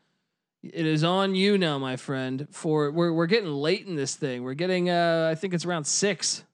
it 0.63 0.87
is 0.87 1.03
on 1.03 1.35
you 1.35 1.59
now, 1.59 1.77
my 1.77 1.97
friend. 1.97 2.47
For 2.53 2.93
we're 2.93 3.13
we're 3.13 3.27
getting 3.27 3.51
late 3.51 3.85
in 3.85 3.97
this 3.97 4.15
thing. 4.15 4.45
We're 4.45 4.55
getting, 4.55 4.91
uh, 4.91 5.29
I 5.29 5.35
think 5.35 5.55
it's 5.55 5.65
around 5.65 5.89
six. 5.89 6.45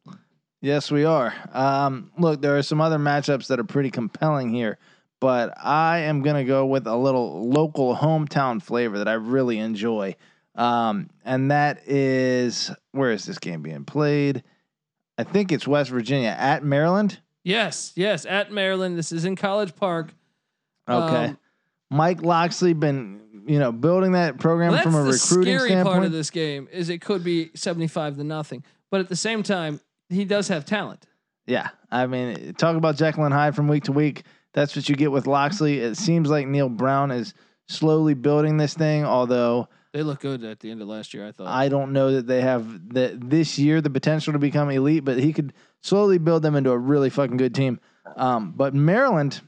Yes, 0.63 0.93
we 0.93 1.05
are. 1.05 1.35
Um, 1.53 2.13
look, 2.17 2.41
there 2.41 2.57
are 2.57 2.63
some 2.63 2.81
other 2.81 2.99
matchups 2.99 3.49
that 3.49 3.59
are 3.59 3.65
pretty 3.65 3.91
compelling 3.91 4.49
here, 4.55 4.79
but 5.21 5.53
I 5.63 5.99
am 5.99 6.23
going 6.23 6.37
to 6.37 6.45
go 6.45 6.65
with 6.67 6.87
a 6.87 6.97
little 6.97 7.51
local 7.51 7.97
hometown 7.97 8.63
flavor 8.63 8.99
that 8.99 9.09
I 9.09 9.15
really 9.15 9.59
enjoy. 9.59 10.15
Um, 10.55 11.11
and 11.25 11.51
that 11.51 11.89
is 11.89 12.71
where 12.93 13.11
is 13.11 13.25
this 13.25 13.39
game 13.39 13.63
being 13.63 13.85
played? 13.85 14.45
I 15.19 15.25
think 15.25 15.51
it's 15.51 15.67
West 15.67 15.91
Virginia 15.91 16.35
at 16.39 16.63
Maryland. 16.63 17.19
Yes, 17.43 17.93
yes, 17.97 18.25
at 18.25 18.53
Maryland. 18.53 18.97
This 18.97 19.11
is 19.11 19.25
in 19.25 19.35
College 19.35 19.75
Park. 19.75 20.15
Okay. 20.89 21.25
Um, 21.25 21.39
Mike 21.91 22.23
Locksley 22.23 22.73
been, 22.73 23.21
you 23.47 23.59
know, 23.59 23.73
building 23.73 24.13
that 24.13 24.39
program 24.39 24.73
Well, 24.73 24.83
from 24.83 24.95
a 24.95 25.03
the 25.03 25.11
recruiting 25.11 25.55
scary 25.57 25.71
standpoint. 25.71 25.95
part 25.95 26.07
of 26.07 26.13
this 26.13 26.31
game 26.31 26.69
is 26.71 26.89
it 26.89 27.01
could 27.01 27.25
be 27.25 27.51
seventy-five 27.55 28.17
to 28.17 28.25
nothing, 28.25 28.63
but 28.93 29.01
at 29.01 29.09
the 29.09 29.17
same 29.17 29.43
time, 29.43 29.81
he 30.13 30.25
does 30.25 30.49
have 30.49 30.65
talent. 30.65 31.07
Yeah, 31.47 31.71
I 31.91 32.07
mean, 32.07 32.55
talk 32.55 32.77
about 32.77 32.97
Jekyll 32.97 33.25
and 33.25 33.35
Hyde 33.35 33.57
from 33.57 33.69
week 33.69 33.85
to 33.85 33.93
week. 33.93 34.25
That's 34.55 34.77
what 34.77 34.89
you 34.89 34.95
get 34.95 35.11
with 35.11 35.27
Locksley. 35.27 35.79
It 35.81 35.97
seems 35.97 36.31
like 36.31 36.47
Neal 36.47 36.69
Brown 36.69 37.11
is 37.11 37.35
slowly 37.69 38.15
building 38.15 38.59
this 38.59 38.75
thing, 38.75 39.05
although 39.05 39.69
They 39.93 40.03
look 40.03 40.21
good 40.21 40.45
at 40.45 40.61
the 40.61 40.71
end 40.71 40.83
of 40.83 40.89
last 40.89 41.15
year. 41.15 41.27
I 41.27 41.33
thought. 41.33 41.49
I 41.49 41.69
don't 41.69 41.93
know 41.93 42.13
that 42.13 42.27
they 42.27 42.43
have 42.43 42.89
the 42.95 43.19
this 43.21 43.59
year 43.59 43.81
the 43.81 43.91
potential 43.91 44.33
to 44.35 44.39
become 44.39 44.71
elite, 44.71 45.05
but 45.05 45.19
he 45.19 45.33
could 45.33 45.53
slowly 45.81 46.19
build 46.19 46.43
them 46.43 46.55
into 46.55 46.71
a 46.71 46.79
really 46.79 47.11
fucking 47.11 47.37
good 47.37 47.55
team. 47.55 47.81
Um, 48.17 48.53
but 48.57 48.75
Maryland, 48.75 49.41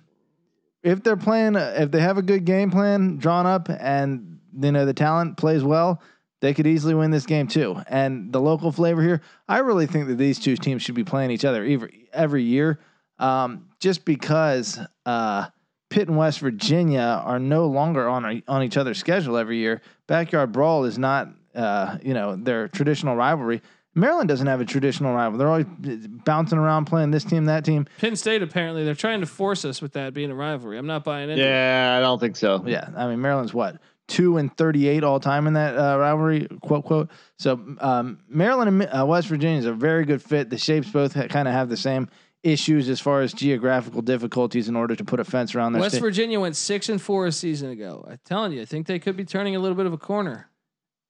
if 0.82 1.02
they're 1.02 1.16
playing, 1.16 1.54
if 1.56 1.90
they 1.90 2.00
have 2.00 2.18
a 2.18 2.22
good 2.22 2.44
game 2.44 2.70
plan 2.70 3.18
drawn 3.18 3.46
up, 3.46 3.68
and 3.68 4.40
you 4.58 4.72
know 4.72 4.84
the 4.84 4.94
talent 4.94 5.36
plays 5.36 5.62
well, 5.62 6.02
they 6.44 6.52
could 6.52 6.66
easily 6.66 6.94
win 6.94 7.10
this 7.10 7.24
game 7.24 7.46
too. 7.46 7.82
And 7.88 8.30
the 8.30 8.38
local 8.38 8.70
flavor 8.70 9.00
here, 9.00 9.22
I 9.48 9.60
really 9.60 9.86
think 9.86 10.08
that 10.08 10.18
these 10.18 10.38
two 10.38 10.56
teams 10.56 10.82
should 10.82 10.94
be 10.94 11.02
playing 11.02 11.30
each 11.30 11.46
other 11.46 11.64
every 11.64 12.06
every 12.12 12.42
year, 12.42 12.80
um, 13.18 13.70
just 13.80 14.04
because 14.04 14.78
uh, 15.06 15.46
Pitt 15.88 16.08
and 16.08 16.18
West 16.18 16.40
Virginia 16.40 17.22
are 17.24 17.38
no 17.38 17.66
longer 17.66 18.06
on 18.06 18.42
on 18.46 18.62
each 18.62 18.76
other's 18.76 18.98
schedule 18.98 19.38
every 19.38 19.56
year. 19.56 19.80
Backyard 20.06 20.52
brawl 20.52 20.84
is 20.84 20.98
not, 20.98 21.28
uh, 21.54 21.96
you 22.02 22.12
know, 22.12 22.36
their 22.36 22.68
traditional 22.68 23.16
rivalry. 23.16 23.62
Maryland 23.94 24.28
doesn't 24.28 24.46
have 24.46 24.60
a 24.60 24.66
traditional 24.66 25.14
rival. 25.14 25.38
They're 25.38 25.48
always 25.48 25.66
bouncing 26.26 26.58
around 26.58 26.86
playing 26.86 27.10
this 27.12 27.24
team, 27.24 27.46
that 27.46 27.64
team. 27.64 27.86
Penn 28.00 28.16
State 28.16 28.42
apparently 28.42 28.84
they're 28.84 28.94
trying 28.94 29.20
to 29.20 29.26
force 29.26 29.64
us 29.64 29.80
with 29.80 29.92
that 29.92 30.12
being 30.12 30.30
a 30.30 30.34
rivalry. 30.34 30.76
I'm 30.76 30.86
not 30.86 31.04
buying 31.04 31.30
it. 31.30 31.38
Yeah, 31.38 31.96
I 31.96 32.00
don't 32.00 32.18
think 32.18 32.36
so. 32.36 32.64
Yeah, 32.66 32.90
I 32.94 33.06
mean 33.06 33.22
Maryland's 33.22 33.54
what 33.54 33.80
two 34.08 34.36
and 34.36 34.54
thirty-eight 34.56 35.02
all 35.04 35.18
time 35.20 35.46
in 35.46 35.54
that 35.54 35.76
uh, 35.76 35.98
rivalry, 35.98 36.46
quote 36.62 36.84
quote. 36.84 37.10
So 37.38 37.60
um, 37.80 38.18
Maryland 38.28 38.82
and 38.82 39.00
uh, 39.00 39.06
West 39.06 39.28
Virginia 39.28 39.58
is 39.58 39.64
a 39.66 39.72
very 39.72 40.04
good 40.04 40.22
fit. 40.22 40.50
The 40.50 40.58
shapes 40.58 40.88
both 40.90 41.14
ha- 41.14 41.26
kind 41.28 41.48
of 41.48 41.54
have 41.54 41.68
the 41.68 41.76
same 41.76 42.08
issues 42.42 42.90
as 42.90 43.00
far 43.00 43.22
as 43.22 43.32
geographical 43.32 44.02
difficulties 44.02 44.68
in 44.68 44.76
order 44.76 44.94
to 44.94 45.02
put 45.04 45.18
a 45.20 45.24
fence 45.24 45.54
around 45.54 45.72
their 45.72 45.80
West 45.80 45.94
state. 45.94 46.02
Virginia 46.02 46.38
went 46.38 46.54
six 46.56 46.90
and 46.90 47.00
four 47.00 47.26
a 47.26 47.32
season 47.32 47.70
ago. 47.70 48.04
I'm 48.06 48.18
telling 48.26 48.52
you, 48.52 48.60
I 48.60 48.66
think 48.66 48.86
they 48.86 48.98
could 48.98 49.16
be 49.16 49.24
turning 49.24 49.56
a 49.56 49.58
little 49.58 49.76
bit 49.76 49.86
of 49.86 49.94
a 49.94 49.98
corner. 49.98 50.50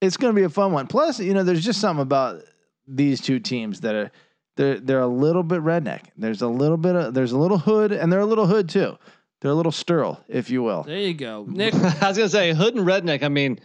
it's 0.01 0.17
going 0.17 0.33
to 0.33 0.39
be 0.39 0.45
a 0.45 0.49
fun 0.51 0.71
one. 0.73 0.87
Plus, 0.87 1.19
you 1.19 1.35
know, 1.35 1.43
there's 1.43 1.65
just 1.65 1.81
something 1.81 2.03
about 2.03 2.43
these 2.87 3.21
two 3.21 3.41
teams 3.41 3.81
that 3.81 3.95
are 3.97 4.11
they're 4.57 4.79
they're 4.79 5.01
a 5.01 5.09
little 5.09 5.43
bit 5.43 5.61
redneck. 5.63 6.03
There's 6.17 6.43
a 6.43 6.47
little 6.47 6.77
bit 6.77 6.95
of 6.95 7.15
there's 7.15 7.33
a 7.33 7.39
little 7.39 7.59
hood, 7.59 7.91
and 7.91 8.13
they're 8.13 8.21
a 8.21 8.27
little 8.27 8.47
hood 8.47 8.69
too. 8.69 8.97
They're 9.45 9.53
a 9.53 9.55
little 9.55 9.73
stirl, 9.73 10.21
if 10.27 10.49
you 10.49 10.63
will. 10.63 10.85
There 10.85 10.97
you 10.97 11.13
go, 11.13 11.45
Nick. 11.49 11.75
I 12.03 12.09
was 12.09 12.17
gonna 12.17 12.31
say 12.31 12.55
hood 12.55 12.77
and 12.77 12.87
redneck. 12.87 13.23
I 13.23 13.29
mean, 13.29 13.61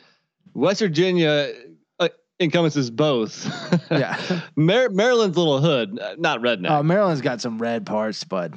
West 0.53 0.82
Virginia 0.82 1.53
uh, 2.01 2.09
encompasses 2.38 2.91
both. 2.91 3.47
Yeah. 3.89 4.41
Mar- 4.57 4.89
Maryland's 4.89 5.38
a 5.38 5.39
little 5.39 5.61
hood, 5.61 5.97
not 6.17 6.41
redneck. 6.41 6.69
Oh, 6.69 6.84
Maryland's 6.84 7.21
got 7.21 7.39
some 7.39 7.59
red 7.59 7.86
parts, 7.86 8.25
but 8.25 8.53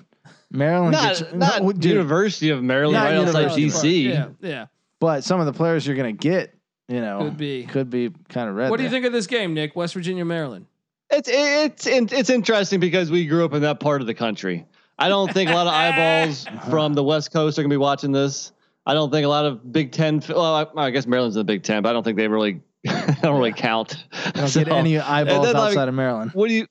Maryland, 0.51 0.93
not 0.93 1.19
gets, 1.19 1.33
not 1.33 1.63
no, 1.63 1.73
dude, 1.73 1.93
University 1.93 2.51
of 2.51 2.61
Maryland, 2.61 2.95
Not 2.95 3.05
right 3.05 3.15
outside 3.15 3.57
University. 3.57 4.09
DC. 4.09 4.13
Yeah, 4.13 4.29
yeah. 4.41 4.67
but 4.99 5.23
some 5.23 5.39
of 5.39 5.47
the 5.47 5.53
players 5.53 5.87
you're 5.87 5.97
going 5.97 6.15
to 6.15 6.21
get, 6.29 6.55
you 6.89 7.01
know, 7.01 7.21
Could 7.21 7.37
be. 7.39 7.65
could 7.65 7.89
be 7.89 8.11
kind 8.29 8.51
of 8.51 8.57
red. 8.57 8.69
What 8.71 8.79
do 8.79 8.83
you 8.83 8.91
think 8.91 9.07
of 9.07 9.13
this 9.13 9.29
game, 9.29 9.55
Nick? 9.55 9.75
West 9.77 9.95
Virginia, 9.95 10.25
Maryland. 10.25 10.67
It's 11.09 11.29
it's 11.33 11.87
it's 11.87 12.31
interesting 12.31 12.81
because 12.81 13.11
we 13.13 13.27
grew 13.27 13.45
up 13.45 13.53
in 13.55 13.63
that 13.63 13.79
part 13.81 14.01
of 14.01 14.07
the 14.09 14.15
country. 14.15 14.67
I 14.99 15.09
don't 15.09 15.33
think 15.33 15.51
a 15.51 15.55
lot 15.55 15.67
of 15.67 15.73
eyeballs 15.73 16.47
from 16.71 16.95
the 16.95 17.03
West 17.03 17.33
Coast 17.33 17.59
are 17.59 17.63
gonna 17.63 17.73
be 17.73 17.77
watching 17.77 18.13
this. 18.13 18.53
I 18.85 18.95
don't 18.95 19.11
think 19.11 19.25
a 19.25 19.29
lot 19.29 19.45
of 19.45 19.73
Big 19.73 19.93
Ten. 19.93 20.23
Well, 20.29 20.43
I, 20.55 20.67
I 20.77 20.91
guess 20.91 21.07
Maryland's 21.07 21.37
in 21.37 21.41
the 21.41 21.45
Big 21.45 21.63
Ten, 21.63 21.83
but 21.83 21.91
I 21.91 21.93
don't 21.93 22.03
think 22.03 22.17
they 22.17 22.29
really 22.29 22.61
don't 23.23 23.37
really 23.39 23.53
count. 23.53 24.05
Don't 24.35 24.49
So, 24.49 24.65
get 24.65 24.73
any 24.73 24.99
eyeballs 24.99 25.47
then, 25.47 25.55
like, 25.55 25.69
outside 25.69 25.89
of 25.89 25.95
Maryland. 25.95 26.33
What 26.35 26.49
do 26.49 26.55
you? 26.55 26.67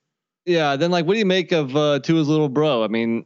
Yeah, 0.45 0.75
then 0.75 0.91
like, 0.91 1.05
what 1.05 1.13
do 1.13 1.19
you 1.19 1.25
make 1.25 1.51
of 1.51 1.75
uh, 1.75 1.99
Tua's 1.99 2.27
little 2.27 2.49
bro? 2.49 2.83
I 2.83 2.87
mean, 2.87 3.25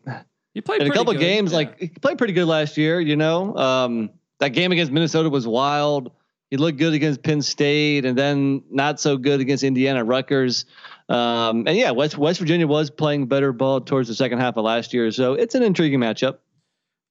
You 0.53 0.61
played 0.61 0.81
in 0.81 0.91
a 0.91 0.93
couple 0.93 1.13
good, 1.13 1.19
games, 1.19 1.51
yeah. 1.51 1.57
like 1.59 1.79
he 1.79 1.87
played 1.87 2.17
pretty 2.17 2.33
good 2.33 2.47
last 2.47 2.77
year. 2.77 2.99
You 2.99 3.15
know, 3.15 3.55
um, 3.55 4.09
that 4.39 4.49
game 4.49 4.71
against 4.71 4.91
Minnesota 4.91 5.29
was 5.29 5.47
wild. 5.47 6.11
He 6.51 6.57
looked 6.57 6.77
good 6.77 6.93
against 6.93 7.23
Penn 7.23 7.41
State, 7.41 8.05
and 8.05 8.17
then 8.17 8.63
not 8.69 8.99
so 8.99 9.17
good 9.17 9.39
against 9.39 9.63
Indiana, 9.63 10.03
Rutgers. 10.03 10.65
Um, 11.07 11.67
and 11.67 11.77
yeah, 11.77 11.91
West 11.91 12.17
West 12.17 12.39
Virginia 12.39 12.65
was 12.65 12.89
playing 12.89 13.27
better 13.27 13.53
ball 13.53 13.81
towards 13.81 14.07
the 14.07 14.15
second 14.15 14.39
half 14.39 14.57
of 14.57 14.65
last 14.65 14.93
year, 14.93 15.11
so 15.11 15.33
it's 15.33 15.53
an 15.53 15.63
intriguing 15.63 15.99
matchup. 15.99 16.37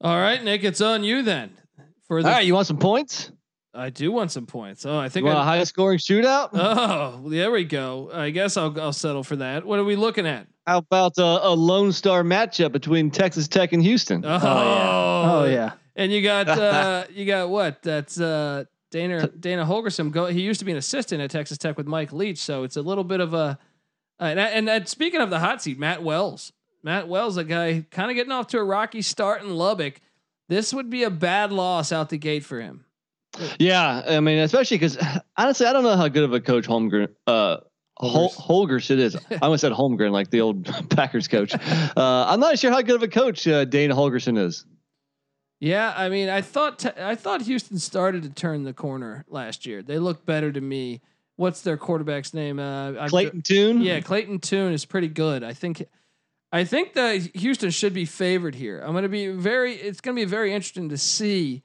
All 0.01 0.17
right, 0.17 0.43
Nick, 0.43 0.65
it's 0.65 0.81
on 0.81 1.05
you 1.05 1.23
then. 1.23 1.57
For 2.09 2.19
All 2.19 2.25
the, 2.25 2.29
right, 2.29 2.45
you 2.45 2.55
want 2.55 2.67
some 2.67 2.79
points? 2.79 3.31
I 3.73 3.91
do 3.91 4.13
want 4.13 4.31
some 4.31 4.47
points. 4.47 4.87
Oh, 4.87 4.97
I 4.97 5.09
think 5.09 5.25
You 5.25 5.29
want 5.29 5.39
a 5.39 5.43
I, 5.43 5.59
high 5.59 5.65
scoring 5.65 5.99
shootout? 5.99 6.51
Oh, 6.53 7.29
there 7.29 7.51
we 7.51 7.65
go. 7.65 8.11
I 8.13 8.31
guess 8.31 8.57
I'll 8.57 8.79
I'll 8.81 8.93
settle 8.93 9.25
for 9.25 9.37
that. 9.37 9.65
What 9.65 9.79
are 9.79 9.85
we 9.85 9.97
looking 9.97 10.27
at? 10.27 10.47
How 10.67 10.79
about 10.79 11.19
a, 11.19 11.49
a 11.49 11.55
Lone 11.55 11.93
Star 11.93 12.23
matchup 12.23 12.73
between 12.73 13.11
Texas 13.11 13.49
Tech 13.49 13.73
and 13.73 13.83
Houston? 13.83 14.25
Oh, 14.25 14.29
yeah. 14.29 15.33
Oh 15.33 15.45
yeah. 15.45 15.73
And 15.97 16.13
you 16.13 16.23
got 16.23 16.49
uh 16.49 17.05
you 17.13 17.27
got 17.27 17.49
what? 17.49 17.83
That's 17.83 18.21
uh 18.21 18.65
Dana 18.91 19.29
Dana 19.29 19.65
Holgorsen. 19.65 20.13
Go. 20.13 20.27
He 20.27 20.43
used 20.43 20.61
to 20.61 20.65
be 20.65 20.73
an 20.73 20.79
assistant 20.79 21.21
at 21.21 21.31
Texas 21.31 21.59
Tech 21.59 21.77
with 21.77 21.87
Mike 21.87 22.13
Leach, 22.13 22.39
so 22.39 22.63
it's 22.63 22.77
a 22.77 22.83
little 22.83 23.05
bit 23.05 23.21
of 23.21 23.35
a. 23.35 23.59
Uh, 24.21 24.25
and, 24.25 24.41
and, 24.41 24.69
and 24.71 24.89
speaking 24.89 25.21
of 25.21 25.31
the 25.31 25.41
hot 25.41 25.63
seat, 25.63 25.79
Matt 25.79 26.03
Wells. 26.03 26.53
Matt 26.83 27.09
Wells, 27.09 27.37
a 27.37 27.45
guy 27.45 27.85
kind 27.91 28.11
of 28.11 28.15
getting 28.15 28.33
off 28.33 28.49
to 28.49 28.59
a 28.59 28.65
rocky 28.65 29.03
start 29.03 29.43
in 29.43 29.55
Lubbock. 29.55 30.01
This 30.49 30.75
would 30.75 30.91
be 30.91 31.03
a 31.03 31.11
bad 31.11 31.51
loss 31.51 31.93
out 31.93 32.11
the 32.11 32.19
gate 32.19 32.45
for 32.45 32.61
him. 32.61 32.85
Yeah, 33.59 34.03
I 34.07 34.21
mean, 34.21 34.39
especially 34.39 34.77
because 34.77 34.99
honestly, 35.37 35.67
I 35.67 35.73
don't 35.73 35.83
know 35.83 35.97
how 35.97 36.09
good 36.09 36.25
of 36.25 36.33
a 36.33 36.41
coach 36.41 36.67
Holmgren, 36.67 37.09
uh, 37.27 37.57
Hol- 37.97 38.29
Holgers 38.31 38.91
it 38.91 38.99
is. 38.99 39.17
I 39.31 39.39
almost 39.43 39.63
said 39.63 39.73
Holmgren, 39.73 40.11
like 40.11 40.31
the 40.31 40.41
old 40.41 40.65
Packers 40.91 41.29
coach. 41.29 41.55
Uh, 41.97 42.27
I'm 42.29 42.41
not 42.41 42.59
sure 42.59 42.73
how 42.73 42.83
good 42.83 42.97
of 42.97 43.03
a 43.05 43.09
coach 43.09 43.47
uh, 43.47 43.65
Dana 43.65 43.95
Holgorsen 43.95 44.37
is. 44.37 44.67
Yeah, 45.61 45.95
I 45.97 46.09
mean, 46.09 46.29
I 46.29 46.41
thought 46.41 46.81
te- 46.81 47.01
I 47.01 47.15
thought 47.15 47.43
Houston 47.43 47.79
started 47.79 48.25
to 48.25 48.31
turn 48.31 48.65
the 48.65 48.73
corner 48.73 49.25
last 49.29 49.65
year. 49.65 49.81
They 49.81 49.99
looked 49.99 50.27
better 50.27 50.51
to 50.51 50.61
me. 50.61 51.01
What's 51.37 51.63
their 51.63 51.77
quarterback's 51.77 52.33
name? 52.33 52.59
Uh, 52.59 53.09
Clayton 53.09 53.43
Tune. 53.43 53.81
Yeah, 53.81 54.01
Clayton 54.01 54.39
Tune 54.39 54.73
is 54.73 54.85
pretty 54.85 55.09
good. 55.09 55.43
I 55.43 55.53
think 55.53 55.85
I 56.53 56.65
think 56.65 56.93
that 56.93 57.35
Houston 57.35 57.71
should 57.71 57.93
be 57.93 58.05
favored 58.05 58.55
here. 58.55 58.81
I'm 58.81 58.93
going 58.93 59.03
to 59.03 59.09
be 59.09 59.29
very 59.29 59.75
it's 59.75 60.01
going 60.01 60.17
to 60.17 60.23
be 60.23 60.29
very 60.29 60.55
interesting 60.55 60.91
to 60.91 60.99
see 60.99 61.63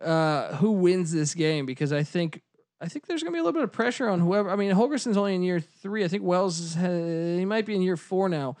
uh, 0.00 0.56
who 0.56 0.72
wins 0.72 1.12
this 1.12 1.34
game 1.34 1.66
because 1.66 1.92
I 1.92 2.02
think 2.02 2.42
I 2.80 2.88
think 2.88 3.06
there's 3.06 3.22
going 3.22 3.32
to 3.32 3.36
be 3.36 3.40
a 3.40 3.44
little 3.44 3.58
bit 3.58 3.64
of 3.64 3.72
pressure 3.72 4.08
on 4.08 4.18
whoever. 4.18 4.50
I 4.50 4.56
mean, 4.56 4.72
Holgorsen's 4.72 5.16
only 5.16 5.36
in 5.36 5.42
year 5.42 5.60
3. 5.60 6.04
I 6.04 6.08
think 6.08 6.24
Wells 6.24 6.76
uh, 6.76 7.36
he 7.38 7.44
might 7.44 7.64
be 7.64 7.76
in 7.76 7.82
year 7.82 7.96
4 7.96 8.28
now. 8.28 8.56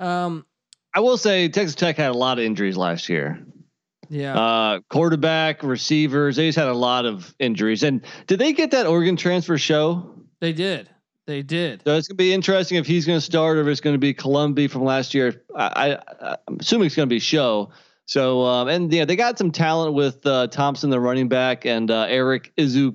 Um, 0.00 0.44
I 0.92 1.00
will 1.00 1.16
say 1.16 1.48
Texas 1.48 1.76
Tech 1.76 1.96
had 1.96 2.10
a 2.10 2.14
lot 2.14 2.38
of 2.38 2.44
injuries 2.44 2.76
last 2.76 3.08
year. 3.08 3.38
Yeah. 4.12 4.38
Uh, 4.38 4.80
quarterback, 4.90 5.62
receivers. 5.62 6.36
They 6.36 6.48
just 6.48 6.58
had 6.58 6.68
a 6.68 6.74
lot 6.74 7.06
of 7.06 7.34
injuries. 7.38 7.82
And 7.82 8.04
did 8.26 8.38
they 8.38 8.52
get 8.52 8.72
that 8.72 8.86
Oregon 8.86 9.16
transfer 9.16 9.56
Shough? 9.56 10.06
They 10.38 10.52
did. 10.52 10.90
They 11.26 11.42
did. 11.42 11.82
So 11.86 11.96
it's 11.96 12.08
gonna 12.08 12.16
be 12.16 12.34
interesting 12.34 12.76
if 12.76 12.86
he's 12.86 13.06
gonna 13.06 13.22
start 13.22 13.56
or 13.56 13.62
if 13.62 13.68
it's 13.68 13.80
gonna 13.80 13.96
be 13.96 14.12
Colombi 14.12 14.68
from 14.68 14.84
last 14.84 15.14
year. 15.14 15.42
I, 15.56 15.96
I 16.20 16.36
I'm 16.46 16.58
assuming 16.60 16.86
it's 16.86 16.94
gonna 16.94 17.06
be 17.06 17.20
Shough. 17.20 17.70
So 18.04 18.42
um, 18.42 18.68
and 18.68 18.92
yeah, 18.92 19.06
they 19.06 19.16
got 19.16 19.38
some 19.38 19.50
talent 19.50 19.94
with 19.94 20.26
uh, 20.26 20.48
Thompson, 20.48 20.90
the 20.90 21.00
running 21.00 21.28
back, 21.28 21.64
and 21.64 21.90
uh, 21.90 22.06
Eric 22.08 22.52
Izu 22.58 22.92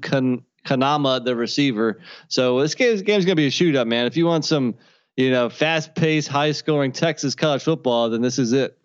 Kanama, 0.65 1.25
the 1.25 1.35
receiver. 1.35 1.99
So 2.27 2.59
this 2.59 2.75
game, 2.75 2.91
this 2.91 3.01
game's 3.01 3.25
gonna 3.25 3.35
be 3.35 3.47
a 3.47 3.51
shootout, 3.51 3.87
man. 3.87 4.05
If 4.05 4.17
you 4.17 4.27
want 4.27 4.45
some, 4.45 4.75
you 5.15 5.31
know, 5.31 5.49
fast-paced, 5.49 6.27
high-scoring 6.27 6.91
Texas 6.91 7.33
college 7.33 7.63
football, 7.63 8.11
then 8.11 8.21
this 8.21 8.37
is 8.37 8.53
it. 8.53 8.76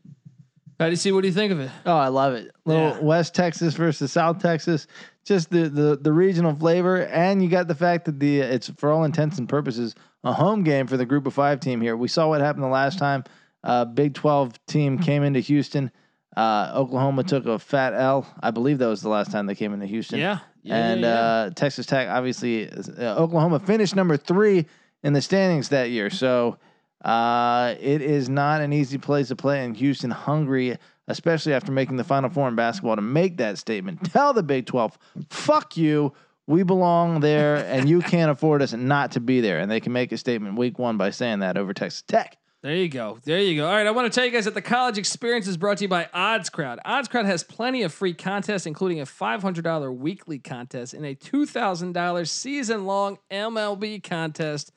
How 0.78 0.86
do 0.86 0.90
you 0.90 0.96
see? 0.96 1.12
What 1.12 1.22
do 1.22 1.28
you 1.28 1.34
think 1.34 1.52
of 1.52 1.60
it? 1.60 1.70
Oh, 1.86 1.96
I 1.96 2.08
love 2.08 2.34
it. 2.34 2.50
Little 2.64 2.88
Yeah. 2.88 3.00
West 3.00 3.34
Texas 3.34 3.74
versus 3.74 4.12
South 4.12 4.40
Texas. 4.40 4.86
Just 5.24 5.50
the, 5.50 5.68
the 5.68 5.96
the 5.96 6.12
regional 6.12 6.54
flavor, 6.54 7.06
and 7.06 7.42
you 7.42 7.48
got 7.48 7.68
the 7.68 7.74
fact 7.76 8.06
that 8.06 8.18
the 8.18 8.40
it's 8.40 8.68
for 8.78 8.90
all 8.90 9.04
intents 9.04 9.38
and 9.38 9.48
purposes 9.48 9.94
a 10.24 10.32
home 10.32 10.64
game 10.64 10.86
for 10.88 10.96
the 10.96 11.06
Group 11.06 11.26
of 11.26 11.34
Five 11.34 11.60
team 11.60 11.80
here. 11.80 11.96
We 11.96 12.08
saw 12.08 12.28
what 12.28 12.40
happened 12.40 12.64
the 12.64 12.68
last 12.68 12.98
time. 12.98 13.22
Uh, 13.62 13.84
Big 13.84 14.14
Twelve 14.14 14.54
team 14.66 14.98
came 14.98 15.22
into 15.22 15.38
Houston. 15.38 15.92
Uh, 16.36 16.72
Oklahoma 16.74 17.22
took 17.22 17.46
a 17.46 17.58
fat 17.58 17.92
L. 17.94 18.26
I 18.42 18.50
believe 18.50 18.78
that 18.78 18.86
was 18.86 19.02
the 19.02 19.10
last 19.10 19.30
time 19.30 19.46
they 19.46 19.54
came 19.54 19.72
into 19.74 19.86
Houston. 19.86 20.18
Yeah. 20.18 20.38
yeah 20.62 20.76
and 20.76 21.00
yeah. 21.02 21.08
Uh, 21.08 21.50
Texas 21.50 21.86
Tech, 21.86 22.08
obviously, 22.08 22.70
uh, 22.70 23.16
Oklahoma 23.16 23.60
finished 23.60 23.94
number 23.94 24.16
three 24.16 24.66
in 25.04 25.12
the 25.12 25.20
standings 25.20 25.68
that 25.68 25.90
year. 25.90 26.08
So 26.10 26.56
uh, 27.04 27.74
it 27.80 28.00
is 28.00 28.28
not 28.28 28.60
an 28.60 28.72
easy 28.72 28.98
place 28.98 29.28
to 29.28 29.36
play 29.36 29.64
in 29.64 29.74
Houston, 29.74 30.10
hungry, 30.10 30.78
especially 31.08 31.52
after 31.52 31.72
making 31.72 31.96
the 31.96 32.04
Final 32.04 32.30
Four 32.30 32.48
in 32.48 32.54
basketball 32.54 32.96
to 32.96 33.02
make 33.02 33.38
that 33.38 33.58
statement. 33.58 34.04
Tell 34.12 34.32
the 34.32 34.42
Big 34.42 34.66
12, 34.66 34.98
fuck 35.30 35.76
you. 35.76 36.12
We 36.48 36.64
belong 36.64 37.20
there, 37.20 37.56
and 37.56 37.88
you 37.88 38.00
can't 38.00 38.30
afford 38.30 38.62
us 38.62 38.72
not 38.72 39.12
to 39.12 39.20
be 39.20 39.40
there. 39.40 39.60
And 39.60 39.70
they 39.70 39.78
can 39.80 39.92
make 39.92 40.10
a 40.10 40.16
statement 40.16 40.56
week 40.58 40.78
one 40.78 40.96
by 40.96 41.10
saying 41.10 41.38
that 41.38 41.56
over 41.56 41.72
Texas 41.72 42.02
Tech. 42.02 42.36
There 42.62 42.76
you 42.76 42.88
go. 42.88 43.18
There 43.24 43.40
you 43.40 43.56
go. 43.56 43.66
All 43.66 43.74
right, 43.74 43.86
I 43.86 43.90
want 43.90 44.12
to 44.12 44.14
tell 44.16 44.24
you 44.24 44.30
guys 44.30 44.44
that 44.44 44.54
the 44.54 44.62
college 44.62 44.96
experience 44.96 45.48
is 45.48 45.56
brought 45.56 45.78
to 45.78 45.84
you 45.84 45.88
by 45.88 46.08
Odds 46.14 46.48
Crowd. 46.48 46.78
Odds 46.84 47.08
Crowd 47.08 47.26
has 47.26 47.42
plenty 47.42 47.82
of 47.82 47.92
free 47.92 48.14
contests, 48.14 48.66
including 48.66 49.00
a 49.00 49.04
$500 49.04 49.96
weekly 49.96 50.38
contest 50.38 50.94
and 50.94 51.04
a 51.04 51.16
$2,000 51.16 52.28
season 52.28 52.86
long 52.86 53.18
MLB 53.32 54.00
contest. 54.02 54.70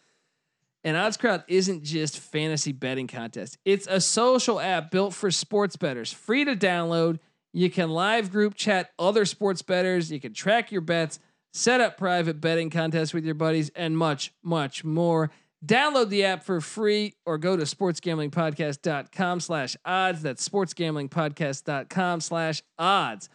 And 0.86 0.96
Odds 0.96 1.18
Crowd 1.18 1.44
isn't 1.48 1.84
just 1.84 2.20
fantasy 2.20 2.72
betting 2.72 3.08
contest. 3.08 3.58
It's 3.66 3.88
a 3.90 4.00
social 4.00 4.60
app 4.60 4.92
built 4.92 5.16
for 5.16 5.32
sports 5.32 5.76
bettors, 5.76 6.14
free 6.14 6.46
to 6.46 6.56
download. 6.56 7.18
You 7.54 7.72
can 7.72 7.90
live 7.90 8.32
group 8.32 8.54
chat 8.54 8.92
other 9.00 9.26
sports 9.26 9.64
bettors. 9.64 10.12
You 10.12 10.20
can 10.20 10.34
track 10.34 10.72
your 10.72 10.82
bets, 10.82 11.20
set 11.54 11.82
up 11.82 11.98
private 11.98 12.40
betting 12.40 12.70
contests 12.70 13.16
with 13.16 13.26
your 13.26 13.34
buddies, 13.34 13.72
and 13.76 13.98
much, 13.98 14.32
much 14.44 14.84
more. 14.84 15.32
Download 15.66 16.08
the 16.08 16.24
app 16.24 16.44
for 16.44 16.62
free 16.62 17.16
or 17.26 17.40
go 17.40 17.58
to 17.58 17.64
sportsgamblingpodcast.com 17.64 19.40
slash 19.40 19.76
odds. 19.84 20.22
That's 20.22 20.48
sportsgamblingpodcast.com 20.48 22.22
slash 22.22 22.62
odds. 22.78 23.30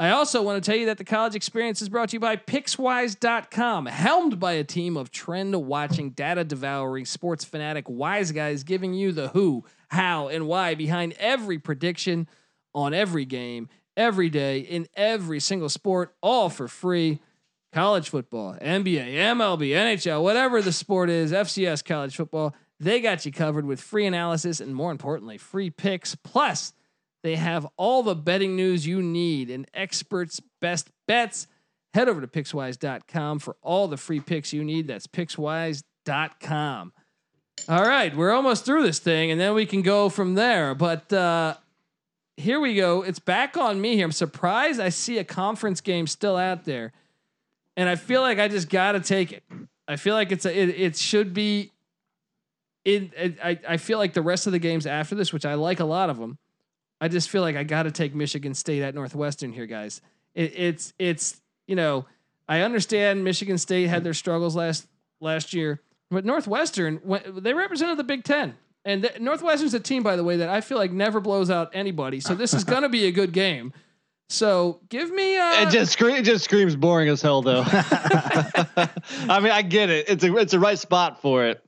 I 0.00 0.12
also 0.12 0.40
want 0.40 0.64
to 0.64 0.70
tell 0.70 0.80
you 0.80 0.86
that 0.86 0.96
the 0.96 1.04
college 1.04 1.34
experience 1.34 1.82
is 1.82 1.90
brought 1.90 2.08
to 2.08 2.16
you 2.16 2.20
by 2.20 2.36
Pickwise.com, 2.36 3.84
helmed 3.84 4.40
by 4.40 4.52
a 4.52 4.64
team 4.64 4.96
of 4.96 5.10
trend 5.10 5.54
watching, 5.66 6.12
data 6.12 6.42
devouring, 6.42 7.04
sports 7.04 7.44
fanatic 7.44 7.84
wise 7.86 8.32
guys 8.32 8.64
giving 8.64 8.94
you 8.94 9.12
the 9.12 9.28
who, 9.28 9.62
how, 9.88 10.28
and 10.28 10.46
why 10.46 10.74
behind 10.74 11.12
every 11.18 11.58
prediction 11.58 12.26
on 12.74 12.94
every 12.94 13.26
game, 13.26 13.68
every 13.94 14.30
day, 14.30 14.60
in 14.60 14.88
every 14.94 15.38
single 15.38 15.68
sport, 15.68 16.14
all 16.22 16.48
for 16.48 16.66
free 16.66 17.20
college 17.70 18.08
football, 18.08 18.54
NBA, 18.54 19.12
MLB, 19.12 19.68
NHL, 19.68 20.22
whatever 20.22 20.62
the 20.62 20.72
sport 20.72 21.10
is, 21.10 21.30
FCS 21.30 21.84
college 21.84 22.16
football, 22.16 22.54
they 22.78 23.00
got 23.02 23.26
you 23.26 23.32
covered 23.32 23.66
with 23.66 23.82
free 23.82 24.06
analysis 24.06 24.60
and 24.60 24.74
more 24.74 24.92
importantly, 24.92 25.36
free 25.36 25.68
picks. 25.68 26.14
Plus, 26.14 26.72
they 27.22 27.36
have 27.36 27.66
all 27.76 28.02
the 28.02 28.14
betting 28.14 28.56
news 28.56 28.86
you 28.86 29.02
need 29.02 29.50
and 29.50 29.66
experts' 29.74 30.40
best 30.60 30.90
bets. 31.06 31.46
Head 31.92 32.08
over 32.08 32.20
to 32.20 32.26
Pickwise.com 32.26 33.40
for 33.40 33.56
all 33.62 33.88
the 33.88 33.96
free 33.96 34.20
picks 34.20 34.52
you 34.52 34.64
need. 34.64 34.86
That's 34.86 35.06
Pickwise.com. 35.06 36.92
All 37.68 37.84
right, 37.84 38.16
we're 38.16 38.32
almost 38.32 38.64
through 38.64 38.82
this 38.84 39.00
thing, 39.00 39.30
and 39.30 39.40
then 39.40 39.54
we 39.54 39.66
can 39.66 39.82
go 39.82 40.08
from 40.08 40.34
there. 40.34 40.74
But 40.74 41.12
uh, 41.12 41.56
here 42.36 42.58
we 42.58 42.74
go. 42.74 43.02
It's 43.02 43.18
back 43.18 43.56
on 43.56 43.80
me 43.80 43.96
here. 43.96 44.06
I'm 44.06 44.12
surprised 44.12 44.80
I 44.80 44.88
see 44.88 45.18
a 45.18 45.24
conference 45.24 45.80
game 45.80 46.06
still 46.06 46.36
out 46.36 46.64
there 46.64 46.92
and 47.80 47.88
I 47.88 47.96
feel 47.96 48.20
like 48.20 48.38
I 48.38 48.48
just 48.48 48.68
got 48.68 48.92
to 48.92 49.00
take 49.00 49.32
it. 49.32 49.42
I 49.88 49.96
feel 49.96 50.14
like 50.14 50.32
it's 50.32 50.44
a, 50.44 50.56
it, 50.56 50.68
it 50.68 50.96
should 50.96 51.32
be. 51.32 51.72
It, 52.84 53.10
it 53.16 53.38
I 53.42 53.58
I 53.68 53.76
feel 53.78 53.98
like 53.98 54.12
the 54.12 54.22
rest 54.22 54.46
of 54.46 54.52
the 54.52 54.58
games 54.58 54.86
after 54.86 55.14
this, 55.14 55.32
which 55.32 55.46
I 55.46 55.54
like 55.54 55.80
a 55.80 55.84
lot 55.84 56.10
of 56.10 56.18
them, 56.18 56.38
I 57.00 57.08
just 57.08 57.30
feel 57.30 57.42
like 57.42 57.56
I 57.56 57.64
got 57.64 57.84
to 57.84 57.90
take 57.90 58.14
Michigan 58.14 58.54
State 58.54 58.82
at 58.82 58.94
Northwestern 58.94 59.52
here, 59.52 59.66
guys. 59.66 60.00
It, 60.34 60.52
it's 60.56 60.92
it's 60.98 61.40
you 61.66 61.76
know 61.76 62.06
I 62.48 62.60
understand 62.60 63.24
Michigan 63.24 63.58
State 63.58 63.88
had 63.88 64.04
their 64.04 64.14
struggles 64.14 64.54
last 64.56 64.86
last 65.20 65.54
year, 65.54 65.80
but 66.10 66.24
Northwestern 66.24 67.00
they 67.38 67.54
represented 67.54 67.96
the 67.98 68.04
Big 68.04 68.24
Ten. 68.24 68.56
And 68.84 69.02
th- 69.02 69.20
Northwestern's 69.20 69.74
a 69.74 69.80
team, 69.80 70.02
by 70.02 70.16
the 70.16 70.24
way, 70.24 70.38
that 70.38 70.48
I 70.48 70.62
feel 70.62 70.78
like 70.78 70.90
never 70.90 71.20
blows 71.20 71.50
out 71.50 71.70
anybody. 71.74 72.18
So 72.20 72.34
this 72.34 72.54
is 72.54 72.64
going 72.64 72.82
to 72.82 72.88
be 72.88 73.04
a 73.06 73.12
good 73.12 73.32
game. 73.32 73.74
So 74.30 74.80
give 74.88 75.10
me. 75.10 75.36
Uh, 75.36 75.62
It 75.66 75.70
just 75.70 75.92
scre- 75.92 76.10
it 76.10 76.24
just 76.24 76.44
screams 76.44 76.76
boring 76.76 77.08
as 77.08 77.20
hell, 77.20 77.42
though. 77.42 77.62
I 77.66 79.40
mean, 79.42 79.52
I 79.52 79.62
get 79.62 79.90
it. 79.90 80.08
It's 80.08 80.24
a 80.24 80.34
it's 80.36 80.52
a 80.54 80.58
right 80.60 80.78
spot 80.78 81.20
for 81.20 81.44
it. 81.44 81.62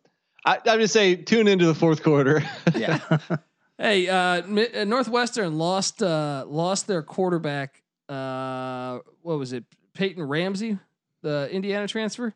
I, 0.44 0.58
I'm 0.66 0.80
just 0.80 0.92
saying, 0.92 1.24
tune 1.24 1.48
into 1.48 1.66
the 1.66 1.74
fourth 1.74 2.02
quarter. 2.02 2.42
Yeah. 2.74 2.98
Hey, 3.78 4.08
uh, 4.08 4.16
uh, 4.16 4.84
Northwestern 4.84 5.58
lost 5.58 6.02
uh, 6.02 6.44
lost 6.46 6.86
their 6.86 7.02
quarterback. 7.02 7.82
Uh, 8.08 8.98
what 9.22 9.38
was 9.38 9.52
it? 9.52 9.64
Peyton 9.94 10.22
Ramsey, 10.22 10.78
the 11.22 11.48
Indiana 11.50 11.88
transfer. 11.88 12.34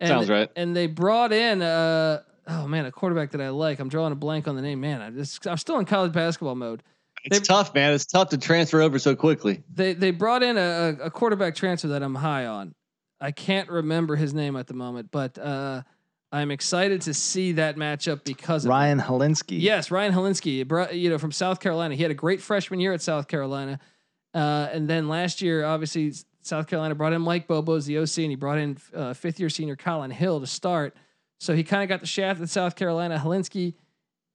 And, 0.00 0.08
Sounds 0.08 0.28
right. 0.30 0.50
And 0.54 0.76
they 0.76 0.86
brought 0.86 1.32
in 1.32 1.62
uh, 1.62 2.22
oh 2.46 2.66
man, 2.68 2.86
a 2.86 2.92
quarterback 2.92 3.30
that 3.32 3.40
I 3.40 3.48
like. 3.50 3.78
I'm 3.78 3.88
drawing 3.88 4.12
a 4.12 4.16
blank 4.16 4.48
on 4.48 4.56
the 4.56 4.62
name. 4.62 4.80
Man, 4.80 5.00
I 5.00 5.10
just 5.10 5.46
I'm 5.46 5.56
still 5.56 5.78
in 5.78 5.84
college 5.84 6.12
basketball 6.12 6.54
mode. 6.54 6.82
it's 7.24 7.38
They- 7.38 7.44
tough, 7.44 7.74
man. 7.74 7.92
It's 7.92 8.06
tough 8.06 8.30
to 8.30 8.38
transfer 8.38 8.80
over 8.80 8.98
so 8.98 9.16
quickly. 9.16 9.62
They 9.74 9.94
they 9.94 10.10
brought 10.10 10.42
in 10.42 10.56
a, 10.56 10.96
a 11.04 11.10
quarterback 11.10 11.54
transfer 11.54 11.88
that 11.88 12.02
I'm 12.02 12.14
high 12.14 12.46
on. 12.46 12.74
I 13.20 13.32
can't 13.32 13.68
remember 13.68 14.14
his 14.14 14.32
name 14.32 14.54
at 14.56 14.68
the 14.68 14.74
moment, 14.74 15.10
but 15.10 15.36
uh, 15.38 15.82
I'm 16.30 16.50
excited 16.50 17.00
to 17.02 17.14
see 17.14 17.52
that 17.52 17.76
matchup 17.76 18.24
because 18.24 18.64
of 18.64 18.68
Ryan 18.70 19.00
Hilinski. 19.00 19.60
Yes, 19.60 19.90
Ryan 19.90 20.12
Hilinski, 20.12 20.66
bro- 20.66 20.90
you 20.90 21.08
know, 21.10 21.18
from 21.18 21.32
South 21.32 21.58
Carolina. 21.60 21.94
He 21.94 22.02
had 22.02 22.10
a 22.10 22.14
great 22.14 22.40
freshman 22.42 22.80
year 22.80 22.92
at 22.92 23.00
South 23.00 23.28
Carolina, 23.28 23.78
uh, 24.34 24.68
and 24.72 24.88
then 24.88 25.08
last 25.08 25.40
year, 25.40 25.64
obviously, 25.64 26.12
South 26.42 26.66
Carolina 26.66 26.94
brought 26.94 27.12
in 27.14 27.22
Mike 27.22 27.46
Bobo 27.46 27.74
as 27.76 27.86
the 27.86 27.98
OC, 27.98 28.18
and 28.18 28.30
he 28.30 28.34
brought 28.36 28.58
in 28.58 28.76
uh, 28.94 29.14
fifth 29.14 29.40
year 29.40 29.48
senior 29.48 29.76
Colin 29.76 30.10
Hill 30.10 30.40
to 30.40 30.46
start. 30.46 30.94
So 31.40 31.54
he 31.54 31.64
kind 31.64 31.82
of 31.82 31.88
got 31.88 32.00
the 32.00 32.06
shaft 32.06 32.40
at 32.40 32.48
South 32.50 32.74
Carolina. 32.76 33.18
Hilinski, 33.18 33.74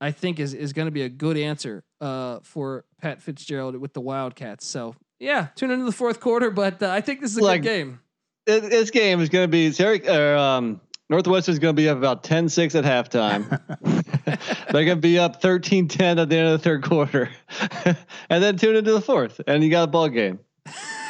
I 0.01 0.11
think, 0.11 0.39
is 0.39 0.53
is 0.55 0.73
going 0.73 0.87
to 0.87 0.91
be 0.91 1.03
a 1.03 1.09
good 1.09 1.37
answer 1.37 1.83
uh, 2.01 2.39
for 2.41 2.85
Pat 3.01 3.21
Fitzgerald 3.21 3.75
with 3.77 3.93
the 3.93 4.01
Wildcats. 4.01 4.65
So 4.65 4.95
yeah, 5.19 5.47
tune 5.55 5.69
into 5.69 5.85
the 5.85 5.91
fourth 5.91 6.19
quarter, 6.19 6.49
but 6.49 6.81
uh, 6.81 6.89
I 6.89 7.01
think 7.01 7.21
this 7.21 7.31
is 7.31 7.37
a 7.37 7.43
Like- 7.43 7.61
good 7.61 7.67
game. 7.69 7.99
This 8.45 8.89
game 8.89 9.21
is 9.21 9.29
going 9.29 9.45
to 9.45 9.47
be 9.47 9.71
Syracuse, 9.71 10.09
or, 10.09 10.35
um, 10.35 10.81
Northwestern's 11.13 11.59
going 11.59 11.75
to 11.75 11.79
be 11.79 11.87
up 11.89 11.97
about 11.99 12.23
10-6 12.23 12.73
at 12.73 12.85
halftime. 12.85 13.47
They're 14.71 14.83
going 14.83 14.97
to 14.97 15.01
be 15.01 15.19
up 15.19 15.43
13-10 15.43 16.19
at 16.19 16.27
the 16.27 16.35
end 16.35 16.47
of 16.47 16.53
the 16.53 16.57
third 16.57 16.81
quarter, 16.81 17.29
and 18.31 18.43
then 18.43 18.57
tune 18.57 18.75
into 18.75 18.93
the 18.93 19.01
fourth, 19.01 19.39
and 19.45 19.63
you 19.63 19.69
got 19.69 19.83
a 19.83 19.87
ball 19.87 20.09
game. 20.09 20.39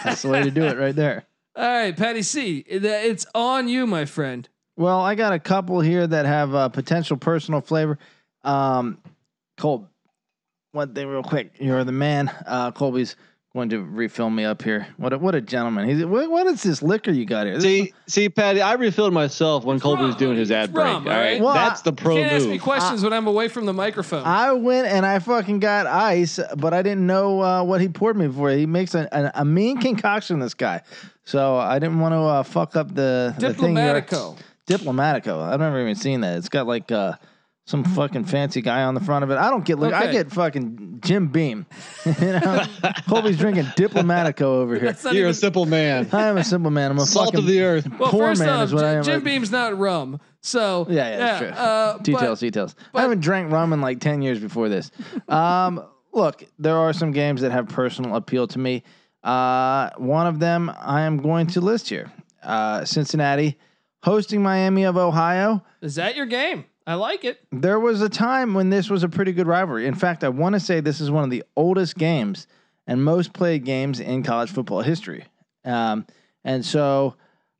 That's 0.03 0.23
the 0.23 0.27
way 0.27 0.43
to 0.43 0.51
do 0.51 0.63
it 0.63 0.77
right 0.77 0.93
there. 0.93 1.23
All 1.55 1.63
right, 1.63 1.95
Patty 1.95 2.21
C, 2.21 2.65
it's 2.67 3.25
on 3.33 3.69
you, 3.69 3.87
my 3.87 4.03
friend. 4.03 4.49
Well, 4.75 4.99
I 4.99 5.15
got 5.15 5.31
a 5.31 5.39
couple 5.39 5.79
here 5.79 6.05
that 6.05 6.25
have 6.25 6.53
uh, 6.53 6.67
potential 6.67 7.15
personal 7.15 7.61
flavor. 7.61 7.97
Um, 8.43 8.97
Cole, 9.57 9.87
one 10.73 10.93
thing 10.93 11.07
real 11.07 11.23
quick. 11.23 11.53
You're 11.59 11.85
the 11.85 11.93
man. 11.93 12.29
Uh, 12.45 12.71
Colby's 12.71 13.15
going 13.53 13.69
to 13.69 13.83
refill 13.83 14.31
me 14.31 14.45
up 14.45 14.63
here. 14.63 14.87
What 14.97 15.13
a, 15.13 15.17
what 15.19 15.35
a 15.35 15.41
gentleman. 15.41 15.87
He's 15.87 16.03
what, 16.03 16.27
what 16.29 16.47
is 16.47 16.63
this 16.63 16.81
liquor 16.81 17.11
you 17.11 17.23
got 17.25 17.45
here? 17.45 17.55
This 17.55 17.63
is- 17.63 17.69
See, 17.87 17.93
see, 18.07 18.29
Patty, 18.29 18.61
I 18.61 18.73
refilled 18.73 19.13
myself 19.13 19.63
when 19.63 19.79
Colby 19.79 20.03
was 20.05 20.15
doing 20.15 20.37
his 20.37 20.49
ad 20.51 20.65
It's 20.65 20.73
break. 20.73 20.85
rum, 20.85 21.07
all 21.07 21.13
all 21.13 21.19
right, 21.19 21.33
right? 21.33 21.41
Well, 21.41 21.53
that's 21.53 21.81
I- 21.81 21.83
the 21.83 21.93
pro 21.93 22.15
Can't 22.15 22.31
ask 22.31 22.45
me 22.45 22.53
move. 22.53 22.61
questions 22.63 23.03
when 23.03 23.13
I'm 23.13 23.27
away 23.27 23.47
from 23.49 23.67
the 23.67 23.73
microphone. 23.73 24.23
I 24.25 24.53
went 24.53 24.87
and 24.87 25.05
I 25.05 25.19
fucking 25.19 25.59
got 25.59 25.85
ice, 25.85 26.39
but 26.57 26.73
I 26.73 26.81
didn't 26.81 27.05
know 27.05 27.41
uh, 27.43 27.63
what 27.63 27.79
he 27.79 27.89
poured 27.89 28.17
me 28.17 28.27
for. 28.27 28.49
He 28.49 28.65
makes 28.65 28.95
a, 28.95 29.07
a, 29.11 29.41
a 29.41 29.45
mean 29.45 29.77
concoction. 29.79 30.39
This 30.39 30.55
guy, 30.55 30.81
so 31.23 31.55
I 31.55 31.77
didn't 31.77 31.99
want 31.99 32.13
to 32.13 32.19
uh, 32.21 32.43
fuck 32.43 32.75
up 32.75 32.87
the 32.95 33.35
the 33.37 33.53
thing. 33.53 33.75
Diplomatico. 33.75 34.35
Diplomatico. 34.65 35.41
I've 35.43 35.59
never 35.59 35.79
even 35.79 35.93
seen 35.95 36.21
that. 36.21 36.37
It's 36.37 36.49
got 36.49 36.65
like 36.65 36.91
uh 36.91 37.13
some 37.65 37.83
fucking 37.83 38.25
fancy 38.25 38.61
guy 38.61 38.83
on 38.83 38.93
the 38.93 38.99
front 38.99 39.23
of 39.23 39.29
it. 39.31 39.37
I 39.37 39.49
don't 39.49 39.63
get 39.63 39.77
look. 39.79 39.93
I 39.93 40.11
get 40.11 40.31
fucking 40.31 40.82
Jim 41.03 41.27
Beam. 41.27 41.65
you 42.05 42.13
know, 42.13 42.65
hope 43.07 43.25
he's 43.25 43.37
drinking 43.37 43.65
Diplomatico 43.75 44.41
over 44.41 44.77
here. 44.79 44.95
You're 45.11 45.29
a 45.29 45.33
simple 45.33 45.65
man. 45.65 46.07
I 46.13 46.27
am 46.27 46.37
a 46.37 46.43
simple 46.43 46.71
man. 46.71 46.91
I'm 46.91 46.97
a 46.97 47.05
Salt 47.05 47.27
fucking 47.27 47.39
of 47.41 47.45
the 47.45 47.61
earth. 47.61 47.87
well, 47.99 48.09
poor 48.09 48.27
first 48.29 48.41
man 48.41 48.49
off, 48.49 48.63
is 48.65 48.73
what 48.73 48.85
I 48.85 48.93
am. 48.93 49.03
Jim 49.03 49.23
Beam's 49.23 49.51
not 49.51 49.77
rum, 49.77 50.19
so 50.41 50.85
Yeah, 50.89 51.09
yeah, 51.09 51.17
that's 51.17 51.39
true. 51.39 51.49
Uh, 51.49 51.93
but- 51.97 52.03
details, 52.03 52.39
details. 52.39 52.75
I 52.93 53.01
haven't 53.01 53.19
drank 53.21 53.51
rum 53.51 53.73
in 53.73 53.81
like 53.81 53.99
ten 53.99 54.21
years 54.21 54.39
before 54.39 54.69
this. 54.69 54.91
Um, 55.27 55.85
look, 56.13 56.43
there 56.59 56.77
are 56.77 56.93
some 56.93 57.11
games 57.11 57.41
that 57.41 57.51
have 57.51 57.67
personal 57.67 58.15
appeal 58.15 58.47
to 58.47 58.59
me. 58.59 58.83
Uh, 59.23 59.89
one 59.97 60.27
of 60.27 60.39
them 60.39 60.71
I 60.77 61.01
am 61.01 61.17
going 61.17 61.47
to 61.47 61.61
list 61.61 61.89
here: 61.89 62.11
uh, 62.43 62.85
Cincinnati 62.85 63.57
hosting 64.03 64.43
Miami 64.43 64.83
of 64.83 64.97
Ohio. 64.97 65.63
is 65.81 65.95
that 65.95 66.15
your 66.15 66.25
game? 66.25 66.65
I 66.85 66.95
like 66.95 67.23
it. 67.23 67.39
There 67.51 67.79
was 67.79 68.01
a 68.01 68.09
time 68.09 68.53
when 68.53 68.69
this 68.69 68.89
was 68.89 69.03
a 69.03 69.09
pretty 69.09 69.31
good 69.31 69.47
rivalry. 69.47 69.87
In 69.87 69.95
fact, 69.95 70.23
I 70.23 70.29
want 70.29 70.53
to 70.53 70.59
say 70.59 70.79
this 70.79 70.99
is 70.99 71.09
one 71.09 71.23
of 71.23 71.29
the 71.29 71.43
oldest 71.55 71.97
games 71.97 72.47
and 72.87 73.03
most 73.03 73.33
played 73.33 73.63
games 73.63 73.99
in 73.99 74.23
college 74.23 74.51
football 74.51 74.81
history. 74.81 75.25
Um, 75.63 76.05
and 76.43 76.65
so 76.65 77.15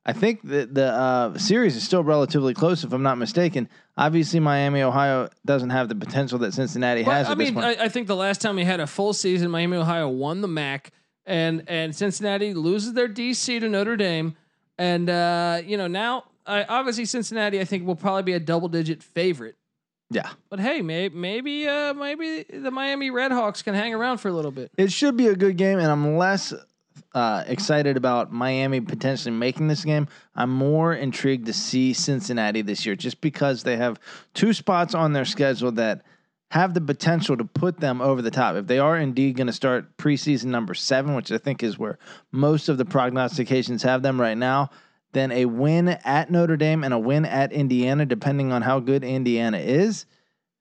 I 0.06 0.12
think 0.12 0.42
that 0.50 0.74
the 0.74 0.88
uh, 0.88 1.38
series 1.38 1.76
is 1.78 1.84
still 1.84 2.04
relatively 2.04 2.54
close, 2.54 2.84
if 2.84 2.92
I'm 2.92 3.04
not 3.04 3.18
mistaken. 3.18 3.70
Obviously, 3.96 4.40
Miami, 4.42 4.82
Ohio 4.82 5.30
doesn't 5.46 5.70
have 5.70 5.88
the 5.88 5.96
potential 5.96 6.40
that 6.40 6.54
Cincinnati 6.54 7.04
has 7.04 7.28
I 7.28 7.32
at 7.32 7.38
this 7.38 7.52
mean. 7.52 7.64
I, 7.64 7.76
I 7.84 7.90
think 7.90 8.08
the 8.08 8.16
last 8.16 8.42
time 8.42 8.58
we 8.58 8.66
had 8.66 8.82
a 8.82 8.88
full 8.88 9.14
season, 9.14 9.50
Miami, 9.50 9.78
Ohio 9.78 10.10
won 10.10 10.42
the 10.42 10.48
MAC, 10.48 10.92
and 11.26 11.64
and 11.68 11.96
Cincinnati 11.96 12.54
loses 12.54 12.94
their 12.94 13.08
DC 13.08 13.62
to 13.62 13.70
Notre 13.70 13.96
Dame, 13.96 14.36
and 14.78 15.10
uh, 15.10 15.62
you 15.64 15.78
know 15.78 15.88
now, 15.88 16.26
I, 16.46 16.64
obviously 16.64 17.06
Cincinnati, 17.06 17.60
I 17.60 17.66
think 17.66 17.86
will 17.86 17.96
probably 17.96 18.24
be 18.24 18.34
a 18.34 18.40
double 18.40 18.68
digit 18.68 19.02
favorite. 19.04 19.56
yeah. 20.10 20.30
But 20.50 20.60
hey, 20.60 20.82
may, 20.82 21.10
maybe 21.10 21.68
uh, 21.68 21.94
maybe 21.94 22.44
the 22.44 22.72
Miami 22.72 23.10
Redhawks 23.10 23.64
can 23.64 23.74
hang 23.74 23.94
around 23.94 24.18
for 24.18 24.28
a 24.28 24.34
little 24.34 24.52
bit. 24.52 24.72
It 24.78 24.92
should 24.92 25.18
be 25.18 25.28
a 25.28 25.36
good 25.36 25.58
game, 25.58 25.80
and 25.80 25.88
I'm 25.88 26.18
less 26.18 26.54
uh, 27.14 27.44
excited 27.48 27.98
about 27.98 28.32
Miami 28.32 28.82
potentially 28.82 29.34
making 29.34 29.68
this 29.68 29.86
game. 29.86 30.08
I'm 30.36 30.50
more 30.50 30.94
intrigued 30.94 31.46
to 31.48 31.54
see 31.54 31.94
Cincinnati 31.94 32.62
this 32.62 32.86
year, 32.86 32.96
just 32.96 33.22
because 33.22 33.64
they 33.64 33.78
have 33.78 34.00
two 34.34 34.54
spots 34.54 34.94
on 34.94 35.14
their 35.14 35.26
schedule 35.26 35.72
that 35.74 36.04
have 36.52 36.76
the 36.76 36.82
potential 36.82 37.36
to 37.36 37.46
put 37.46 37.80
them 37.80 38.00
over 38.00 38.22
the 38.22 38.30
top. 38.30 38.56
If 38.56 38.68
they 38.68 38.78
are 38.78 38.98
indeed 38.98 39.38
going 39.38 39.48
to 39.48 39.54
start 39.54 39.98
preseason 39.98 40.46
number 40.46 40.76
seven, 40.76 41.16
which 41.16 41.32
I 41.32 41.40
think 41.40 41.64
is 41.64 41.80
where 41.80 41.98
most 42.32 42.70
of 42.70 42.78
the 42.78 42.86
prognostications 42.86 43.82
have 43.82 44.04
them 44.04 44.22
right 44.22 44.38
now, 44.38 44.70
then 45.14 45.32
a 45.32 45.46
win 45.46 45.88
at 45.88 46.30
Notre 46.30 46.58
Dame 46.58 46.84
and 46.84 46.94
a 46.94 47.00
win 47.00 47.26
at 47.26 47.52
Indiana, 47.52 48.06
depending 48.06 48.52
on 48.52 48.62
how 48.62 48.80
good 48.80 49.04
Indiana 49.04 49.58
is. 49.58 50.06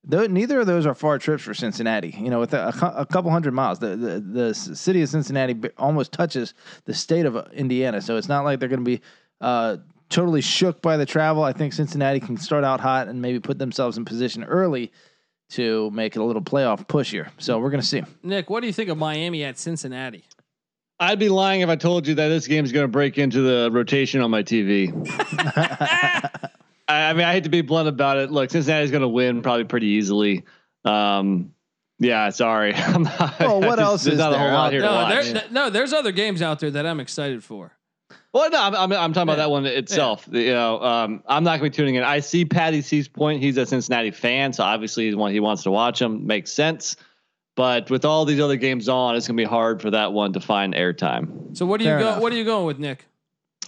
Though 0.05 0.27
neither 0.27 0.61
of 0.61 0.67
those 0.67 0.85
are 0.85 0.95
far 0.95 1.19
trips 1.19 1.45
for 1.45 1.55
Cincinnati. 1.55 2.15
You 2.19 2.29
know, 2.29 2.41
with 2.41 2.55
a, 2.55 2.69
a 2.97 3.07
couple 3.07 3.31
hundred 3.31 3.55
miles, 3.55 3.79
the, 3.79 3.97
the 3.97 4.21
the 4.21 4.55
city 4.55 5.03
of 5.03 5.09
Cincinnati 5.09 5.57
almost 5.79 6.13
touches 6.13 6.55
the 6.85 6.95
state 6.95 7.25
of 7.25 7.37
uh, 7.37 7.45
Indiana. 7.53 8.01
So 8.01 8.17
it's 8.17 8.29
not 8.29 8.45
like 8.45 8.59
they're 8.59 8.69
going 8.69 8.85
to 8.85 8.85
be 8.85 9.01
uh, 9.41 9.77
totally 10.09 10.41
shook 10.41 10.83
by 10.83 10.97
the 10.97 11.07
travel. 11.07 11.45
I 11.45 11.53
think 11.53 11.73
Cincinnati 11.73 12.19
can 12.19 12.37
start 12.37 12.65
out 12.65 12.81
hot 12.81 13.09
and 13.09 13.23
maybe 13.23 13.39
put 13.39 13.59
themselves 13.59 13.97
in 13.97 14.05
position 14.05 14.43
early 14.45 14.93
to 15.51 15.91
make 15.93 16.17
it 16.17 16.19
a 16.19 16.25
little 16.25 16.43
playoff 16.43 16.89
push 16.89 17.11
here. 17.11 17.31
So 17.39 17.59
we're 17.59 17.71
going 17.71 17.81
to 17.81 17.87
see. 17.87 18.03
Nick, 18.23 18.51
what 18.51 18.61
do 18.61 18.67
you 18.67 18.73
think 18.73 18.91
of 18.91 18.99
Miami 18.99 19.45
at 19.45 19.59
Cincinnati? 19.59 20.25
I'd 21.03 21.19
be 21.19 21.29
lying 21.29 21.63
if 21.63 21.69
I 21.69 21.77
told 21.77 22.07
you 22.07 22.15
that 22.15 22.29
this 22.29 22.47
game 22.47 22.65
is 22.65 22.71
going 22.73 22.85
to 22.85 22.89
break 22.89 23.19
into 23.19 23.41
the 23.43 23.71
rotation 23.73 24.21
on 24.21 24.31
my 24.31 24.43
TV. 24.43 24.93
I, 26.89 27.11
I 27.11 27.13
mean, 27.13 27.25
I 27.27 27.33
hate 27.33 27.45
to 27.45 27.51
be 27.51 27.61
blunt 27.63 27.89
about 27.89 28.19
it. 28.19 28.31
Look, 28.31 28.51
Cincinnati's 28.51 28.91
going 28.91 29.03
to 29.03 29.09
win 29.09 29.43
probably 29.43 29.65
pretty 29.65 29.87
easily. 29.89 30.45
Um, 30.85 31.53
yeah, 31.99 32.31
sorry. 32.31 32.75
I'm 32.77 33.03
not, 33.03 33.41
Well, 33.41 33.61
what 33.61 33.71
just- 33.79 33.81
else 33.81 34.07
is 34.07 34.19
not 34.19 34.29
a 34.29 34.37
there 34.37 34.41
whole 34.41 34.53
lot 34.53 34.67
out 34.67 34.73
here 34.73 34.83
No, 34.83 34.93
watch. 34.95 35.11
there, 35.25 35.33
th- 35.41 35.51
no, 35.51 35.71
there's 35.71 35.93
other 35.93 36.13
games 36.13 36.41
out 36.43 36.61
there 36.61 36.71
that 36.71 36.87
I'm 36.87 37.01
excited 37.01 37.43
for. 37.43 37.73
Well, 38.33 38.49
no, 38.51 38.63
I'm, 38.63 38.75
I'm, 38.75 38.93
I'm 38.93 39.13
talking 39.13 39.23
about 39.29 39.37
that 39.37 39.51
one 39.51 39.67
itself. 39.67 40.27
You 40.31 40.53
know, 40.53 40.83
um, 40.83 41.23
I'm 41.27 41.45
not 41.45 41.59
going 41.59 41.71
to 41.71 41.77
be 41.77 41.83
tuning 41.83 41.97
in. 41.97 42.03
I 42.05 42.21
see 42.21 42.45
Patty 42.45 42.81
C's 42.81 43.07
point. 43.09 43.43
He's 43.43 43.57
a 43.59 43.67
Cincinnati 43.67 44.11
fan, 44.11 44.53
so 44.53 44.65
obviously 44.65 45.07
he's 45.07 45.17
one 45.17 45.33
he 45.33 45.41
wants 45.41 45.65
to 45.65 45.71
watch 45.71 45.99
them. 45.99 46.27
Makes 46.27 46.51
sense. 46.53 46.97
But 47.55 47.91
with 47.91 48.05
all 48.05 48.25
these 48.25 48.41
other 48.41 48.57
games 48.57 48.89
on, 48.89 49.15
it's 49.15 49.27
going 49.29 49.37
to 49.37 49.43
be 49.43 49.49
hard 49.49 49.83
for 49.83 49.91
that 49.91 50.13
one 50.13 50.33
to 50.33 50.41
find 50.41 50.75
airtime. 50.75 51.57
So 51.57 51.67
what 51.67 51.79
do 51.79 51.85
you 51.85 51.91
Fair 51.91 51.99
go? 51.99 52.09
enough. 52.09 52.23
What 52.23 52.33
are 52.33 52.37
you 52.37 52.45
going 52.45 52.67
with, 52.67 52.79
Nick? 52.79 53.07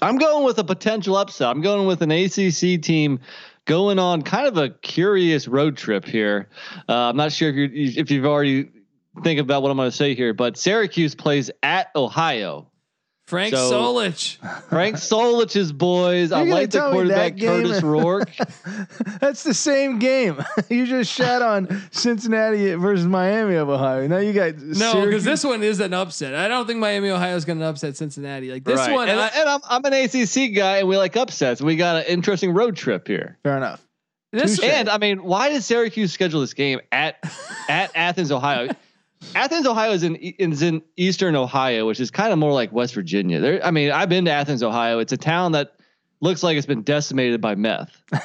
I'm 0.00 0.18
going 0.18 0.44
with 0.44 0.58
a 0.58 0.64
potential 0.64 1.16
upset. 1.16 1.48
I'm 1.48 1.60
going 1.60 1.86
with 1.86 2.02
an 2.02 2.10
ACC 2.10 2.82
team 2.82 3.20
going 3.66 3.98
on 3.98 4.22
kind 4.22 4.46
of 4.46 4.56
a 4.56 4.70
curious 4.70 5.48
road 5.48 5.76
trip 5.76 6.04
here. 6.04 6.48
Uh, 6.88 7.08
I'm 7.10 7.16
not 7.16 7.32
sure 7.32 7.50
if 7.50 7.56
you 7.56 7.92
if 7.96 8.10
you've 8.10 8.26
already 8.26 8.70
think 9.22 9.40
about 9.40 9.62
what 9.62 9.70
I'm 9.70 9.76
going 9.76 9.90
to 9.90 9.96
say 9.96 10.14
here, 10.14 10.34
but 10.34 10.56
Syracuse 10.56 11.14
plays 11.14 11.50
at 11.62 11.88
Ohio. 11.94 12.68
Frank 13.26 13.54
So- 13.54 13.70
Solich. 13.72 14.36
Frank 14.68 14.96
Solich's 14.96 15.72
boys. 15.72 16.30
I 16.30 16.40
You're 16.40 16.46
gonna 16.48 16.60
like 16.60 16.70
the 16.70 16.80
quarterback 16.90 17.36
game- 17.36 17.64
Kurtis 17.64 17.82
Rourke. 17.82 18.30
That's 19.20 19.42
the 19.44 19.54
same 19.54 19.98
game. 19.98 20.44
you 20.68 20.86
just 20.86 21.10
shat 21.10 21.40
on 21.40 21.82
Cincinnati 21.90 22.74
versus 22.74 23.06
Miami 23.06 23.54
of 23.54 23.70
Ohio. 23.70 24.06
Now 24.08 24.18
you 24.18 24.34
got 24.34 24.58
No, 24.58 25.06
because 25.06 25.24
this 25.24 25.42
one 25.42 25.62
is 25.62 25.80
an 25.80 25.94
upset. 25.94 26.34
I 26.34 26.48
don't 26.48 26.66
think 26.66 26.80
Miami, 26.80 27.08
Ohio 27.08 27.34
is 27.34 27.46
going 27.46 27.60
to 27.60 27.64
upset 27.66 27.96
Cincinnati. 27.96 28.52
Like 28.52 28.64
this 28.64 28.76
Right. 28.78 28.92
one, 28.92 29.08
and, 29.08 29.18
I, 29.18 29.28
and 29.28 29.48
I'm, 29.48 29.60
I'm 29.70 29.84
an 29.86 29.94
ACC 29.94 30.54
guy, 30.54 30.78
and 30.78 30.88
we 30.88 30.98
like 30.98 31.16
upsets. 31.16 31.62
We 31.62 31.76
got 31.76 31.96
an 31.96 32.04
interesting 32.06 32.52
road 32.52 32.76
trip 32.76 33.08
here. 33.08 33.38
fair 33.42 33.56
enough. 33.56 33.80
this 34.32 34.58
And 34.60 34.88
I 34.90 34.98
mean, 34.98 35.24
why 35.24 35.48
did 35.48 35.62
Syracuse 35.62 36.12
schedule 36.12 36.42
this 36.42 36.52
game 36.54 36.80
at 36.92 37.16
at 37.70 37.90
Athens, 37.94 38.30
Ohio? 38.30 38.68
Athens, 39.34 39.66
Ohio 39.66 39.92
is 39.92 40.02
in 40.02 40.16
is 40.16 40.62
in 40.62 40.82
eastern 40.96 41.36
Ohio, 41.36 41.86
which 41.86 42.00
is 42.00 42.10
kind 42.10 42.32
of 42.32 42.38
more 42.38 42.52
like 42.52 42.72
West 42.72 42.94
Virginia. 42.94 43.40
There, 43.40 43.64
I 43.64 43.70
mean, 43.70 43.90
I've 43.90 44.08
been 44.08 44.24
to 44.26 44.30
Athens, 44.30 44.62
Ohio. 44.62 44.98
It's 44.98 45.12
a 45.12 45.16
town 45.16 45.52
that 45.52 45.74
looks 46.20 46.42
like 46.42 46.56
it's 46.56 46.66
been 46.66 46.82
decimated 46.82 47.40
by 47.40 47.54
meth. 47.54 48.02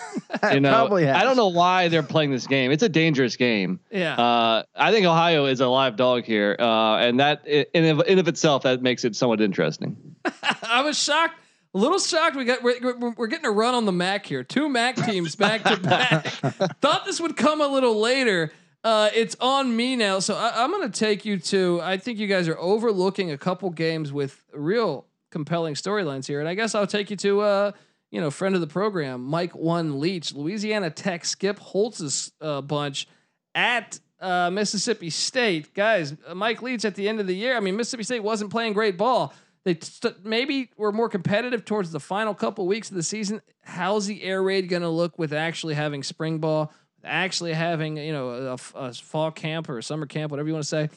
You 0.54 0.62
know, 0.62 0.70
Probably 0.70 1.06
has. 1.06 1.18
I 1.18 1.24
don't 1.24 1.36
know 1.36 1.48
why 1.50 1.90
they're 1.90 2.04
playing 2.04 2.32
this 2.32 2.48
game. 2.48 2.72
It's 2.72 2.84
a 2.84 2.88
dangerous 2.88 3.36
game. 3.36 3.80
yeah. 3.92 4.14
Uh, 4.14 4.64
I 4.74 4.92
think 4.92 5.06
Ohio 5.06 5.46
is 5.46 5.60
a 5.60 5.68
live 5.68 5.98
dog 5.98 6.24
here, 6.24 6.56
uh, 6.58 6.98
and 6.98 7.20
that 7.20 7.46
in 7.46 7.86
of, 7.86 8.08
in 8.08 8.20
of 8.20 8.28
itself 8.28 8.64
that 8.64 8.82
makes 8.82 9.04
it 9.04 9.18
somewhat 9.18 9.42
interesting. 9.42 9.98
I 10.64 10.82
was 10.82 10.98
shocked, 10.98 11.36
a 11.74 11.78
little 11.78 12.00
shocked. 12.00 12.38
We 12.38 12.46
got 12.46 12.64
we're, 12.64 13.10
we're 13.18 13.28
getting 13.28 13.48
a 13.48 13.52
run 13.52 13.74
on 13.74 13.86
the 13.86 13.92
Mac 13.92 14.26
here. 14.28 14.44
Two 14.44 14.70
Mac 14.70 14.96
teams 14.96 15.36
back 15.36 15.64
to 15.64 15.76
back. 15.78 16.26
Thought 16.80 17.06
this 17.06 17.20
would 17.20 17.36
come 17.36 17.60
a 17.60 17.68
little 17.68 18.00
later. 18.00 18.54
Uh, 18.84 19.10
it's 19.14 19.36
on 19.42 19.76
me 19.76 19.96
now, 19.96 20.20
so 20.20 20.36
I, 20.36 20.64
I'm 20.64 20.72
going 20.72 20.90
to 20.90 21.00
take 21.00 21.26
you 21.26 21.38
to. 21.38 21.82
I 21.82 21.98
think 21.98 22.18
you 22.18 22.28
guys 22.28 22.48
are 22.48 22.58
overlooking 22.58 23.32
a 23.32 23.38
couple 23.38 23.70
games 23.72 24.14
with 24.14 24.42
real 24.54 25.06
compelling 25.32 25.74
storylines 25.74 26.28
here, 26.28 26.40
and 26.40 26.48
I 26.48 26.54
guess 26.56 26.76
I'll 26.76 26.88
take 26.88 27.10
you 27.10 27.18
to. 27.18 27.42
Uh, 27.42 27.72
you 28.12 28.20
know, 28.20 28.32
friend 28.32 28.56
of 28.56 28.62
the 28.62 28.68
program, 28.68 29.24
Mike 29.24 29.56
One 29.56 30.00
Leach, 30.00 30.34
Louisiana 30.34 30.90
Tech, 30.90 31.26
Skip 31.26 31.60
Holtz's 31.60 32.32
uh, 32.42 32.62
bunch 32.62 33.08
at 33.54 34.00
uh, 34.20 34.50
Mississippi 34.50 35.10
State. 35.10 35.74
Guys, 35.74 36.16
uh, 36.28 36.34
Mike 36.34 36.62
Leach 36.62 36.86
at 36.86 36.96
the 36.96 37.08
end 37.08 37.20
of 37.20 37.28
the 37.28 37.36
year, 37.36 37.56
I 37.56 37.60
mean, 37.60 37.76
Mississippi 37.76 38.04
State 38.04 38.24
wasn't 38.24 38.52
playing 38.52 38.74
great 38.74 38.98
ball. 38.98 39.34
They 39.64 39.78
st- 39.80 40.26
maybe 40.26 40.72
were 40.78 40.92
more 40.92 41.10
competitive 41.10 41.66
towards 41.66 41.92
the 41.92 42.00
final 42.00 42.34
couple 42.34 42.66
weeks 42.66 42.90
of 42.90 42.96
the 42.96 43.04
season. 43.04 43.42
How's 43.62 44.08
the 44.08 44.24
air 44.24 44.42
raid 44.42 44.70
going 44.70 44.82
to 44.82 44.90
look 44.90 45.20
with 45.20 45.34
actually 45.34 45.76
having 45.76 46.02
spring 46.02 46.40
ball, 46.40 46.74
actually 47.04 47.54
having 47.54 47.98
you 47.98 48.14
know 48.14 48.58
a 48.76 48.94
fall 48.94 49.32
camp 49.32 49.70
or 49.70 49.78
a 49.78 49.84
summer 49.84 50.06
camp, 50.06 50.32
whatever 50.32 50.48
you 50.48 50.54
want 50.54 50.64
to 50.64 50.70
say? 50.70 50.90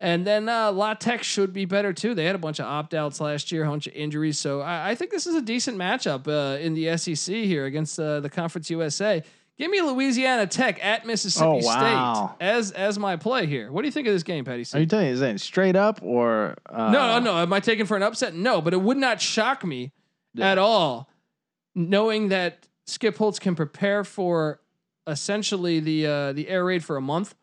And 0.00 0.24
then 0.24 0.48
uh, 0.48 0.70
La 0.70 0.94
Tech 0.94 1.24
should 1.24 1.52
be 1.52 1.64
better 1.64 1.92
too. 1.92 2.14
They 2.14 2.24
had 2.24 2.36
a 2.36 2.38
bunch 2.38 2.60
of 2.60 2.66
opt 2.66 2.94
outs 2.94 3.20
last 3.20 3.50
year, 3.50 3.64
a 3.64 3.68
bunch 3.68 3.88
of 3.88 3.94
injuries. 3.94 4.38
So 4.38 4.60
I, 4.60 4.90
I 4.90 4.94
think 4.94 5.10
this 5.10 5.26
is 5.26 5.34
a 5.34 5.42
decent 5.42 5.76
matchup 5.76 6.28
uh, 6.28 6.58
in 6.58 6.74
the 6.74 6.96
SEC 6.96 7.34
here 7.34 7.64
against 7.64 7.98
uh, 7.98 8.20
the 8.20 8.30
Conference 8.30 8.70
USA. 8.70 9.24
Give 9.58 9.68
me 9.72 9.80
Louisiana 9.80 10.46
Tech 10.46 10.84
at 10.84 11.04
Mississippi 11.04 11.46
Oh, 11.46 11.58
wow. 11.66 12.34
State 12.36 12.46
as 12.46 12.70
as 12.70 12.96
my 12.96 13.16
play 13.16 13.46
here. 13.46 13.72
What 13.72 13.82
do 13.82 13.88
you 13.88 13.92
think 13.92 14.06
of 14.06 14.14
this 14.14 14.22
game, 14.22 14.44
Patty? 14.44 14.62
C? 14.62 14.78
Are 14.78 14.80
you 14.80 14.86
telling 14.86 15.06
me 15.06 15.10
is 15.12 15.18
that 15.18 15.40
straight 15.40 15.74
up 15.74 15.98
or 16.00 16.54
uh, 16.70 16.92
no, 16.92 17.18
no, 17.18 17.18
no. 17.18 17.38
Am 17.38 17.52
I 17.52 17.58
taking 17.58 17.84
for 17.84 17.96
an 17.96 18.04
upset? 18.04 18.34
No, 18.34 18.60
but 18.60 18.72
it 18.72 18.80
would 18.80 18.98
not 18.98 19.20
shock 19.20 19.64
me 19.64 19.90
at 20.38 20.58
all, 20.58 21.10
knowing 21.74 22.28
that 22.28 22.68
Skip 22.86 23.16
Holtz 23.16 23.40
can 23.40 23.56
prepare 23.56 24.04
for 24.04 24.60
essentially 25.08 25.80
the 25.80 26.06
uh, 26.06 26.32
the 26.32 26.48
air 26.48 26.64
raid 26.64 26.84
for 26.84 26.96
a 26.96 27.00
month. 27.00 27.34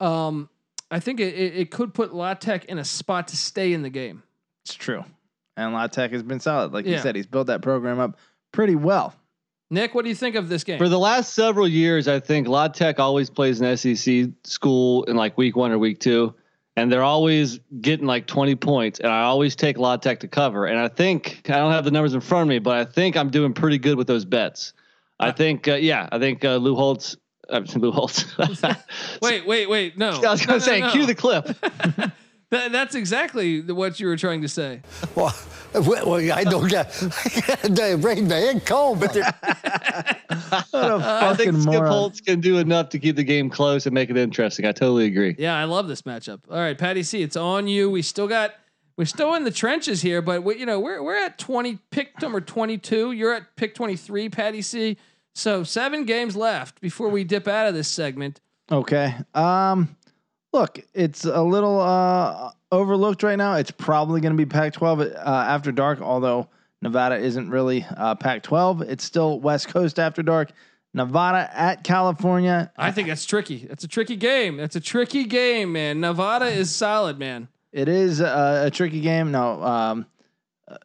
Um, 0.00 0.48
I 0.90 1.00
think 1.00 1.20
it, 1.20 1.34
it, 1.34 1.56
it 1.56 1.70
could 1.70 1.94
put 1.94 2.14
La 2.14 2.34
Tech 2.34 2.66
in 2.66 2.78
a 2.78 2.84
spot 2.84 3.28
to 3.28 3.36
stay 3.36 3.72
in 3.72 3.82
the 3.82 3.90
game. 3.90 4.22
It's 4.64 4.74
true. 4.74 5.04
And 5.56 5.72
La 5.72 5.86
Tech 5.86 6.12
has 6.12 6.22
been 6.22 6.40
solid. 6.40 6.72
Like 6.72 6.84
you 6.84 6.92
Yeah. 6.92 7.00
said, 7.02 7.16
he's 7.16 7.26
built 7.26 7.46
that 7.46 7.62
program 7.62 7.98
up 8.00 8.18
pretty 8.52 8.74
well. 8.74 9.14
Nick, 9.70 9.94
what 9.94 10.02
do 10.04 10.08
you 10.08 10.14
think 10.14 10.36
of 10.36 10.48
this 10.48 10.62
game? 10.62 10.78
For 10.78 10.88
the 10.88 10.98
last 10.98 11.32
several 11.32 11.66
years, 11.66 12.06
I 12.06 12.20
think 12.20 12.46
La 12.48 12.68
Tech 12.68 13.00
always 13.00 13.30
plays 13.30 13.60
an 13.60 13.76
SEC 13.76 14.26
school 14.44 15.04
in 15.04 15.16
like 15.16 15.38
week 15.38 15.56
one 15.56 15.72
or 15.72 15.78
week 15.78 16.00
two, 16.00 16.34
and 16.76 16.92
they're 16.92 17.02
always 17.02 17.58
getting 17.80 18.06
like 18.06 18.26
20 18.26 18.54
points. 18.56 19.00
And 19.00 19.08
I 19.10 19.22
always 19.22 19.56
take 19.56 19.78
La 19.78 19.96
Tech 19.96 20.20
to 20.20 20.28
cover. 20.28 20.66
And 20.66 20.78
I 20.78 20.88
think 20.88 21.40
I 21.48 21.54
don't 21.56 21.72
have 21.72 21.84
the 21.84 21.90
numbers 21.90 22.14
in 22.14 22.20
front 22.20 22.42
of 22.42 22.48
me, 22.48 22.58
but 22.58 22.76
I 22.76 22.84
think 22.84 23.16
I'm 23.16 23.30
doing 23.30 23.52
pretty 23.54 23.78
good 23.78 23.96
with 23.96 24.06
those 24.06 24.24
bets. 24.24 24.74
I 25.20 25.30
think, 25.32 25.68
uh, 25.68 25.74
yeah, 25.74 26.08
I 26.10 26.18
think 26.18 26.44
uh, 26.44 26.56
Lou 26.56 26.74
Holtz 26.74 27.16
Uh, 27.48 27.60
Lou 27.76 27.92
Holtz. 27.92 28.24
wait, 29.22 29.46
wait, 29.46 29.68
wait. 29.68 29.96
No, 29.98 30.08
I 30.24 30.32
was 30.32 30.40
No, 30.42 30.46
going 30.46 30.46
no, 30.46 30.54
to 30.54 30.60
say, 30.60 30.80
no. 30.80 30.90
cue 30.92 31.06
the 31.06 31.14
clip. 31.14 31.46
That, 32.50 32.70
that's 32.72 32.94
exactly 32.94 33.60
what 33.62 33.98
you 33.98 34.06
were 34.06 34.16
trying 34.16 34.42
to 34.42 34.48
say. 34.48 34.80
Well, 35.16 35.34
well, 35.74 36.14
I 36.32 36.44
don't 36.44 36.68
get. 36.68 36.92
They 37.64 37.96
rained 37.96 38.28
my 38.28 38.36
head 38.36 38.64
cold, 38.64 39.00
but 39.00 39.12
they're- 39.12 39.24
What 40.70 40.74
a 40.74 41.00
I 41.30 41.34
think 41.34 41.54
Skip 41.56 41.64
moron. 41.72 41.90
Holtz 41.90 42.20
can 42.20 42.40
do 42.40 42.58
enough 42.58 42.90
to 42.90 42.98
keep 42.98 43.16
the 43.16 43.24
game 43.24 43.50
close 43.50 43.86
and 43.86 43.94
make 43.94 44.08
it 44.10 44.16
interesting. 44.16 44.66
I 44.66 44.72
totally 44.72 45.06
agree. 45.06 45.34
Yeah, 45.38 45.56
I 45.56 45.64
love 45.64 45.88
this 45.88 46.02
matchup. 46.02 46.40
All 46.50 46.58
right, 46.58 46.78
Patty 46.78 47.02
C, 47.02 47.22
it's 47.22 47.36
on 47.36 47.66
you. 47.66 47.90
We 47.90 48.02
still 48.02 48.28
got 48.28 48.52
we're 48.96 49.04
still 49.04 49.34
in 49.34 49.44
the 49.44 49.50
trenches 49.50 50.02
here, 50.02 50.22
but 50.22 50.42
we, 50.44 50.58
you 50.58 50.66
know 50.66 50.80
we're 50.80 51.02
we're 51.02 51.16
at 51.16 51.38
twenty 51.38 51.78
pick 51.90 52.20
number 52.22 52.40
twenty 52.40 52.78
two. 52.78 53.12
You're 53.12 53.34
at 53.34 53.56
pick 53.56 53.74
twenty 53.74 53.96
three, 53.96 54.28
Patty 54.28 54.62
C. 54.62 54.96
So 55.34 55.64
seven 55.64 56.04
games 56.04 56.36
left 56.36 56.80
before 56.80 57.08
we 57.08 57.24
dip 57.24 57.48
out 57.48 57.66
of 57.66 57.74
this 57.74 57.88
segment. 57.88 58.40
Okay. 58.70 59.14
Um, 59.34 59.96
look, 60.52 60.78
it's 60.94 61.24
a 61.24 61.42
little 61.42 61.80
uh, 61.80 62.52
overlooked 62.70 63.22
right 63.22 63.36
now. 63.36 63.56
It's 63.56 63.70
probably 63.70 64.20
going 64.20 64.32
to 64.32 64.36
be 64.36 64.46
Pac-12 64.46 65.14
uh, 65.14 65.18
after 65.28 65.72
dark, 65.72 66.00
although 66.00 66.48
Nevada 66.80 67.16
isn't 67.16 67.50
really 67.50 67.84
uh, 67.96 68.14
Pac-12. 68.14 68.82
It's 68.88 69.04
still 69.04 69.40
West 69.40 69.68
Coast 69.68 69.98
after 69.98 70.22
dark. 70.22 70.52
Nevada 70.94 71.50
at 71.52 71.82
California. 71.82 72.72
I 72.76 72.92
think 72.92 73.08
that's 73.08 73.24
tricky. 73.26 73.66
That's 73.66 73.82
a 73.82 73.88
tricky 73.88 74.14
game. 74.14 74.56
That's 74.56 74.76
a 74.76 74.80
tricky 74.80 75.24
game, 75.24 75.72
man. 75.72 76.00
Nevada 76.00 76.46
is 76.46 76.74
solid, 76.74 77.18
man. 77.18 77.48
It 77.74 77.88
is 77.88 78.20
a, 78.20 78.64
a 78.66 78.70
tricky 78.70 79.00
game. 79.00 79.32
No, 79.32 79.60
um, 79.62 80.06
uh, 80.68 80.76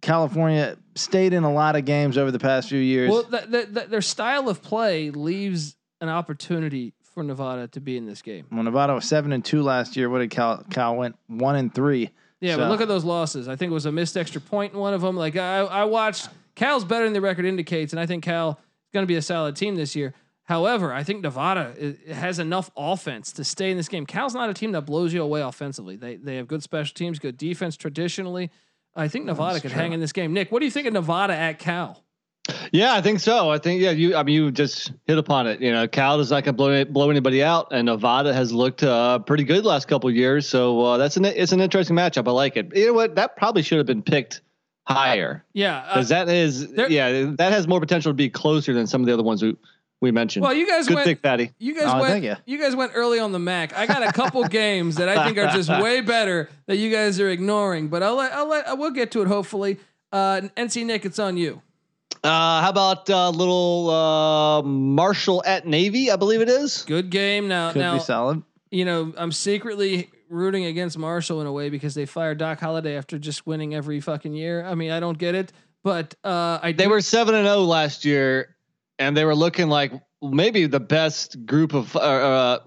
California 0.00 0.76
stayed 0.96 1.32
in 1.32 1.44
a 1.44 1.52
lot 1.52 1.76
of 1.76 1.84
games 1.84 2.18
over 2.18 2.32
the 2.32 2.40
past 2.40 2.68
few 2.68 2.80
years. 2.80 3.10
Well, 3.10 3.22
th- 3.22 3.48
th- 3.50 3.72
th- 3.72 3.86
their 3.86 4.02
style 4.02 4.48
of 4.48 4.60
play 4.60 5.10
leaves 5.10 5.76
an 6.00 6.08
opportunity 6.08 6.94
for 7.14 7.22
Nevada 7.22 7.68
to 7.68 7.80
be 7.80 7.96
in 7.96 8.06
this 8.06 8.22
game. 8.22 8.46
Well, 8.50 8.64
Nevada 8.64 8.92
was 8.94 9.04
seven 9.04 9.32
and 9.32 9.44
two 9.44 9.62
last 9.62 9.96
year. 9.96 10.10
What 10.10 10.18
did 10.18 10.30
Cal? 10.30 10.64
Cal 10.68 10.96
went 10.96 11.14
one 11.28 11.54
and 11.54 11.72
three. 11.72 12.10
Yeah, 12.40 12.56
So- 12.56 12.62
but 12.62 12.70
look 12.70 12.80
at 12.80 12.88
those 12.88 13.04
losses. 13.04 13.46
I 13.46 13.54
think 13.54 13.70
it 13.70 13.74
was 13.74 13.86
a 13.86 13.92
missed 13.92 14.16
extra 14.16 14.40
point 14.40 14.72
in 14.72 14.80
one 14.80 14.94
of 14.94 15.00
them. 15.00 15.16
Like 15.16 15.36
I, 15.36 15.58
I 15.58 15.84
watched 15.84 16.28
Cal's 16.56 16.84
better 16.84 17.04
than 17.04 17.12
the 17.12 17.20
record 17.20 17.44
indicates, 17.44 17.92
and 17.92 18.00
I 18.00 18.06
think 18.06 18.24
Cal 18.24 18.50
is 18.50 18.90
going 18.92 19.04
to 19.04 19.08
be 19.08 19.14
a 19.14 19.22
solid 19.22 19.54
team 19.54 19.76
this 19.76 19.94
year. 19.94 20.12
However, 20.44 20.92
I 20.92 21.02
think 21.04 21.22
Nevada 21.22 21.94
has 22.12 22.38
enough 22.38 22.70
offense 22.76 23.32
to 23.32 23.44
stay 23.44 23.70
in 23.70 23.76
this 23.76 23.88
game. 23.88 24.06
Cal's 24.06 24.34
not 24.34 24.50
a 24.50 24.54
team 24.54 24.72
that 24.72 24.82
blows 24.82 25.12
you 25.12 25.22
away 25.22 25.40
offensively. 25.40 25.96
They 25.96 26.16
they 26.16 26.36
have 26.36 26.48
good 26.48 26.62
special 26.62 26.94
teams, 26.94 27.18
good 27.18 27.36
defense 27.36 27.76
traditionally. 27.76 28.50
I 28.94 29.08
think 29.08 29.24
Nevada 29.24 29.60
could 29.60 29.72
hang 29.72 29.92
in 29.92 30.00
this 30.00 30.12
game. 30.12 30.32
Nick, 30.32 30.52
what 30.52 30.58
do 30.58 30.64
you 30.66 30.70
think 30.70 30.86
of 30.86 30.92
Nevada 30.92 31.34
at 31.34 31.58
Cal? 31.58 32.02
Yeah, 32.72 32.92
I 32.92 33.00
think 33.00 33.20
so. 33.20 33.50
I 33.50 33.58
think 33.58 33.80
yeah, 33.80 33.92
you. 33.92 34.16
I 34.16 34.24
mean, 34.24 34.34
you 34.34 34.50
just 34.50 34.92
hit 35.06 35.16
upon 35.16 35.46
it. 35.46 35.60
You 35.60 35.70
know, 35.72 35.86
Cal 35.86 36.18
is 36.18 36.30
not 36.30 36.42
going 36.42 36.54
to 36.54 36.56
blow 36.56 36.84
blow 36.86 37.08
anybody 37.08 37.42
out, 37.42 37.68
and 37.70 37.86
Nevada 37.86 38.34
has 38.34 38.52
looked 38.52 38.82
uh, 38.82 39.20
pretty 39.20 39.44
good 39.44 39.62
the 39.62 39.68
last 39.68 39.86
couple 39.86 40.10
of 40.10 40.16
years. 40.16 40.48
So 40.48 40.80
uh, 40.80 40.96
that's 40.98 41.16
an 41.16 41.24
it's 41.24 41.52
an 41.52 41.60
interesting 41.60 41.94
matchup. 41.96 42.26
I 42.26 42.32
like 42.32 42.56
it. 42.56 42.74
You 42.74 42.88
know 42.88 42.92
what? 42.94 43.14
That 43.14 43.36
probably 43.36 43.62
should 43.62 43.78
have 43.78 43.86
been 43.86 44.02
picked 44.02 44.40
higher 44.84 45.44
Yeah, 45.52 45.78
uh, 45.78 45.94
because 45.94 46.08
that 46.08 46.28
is 46.28 46.72
there- 46.72 46.90
yeah 46.90 47.30
that 47.38 47.52
has 47.52 47.68
more 47.68 47.78
potential 47.78 48.10
to 48.10 48.14
be 48.14 48.28
closer 48.28 48.74
than 48.74 48.88
some 48.88 49.00
of 49.00 49.06
the 49.06 49.12
other 49.12 49.22
ones 49.22 49.40
we 49.40 49.56
we 50.02 50.10
mentioned. 50.10 50.42
well, 50.42 50.52
you 50.52 50.66
guys 50.66 50.86
good 50.86 50.96
went. 50.96 51.06
pick, 51.06 51.22
Patty. 51.22 51.52
You 51.58 51.74
guys 51.74 51.84
Oh, 51.86 52.00
went. 52.00 52.08
thank 52.12 52.24
you. 52.24 52.36
You 52.44 52.58
guys 52.58 52.76
went 52.76 52.92
early 52.94 53.18
on 53.18 53.32
the 53.32 53.38
Mac. 53.38 53.74
I 53.74 53.86
got 53.86 54.02
a 54.02 54.12
couple 54.12 54.44
games 54.48 54.96
that 54.96 55.08
I 55.08 55.24
think 55.24 55.38
are 55.38 55.46
just 55.50 55.70
way 55.70 56.00
better 56.02 56.50
that 56.66 56.76
you 56.76 56.90
guys 56.90 57.18
are 57.20 57.30
ignoring. 57.30 57.88
But 57.88 58.02
I'll 58.02 58.16
let. 58.16 58.32
I'll 58.32 58.46
let. 58.48 58.68
I 58.68 58.74
will 58.74 58.90
get 58.90 59.10
to 59.12 59.22
it. 59.22 59.28
Hopefully. 59.28 59.78
Uh, 60.12 60.42
NC 60.58 60.84
Nick, 60.84 61.06
it's 61.06 61.18
on 61.18 61.38
you. 61.38 61.62
Uh, 62.22 62.60
how 62.62 62.68
about 62.68 63.08
uh, 63.08 63.30
little 63.30 63.88
uh, 63.90 64.62
Marshall 64.62 65.42
at 65.46 65.66
Navy? 65.66 66.10
I 66.10 66.16
believe 66.16 66.40
it 66.42 66.48
is. 66.50 66.82
Good 66.82 67.08
game. 67.10 67.48
Now, 67.48 67.72
Could 67.72 67.78
now 67.80 67.94
be 67.94 68.00
solid. 68.00 68.42
you 68.70 68.84
know 68.84 69.12
I'm 69.16 69.32
secretly 69.32 70.10
rooting 70.28 70.64
against 70.66 70.96
Marshall 70.98 71.40
in 71.40 71.46
a 71.46 71.52
way 71.52 71.68
because 71.70 71.94
they 71.94 72.06
fired 72.06 72.38
Doc 72.38 72.60
Holliday 72.60 72.96
after 72.96 73.18
just 73.18 73.46
winning 73.46 73.74
every 73.74 74.00
fucking 74.00 74.34
year. 74.34 74.64
I 74.64 74.74
mean, 74.74 74.90
I 74.90 75.00
don't 75.00 75.18
get 75.18 75.34
it, 75.34 75.52
but 75.82 76.14
uh, 76.24 76.58
I 76.62 76.72
They 76.72 76.84
do- 76.84 76.90
were 76.90 77.00
seven 77.00 77.34
and 77.34 77.46
zero 77.46 77.58
last 77.60 78.04
year, 78.04 78.51
and 79.02 79.16
they 79.16 79.24
were 79.24 79.34
looking 79.34 79.68
like 79.68 79.92
maybe 80.22 80.66
the 80.66 80.80
best 80.80 81.44
group 81.46 81.74
of 81.74 81.94
uh, 81.96 81.98
uh, 81.98 82.58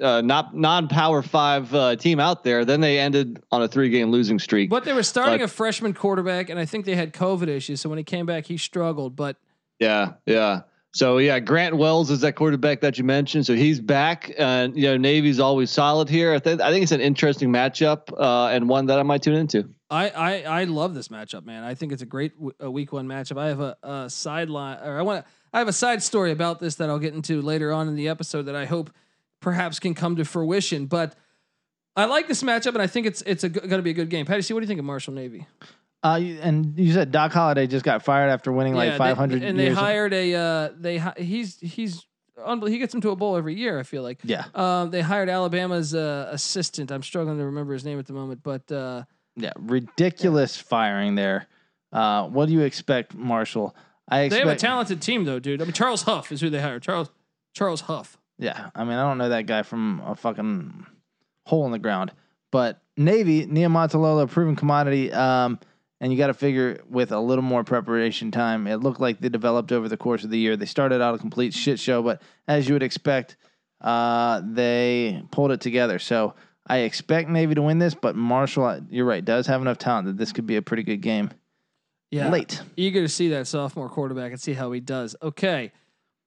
uh, 0.00 0.20
not 0.20 0.54
non-power 0.54 1.22
five 1.22 1.72
uh, 1.74 1.96
team 1.96 2.20
out 2.20 2.44
there. 2.44 2.64
Then 2.64 2.80
they 2.80 2.98
ended 2.98 3.42
on 3.50 3.62
a 3.62 3.68
three-game 3.68 4.10
losing 4.10 4.38
streak. 4.38 4.70
But 4.70 4.84
they 4.84 4.92
were 4.92 5.02
starting 5.02 5.42
a 5.42 5.48
freshman 5.48 5.94
quarterback, 5.94 6.50
and 6.50 6.58
I 6.58 6.64
think 6.64 6.84
they 6.84 6.96
had 6.96 7.12
COVID 7.12 7.48
issues. 7.48 7.80
So 7.80 7.88
when 7.88 7.98
he 7.98 8.04
came 8.04 8.26
back, 8.26 8.46
he 8.46 8.56
struggled. 8.56 9.16
But 9.16 9.36
Yeah, 9.78 10.14
yeah. 10.26 10.62
So 10.94 11.18
yeah, 11.18 11.40
Grant 11.40 11.76
Wells 11.76 12.08
is 12.08 12.20
that 12.20 12.36
quarterback 12.36 12.80
that 12.82 12.98
you 12.98 13.04
mentioned. 13.04 13.46
So 13.46 13.54
he's 13.54 13.80
back, 13.80 14.32
and 14.38 14.76
you 14.76 14.84
know 14.84 14.96
Navy's 14.96 15.40
always 15.40 15.70
solid 15.70 16.08
here. 16.08 16.32
I 16.32 16.38
think 16.38 16.60
I 16.60 16.70
think 16.70 16.84
it's 16.84 16.92
an 16.92 17.00
interesting 17.00 17.50
matchup 17.50 18.12
uh, 18.16 18.54
and 18.54 18.68
one 18.68 18.86
that 18.86 19.00
I 19.00 19.02
might 19.02 19.20
tune 19.22 19.34
into. 19.34 19.68
I, 19.90 20.10
I 20.10 20.42
I 20.42 20.64
love 20.64 20.94
this 20.94 21.08
matchup, 21.08 21.44
man. 21.44 21.64
I 21.64 21.74
think 21.74 21.90
it's 21.90 22.02
a 22.02 22.06
great 22.06 22.34
w- 22.34 22.54
a 22.60 22.70
week 22.70 22.92
one 22.92 23.08
matchup. 23.08 23.38
I 23.38 23.48
have 23.48 23.60
a, 23.60 23.76
a 23.82 24.08
sideline, 24.08 24.78
or 24.84 24.96
I 24.96 25.02
want 25.02 25.24
to. 25.24 25.30
I 25.54 25.58
have 25.60 25.68
a 25.68 25.72
side 25.72 26.02
story 26.02 26.32
about 26.32 26.58
this 26.58 26.74
that 26.76 26.90
I'll 26.90 26.98
get 26.98 27.14
into 27.14 27.40
later 27.40 27.72
on 27.72 27.88
in 27.88 27.94
the 27.94 28.08
episode 28.08 28.42
that 28.42 28.56
I 28.56 28.64
hope 28.66 28.90
perhaps 29.40 29.78
can 29.78 29.94
come 29.94 30.16
to 30.16 30.24
fruition. 30.24 30.86
But 30.86 31.14
I 31.96 32.06
like 32.06 32.26
this 32.28 32.42
matchup, 32.42 32.74
and 32.74 32.82
I 32.82 32.88
think 32.88 33.06
it's 33.06 33.22
it's 33.22 33.44
going 33.44 33.68
to 33.70 33.82
be 33.82 33.90
a 33.90 33.94
good 33.94 34.10
game. 34.10 34.26
Patty, 34.26 34.42
see 34.42 34.52
what 34.52 34.60
do 34.60 34.64
you 34.64 34.68
think 34.68 34.80
of 34.80 34.84
Marshall 34.84 35.14
Navy? 35.14 35.46
Uh, 36.02 36.16
you- 36.20 36.38
and 36.42 36.76
you 36.78 36.92
said 36.92 37.10
Doc 37.12 37.32
Holliday 37.32 37.66
just 37.68 37.84
got 37.84 38.02
fired 38.02 38.28
after 38.30 38.52
winning 38.52 38.74
like 38.74 38.92
they- 38.92 38.98
500 38.98 39.42
and 39.42 39.58
they 39.58 39.70
hired 39.70 40.12
a 40.12 40.34
uh, 40.34 40.68
they 40.76 40.98
he's 41.16 41.58
he's 41.60 42.04
he 42.66 42.78
gets 42.78 42.94
into 42.94 43.10
a 43.10 43.16
bowl 43.16 43.36
every 43.36 43.54
year. 43.54 43.78
I 43.78 43.84
feel 43.84 44.02
like. 44.02 44.18
yeah, 44.24 44.46
Um, 44.56 44.90
they 44.90 45.00
hired 45.02 45.28
Alabama's 45.28 45.94
uh, 45.94 46.28
assistant. 46.32 46.90
I'm 46.90 47.04
struggling 47.04 47.38
to 47.38 47.44
remember 47.44 47.72
his 47.74 47.84
name 47.84 48.00
at 48.00 48.06
the 48.06 48.12
moment, 48.12 48.42
but 48.42 48.70
uh, 48.72 49.04
yeah, 49.36 49.52
ridiculous 49.60 50.56
firing 50.56 51.14
there. 51.14 51.46
Uh, 51.92 52.26
what 52.26 52.46
do 52.46 52.52
you 52.52 52.62
expect, 52.62 53.14
Marshall? 53.14 53.74
I 54.08 54.28
they 54.28 54.40
have 54.40 54.48
a 54.48 54.56
talented 54.56 55.00
team, 55.00 55.24
though, 55.24 55.38
dude. 55.38 55.60
I 55.60 55.64
mean, 55.64 55.72
Charles 55.72 56.02
Huff 56.02 56.30
is 56.32 56.40
who 56.40 56.50
they 56.50 56.60
hire. 56.60 56.78
Charles 56.80 57.10
Charles 57.52 57.82
Huff. 57.82 58.18
Yeah, 58.38 58.70
I 58.74 58.84
mean, 58.84 58.94
I 58.94 59.08
don't 59.08 59.18
know 59.18 59.28
that 59.28 59.46
guy 59.46 59.62
from 59.62 60.02
a 60.04 60.14
fucking 60.14 60.86
hole 61.46 61.66
in 61.66 61.72
the 61.72 61.78
ground, 61.78 62.12
but 62.50 62.82
Navy, 62.96 63.46
Niumatalolo, 63.46 64.28
proven 64.28 64.56
commodity. 64.56 65.12
Um, 65.12 65.58
and 66.00 66.12
you 66.12 66.18
got 66.18 66.26
to 66.26 66.34
figure 66.34 66.82
with 66.90 67.12
a 67.12 67.20
little 67.20 67.42
more 67.42 67.64
preparation 67.64 68.30
time. 68.30 68.66
It 68.66 68.78
looked 68.78 69.00
like 69.00 69.20
they 69.20 69.28
developed 69.28 69.72
over 69.72 69.88
the 69.88 69.96
course 69.96 70.24
of 70.24 70.30
the 70.30 70.38
year. 70.38 70.56
They 70.56 70.66
started 70.66 71.00
out 71.00 71.14
a 71.14 71.18
complete 71.18 71.54
shit 71.54 71.78
show, 71.78 72.02
but 72.02 72.20
as 72.46 72.68
you 72.68 72.74
would 72.74 72.82
expect, 72.82 73.36
uh, 73.80 74.42
they 74.44 75.22
pulled 75.30 75.52
it 75.52 75.60
together. 75.60 75.98
So 75.98 76.34
I 76.66 76.78
expect 76.78 77.30
Navy 77.30 77.54
to 77.54 77.62
win 77.62 77.78
this, 77.78 77.94
but 77.94 78.16
Marshall, 78.16 78.80
you're 78.90 79.06
right, 79.06 79.24
does 79.24 79.46
have 79.46 79.62
enough 79.62 79.78
talent 79.78 80.06
that 80.06 80.16
this 80.16 80.32
could 80.32 80.46
be 80.46 80.56
a 80.56 80.62
pretty 80.62 80.82
good 80.82 81.00
game. 81.00 81.30
Yeah, 82.14 82.28
Late. 82.30 82.62
eager 82.76 83.00
to 83.02 83.08
see 83.08 83.30
that 83.30 83.48
sophomore 83.48 83.88
quarterback 83.88 84.30
and 84.30 84.40
see 84.40 84.52
how 84.52 84.70
he 84.70 84.78
does. 84.78 85.16
Okay. 85.20 85.72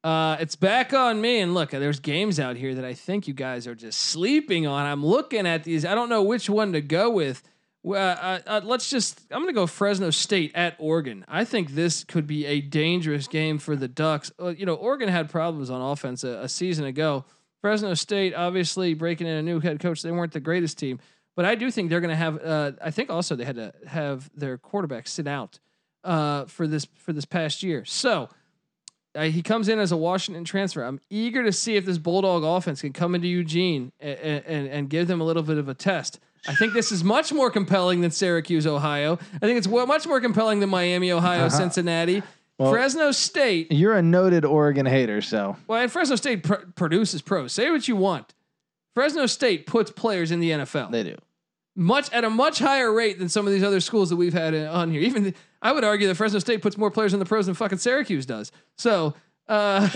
Uh, 0.03 0.35
it's 0.39 0.57
back 0.57 0.93
on 0.93 1.21
me. 1.21 1.39
And 1.39 1.53
look, 1.53 1.71
there's 1.71 2.01
games 2.01 2.41
out 2.41 2.57
here 2.57 2.75
that 2.75 2.83
I 2.83 2.93
think 2.93 3.25
you 3.25 3.33
guys 3.33 3.67
are 3.67 3.75
just 3.75 4.01
sleeping 4.01 4.67
on. 4.67 4.85
I'm 4.85 5.05
looking 5.05 5.47
at 5.47 5.63
these. 5.63 5.85
I 5.85 5.95
don't 5.95 6.09
know 6.09 6.23
which 6.23 6.49
one 6.49 6.73
to 6.73 6.81
go 6.81 7.09
with. 7.09 7.41
Well, 7.83 8.17
uh, 8.21 8.39
uh, 8.45 8.61
let's 8.65 8.89
just, 8.89 9.21
I'm 9.31 9.37
going 9.37 9.47
to 9.47 9.53
go 9.53 9.65
Fresno 9.65 10.09
State 10.09 10.51
at 10.55 10.75
Oregon. 10.77 11.23
I 11.25 11.45
think 11.45 11.71
this 11.71 12.03
could 12.03 12.27
be 12.27 12.45
a 12.45 12.59
dangerous 12.59 13.29
game 13.29 13.57
for 13.57 13.77
the 13.77 13.87
Ducks. 13.87 14.29
Uh, 14.37 14.49
you 14.49 14.65
know, 14.65 14.73
Oregon 14.75 15.07
had 15.07 15.29
problems 15.29 15.69
on 15.69 15.79
offense 15.81 16.25
a, 16.25 16.41
a 16.41 16.49
season 16.49 16.83
ago. 16.83 17.23
Fresno 17.61 17.93
State, 17.93 18.33
obviously 18.35 18.93
breaking 18.93 19.25
in 19.25 19.37
a 19.37 19.41
new 19.41 19.61
head 19.61 19.79
coach, 19.79 20.01
they 20.01 20.11
weren't 20.11 20.33
the 20.33 20.41
greatest 20.41 20.77
team. 20.77 20.99
But 21.37 21.45
I 21.45 21.55
do 21.55 21.71
think 21.71 21.89
they're 21.89 22.01
going 22.01 22.09
to 22.09 22.15
have. 22.17 22.43
Uh, 22.43 22.71
I 22.83 22.91
think 22.91 23.09
also 23.09 23.37
they 23.37 23.45
had 23.45 23.55
to 23.55 23.73
have 23.87 24.29
their 24.35 24.57
quarterback 24.57 25.07
sit 25.07 25.27
out 25.27 25.59
uh, 26.03 26.45
for 26.45 26.67
this 26.67 26.85
for 26.95 27.13
this 27.13 27.25
past 27.25 27.63
year. 27.63 27.83
So 27.85 28.29
uh, 29.15 29.23
he 29.23 29.41
comes 29.41 29.67
in 29.69 29.79
as 29.79 29.91
a 29.91 29.97
Washington 29.97 30.43
transfer. 30.43 30.83
I'm 30.83 30.99
eager 31.09 31.43
to 31.43 31.51
see 31.51 31.75
if 31.75 31.85
this 31.85 31.97
Bulldog 31.97 32.43
offense 32.43 32.81
can 32.81 32.93
come 32.93 33.15
into 33.15 33.27
Eugene 33.27 33.91
and, 33.99 34.43
and, 34.45 34.67
and 34.67 34.89
give 34.89 35.07
them 35.07 35.21
a 35.21 35.23
little 35.23 35.43
bit 35.43 35.57
of 35.57 35.67
a 35.69 35.73
test. 35.73 36.19
I 36.47 36.55
think 36.55 36.73
this 36.73 36.91
is 36.91 37.03
much 37.03 37.33
more 37.33 37.49
compelling 37.49 38.01
than 38.01 38.11
Syracuse, 38.11 38.65
Ohio. 38.67 39.17
I 39.33 39.39
think 39.39 39.57
it's 39.57 39.67
much 39.67 40.07
more 40.07 40.21
compelling 40.21 40.59
than 40.59 40.69
Miami, 40.69 41.11
Ohio, 41.11 41.49
Cincinnati. 41.49 42.21
Well- 42.57 42.71
Fresno 42.71 43.11
State. 43.11 43.71
You're 43.71 43.95
a 43.95 44.01
noted 44.01 44.45
Oregon 44.45 44.85
hater, 44.85 45.21
so 45.21 45.57
Well, 45.67 45.81
and 45.81 45.91
Fresno 45.91 46.15
State 46.15 46.43
pr- 46.43 46.55
produces 46.75 47.21
pros. 47.21 47.53
Say 47.53 47.69
what 47.69 47.87
you 47.87 47.95
want. 47.95 48.33
Fresno 48.95 49.25
State 49.25 49.67
puts 49.67 49.91
players 49.91 50.31
in 50.31 50.39
the 50.39 50.51
NFL 50.51 50.91
they 50.91 51.03
do. 51.03 51.17
much 51.75 52.11
at 52.11 52.23
a 52.23 52.29
much 52.29 52.57
higher 52.59 52.91
rate 52.91 53.19
than 53.19 53.29
some 53.29 53.45
of 53.45 53.53
these 53.53 53.63
other 53.63 53.79
schools 53.79 54.09
that 54.09 54.15
we've 54.15 54.33
had 54.33 54.55
on 54.55 54.89
here. 54.89 55.01
Even 55.01 55.35
I 55.61 55.71
would 55.71 55.83
argue 55.83 56.07
that 56.07 56.15
Fresno 56.15 56.39
State 56.39 56.61
puts 56.61 56.77
more 56.77 56.91
players 56.91 57.13
in 57.13 57.19
the 57.19 57.25
pros 57.25 57.45
than 57.47 57.55
fucking 57.55 57.77
Syracuse 57.79 58.25
does. 58.25 58.51
So 58.77 59.13
Uh, 59.49 59.87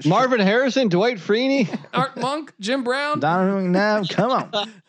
Marvin 0.06 0.38
Harrison, 0.38 0.88
Dwight 0.88 1.16
Freeney. 1.18 1.66
Art 1.94 2.16
Monk, 2.16 2.54
Jim 2.60 2.84
Brown. 2.84 3.18
Donovan 3.18 3.72
McNabb, 3.72 4.08
come 4.08 4.30
on. 4.30 4.72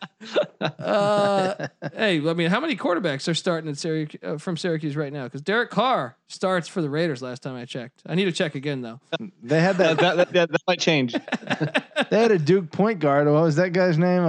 Uh, 0.60 1.68
hey, 1.94 2.16
I 2.26 2.32
mean, 2.32 2.50
how 2.50 2.58
many 2.58 2.76
quarterbacks 2.76 3.28
are 3.28 3.34
starting 3.34 3.70
at 3.70 3.76
Syracuse, 3.78 4.20
uh, 4.24 4.38
from 4.38 4.56
Syracuse 4.56 4.96
right 4.96 5.12
now? 5.12 5.24
Because 5.24 5.40
Derek 5.42 5.70
Carr 5.70 6.16
starts 6.28 6.66
for 6.68 6.80
the 6.82 6.90
Raiders. 6.90 7.22
Last 7.22 7.42
time 7.42 7.54
I 7.54 7.64
checked, 7.64 8.02
I 8.06 8.14
need 8.14 8.24
to 8.24 8.32
check 8.32 8.54
again 8.54 8.80
though. 8.82 9.00
They 9.42 9.60
had 9.60 9.76
that, 9.78 9.98
that. 9.98 10.16
that, 10.16 10.32
that, 10.32 10.50
that 10.50 10.60
might 10.66 10.80
change. 10.80 11.12
They 11.12 12.18
had 12.22 12.30
a 12.32 12.38
Duke 12.38 12.72
point 12.72 12.98
guard. 12.98 13.26
What 13.28 13.42
was 13.42 13.56
that 13.56 13.72
guy's 13.72 13.98
name? 13.98 14.24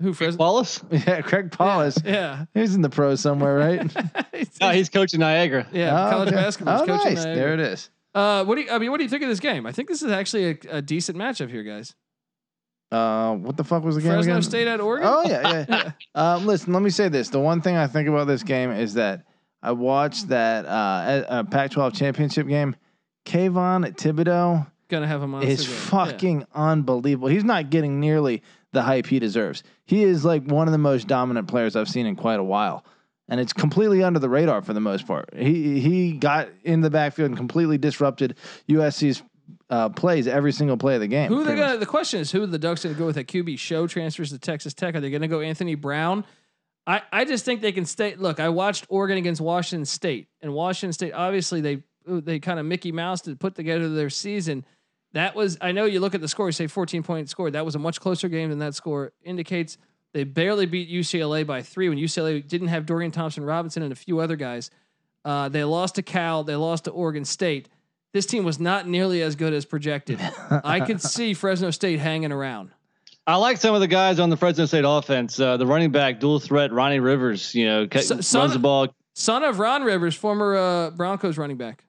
Uh, 0.00 0.04
Who 0.04 0.12
Fresno? 0.12 0.38
Wallace? 0.38 0.82
yeah, 0.90 1.20
Craig 1.22 1.50
Paulus. 1.52 1.98
Yeah, 2.04 2.44
He's 2.54 2.74
in 2.74 2.82
the 2.82 2.90
pros 2.90 3.20
somewhere, 3.20 3.56
right? 3.56 3.96
No, 4.60 4.70
he's 4.70 4.88
coaching 4.90 5.20
Niagara. 5.20 5.66
yeah. 5.72 6.06
Oh, 6.06 6.10
college 6.10 6.28
okay. 6.28 6.36
basketball. 6.36 6.82
Oh, 6.82 6.86
coaching 6.86 7.14
nice. 7.14 7.24
Niagara. 7.24 7.34
There 7.34 7.54
it 7.54 7.60
is. 7.60 7.90
Uh, 8.14 8.44
what 8.44 8.54
do 8.56 8.62
you? 8.62 8.70
I 8.70 8.78
mean, 8.78 8.90
what 8.90 8.98
do 8.98 9.04
you 9.04 9.10
think 9.10 9.22
of 9.22 9.28
this 9.28 9.40
game? 9.40 9.66
I 9.66 9.72
think 9.72 9.88
this 9.88 10.02
is 10.02 10.10
actually 10.10 10.50
a, 10.50 10.76
a 10.76 10.82
decent 10.82 11.16
matchup 11.18 11.50
here, 11.50 11.62
guys. 11.62 11.94
Uh, 12.92 13.34
what 13.34 13.56
the 13.56 13.64
fuck 13.64 13.82
was 13.82 13.96
the 13.96 14.00
game 14.02 14.12
Fresno 14.12 14.32
again? 14.32 14.42
State 14.42 14.66
at 14.68 14.80
Oregon. 14.80 15.08
Oh 15.10 15.22
yeah, 15.26 15.64
yeah. 15.68 15.92
um, 16.14 16.46
listen, 16.46 16.72
let 16.72 16.82
me 16.82 16.90
say 16.90 17.08
this. 17.08 17.30
The 17.30 17.40
one 17.40 17.60
thing 17.60 17.76
I 17.76 17.86
think 17.86 18.08
about 18.08 18.26
this 18.26 18.42
game 18.42 18.70
is 18.70 18.94
that 18.94 19.24
I 19.62 19.72
watched 19.72 20.28
that 20.28 20.64
uh, 20.66 21.24
a- 21.28 21.40
a 21.40 21.44
Pac-12 21.44 21.94
championship 21.94 22.46
game. 22.46 22.76
Kayvon 23.26 23.94
Thibodeaux 23.96 24.66
Gonna 24.88 25.06
have 25.08 25.20
him 25.22 25.34
on. 25.34 25.42
is 25.42 25.66
fucking 25.66 26.46
unbelievable. 26.54 27.28
He's 27.28 27.44
not 27.44 27.70
getting 27.70 27.98
nearly 27.98 28.42
the 28.72 28.82
hype 28.82 29.06
he 29.06 29.18
deserves. 29.18 29.62
He 29.84 30.02
is 30.02 30.24
like 30.24 30.44
one 30.44 30.68
of 30.68 30.72
the 30.72 30.78
most 30.78 31.06
dominant 31.06 31.48
players 31.48 31.76
I've 31.76 31.88
seen 31.88 32.06
in 32.06 32.16
quite 32.16 32.40
a 32.40 32.44
while. 32.44 32.84
And 33.28 33.40
it's 33.40 33.52
completely 33.52 34.04
under 34.04 34.20
the 34.20 34.28
radar 34.28 34.62
for 34.62 34.72
the 34.72 34.80
most 34.80 35.06
part. 35.06 35.30
He 35.34 35.80
he 35.80 36.12
got 36.12 36.48
in 36.62 36.80
the 36.80 36.90
backfield 36.90 37.30
and 37.30 37.36
completely 37.36 37.76
disrupted 37.76 38.36
USC's 38.68 39.22
uh, 39.68 39.88
plays 39.88 40.28
every 40.28 40.52
single 40.52 40.76
play 40.76 40.94
of 40.94 41.00
the 41.00 41.08
game. 41.08 41.28
Who 41.28 41.42
they 41.42 41.56
gonna? 41.56 41.78
The 41.78 41.86
question 41.86 42.20
is, 42.20 42.30
who 42.30 42.42
are 42.42 42.46
the 42.46 42.58
Ducks 42.58 42.84
gonna 42.84 42.94
go 42.94 43.06
with 43.06 43.16
at 43.16 43.26
QB? 43.26 43.54
Shough 43.54 43.88
transfers 43.88 44.30
to 44.30 44.38
Texas 44.38 44.74
Tech. 44.74 44.94
Are 44.94 45.00
they 45.00 45.10
gonna 45.10 45.28
go 45.28 45.40
Anthony 45.40 45.74
Brown? 45.74 46.24
I, 46.86 47.02
I 47.12 47.24
just 47.24 47.44
think 47.44 47.62
they 47.62 47.72
can 47.72 47.84
stay. 47.84 48.14
Look, 48.14 48.38
I 48.38 48.48
watched 48.48 48.86
Oregon 48.88 49.18
against 49.18 49.40
Washington 49.40 49.84
State, 49.86 50.28
and 50.40 50.54
Washington 50.54 50.92
State 50.92 51.12
obviously 51.12 51.60
they 51.60 51.82
they 52.06 52.38
kind 52.38 52.60
of 52.60 52.66
Mickey 52.66 52.92
Mouse 52.92 53.22
to 53.22 53.34
put 53.34 53.54
together 53.56 53.88
their 53.88 54.10
season. 54.10 54.64
That 55.12 55.34
was 55.34 55.56
I 55.60 55.72
know 55.72 55.84
you 55.84 56.00
look 56.00 56.14
at 56.14 56.20
the 56.20 56.28
score, 56.28 56.46
you 56.46 56.52
say 56.52 56.66
14 56.66 57.02
point 57.02 57.28
score. 57.28 57.50
That 57.50 57.64
was 57.64 57.74
a 57.74 57.78
much 57.78 58.00
closer 58.00 58.28
game 58.28 58.50
than 58.50 58.58
that 58.60 58.74
score 58.74 59.12
indicates. 59.24 59.78
They 60.12 60.24
barely 60.24 60.66
beat 60.66 60.90
UCLA 60.90 61.46
by 61.46 61.62
three 61.62 61.88
when 61.88 61.98
UCLA 61.98 62.46
didn't 62.46 62.68
have 62.68 62.86
Dorian 62.86 63.10
Thompson 63.10 63.44
Robinson 63.44 63.82
and 63.82 63.92
a 63.92 63.96
few 63.96 64.18
other 64.20 64.36
guys. 64.36 64.70
Uh, 65.24 65.48
they 65.48 65.64
lost 65.64 65.96
to 65.96 66.02
Cal. 66.02 66.44
They 66.44 66.56
lost 66.56 66.84
to 66.84 66.90
Oregon 66.90 67.24
State. 67.24 67.68
This 68.12 68.24
team 68.26 68.44
was 68.44 68.58
not 68.58 68.86
nearly 68.86 69.20
as 69.22 69.36
good 69.36 69.52
as 69.52 69.64
projected. 69.66 70.18
I 70.50 70.80
could 70.80 71.02
see 71.02 71.34
Fresno 71.34 71.70
State 71.70 71.98
hanging 71.98 72.32
around. 72.32 72.70
I 73.26 73.36
like 73.36 73.56
some 73.58 73.74
of 73.74 73.80
the 73.80 73.88
guys 73.88 74.20
on 74.20 74.30
the 74.30 74.36
Fresno 74.36 74.66
State 74.66 74.84
offense. 74.86 75.38
Uh, 75.38 75.56
the 75.56 75.66
running 75.66 75.90
back, 75.90 76.20
dual 76.20 76.38
threat, 76.38 76.72
Ronnie 76.72 77.00
Rivers. 77.00 77.54
You 77.54 77.66
know, 77.66 77.86
ca- 77.88 78.00
So- 78.00 78.14
runs 78.14 78.26
son- 78.26 78.50
the 78.52 78.58
ball. 78.58 78.88
Son 79.14 79.42
of 79.42 79.58
Ron 79.58 79.82
Rivers, 79.82 80.14
former 80.14 80.56
uh, 80.56 80.90
Broncos 80.90 81.36
running 81.38 81.56
back. 81.56 81.84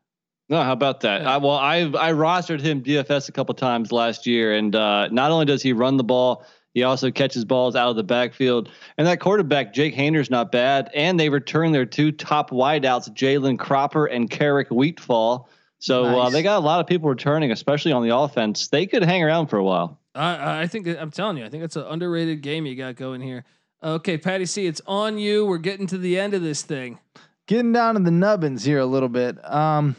No, 0.50 0.64
how 0.64 0.72
about 0.72 1.02
that? 1.02 1.22
Yeah. 1.22 1.36
I, 1.36 1.38
well, 1.38 1.58
I 1.58 1.80
I 1.82 2.14
rostered 2.14 2.62
him 2.62 2.82
DFS 2.82 3.28
a 3.28 3.32
couple 3.32 3.54
times 3.54 3.92
last 3.92 4.26
year, 4.26 4.54
and 4.54 4.76
uh, 4.76 5.08
not 5.10 5.32
only 5.32 5.46
does 5.46 5.62
he 5.62 5.74
run 5.74 5.98
the 5.98 6.04
ball, 6.04 6.46
he 6.78 6.84
also 6.84 7.10
catches 7.10 7.44
balls 7.44 7.76
out 7.76 7.90
of 7.90 7.96
the 7.96 8.04
backfield. 8.04 8.70
And 9.00 9.08
that 9.08 9.20
quarterback, 9.20 9.74
Jake 9.74 9.96
Haener's 9.96 10.30
not 10.30 10.52
bad. 10.52 10.92
And 10.94 11.20
they 11.20 11.28
return 11.28 11.72
their 11.72 11.88
two 11.88 12.12
top 12.12 12.52
wideouts, 12.52 13.10
Jalen 13.16 13.58
Cropper 13.58 14.06
and 14.06 14.30
Keric 14.30 14.68
Wheatfall. 14.68 15.48
So 15.80 16.06
uh, 16.06 16.30
they 16.30 16.44
got 16.44 16.58
a 16.58 16.66
lot 16.66 16.80
of 16.80 16.86
people 16.86 17.10
returning, 17.10 17.52
especially 17.52 17.94
on 17.94 18.08
the 18.08 18.16
offense. 18.16 18.68
They 18.68 18.86
could 18.86 19.02
hang 19.02 19.24
around 19.24 19.48
for 19.48 19.58
a 19.58 19.64
while. 19.64 20.00
I, 20.14 20.62
I 20.62 20.68
think 20.68 20.88
I'm 20.88 21.10
telling 21.10 21.38
you, 21.38 21.46
I 21.46 21.50
think 21.50 21.64
it's 21.64 21.76
an 21.76 21.86
underrated 21.88 22.42
game 22.42 22.68
you 22.68 22.76
got 22.76 22.96
going 22.96 23.22
here. 23.22 23.44
Okay, 23.84 24.20
Patty 24.20 24.46
C, 24.46 24.68
it's 24.68 24.82
on 24.86 25.18
you. 25.18 25.48
We're 25.48 25.58
getting 25.58 25.88
to 25.88 25.98
the 25.98 26.20
end 26.20 26.36
of 26.36 26.44
this 26.44 26.62
thing. 26.62 27.00
Getting 27.48 27.74
down 27.74 27.96
to 27.96 28.02
the 28.02 28.12
nubbins 28.12 28.64
here 28.64 28.78
a 28.78 28.86
little 28.86 29.10
bit. 29.10 29.44
Um, 29.44 29.96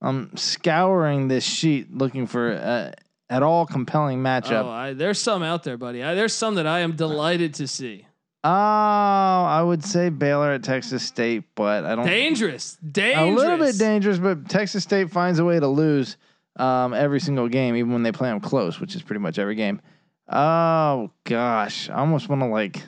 I'm 0.00 0.36
scouring 0.36 1.28
this 1.28 1.44
sheet 1.44 1.92
looking 1.92 2.26
for 2.26 2.52
uh, 2.52 2.92
at 3.30 3.42
all 3.42 3.66
compelling 3.66 4.22
matchup. 4.22 4.64
Oh, 4.64 4.68
I, 4.68 4.92
there's 4.92 5.18
some 5.18 5.42
out 5.42 5.64
there, 5.64 5.76
buddy. 5.76 6.02
I, 6.02 6.14
there's 6.14 6.34
some 6.34 6.54
that 6.56 6.66
I 6.66 6.80
am 6.80 6.96
delighted 6.96 7.54
to 7.54 7.66
see. 7.66 8.06
Oh, 8.44 8.48
I 8.50 9.60
would 9.62 9.84
say 9.84 10.08
Baylor 10.10 10.52
at 10.52 10.62
Texas 10.62 11.02
State, 11.02 11.44
but 11.54 11.84
I 11.84 11.96
don't. 11.96 12.06
Dangerous, 12.06 12.76
dangerous, 12.76 13.28
a 13.28 13.34
little 13.34 13.58
bit 13.58 13.78
dangerous, 13.78 14.18
but 14.18 14.48
Texas 14.48 14.84
State 14.84 15.10
finds 15.10 15.40
a 15.40 15.44
way 15.44 15.58
to 15.58 15.66
lose 15.66 16.16
um, 16.56 16.94
every 16.94 17.20
single 17.20 17.48
game, 17.48 17.74
even 17.74 17.92
when 17.92 18.04
they 18.04 18.12
play 18.12 18.28
them 18.28 18.40
close, 18.40 18.78
which 18.78 18.94
is 18.94 19.02
pretty 19.02 19.20
much 19.20 19.38
every 19.38 19.56
game. 19.56 19.80
Oh 20.28 21.10
gosh, 21.24 21.90
I 21.90 21.94
almost 21.94 22.28
want 22.28 22.42
to 22.42 22.46
like 22.46 22.80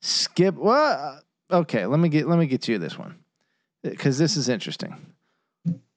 skip. 0.00 0.54
What? 0.54 1.24
okay, 1.50 1.86
let 1.86 2.00
me 2.00 2.08
get 2.08 2.28
let 2.28 2.38
me 2.38 2.46
get 2.46 2.68
you 2.68 2.78
this 2.78 2.98
one 2.98 3.16
because 3.82 4.18
this 4.18 4.36
is 4.36 4.48
interesting. 4.48 4.94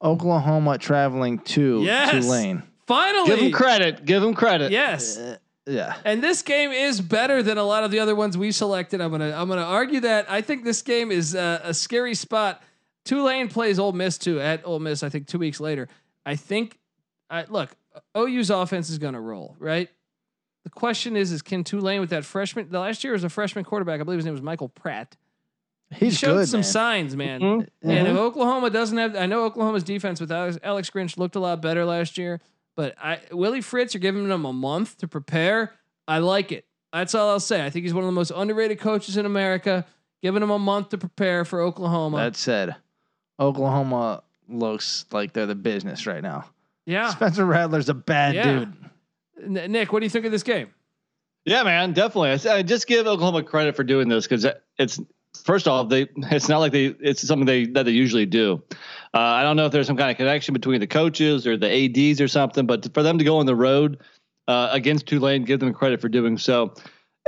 Oklahoma 0.02 0.78
traveling 0.78 1.40
to 1.40 1.84
Yes. 1.84 2.24
Tulane. 2.26 2.64
Finally, 2.86 3.28
Give 3.28 3.40
him 3.40 3.52
credit. 3.52 4.06
Give 4.06 4.24
him 4.24 4.34
credit. 4.34 4.72
yes. 4.72 5.18
Uh, 5.18 5.38
yeah, 5.66 5.98
And 6.06 6.24
this 6.24 6.44
game 6.44 6.72
is 6.72 7.02
better 7.02 7.44
than 7.44 7.58
a 7.58 7.64
lot 7.64 7.84
of 7.84 7.92
the 7.92 8.00
other 8.00 8.16
ones 8.16 8.38
we 8.38 8.54
selected. 8.54 9.02
I'm 9.02 9.12
gonna 9.12 9.34
I'm 9.36 9.50
gonna 9.50 9.64
argue 9.64 10.00
that. 10.00 10.32
I 10.32 10.40
think 10.40 10.64
this 10.64 10.82
game 10.82 11.12
is 11.12 11.36
uh, 11.36 11.60
a 11.62 11.74
scary 11.74 12.16
spot. 12.16 12.64
Tulane 13.04 13.50
plays 13.50 13.78
Ole 13.78 13.92
Miss 13.92 14.18
too 14.18 14.40
at 14.40 14.66
Ole 14.66 14.80
Miss. 14.80 15.04
I 15.04 15.10
think 15.10 15.28
two 15.28 15.40
weeks 15.40 15.60
later. 15.60 15.90
I 16.26 16.38
think. 16.38 16.80
I 17.30 17.44
look, 17.50 17.76
OU's 18.18 18.50
offense 18.50 18.90
is 18.90 18.98
gonna 18.98 19.20
roll 19.20 19.58
right. 19.60 19.90
The 20.64 20.70
question 20.70 21.18
is, 21.18 21.34
is 21.34 21.42
can 21.42 21.66
Tulane 21.66 22.00
with 22.00 22.12
that 22.12 22.24
freshman? 22.24 22.70
The 22.70 22.80
last 22.80 23.04
year 23.04 23.12
was 23.12 23.26
a 23.26 23.30
freshman 23.30 23.66
quarterback. 23.66 24.00
I 24.00 24.04
believe 24.04 24.20
his 24.20 24.26
name 24.26 24.34
was 24.36 24.42
Michael 24.42 24.70
Pratt. 24.70 25.18
He's 25.92 26.14
he 26.14 26.26
showed 26.26 26.36
good. 26.36 26.48
some 26.50 26.60
man. 26.60 26.64
signs, 26.64 27.16
man. 27.16 27.42
Mhm. 27.42 27.68
And 27.84 28.08
if 28.08 28.14
Mhm. 28.14 28.18
Oklahoma 28.18 28.70
doesn't 28.70 28.98
have, 28.98 29.16
I 29.16 29.26
know 29.26 29.44
Oklahoma's 29.46 29.84
defense 29.84 30.20
with 30.20 30.32
Alex, 30.32 30.58
Alex 30.64 30.90
Grinch 30.90 31.18
looked 31.18 31.36
a 31.36 31.40
lot 31.40 31.62
better 31.62 31.86
last 31.86 32.18
year, 32.18 32.42
but 32.76 32.96
I 33.02 33.20
Willie 33.32 33.62
Fritz, 33.62 33.94
you're 33.94 34.02
giving 34.02 34.30
him 34.30 34.46
a 34.46 34.54
month 34.54 34.98
to 35.00 35.08
prepare. 35.08 35.74
I 36.08 36.20
like 36.20 36.52
it. 36.52 36.66
That's 36.94 37.14
all 37.16 37.30
I'll 37.30 37.40
say. 37.40 37.66
I 37.66 37.70
think 37.70 37.84
he's 37.84 37.94
one 37.94 38.04
of 38.04 38.08
the 38.08 38.14
most 38.14 38.32
underrated 38.36 38.80
coaches 38.80 39.18
in 39.18 39.26
America. 39.26 39.86
Giving 40.24 40.42
him 40.42 40.50
a 40.50 40.58
month 40.58 40.90
to 40.90 40.98
prepare 40.98 41.46
for 41.46 41.62
Oklahoma. 41.62 42.18
That 42.18 42.36
said, 42.36 42.76
Oklahoma 43.40 44.24
looks 44.50 45.06
like 45.12 45.34
they're 45.34 45.46
the 45.46 45.56
business 45.56 46.08
right 46.08 46.24
now. 46.24 46.46
yeah. 46.86 47.10
Spencer 47.10 47.46
Rattler's 47.46 47.90
a 47.90 47.94
bad 47.94 48.34
Yeah. 48.36 48.44
dude. 48.60 48.74
N- 49.58 49.72
Nick, 49.72 49.92
what 49.94 50.00
do 50.00 50.06
you 50.06 50.10
think 50.10 50.26
of 50.26 50.32
this 50.32 50.42
game? 50.44 50.70
Yeah, 51.46 51.64
man, 51.64 51.94
definitely. 51.94 52.30
I, 52.30 52.34
s- 52.34 52.46
I 52.46 52.62
just 52.64 52.88
give 52.88 53.06
Oklahoma 53.08 53.44
credit 53.44 53.76
for 53.76 53.84
doing 53.84 54.08
this 54.10 54.26
because 54.26 54.46
it's 54.80 55.00
first 55.44 55.68
off, 55.68 55.90
they 55.90 56.08
it's 56.32 56.50
not 56.50 56.60
like 56.60 56.72
they 56.72 56.88
it's 57.00 57.26
something 57.26 57.46
they 57.46 57.66
that 57.68 57.84
they 57.84 57.92
usually 57.92 58.26
do. 58.26 58.62
Uh, 59.14 59.20
I 59.20 59.44
don't 59.44 59.56
know 59.56 59.66
if 59.66 59.72
there's 59.72 59.88
some 59.88 59.98
kind 59.98 60.12
of 60.12 60.18
connection 60.18 60.54
between 60.54 60.80
the 60.80 60.88
coaches 60.88 61.48
or 61.48 61.58
the 61.58 61.70
ads 61.70 62.22
or 62.22 62.28
something, 62.28 62.66
but 62.66 62.94
for 62.94 63.04
them 63.04 63.18
to 63.18 63.24
go 63.24 63.38
on 63.38 63.46
the 63.46 63.56
road 63.56 64.00
uh, 64.48 64.70
against 64.72 65.08
Tulane, 65.08 65.44
give 65.44 65.60
them 65.60 65.74
credit 65.74 66.02
for 66.02 66.10
doing 66.10 66.38
so. 66.38 66.74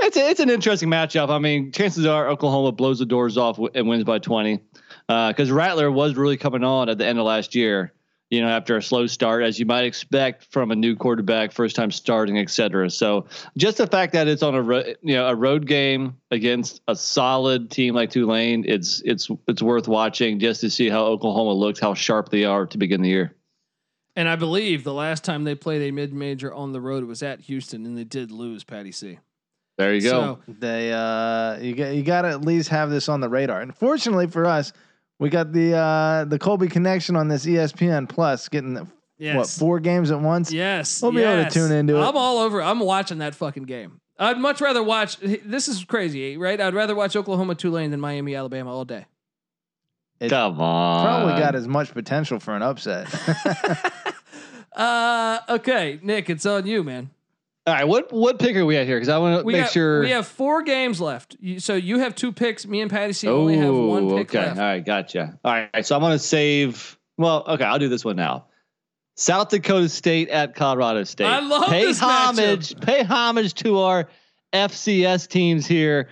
It's 0.02 0.16
a, 0.16 0.30
it's 0.30 0.40
an 0.40 0.50
interesting 0.50 0.90
matchup. 0.90 1.30
I 1.30 1.40
mean, 1.40 1.72
chances 1.72 2.06
are 2.06 2.30
Oklahoma 2.30 2.72
blows 2.72 3.00
the 3.00 3.06
doors 3.06 3.38
off 3.38 3.60
and 3.76 3.88
wins 3.88 4.06
by 4.06 4.20
20 4.20 4.60
because 5.08 5.52
Rattler 5.52 5.92
was 5.92 6.16
really 6.16 6.38
coming 6.38 6.64
on 6.64 6.88
at 6.88 6.98
the 6.98 7.06
end 7.06 7.20
of 7.20 7.26
last 7.26 7.54
year. 7.54 7.92
You 8.30 8.42
know, 8.42 8.48
after 8.48 8.78
a 8.78 8.84
slow 8.84 9.08
start, 9.08 9.42
as 9.42 9.60
you 9.60 9.66
might 9.66 9.86
expect 9.86 10.46
from 10.52 10.70
a 10.70 10.76
new 10.76 10.96
quarterback, 10.96 11.52
first 11.52 11.76
time 11.76 11.90
starting, 11.90 12.38
et 12.38 12.52
cetera. 12.52 12.90
So, 12.92 13.26
just 13.58 13.78
the 13.78 13.88
fact 13.88 14.14
that 14.14 14.28
it's 14.28 14.44
on 14.44 14.54
a 14.54 14.62
ro- 14.62 14.94
you 15.02 15.16
know 15.16 15.28
a 15.28 15.34
road 15.34 15.66
game 15.66 16.16
against 16.30 16.82
a 16.88 16.96
solid 16.96 17.72
team 17.72 17.96
like 17.96 18.12
Tulane, 18.12 18.66
it's 18.68 19.02
it's 19.04 19.30
it's 19.48 19.64
worth 19.64 19.88
watching 19.88 20.40
just 20.40 20.62
to 20.62 20.70
see 20.70 20.90
how 20.90 21.06
Oklahoma 21.06 21.54
looks, 21.54 21.80
how 21.80 21.96
sharp 21.96 22.30
they 22.30 22.46
are 22.46 22.68
to 22.68 22.78
begin 22.78 23.02
the 23.02 23.10
year. 23.10 23.36
And 24.16 24.30
I 24.30 24.36
believe 24.36 24.84
the 24.84 24.94
last 24.94 25.24
time 25.24 25.44
they 25.44 25.56
played 25.56 25.82
a 25.82 25.92
mid 25.92 26.14
major 26.14 26.54
on 26.54 26.72
the 26.72 26.82
road 26.82 27.06
was 27.06 27.24
at 27.24 27.40
Houston, 27.42 27.86
and 27.86 27.98
they 27.98 28.04
did 28.04 28.32
lose, 28.32 28.64
Patty 28.64 28.92
C. 28.92 29.18
There 29.80 29.94
you 29.94 30.02
go. 30.02 30.10
So, 30.46 30.54
They 30.60 30.92
uh 30.92 31.58
you 31.60 31.74
got 31.74 31.96
you 31.96 32.04
got 32.04 32.24
to 32.24 32.28
at 32.28 32.42
least 32.42 32.70
have 32.70 32.90
this 32.90 33.08
on 33.08 33.22
the 33.22 33.30
radar. 33.30 33.62
And 33.62 33.74
fortunately 33.74 34.28
for 34.28 34.46
us, 34.46 34.74
we 35.20 35.30
got 35.30 35.52
the 35.52 35.76
uh 35.76 36.26
the 36.26 36.40
Colby 36.40 36.68
connection 36.68 37.16
on 37.16 37.28
this 37.28 37.46
ESPN 37.46 38.10
Plus 38.10 38.50
getting 38.50 38.74
the, 38.74 38.88
yes. 39.18 39.36
what 39.36 39.48
four 39.48 39.80
games 39.80 40.12
at 40.12 40.20
once. 40.20 40.52
Yes, 40.52 41.02
We'll 41.02 41.12
be 41.12 41.22
able 41.22 41.44
to 41.44 41.50
tune 41.50 41.72
into 41.72 41.98
it. 41.98 42.02
I'm 42.02 42.18
all 42.18 42.40
over. 42.40 42.62
I'm 42.62 42.80
watching 42.80 43.20
that 43.20 43.36
fucking 43.36 43.64
game. 43.64 44.02
I'd 44.18 44.38
much 44.38 44.60
rather 44.60 44.84
watch. 44.84 45.18
This 45.18 45.68
is 45.68 45.84
crazy, 45.86 46.36
right? 46.38 46.60
I'd 46.60 46.74
rather 46.74 46.96
watch 46.96 47.16
Oklahoma 47.16 47.56
Tulane 47.56 47.92
than 47.92 48.00
Miami 48.00 48.36
Alabama 48.36 48.74
all 48.76 48.86
day. 48.86 49.06
It 50.20 50.30
Come 50.30 50.60
on. 50.60 51.06
probably 51.06 51.40
got 51.40 51.56
as 51.56 51.66
much 51.68 51.94
potential 51.94 52.40
for 52.40 52.56
an 52.56 52.62
upset. 52.62 53.08
Uh, 54.72 55.40
okay, 55.50 56.00
Nick, 56.02 56.30
it's 56.30 56.46
on 56.46 56.66
you, 56.66 56.84
man. 56.84 57.10
All 57.68 57.74
right, 57.74 57.88
what 57.88 58.12
what 58.12 58.40
pick 58.40 58.56
are 58.56 58.66
we 58.66 58.78
at 58.78 58.88
here? 58.88 58.98
Because 58.98 59.10
I 59.10 59.18
want 59.18 59.46
to 59.46 59.52
make 59.52 59.68
sure. 59.68 60.02
we 60.02 60.10
have 60.12 60.28
four 60.28 60.64
games 60.64 61.00
left. 61.00 61.36
You, 61.40 61.60
so 61.60 61.76
you 61.76 62.00
have 62.00 62.16
two 62.16 62.32
picks. 62.32 62.66
Me 62.66 62.82
and 62.82 62.90
Patty 62.90 63.14
C 63.14 63.28
only 63.28 63.58
have 63.58 63.74
oh, 63.74 63.88
one 63.88 64.10
pick 64.18 64.30
okay. 64.30 64.48
left. 64.48 64.60
All 64.60 64.66
right, 64.66 64.84
gotcha. 64.84 65.38
All 65.44 65.52
right, 65.52 65.86
so 65.86 65.96
I'm 65.96 66.02
gonna 66.02 66.18
save. 66.18 66.98
Well, 67.18 67.44
okay, 67.48 67.66
I'll 67.66 67.80
do 67.80 67.90
this 67.90 68.04
one 68.04 68.16
now. 68.16 68.46
South 69.16 69.50
Dakota 69.50 69.90
State 69.90 70.30
at 70.30 70.56
Colorado 70.56 71.04
State. 71.04 71.28
I 71.28 71.42
love 71.42 71.68
pay 71.68 71.86
this 71.86 72.00
homage. 72.00 72.70
matchup. 72.70 72.86
Pay 72.86 73.04
homage 73.04 73.54
to 73.56 73.80
our 73.80 74.08
FCS 74.54 75.28
teams 75.28 75.68
here. 75.68 76.08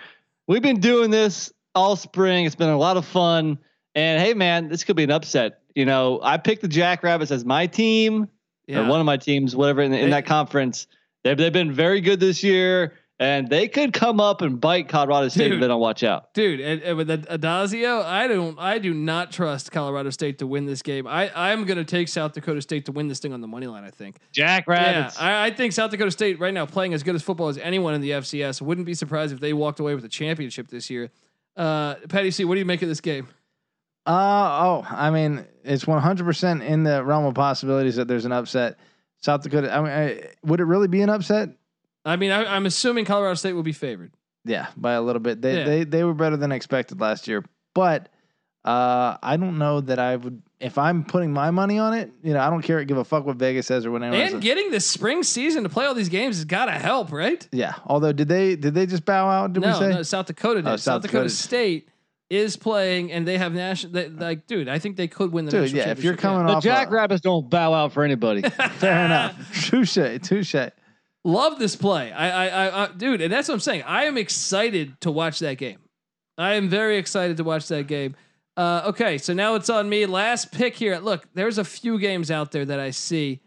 We've 0.46 0.62
been 0.62 0.82
doing 0.82 1.10
this 1.10 1.52
all 1.74 1.96
spring. 1.96 2.46
It's 2.46 2.56
been 2.56 2.70
a 2.70 2.78
lot 2.78 2.98
of 2.98 3.06
fun. 3.06 3.58
And 3.96 4.22
hey, 4.22 4.34
man, 4.34 4.68
this 4.68 4.84
could 4.84 4.96
be 4.96 5.06
an 5.06 5.12
upset. 5.12 5.62
You 5.74 5.86
know, 5.86 6.20
I 6.22 6.38
picked 6.38 6.62
the 6.62 6.68
Jackrabbits 6.68 7.32
as 7.32 7.46
my 7.46 7.68
team 7.68 8.28
or 8.70 8.84
one 8.86 9.00
of 9.00 9.06
my 9.06 9.18
teams, 9.18 9.56
whatever 9.56 9.82
in, 9.82 9.94
in 9.94 10.06
They- 10.06 10.10
that 10.12 10.26
conference. 10.26 10.88
They've 11.24 11.38
they've 11.38 11.54
been 11.54 11.74
very 11.74 12.02
good 12.02 12.20
this 12.20 12.44
year, 12.44 12.94
and 13.20 13.50
they 13.50 13.68
could 13.68 13.94
come 13.94 14.20
up 14.20 14.42
and 14.42 14.62
bite 14.62 14.88
Colorado 14.88 15.28
State 15.30 15.46
Dude. 15.46 15.54
if 15.54 15.62
they 15.62 15.68
don't 15.68 15.82
watch 15.82 16.04
out. 16.04 16.34
Dude, 16.34 16.60
and, 16.60 16.82
and 16.82 16.98
with 16.98 17.10
Addazio, 17.10 18.04
I 18.04 18.28
don't, 18.28 18.58
I 18.60 18.78
do 18.78 18.94
not 18.94 19.32
trust 19.32 19.72
Colorado 19.72 20.10
State 20.12 20.40
to 20.40 20.48
win 20.48 20.66
this 20.66 20.82
game. 20.82 21.08
I, 21.08 21.32
I'm 21.36 21.66
going 21.66 21.78
to 21.78 21.84
take 21.84 22.08
South 22.08 22.34
Dakota 22.34 22.62
State 22.62 22.86
to 22.86 22.92
win 22.92 23.08
this 23.08 23.20
thing 23.20 23.34
on 23.34 23.42
the 23.42 23.48
money 23.48 23.68
line. 23.68 23.84
I 23.84 23.90
think. 23.90 24.18
Jackrabbits. 24.32 25.20
Yeah, 25.20 25.26
I, 25.26 25.48
I 25.48 25.52
think 25.52 25.74
South 25.74 25.92
Dakota 25.92 26.12
State 26.12 26.40
right 26.40 26.54
now 26.54 26.66
playing 26.66 26.94
as 26.94 27.04
good 27.04 27.16
as 27.16 27.24
football 27.24 27.48
as 27.48 27.58
anyone 27.58 27.94
in 27.94 28.02
the 28.02 28.12
FCS. 28.12 28.62
Wouldn't 28.62 28.86
be 28.86 28.94
surprised 28.94 29.34
if 29.34 29.40
they 29.40 29.54
walked 29.54 29.80
away 29.80 29.96
with 29.96 30.06
a 30.06 30.10
championship 30.10 30.68
this 30.68 30.90
year. 30.90 31.10
Uh, 31.56 31.96
Patty 32.10 32.30
C, 32.30 32.46
what 32.46 32.54
do 32.54 32.60
you 32.60 32.66
make 32.66 32.84
of 32.84 32.88
this 32.88 33.02
game? 33.02 33.28
Uh 34.06 34.62
oh, 34.64 34.88
I 34.90 35.10
mean, 35.10 35.46
it's 35.66 35.84
100% 35.84 36.66
in 36.66 36.84
the 36.84 37.04
realm 37.04 37.26
of 37.26 37.34
possibilities 37.34 37.98
that 37.98 38.08
there's 38.08 38.24
an 38.24 38.32
upset. 38.32 38.78
South 39.22 39.42
Dakota. 39.44 39.74
I 39.74 39.82
mean, 39.82 39.92
I, 39.92 40.24
would 40.44 40.60
it 40.60 40.66
really 40.66 40.88
be 40.88 41.02
an 41.02 41.10
upset? 41.10 41.50
I 42.06 42.16
mean, 42.16 42.32
I, 42.32 42.56
I'm 42.56 42.66
assuming 42.66 43.06
Colorado 43.06 43.36
State 43.36 43.54
will 43.54 43.64
be 43.64 43.74
favored. 43.74 44.12
Yeah, 44.46 44.68
by 44.78 44.94
a 44.94 45.02
little 45.02 45.20
bit. 45.20 45.42
They 45.42 45.58
Yeah. 45.58 45.64
they 45.66 45.84
they 45.84 46.04
were 46.04 46.14
better 46.14 46.38
than 46.38 46.52
expected 46.52 47.02
last 47.02 47.28
year, 47.28 47.44
but 47.74 48.10
uh, 48.64 49.18
I 49.22 49.38
don't 49.38 49.58
know 49.58 49.82
that 49.82 50.00
I 50.00 50.16
would. 50.16 50.42
If 50.60 50.78
I'm 50.78 51.04
putting 51.04 51.32
my 51.32 51.52
money 51.52 51.78
on 51.78 51.94
it, 51.94 52.12
you 52.24 52.34
know, 52.34 52.40
I 52.40 52.50
don't 52.50 52.62
care. 52.62 52.84
Give 52.84 52.98
a 52.98 53.04
fuck 53.04 53.26
what 53.26 53.36
Vegas 53.36 53.68
says 53.68 53.86
or 53.86 53.92
whatever. 53.92 54.16
And 54.16 54.42
getting 54.42 54.72
the 54.72 54.80
spring 54.80 55.22
season 55.22 55.64
to 55.64 55.70
play 55.70 55.86
all 55.86 55.94
these 55.94 56.10
games 56.10 56.38
has 56.38 56.46
got 56.46 56.66
to 56.66 56.72
help, 56.72 57.12
right? 57.12 57.48
Yeah. 57.52 57.76
Although, 57.86 58.12
did 58.12 58.28
they 58.28 58.56
did 58.56 58.74
they 58.74 58.86
just 58.86 59.06
bow 59.06 59.30
out? 59.30 59.54
Did 59.54 59.62
no, 59.64 59.68
we 59.68 59.74
say? 59.74 59.90
no, 59.90 60.04
South 60.04 60.26
Dakota 60.26 60.62
did. 60.62 60.68
Oh, 60.68 60.72
South, 60.72 60.82
South 60.82 61.02
Dakota. 61.04 61.30
State 61.30 61.90
is 62.30 62.58
playing, 62.58 63.12
and 63.12 63.28
they 63.28 63.38
have 63.38 63.54
national. 63.54 63.94
They, 63.94 64.10
like, 64.10 64.48
dude, 64.48 64.68
I 64.68 64.80
think 64.80 64.98
they 64.98 65.08
could 65.08 65.32
win 65.32 65.46
the 65.46 65.52
Dude, 65.52 65.62
national 65.62 65.80
yeah. 65.82 65.92
If 65.92 66.04
you're 66.04 66.18
coming 66.18 66.46
the 66.46 66.54
off, 66.54 66.64
a- 66.64 66.68
Jackrabbits 66.68 67.22
don't 67.22 67.50
bow 67.50 67.74
out 67.74 67.94
for 67.94 68.04
anybody. 68.04 68.42
fair 68.78 69.06
enough. 69.06 69.36
Touche. 69.70 69.98
Touche. 70.22 70.56
Love 71.24 71.60
this 71.60 71.76
play. 71.76 72.12
I, 72.12 72.30
I, 72.30 72.48
I, 72.48 72.84
I, 72.84 72.88
dude, 72.92 73.22
and 73.22 73.32
that's 73.32 73.48
what 73.48 73.56
I'm 73.56 73.60
saying. 73.60 73.84
I 73.84 74.06
am 74.06 74.18
excited 74.18 75.00
to 75.02 75.12
watch 75.12 75.40
that 75.40 75.58
game. 75.58 75.80
I 76.38 76.54
am 76.54 76.70
very 76.70 76.98
excited 76.98 77.38
to 77.38 77.44
watch 77.44 77.68
that 77.70 77.88
game. 77.88 78.16
Uh, 78.56 78.84
okay, 78.88 79.18
so 79.18 79.34
now 79.34 79.56
it's 79.56 79.70
on 79.70 79.88
me. 79.90 80.06
Last 80.06 80.52
pick 80.52 80.76
here. 80.76 80.98
Look, 80.98 81.28
there's 81.34 81.58
a 81.58 81.64
few 81.64 82.00
games 82.00 82.32
out 82.32 82.52
there 82.52 82.66
that 82.66 82.80
I 82.80 82.92
see. 82.92 83.42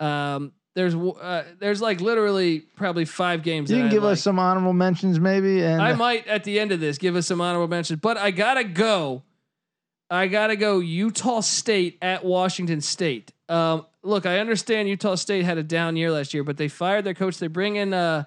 Um, 0.00 0.52
there's, 0.76 0.94
uh, 0.94 1.44
there's 1.58 1.80
like 1.80 2.02
literally 2.02 2.60
probably 2.60 3.06
five 3.06 3.42
games. 3.42 3.70
You 3.70 3.78
can 3.78 3.88
give 3.88 4.02
like. 4.02 4.12
us 4.12 4.22
some 4.22 4.38
honorable 4.38 4.74
mentions, 4.74 5.18
maybe. 5.18 5.62
And 5.64 5.80
I 5.80 5.94
might 5.94 6.26
at 6.26 6.44
the 6.44 6.60
end 6.60 6.70
of 6.70 6.80
this 6.80 6.98
give 6.98 7.16
us 7.16 7.26
some 7.26 7.40
honorable 7.40 7.66
mentions, 7.66 7.98
but 7.98 8.18
I 8.18 8.30
gotta 8.30 8.62
go. 8.62 9.22
I 10.10 10.26
gotta 10.26 10.54
go. 10.54 10.80
Utah 10.80 11.40
State 11.40 11.96
at 12.02 12.26
Washington 12.26 12.82
State. 12.82 13.32
Um, 13.48 13.86
look, 14.02 14.26
I 14.26 14.38
understand 14.38 14.86
Utah 14.90 15.14
State 15.14 15.46
had 15.46 15.56
a 15.56 15.62
down 15.62 15.96
year 15.96 16.10
last 16.10 16.34
year, 16.34 16.44
but 16.44 16.58
they 16.58 16.68
fired 16.68 17.04
their 17.04 17.14
coach. 17.14 17.38
They 17.38 17.46
bring 17.46 17.76
in 17.76 17.94
uh, 17.94 18.24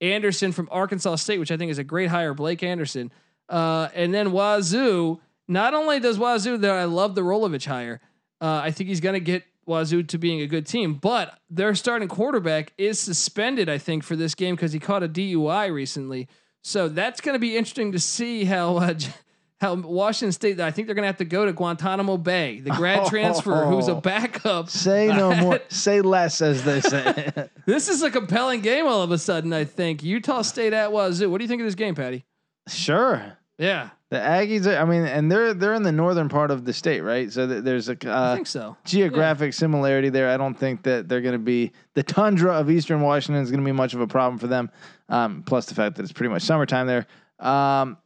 Anderson 0.00 0.52
from 0.52 0.70
Arkansas 0.72 1.16
State, 1.16 1.38
which 1.38 1.52
I 1.52 1.58
think 1.58 1.70
is 1.70 1.78
a 1.78 1.84
great 1.84 2.08
hire, 2.08 2.32
Blake 2.32 2.62
Anderson. 2.62 3.12
Uh, 3.46 3.90
and 3.94 4.14
then 4.14 4.32
Wazoo. 4.32 5.20
Not 5.46 5.74
only 5.74 6.00
does 6.00 6.16
Wazoo, 6.16 6.56
that 6.56 6.70
I 6.70 6.84
love 6.84 7.14
the 7.14 7.20
Rolovich 7.20 7.66
hire. 7.66 8.00
Uh, 8.40 8.60
I 8.64 8.70
think 8.70 8.88
he's 8.88 9.00
gonna 9.00 9.20
get 9.20 9.44
Wazoo 9.70 10.02
to 10.02 10.18
being 10.18 10.40
a 10.42 10.46
good 10.46 10.66
team, 10.66 10.94
but 10.94 11.38
their 11.48 11.74
starting 11.74 12.08
quarterback 12.08 12.72
is 12.76 12.98
suspended. 13.00 13.68
I 13.68 13.78
think 13.78 14.02
for 14.04 14.16
this 14.16 14.34
game 14.34 14.56
because 14.56 14.72
he 14.72 14.78
caught 14.78 15.02
a 15.02 15.08
DUI 15.08 15.72
recently. 15.72 16.28
So 16.62 16.88
that's 16.88 17.20
going 17.20 17.34
to 17.34 17.38
be 17.38 17.56
interesting 17.56 17.92
to 17.92 17.98
see 17.98 18.44
how 18.44 18.76
uh, 18.78 18.94
how 19.60 19.74
Washington 19.76 20.32
State. 20.32 20.60
I 20.60 20.70
think 20.70 20.88
they're 20.88 20.94
going 20.94 21.04
to 21.04 21.08
have 21.08 21.18
to 21.18 21.24
go 21.24 21.44
to 21.46 21.52
Guantanamo 21.52 22.16
Bay, 22.16 22.60
the 22.60 22.70
grad 22.70 23.06
transfer, 23.06 23.64
who's 23.66 23.88
a 23.88 23.94
backup. 24.10 24.68
say 24.68 25.06
no 25.06 25.34
more. 25.40 25.60
say 25.68 26.00
less, 26.00 26.42
as 26.42 26.64
they 26.64 26.80
say. 26.80 27.48
This 27.66 27.88
is 27.88 28.02
a 28.02 28.10
compelling 28.10 28.60
game 28.62 28.86
all 28.86 29.02
of 29.02 29.10
a 29.12 29.18
sudden. 29.18 29.52
I 29.52 29.64
think 29.64 30.02
Utah 30.02 30.42
State 30.42 30.72
at 30.72 30.90
Wazoo. 30.92 31.30
What 31.30 31.38
do 31.38 31.44
you 31.44 31.48
think 31.48 31.60
of 31.62 31.66
this 31.66 31.74
game, 31.76 31.94
Patty? 31.94 32.24
sure. 32.68 33.36
Yeah, 33.58 33.90
The 34.10 34.16
Aggies. 34.16 34.66
Are, 34.66 34.76
I 34.76 34.84
mean, 34.84 35.04
and 35.04 35.30
they're 35.30 35.54
they're 35.54 35.74
in 35.74 35.84
the 35.84 35.92
northern 35.92 36.28
part 36.28 36.50
of 36.50 36.64
the 36.64 36.72
state, 36.72 37.00
right? 37.00 37.32
So 37.32 37.46
th- 37.46 37.62
there's 37.62 37.88
a 37.88 37.96
uh, 38.10 38.34
think 38.34 38.48
so. 38.48 38.76
geographic 38.84 39.52
similarity 39.54 40.08
there. 40.08 40.28
I 40.28 40.36
don't 40.36 40.54
think 40.54 40.82
that 40.82 41.08
they're 41.08 41.20
going 41.20 41.34
to 41.34 41.38
be 41.38 41.70
the 41.94 42.02
tundra 42.02 42.54
of 42.54 42.70
Eastern 42.70 43.00
Washington 43.02 43.42
is 43.42 43.50
going 43.50 43.62
to 43.62 43.66
be 43.66 43.72
much 43.72 43.94
of 43.94 44.00
a 44.00 44.08
problem 44.08 44.38
for 44.38 44.48
them. 44.48 44.70
Um, 45.08 45.44
plus 45.44 45.66
the 45.66 45.74
fact 45.74 45.96
that 45.96 46.02
it's 46.02 46.12
pretty 46.12 46.30
much 46.30 46.42
summertime 46.42 46.88
there. 46.88 47.06
Um, 47.38 47.98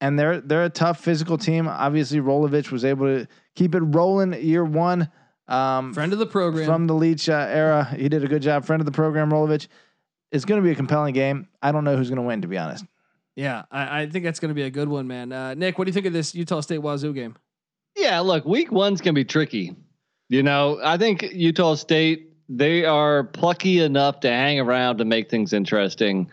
and 0.00 0.16
they're 0.16 0.40
they're 0.40 0.64
a 0.64 0.70
tough 0.70 1.00
physical 1.00 1.36
team. 1.36 1.66
Obviously, 1.66 2.20
Rolovich 2.20 2.70
was 2.70 2.84
able 2.84 3.06
to 3.06 3.26
keep 3.56 3.74
it 3.74 3.80
rolling 3.80 4.34
year 4.34 4.64
one. 4.64 5.10
Um, 5.48 5.92
Friend 5.92 6.12
of 6.12 6.18
the 6.20 6.26
program. 6.26 6.66
from 6.66 6.86
the 6.86 6.94
Leach 6.94 7.28
uh, 7.28 7.46
era, 7.48 7.84
he 7.96 8.08
did 8.08 8.22
a 8.22 8.28
good 8.28 8.42
job. 8.42 8.64
Friend 8.64 8.80
of 8.80 8.86
the 8.86 8.92
program, 8.92 9.30
Rolovich. 9.30 9.66
It's 10.30 10.44
going 10.44 10.60
to 10.60 10.64
be 10.64 10.70
a 10.70 10.76
compelling 10.76 11.14
game. 11.14 11.48
I 11.62 11.72
don't 11.72 11.84
know 11.84 11.96
who's 11.96 12.10
going 12.10 12.18
to 12.18 12.22
win, 12.22 12.42
to 12.42 12.48
be 12.48 12.58
honest. 12.58 12.84
Yeah, 13.38 13.62
I, 13.70 14.02
I 14.02 14.06
think 14.08 14.24
that's 14.24 14.40
going 14.40 14.48
to 14.48 14.54
be 14.54 14.64
a 14.64 14.70
good 14.70 14.88
one, 14.88 15.06
man. 15.06 15.30
Uh, 15.32 15.54
Nick, 15.54 15.78
what 15.78 15.84
do 15.84 15.90
you 15.90 15.92
think 15.92 16.06
of 16.06 16.12
this 16.12 16.34
Utah 16.34 16.60
State 16.60 16.78
Wazoo 16.78 17.12
game? 17.12 17.36
Yeah, 17.96 18.18
look, 18.18 18.44
week 18.44 18.72
one's 18.72 19.00
gonna 19.00 19.14
be 19.14 19.24
tricky. 19.24 19.76
You 20.28 20.42
know, 20.42 20.80
I 20.82 20.98
think 20.98 21.22
Utah 21.22 21.74
State 21.74 22.32
they 22.48 22.84
are 22.84 23.24
plucky 23.24 23.80
enough 23.80 24.20
to 24.20 24.28
hang 24.28 24.58
around 24.58 24.98
to 24.98 25.04
make 25.04 25.30
things 25.30 25.52
interesting. 25.52 26.28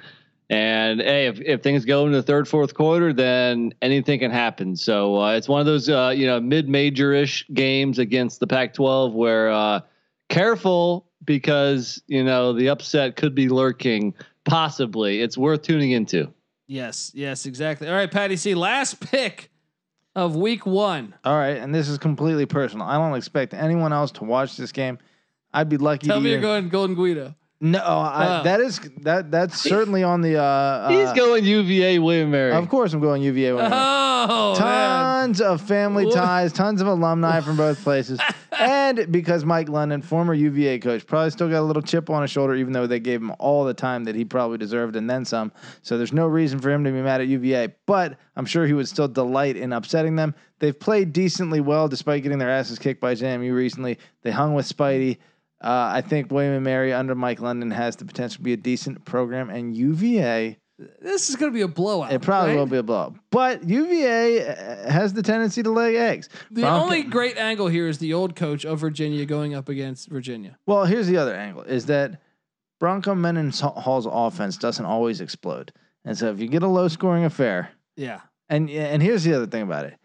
And 0.49 0.99
hey, 0.99 1.27
if, 1.27 1.39
if 1.41 1.61
things 1.61 1.85
go 1.85 2.05
into 2.05 2.17
the 2.17 2.23
third, 2.23 2.47
fourth 2.47 2.73
quarter, 2.73 3.13
then 3.13 3.73
anything 3.81 4.19
can 4.19 4.31
happen. 4.31 4.75
So 4.75 5.21
uh, 5.21 5.33
it's 5.33 5.47
one 5.47 5.59
of 5.59 5.67
those 5.67 5.89
uh, 5.89 6.13
you 6.15 6.25
know 6.25 6.39
mid-major 6.39 7.13
ish 7.13 7.45
games 7.53 7.99
against 7.99 8.39
the 8.39 8.47
Pac-12 8.47 9.13
where 9.13 9.51
uh, 9.51 9.81
careful 10.29 11.07
because 11.23 12.01
you 12.07 12.23
know 12.23 12.51
the 12.53 12.69
upset 12.69 13.15
could 13.15 13.35
be 13.35 13.47
lurking. 13.47 14.15
Possibly, 14.43 15.21
it's 15.21 15.37
worth 15.37 15.61
tuning 15.61 15.91
into. 15.91 16.31
Yes, 16.67 17.11
yes, 17.13 17.45
exactly. 17.45 17.87
All 17.87 17.93
right, 17.95 18.09
Patty 18.11 18.37
C. 18.37 18.55
Last 18.55 18.99
pick 18.99 19.51
of 20.15 20.35
week 20.35 20.65
one. 20.65 21.13
All 21.23 21.37
right, 21.37 21.57
and 21.57 21.73
this 21.73 21.87
is 21.87 21.97
completely 21.97 22.45
personal. 22.45 22.87
I 22.87 22.97
don't 22.97 23.15
expect 23.15 23.53
anyone 23.53 23.93
else 23.93 24.11
to 24.13 24.23
watch 24.23 24.57
this 24.57 24.71
game. 24.71 24.97
I'd 25.53 25.69
be 25.69 25.77
lucky. 25.77 26.07
Tell 26.07 26.17
to 26.17 26.23
me 26.23 26.31
you're 26.31 26.41
going 26.41 26.69
Golden 26.69 26.95
Guido. 26.95 27.35
No, 27.61 27.79
I, 27.79 28.39
Oh. 28.41 28.43
that 28.43 28.59
is 28.59 28.79
that 29.03 29.31
that's 29.31 29.59
certainly 29.61 30.03
on 30.03 30.19
the. 30.21 30.37
Uh, 30.37 30.89
He's 30.89 31.07
uh, 31.07 31.13
going 31.13 31.45
UVA 31.45 31.99
William 31.99 32.29
Mary. 32.29 32.51
Of 32.51 32.67
course, 32.67 32.91
I'm 32.93 32.99
going 32.99 33.21
UVA. 33.23 33.53
William 33.53 33.71
Mary. 33.71 33.83
Oh, 34.27 34.53
man. 34.59 34.59
tons 34.59 35.39
of 35.41 35.61
family 35.61 36.05
Wha- 36.05 36.11
ties, 36.13 36.51
tons 36.51 36.81
of 36.81 36.87
alumni 36.87 37.39
from 37.41 37.55
both 37.55 37.81
places, 37.81 38.19
and 38.51 39.09
because 39.11 39.45
Mike 39.45 39.69
London, 39.69 40.01
former 40.01 40.33
UVA 40.33 40.79
coach, 40.79 41.05
probably 41.07 41.29
still 41.29 41.47
got 41.49 41.59
a 41.61 41.63
little 41.63 41.81
chip 41.81 42.09
on 42.09 42.23
his 42.23 42.31
shoulder, 42.31 42.55
even 42.55 42.73
though 42.73 42.87
they 42.87 42.99
gave 42.99 43.21
him 43.21 43.31
all 43.39 43.63
the 43.63 43.73
time 43.73 44.03
that 44.03 44.15
he 44.15 44.25
probably 44.25 44.57
deserved 44.57 44.95
and 44.95 45.09
then 45.09 45.23
some. 45.25 45.51
So 45.81 45.97
there's 45.97 46.13
no 46.13 46.27
reason 46.27 46.59
for 46.59 46.69
him 46.71 46.83
to 46.83 46.91
be 46.91 47.01
mad 47.01 47.21
at 47.21 47.27
UVA, 47.27 47.73
but 47.85 48.17
I'm 48.35 48.45
sure 48.45 48.65
he 48.67 48.73
would 48.73 48.87
still 48.89 49.07
delight 49.07 49.55
in 49.55 49.71
upsetting 49.71 50.15
them. 50.17 50.35
They've 50.59 50.77
played 50.77 51.13
decently 51.13 51.61
well 51.61 51.87
despite 51.87 52.23
getting 52.23 52.39
their 52.39 52.49
asses 52.49 52.79
kicked 52.79 52.99
by 52.99 53.13
JMU 53.15 53.53
recently. 53.53 53.97
They 54.23 54.31
hung 54.31 54.55
with 54.55 54.67
Spidey. 54.67 55.17
Uh, 55.65 55.89
I 55.95 56.01
think 56.01 56.31
William 56.31 56.53
and 56.53 56.63
Mary 56.63 56.93
under 56.93 57.15
Mike 57.15 57.41
London 57.41 57.71
has 57.71 57.95
the 57.95 58.05
potential 58.05 58.37
to 58.37 58.43
be 58.43 58.53
a 58.53 58.57
decent 58.57 59.03
program, 59.03 59.49
and 59.49 59.75
UVA 59.75 60.57
This 61.01 61.29
is 61.29 61.35
going 61.37 61.51
to 61.51 61.55
be 61.55 61.61
a 61.63 61.67
blowout. 61.67 62.11
it 62.13 62.21
probably 62.21 62.51
right? 62.51 62.59
will 62.59 62.67
be 62.67 62.77
a 62.77 62.83
blow. 62.83 63.15
But 63.31 63.63
UVA 63.67 64.47
uh, 64.47 64.91
has 64.91 65.13
the 65.13 65.23
tendency 65.23 65.63
to 65.63 65.71
lay 65.71 65.97
eggs. 65.97 66.29
The 66.51 66.61
Bronco- 66.61 66.83
only 66.83 67.01
great 67.03 67.37
angle 67.37 67.67
here 67.67 67.87
is 67.87 67.97
the 67.97 68.13
old 68.13 68.35
coach 68.35 68.63
of 68.65 68.79
Virginia 68.79 69.25
going 69.25 69.55
up 69.55 69.67
against 69.67 70.07
Virginia. 70.09 70.57
well, 70.67 70.85
here's 70.85 71.07
the 71.07 71.17
other 71.17 71.33
angle: 71.35 71.63
is 71.63 71.87
that 71.87 72.21
Bronco 72.79 73.15
Mendenhall's 73.15 74.07
offense 74.09 74.57
doesn't 74.57 74.85
always 74.85 75.19
explode, 75.21 75.71
and 76.03 76.15
so 76.17 76.29
if 76.29 76.39
you 76.39 76.47
get 76.47 76.61
a 76.61 76.67
low-scoring 76.67 77.23
affair, 77.25 77.69
Yeah. 77.95 78.19
and 78.49 78.69
and 78.69 79.01
here's 79.01 79.23
the 79.23 79.33
other 79.33 79.47
thing 79.47 79.63
about 79.63 79.85
it: 79.85 79.95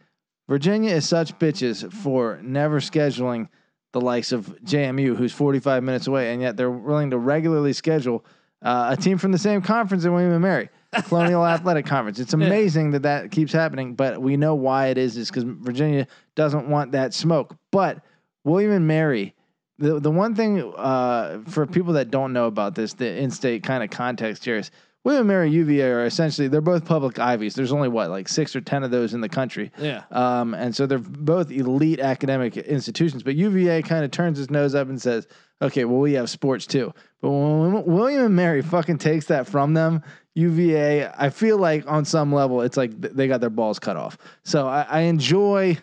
Virginia 0.48 0.94
is 0.94 1.06
such 1.06 1.38
bitches 1.38 1.92
for 1.92 2.38
never 2.42 2.80
scheduling 2.80 3.48
the 3.92 4.00
likes 4.00 4.32
of 4.32 4.46
JMU, 4.64 5.16
who's 5.16 5.32
45 5.32 5.82
minutes 5.82 6.06
away, 6.06 6.32
and 6.32 6.40
yet 6.40 6.56
they're 6.56 6.70
willing 6.70 7.10
to 7.10 7.18
regularly 7.18 7.72
schedule 7.72 8.24
uh, 8.62 8.94
a 8.96 9.00
team 9.00 9.18
from 9.18 9.32
the 9.32 9.38
same 9.38 9.62
conference 9.62 10.04
in 10.04 10.12
William 10.12 10.32
and 10.32 10.42
Mary, 10.42 10.68
Colonial 11.04 11.46
Athletic 11.46 11.86
Conference. 11.86 12.18
It's 12.18 12.34
amazing 12.34 12.90
that 12.92 13.02
that 13.02 13.30
keeps 13.30 13.52
happening, 13.52 13.94
but 13.94 14.20
we 14.20 14.36
know 14.36 14.54
why 14.54 14.88
it 14.88 14.98
is. 14.98 15.16
Is 15.16 15.30
because 15.30 15.44
Virginia 15.44 16.06
doesn't 16.34 16.68
want 16.68 16.92
that 16.92 17.14
smoke. 17.14 17.56
But 17.70 18.02
William 18.44 18.72
and 18.72 18.86
Mary. 18.86 19.34
The, 19.78 19.98
the 19.98 20.10
one 20.10 20.34
thing 20.34 20.60
uh, 20.76 21.40
for 21.48 21.66
people 21.66 21.94
that 21.94 22.10
don't 22.10 22.34
know 22.34 22.44
about 22.44 22.74
this, 22.74 22.92
the 22.92 23.16
in-state 23.16 23.62
kind 23.62 23.82
of 23.82 23.88
context 23.88 24.44
here 24.44 24.56
is 24.56 24.70
William 25.02 25.22
and 25.22 25.28
Mary 25.28 25.50
UVA 25.50 25.90
are 25.90 26.04
essentially 26.04 26.48
they're 26.48 26.60
both 26.60 26.84
public 26.84 27.18
Ivies. 27.18 27.54
There's 27.54 27.72
only 27.72 27.88
what 27.88 28.10
like 28.10 28.28
six 28.28 28.54
or 28.54 28.60
ten 28.60 28.84
of 28.84 28.90
those 28.90 29.14
in 29.14 29.22
the 29.22 29.28
country. 29.28 29.72
Yeah. 29.78 30.02
Um, 30.10 30.52
and 30.54 30.76
so 30.76 30.86
they're 30.86 30.98
both 30.98 31.50
elite 31.50 32.00
academic 32.00 32.56
institutions. 32.56 33.22
But 33.22 33.34
UVA 33.34 33.82
kind 33.82 34.04
of 34.04 34.10
turns 34.10 34.38
its 34.38 34.50
nose 34.50 34.74
up 34.74 34.88
and 34.88 35.00
says, 35.00 35.26
"Okay, 35.62 35.86
well 35.86 36.00
we 36.00 36.12
have 36.14 36.28
sports 36.28 36.66
too." 36.66 36.92
But 37.22 37.30
when 37.30 37.84
William 37.84 38.26
and 38.26 38.36
Mary 38.36 38.60
fucking 38.60 38.98
takes 38.98 39.26
that 39.26 39.46
from 39.46 39.72
them, 39.72 40.02
UVA, 40.34 41.10
I 41.16 41.30
feel 41.30 41.56
like 41.56 41.90
on 41.90 42.04
some 42.04 42.32
level 42.32 42.60
it's 42.60 42.76
like 42.76 42.98
they 43.00 43.26
got 43.26 43.40
their 43.40 43.50
balls 43.50 43.78
cut 43.78 43.96
off. 43.96 44.18
So 44.42 44.68
I, 44.68 44.82
I 44.82 45.00
enjoy 45.00 45.78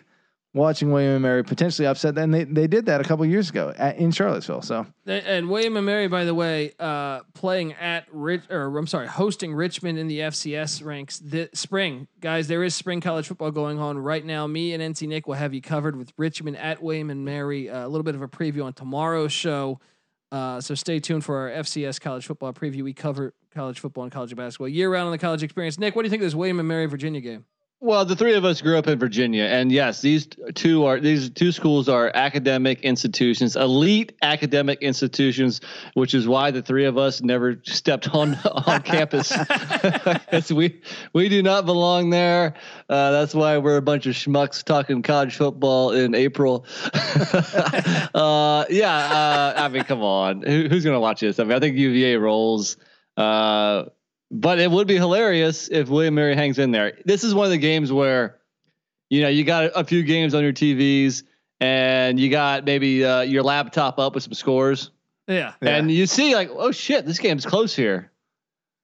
watching 0.54 0.90
William 0.90 1.12
and 1.14 1.22
Mary 1.22 1.44
potentially 1.44 1.86
upset. 1.86 2.16
And 2.18 2.32
they, 2.32 2.44
they 2.44 2.66
did 2.66 2.86
that 2.86 3.00
a 3.00 3.04
couple 3.04 3.24
years 3.26 3.50
ago 3.50 3.72
at, 3.76 3.96
in 3.98 4.10
Charlottesville. 4.10 4.62
So 4.62 4.86
And- 5.06 5.26
And 5.26 5.48
William 5.50 5.76
and 5.76 5.84
Mary, 5.86 6.08
by 6.08 6.24
the 6.24 6.34
way, 6.34 6.72
uh, 6.80 7.20
playing 7.34 7.74
at 7.74 8.06
Rich, 8.10 8.44
or 8.50 8.76
I'm 8.76 8.86
sorry, 8.86 9.06
hosting 9.06 9.54
Richmond 9.54 9.98
in 9.98 10.08
the 10.08 10.20
FCS 10.20 10.84
ranks 10.84 11.18
this 11.18 11.50
spring, 11.54 12.08
guys. 12.20 12.48
There 12.48 12.64
is 12.64 12.74
spring 12.74 13.00
college 13.00 13.28
football 13.28 13.50
going 13.50 13.78
on 13.78 13.98
right 13.98 14.24
now. 14.24 14.46
Me 14.46 14.72
and 14.72 14.82
NC 14.82 15.06
Nick 15.06 15.26
will 15.26 15.34
have 15.34 15.52
you 15.54 15.60
covered 15.60 15.96
with 15.96 16.12
Richmond 16.16 16.56
at 16.56 16.82
William 16.82 17.10
and 17.10 17.24
Mary. 17.24 17.68
Uh, 17.70 17.86
a 17.86 17.88
little 17.88 18.04
bit 18.04 18.14
of 18.14 18.22
a 18.22 18.28
preview 18.28 18.64
on 18.64 18.72
tomorrow's 18.72 19.32
show. 19.32 19.78
Uh, 20.32 20.60
so 20.60 20.74
stay 20.74 20.98
tuned 21.00 21.24
for 21.24 21.38
our 21.38 21.50
FCS 21.62 22.00
college 22.00 22.26
football 22.26 22.52
preview. 22.52 22.82
We 22.82 22.92
cover 22.92 23.32
college 23.54 23.80
football 23.80 24.04
and 24.04 24.12
college 24.12 24.34
basketball 24.36 24.68
year 24.68 24.90
round 24.92 25.06
on 25.06 25.12
the 25.12 25.18
college 25.18 25.42
experience. 25.42 25.78
Nick, 25.78 25.96
what 25.96 26.02
do 26.02 26.06
you 26.06 26.10
think 26.10 26.20
of 26.22 26.26
this 26.26 26.34
William 26.34 26.58
and 26.58 26.68
Mary 26.68 26.84
Virginia 26.86 27.20
game? 27.20 27.44
Well, 27.80 28.04
the 28.04 28.16
three 28.16 28.34
of 28.34 28.44
us 28.44 28.60
grew 28.60 28.76
up 28.76 28.88
in 28.88 28.98
Virginia, 28.98 29.44
and 29.44 29.70
yes, 29.70 30.00
these 30.00 30.26
two 30.54 30.86
are 30.86 30.98
these 30.98 31.30
two 31.30 31.52
schools 31.52 31.88
are 31.88 32.10
academic 32.12 32.80
institutions, 32.80 33.54
elite 33.54 34.14
academic 34.20 34.82
institutions, 34.82 35.60
which 35.94 36.12
is 36.12 36.26
why 36.26 36.50
the 36.50 36.60
three 36.60 36.86
of 36.86 36.98
us 36.98 37.20
never 37.20 37.60
stepped 37.62 38.12
on 38.12 38.34
on 38.66 38.82
campus. 38.82 39.32
we 40.50 40.82
we 41.12 41.28
do 41.28 41.40
not 41.40 41.66
belong 41.66 42.10
there. 42.10 42.54
Uh, 42.88 43.12
that's 43.12 43.32
why 43.32 43.58
we're 43.58 43.76
a 43.76 43.82
bunch 43.82 44.06
of 44.06 44.14
schmucks 44.16 44.64
talking 44.64 45.00
college 45.02 45.36
football 45.36 45.92
in 45.92 46.16
April. 46.16 46.66
uh, 46.92 48.64
yeah, 48.70 48.92
uh, 48.92 49.52
I 49.56 49.68
mean, 49.68 49.84
come 49.84 50.02
on, 50.02 50.42
Who, 50.42 50.66
who's 50.68 50.84
gonna 50.84 50.98
watch 50.98 51.20
this? 51.20 51.38
I 51.38 51.44
mean, 51.44 51.52
I 51.52 51.60
think 51.60 51.76
UVA 51.76 52.16
rolls. 52.16 52.76
Uh, 53.16 53.84
but 54.30 54.58
it 54.58 54.70
would 54.70 54.86
be 54.86 54.96
hilarious 54.96 55.68
if 55.68 55.88
William 55.88 56.14
Mary 56.14 56.34
hangs 56.34 56.58
in 56.58 56.70
there. 56.70 56.98
This 57.04 57.24
is 57.24 57.34
one 57.34 57.44
of 57.46 57.50
the 57.50 57.58
games 57.58 57.92
where, 57.92 58.38
you 59.10 59.22
know, 59.22 59.28
you 59.28 59.44
got 59.44 59.70
a 59.74 59.84
few 59.84 60.02
games 60.02 60.34
on 60.34 60.42
your 60.42 60.52
TVs 60.52 61.22
and 61.60 62.20
you 62.20 62.30
got 62.30 62.64
maybe 62.64 63.04
uh, 63.04 63.22
your 63.22 63.42
laptop 63.42 63.98
up 63.98 64.14
with 64.14 64.22
some 64.24 64.34
scores, 64.34 64.90
Yeah. 65.26 65.54
and 65.60 65.90
you 65.90 66.06
see 66.06 66.34
like, 66.34 66.50
oh 66.52 66.70
shit, 66.72 67.04
this 67.06 67.18
game's 67.18 67.44
close 67.46 67.74
here. 67.74 68.12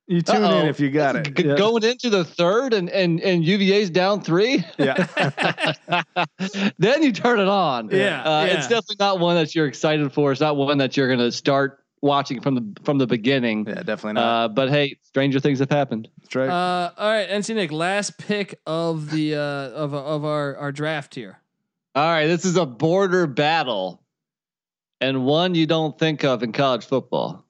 you 0.08 0.20
tune 0.22 0.42
Uh-oh. 0.42 0.60
in 0.60 0.66
if 0.66 0.80
you 0.80 0.90
got 0.90 1.14
it. 1.16 1.34
G- 1.34 1.46
Yeah. 1.46 1.56
Going 1.56 1.84
into 1.84 2.10
the 2.10 2.24
third 2.24 2.72
and 2.74 2.90
and 2.90 3.20
and 3.20 3.44
UVA's 3.44 3.90
down 3.90 4.22
three. 4.22 4.64
Yeah. 4.78 5.06
then 6.78 7.02
you 7.02 7.12
turn 7.12 7.38
it 7.40 7.48
on. 7.48 7.90
Yeah, 7.90 8.22
Uh, 8.22 8.44
yeah. 8.44 8.52
It's 8.58 8.66
definitely 8.68 8.96
not 8.98 9.20
one 9.20 9.36
that 9.36 9.54
you're 9.54 9.66
excited 9.66 10.12
for. 10.12 10.32
It's 10.32 10.40
not 10.40 10.56
one 10.56 10.78
that 10.78 10.96
you're 10.96 11.06
going 11.08 11.20
to 11.20 11.30
start 11.32 11.83
watching 12.04 12.40
from 12.40 12.54
the 12.54 12.80
from 12.84 12.98
the 12.98 13.06
beginning. 13.06 13.66
yeah, 13.66 13.82
definitely 13.82 14.12
not. 14.12 14.44
Uh, 14.44 14.48
but 14.48 14.68
hey, 14.70 14.98
stranger 15.02 15.40
things 15.40 15.58
have 15.58 15.70
happened. 15.70 16.08
That's 16.20 16.36
right. 16.36 16.48
Uh, 16.48 16.92
all 16.96 17.10
right, 17.10 17.28
NC 17.28 17.54
Nick, 17.56 17.72
last 17.72 18.18
pick 18.18 18.60
of 18.66 19.10
the 19.10 19.34
uh, 19.34 19.40
of 19.40 19.94
of 19.94 20.24
our 20.24 20.56
our 20.56 20.70
draft 20.70 21.14
here. 21.14 21.40
All 21.96 22.04
right, 22.06 22.26
this 22.26 22.44
is 22.44 22.56
a 22.56 22.66
border 22.66 23.26
battle, 23.26 24.02
and 25.00 25.24
one 25.24 25.54
you 25.54 25.66
don't 25.66 25.98
think 25.98 26.24
of 26.24 26.42
in 26.42 26.52
college 26.52 26.84
football. 26.84 27.44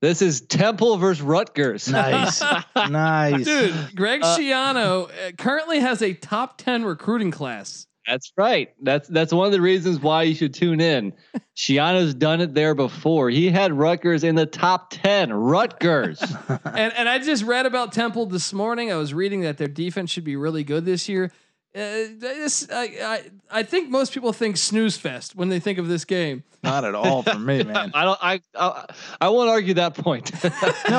This 0.00 0.20
is 0.20 0.40
Temple 0.40 0.96
versus 0.96 1.22
Rutgers. 1.22 1.88
nice. 1.88 2.42
nice. 2.76 3.44
Dude, 3.44 3.94
Greg 3.94 4.22
Uh, 4.24 4.36
Schiano 4.36 5.04
uh, 5.08 5.30
currently 5.38 5.78
has 5.78 6.02
a 6.02 6.12
top 6.12 6.58
10 6.58 6.84
recruiting 6.84 7.30
class. 7.30 7.86
That's 8.06 8.32
right. 8.36 8.72
That's 8.82 9.08
that's 9.08 9.32
one 9.32 9.46
of 9.46 9.52
the 9.52 9.60
reasons 9.60 10.00
why 10.00 10.24
you 10.24 10.34
should 10.34 10.54
tune 10.54 10.80
in. 10.80 11.12
Schiano's 11.56 12.14
done 12.14 12.40
it 12.40 12.52
there 12.54 12.74
before. 12.74 13.30
He 13.30 13.48
had 13.50 13.72
Rutgers 13.72 14.24
in 14.24 14.34
the 14.34 14.46
top 14.46 14.90
ten. 14.90 15.32
Rutgers. 15.32 16.20
And 16.64 16.92
and 16.94 17.08
I 17.08 17.18
just 17.18 17.44
read 17.44 17.66
about 17.66 17.92
Temple 17.92 18.26
this 18.26 18.52
morning. 18.52 18.90
I 18.92 18.96
was 18.96 19.12
reading 19.14 19.42
that 19.42 19.58
their 19.58 19.68
defense 19.68 20.10
should 20.10 20.24
be 20.24 20.36
really 20.36 20.64
good 20.64 20.84
this 20.84 21.08
year. 21.08 21.30
Uh, 21.74 22.04
this, 22.18 22.68
I, 22.70 22.82
I 23.02 23.22
I 23.50 23.62
think 23.62 23.88
most 23.88 24.12
people 24.12 24.32
think 24.32 24.56
snooze 24.58 24.96
fest 24.96 25.34
when 25.36 25.48
they 25.48 25.58
think 25.60 25.78
of 25.78 25.88
this 25.88 26.04
game. 26.04 26.42
Not 26.62 26.84
at 26.84 26.94
all 26.94 27.22
for 27.22 27.38
me, 27.38 27.62
man. 27.64 27.92
I 27.94 28.04
don't. 28.04 28.18
I 28.22 28.40
I, 28.54 28.94
I 29.22 29.28
won't 29.30 29.48
argue 29.48 29.74
that 29.74 29.94
point. 29.94 30.32
No, 30.44 30.50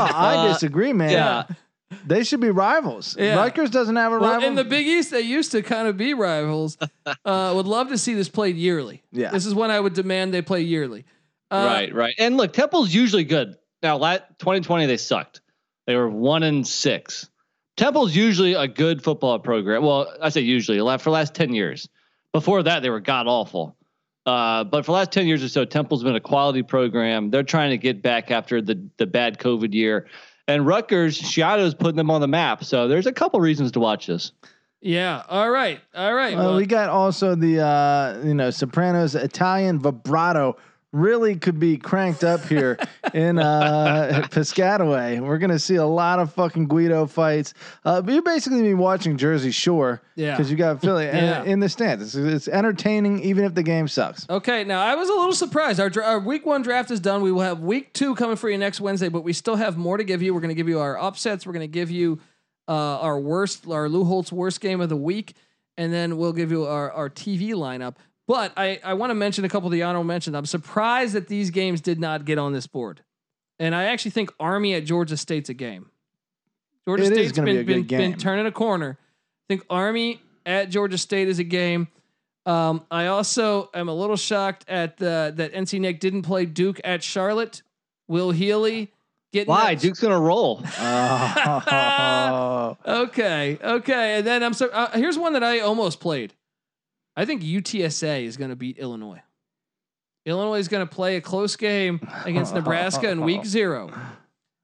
I 0.01 0.35
Uh, 0.47 0.53
disagree, 0.53 0.93
man. 0.93 1.11
yeah. 1.11 1.43
They 2.05 2.23
should 2.23 2.39
be 2.41 2.49
rivals. 2.49 3.15
Yeah. 3.17 3.35
Rutgers 3.35 3.69
doesn't 3.69 3.95
have 3.95 4.11
a 4.13 4.19
Well, 4.19 4.31
rival. 4.33 4.47
in 4.47 4.55
the 4.55 4.63
Big 4.63 4.85
East, 4.87 5.11
they 5.11 5.21
used 5.21 5.51
to 5.51 5.61
kind 5.61 5.87
of 5.87 5.97
be 5.97 6.13
rivals. 6.13 6.77
Uh, 7.25 7.53
would 7.55 7.67
love 7.67 7.89
to 7.89 7.97
see 7.97 8.13
this 8.13 8.29
played 8.29 8.55
yearly. 8.55 9.03
Yeah. 9.11 9.31
this 9.31 9.45
is 9.45 9.53
when 9.53 9.71
I 9.71 9.79
would 9.79 9.93
demand 9.93 10.33
they 10.33 10.41
play 10.41 10.61
yearly. 10.61 11.05
Uh, 11.51 11.65
right, 11.69 11.93
right. 11.93 12.15
And 12.17 12.37
look, 12.37 12.53
Temple's 12.53 12.93
usually 12.93 13.23
good. 13.23 13.55
Now, 13.81 13.97
la 13.97 14.17
2020 14.39 14.85
they 14.85 14.97
sucked. 14.97 15.41
They 15.85 15.95
were 15.95 16.09
one 16.09 16.43
and 16.43 16.65
six. 16.67 17.29
Temple's 17.75 18.15
usually 18.15 18.53
a 18.53 18.67
good 18.67 19.03
football 19.03 19.39
program. 19.39 19.83
Well, 19.83 20.13
I 20.21 20.29
say 20.29 20.41
usually 20.41 20.77
for 20.79 21.03
the 21.03 21.09
last 21.11 21.33
10 21.33 21.53
years. 21.53 21.89
Before 22.31 22.63
that, 22.63 22.81
they 22.81 22.89
were 22.89 22.99
god 22.99 23.27
awful. 23.27 23.75
Uh, 24.25 24.63
but 24.63 24.85
for 24.85 24.91
the 24.91 24.97
last 24.97 25.11
10 25.11 25.27
years 25.27 25.43
or 25.43 25.49
so, 25.49 25.65
Temple's 25.65 26.03
been 26.03 26.15
a 26.15 26.21
quality 26.21 26.63
program. 26.63 27.29
They're 27.29 27.43
trying 27.43 27.71
to 27.71 27.77
get 27.77 28.01
back 28.01 28.31
after 28.31 28.61
the 28.61 28.87
the 28.97 29.05
bad 29.05 29.37
COVID 29.39 29.73
year. 29.73 30.07
And 30.47 30.65
Rutgers, 30.67 31.19
Schiano's 31.21 31.73
putting 31.73 31.95
them 31.95 32.11
on 32.11 32.21
the 32.21 32.27
map. 32.27 32.63
So 32.63 32.87
there's 32.87 33.07
a 33.07 33.13
couple 33.13 33.39
reasons 33.39 33.71
to 33.73 33.79
watch 33.79 34.07
this. 34.07 34.31
Yeah. 34.81 35.23
All 35.29 35.49
right. 35.49 35.79
All 35.95 36.13
right. 36.13 36.33
Uh, 36.33 36.37
well, 36.37 36.55
we 36.57 36.65
got 36.65 36.89
also 36.89 37.35
the 37.35 37.61
uh, 37.61 38.21
you 38.23 38.33
know 38.33 38.49
Sopranos 38.49 39.15
Italian 39.15 39.79
vibrato 39.79 40.57
really 40.93 41.35
could 41.35 41.59
be 41.59 41.75
cranked 41.75 42.23
up 42.23 42.45
here 42.45 42.77
in 43.13 43.39
uh, 43.39 44.25
Piscataway. 44.31 45.19
We're 45.19 45.39
gonna 45.39 45.59
see 45.59 45.75
a 45.75 45.85
lot 45.85 46.19
of 46.19 46.31
fucking 46.33 46.67
Guido 46.67 47.05
fights. 47.07 47.53
Uh, 47.83 48.01
but 48.01 48.13
you 48.13 48.21
basically 48.21 48.61
be 48.61 48.73
watching 48.75 49.17
Jersey 49.17 49.51
Shore 49.51 50.01
Yeah. 50.15 50.31
because 50.31 50.49
you 50.51 50.55
got 50.55 50.79
Philly 50.81 51.07
and 51.09 51.25
Yeah. 51.25 51.43
in 51.43 51.59
the 51.59 51.67
stands. 51.67 52.03
It's, 52.03 52.15
it's 52.15 52.47
entertaining 52.47 53.19
even 53.23 53.43
if 53.43 53.53
the 53.55 53.63
game 53.63 53.87
sucks. 53.87 54.29
Okay, 54.29 54.63
now 54.63 54.81
I 54.81 54.95
was 54.95 55.09
a 55.09 55.13
little 55.13 55.33
surprised. 55.33 55.79
Our, 55.79 55.91
our 56.03 56.19
week 56.19 56.45
one 56.45 56.61
draft 56.61 56.91
is 56.91 56.99
done. 56.99 57.21
We 57.21 57.31
will 57.31 57.41
have 57.41 57.59
week 57.59 57.93
two 57.93 58.15
coming 58.15 58.35
for 58.35 58.49
you 58.49 58.57
next 58.57 58.79
Wednesday, 58.79 59.09
but 59.09 59.23
we 59.23 59.33
still 59.33 59.55
have 59.55 59.75
more 59.77 59.97
to 59.97 60.03
give 60.03 60.21
you. 60.21 60.33
We're 60.33 60.41
going 60.41 60.49
to 60.49 60.55
give 60.55 60.69
you 60.69 60.79
our 60.79 60.97
upsets. 60.97 61.45
We're 61.45 61.53
going 61.53 61.61
to 61.61 61.67
give 61.67 61.89
you 61.91 62.19
uh, 62.67 62.99
our 62.99 63.19
worst, 63.19 63.67
our 63.67 63.89
Lou 63.89 64.05
Holtz 64.05 64.31
worst 64.31 64.61
game 64.61 64.79
of 64.79 64.89
the 64.89 64.95
week, 64.95 65.33
and 65.75 65.91
then 65.91 66.17
we'll 66.17 66.33
give 66.33 66.51
you 66.51 66.65
our, 66.65 66.91
our 66.91 67.09
TV 67.09 67.49
lineup. 67.49 67.95
But 68.27 68.53
I, 68.55 68.79
I 68.83 68.93
want 68.93 69.09
to 69.11 69.15
mention 69.15 69.43
a 69.43 69.49
couple 69.49 69.67
of 69.67 69.73
the 69.73 69.83
honorable 69.83 70.05
mentions. 70.05 70.35
I'm 70.35 70.45
surprised 70.45 71.13
that 71.13 71.27
these 71.27 71.49
games 71.49 71.81
did 71.81 71.99
not 71.99 72.25
get 72.25 72.37
on 72.37 72.53
this 72.53 72.67
board. 72.67 73.01
And 73.59 73.75
I 73.75 73.85
actually 73.85 74.11
think 74.11 74.31
Army 74.39 74.73
at 74.75 74.85
Georgia 74.85 75.17
State's 75.17 75.49
a 75.49 75.53
game. 75.53 75.89
Georgia 76.87 77.03
It 77.03 77.11
is 77.11 77.17
State's 77.17 77.31
gonna 77.33 77.45
been, 77.47 77.55
be 77.65 77.73
a 77.73 77.75
good 77.81 77.87
been, 77.87 78.11
been 78.11 78.19
turning 78.19 78.45
a 78.45 78.51
corner. 78.51 78.97
I 78.99 79.45
think 79.53 79.65
Army 79.69 80.21
at 80.45 80.69
Georgia 80.69 80.97
State 80.97 81.27
is 81.27 81.39
a 81.39 81.43
game. 81.43 81.87
Um, 82.45 82.85
I 82.91 83.07
also 83.07 83.69
am 83.73 83.87
a 83.87 83.93
little 83.93 84.17
shocked 84.17 84.65
at 84.67 84.97
the 84.97 85.33
that 85.35 85.53
NC 85.53 85.79
Nick 85.79 85.99
didn't 85.99 86.23
play 86.23 86.45
Duke 86.45 86.81
at 86.83 87.03
Charlotte. 87.03 87.61
Will 88.09 88.31
Healy 88.31 88.91
get 89.31 89.47
Why? 89.47 89.75
that- 89.75 89.81
Duke's 89.81 89.99
going 89.99 90.13
to 90.13 90.19
roll. 90.19 90.61
Oh. 91.75 92.77
Okay, 92.85 93.59
okay, 93.61 94.17
and 94.17 94.27
then 94.27 94.43
I'm 94.43 94.53
so 94.53 94.67
uh, 94.69 94.91
here's 94.97 95.17
one 95.17 95.33
that 95.33 95.43
I 95.43 95.59
almost 95.59 95.99
played. 95.99 96.33
I 97.15 97.25
think 97.25 97.41
UTSA 97.43 98.23
is 98.23 98.37
going 98.37 98.49
to 98.49 98.55
beat 98.55 98.77
Illinois. 98.77 99.21
Illinois 100.25 100.59
is 100.59 100.67
going 100.67 100.87
to 100.87 100.91
play 100.93 101.17
a 101.17 101.21
close 101.21 101.55
game 101.55 101.99
against 102.25 102.53
Nebraska 102.55 103.09
in 103.09 103.21
week 103.21 103.45
zero. 103.45 103.91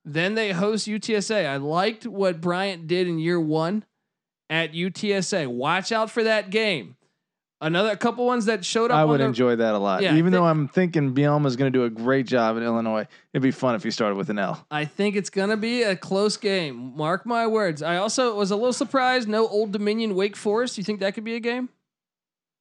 Then 0.06 0.34
they 0.36 0.52
host 0.52 0.88
UTSA. 0.88 1.46
I 1.48 1.58
liked 1.58 2.08
what 2.08 2.42
Bryant 2.42 2.88
did 2.88 3.08
in 3.08 3.20
year 3.20 3.40
one 3.40 3.84
at 4.50 4.74
UTSA. 4.74 5.48
Watch 5.48 5.92
out 5.92 6.10
for 6.10 6.24
that 6.24 6.50
game. 6.50 6.96
Another 7.62 7.94
couple 7.98 8.26
ones 8.26 8.46
that 8.46 8.64
showed 8.64 8.90
up. 8.90 8.96
I 8.98 9.04
would 9.04 9.20
the- 9.20 9.26
enjoy 9.26 9.58
that 9.58 9.74
a 9.76 9.78
lot. 9.78 10.02
Yeah, 10.02 10.16
Even 10.16 10.32
they- 10.32 10.38
though 10.38 10.46
I'm 10.46 10.70
thinking 10.70 11.14
Bielema's 11.14 11.58
going 11.58 11.72
to 11.74 11.78
do 11.78 11.84
a 11.84 11.90
great 11.90 12.26
job 12.26 12.56
in 12.56 12.64
Illinois, 12.64 13.06
it'd 13.34 13.44
be 13.44 13.52
fun 13.52 13.76
if 13.76 13.84
he 13.84 13.92
started 13.92 14.16
with 14.16 14.30
an 14.30 14.40
L. 14.40 14.66
I 14.72 14.86
think 14.86 15.18
it's 15.18 15.30
gonna 15.30 15.58
be 15.58 15.84
a 15.84 15.98
close 15.98 16.38
game. 16.38 16.94
Mark 16.96 17.26
my 17.26 17.46
words. 17.46 17.84
I 17.84 17.98
also 17.98 18.34
was 18.38 18.50
a 18.52 18.56
little 18.56 18.72
surprised. 18.72 19.28
No 19.28 19.46
Old 19.46 19.74
Dominion 19.74 20.16
Wake 20.16 20.38
Forest. 20.38 20.78
You 20.78 20.86
think 20.86 21.02
that 21.02 21.14
could 21.16 21.26
be 21.26 21.36
a 21.36 21.42
game? 21.42 21.68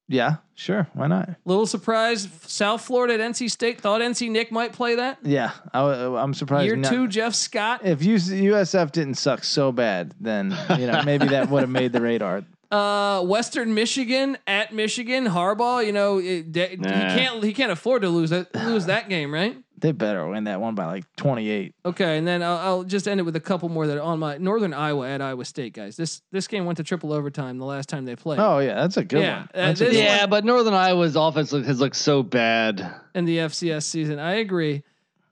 Yeah, 0.09 0.37
sure. 0.55 0.87
Why 0.93 1.05
not? 1.05 1.29
Little 1.45 1.67
surprise. 1.67 2.27
South 2.47 2.81
Florida 2.81 3.13
at 3.13 3.19
NC 3.19 3.49
State. 3.51 3.79
Thought 3.79 4.01
NC 4.01 4.31
Nick 4.31 4.51
might 4.51 4.73
play 4.73 4.95
that. 4.95 5.19
Yeah, 5.21 5.51
I, 5.71 6.21
am 6.21 6.33
surprised. 6.33 6.65
Year 6.65 6.75
not- 6.75 6.91
two, 6.91 7.07
Jeff 7.07 7.35
Scott. 7.35 7.81
If 7.85 7.99
USF 7.99 8.91
didn't 8.91 9.13
suck 9.15 9.43
so 9.43 9.71
bad, 9.71 10.15
then 10.19 10.57
you 10.77 10.87
know 10.87 11.03
maybe 11.05 11.27
that 11.27 11.49
would 11.49 11.61
have 11.61 11.69
made 11.69 11.93
the 11.93 12.01
radar. 12.01 12.43
Uh, 12.71 13.23
Western 13.23 13.73
Michigan 13.73 14.37
at 14.45 14.71
Michigan. 14.71 15.25
Harbaugh. 15.25 15.83
You 15.83 15.91
know 15.91 16.19
it, 16.19 16.51
de- 16.51 16.67
he 16.67 16.77
can't 16.77 17.43
he 17.43 17.51
can't 17.51 17.71
afford 17.71 18.03
to 18.03 18.09
lose 18.09 18.29
that 18.29 18.53
lose 18.53 18.85
that 18.85 19.09
game, 19.09 19.33
right? 19.33 19.57
They 19.81 19.91
better 19.91 20.27
win 20.27 20.43
that 20.45 20.59
one 20.61 20.75
by 20.75 20.85
like 20.85 21.05
28. 21.17 21.73
Okay, 21.85 22.17
and 22.17 22.27
then 22.27 22.43
I'll, 22.43 22.57
I'll 22.57 22.83
just 22.83 23.07
end 23.07 23.19
it 23.19 23.23
with 23.23 23.35
a 23.35 23.39
couple 23.39 23.69
more 23.69 23.87
that 23.87 23.97
are 23.97 24.01
on 24.01 24.19
my 24.19 24.37
Northern 24.37 24.73
Iowa 24.73 25.07
at 25.09 25.21
Iowa 25.21 25.45
State, 25.45 25.73
guys. 25.73 25.95
This 25.95 26.21
this 26.31 26.47
game 26.47 26.65
went 26.65 26.77
to 26.77 26.83
triple 26.83 27.13
overtime 27.13 27.57
the 27.57 27.65
last 27.65 27.89
time 27.89 28.05
they 28.05 28.15
played. 28.15 28.39
Oh 28.39 28.59
yeah, 28.59 28.75
that's 28.75 28.97
a 28.97 29.03
good 29.05 29.21
Yeah, 29.21 29.39
one. 29.39 29.43
uh, 29.45 29.49
a 29.53 29.69
this 29.69 29.79
good 29.79 29.87
one- 29.87 29.95
Yeah, 29.95 30.25
but 30.25 30.45
Northern 30.45 30.73
Iowa's 30.73 31.15
offense 31.15 31.51
look, 31.51 31.65
has 31.65 31.79
looked 31.79 31.95
so 31.95 32.23
bad. 32.23 32.93
in 33.15 33.25
the 33.25 33.37
FCS 33.37 33.83
season. 33.83 34.19
I 34.19 34.33
agree. 34.35 34.83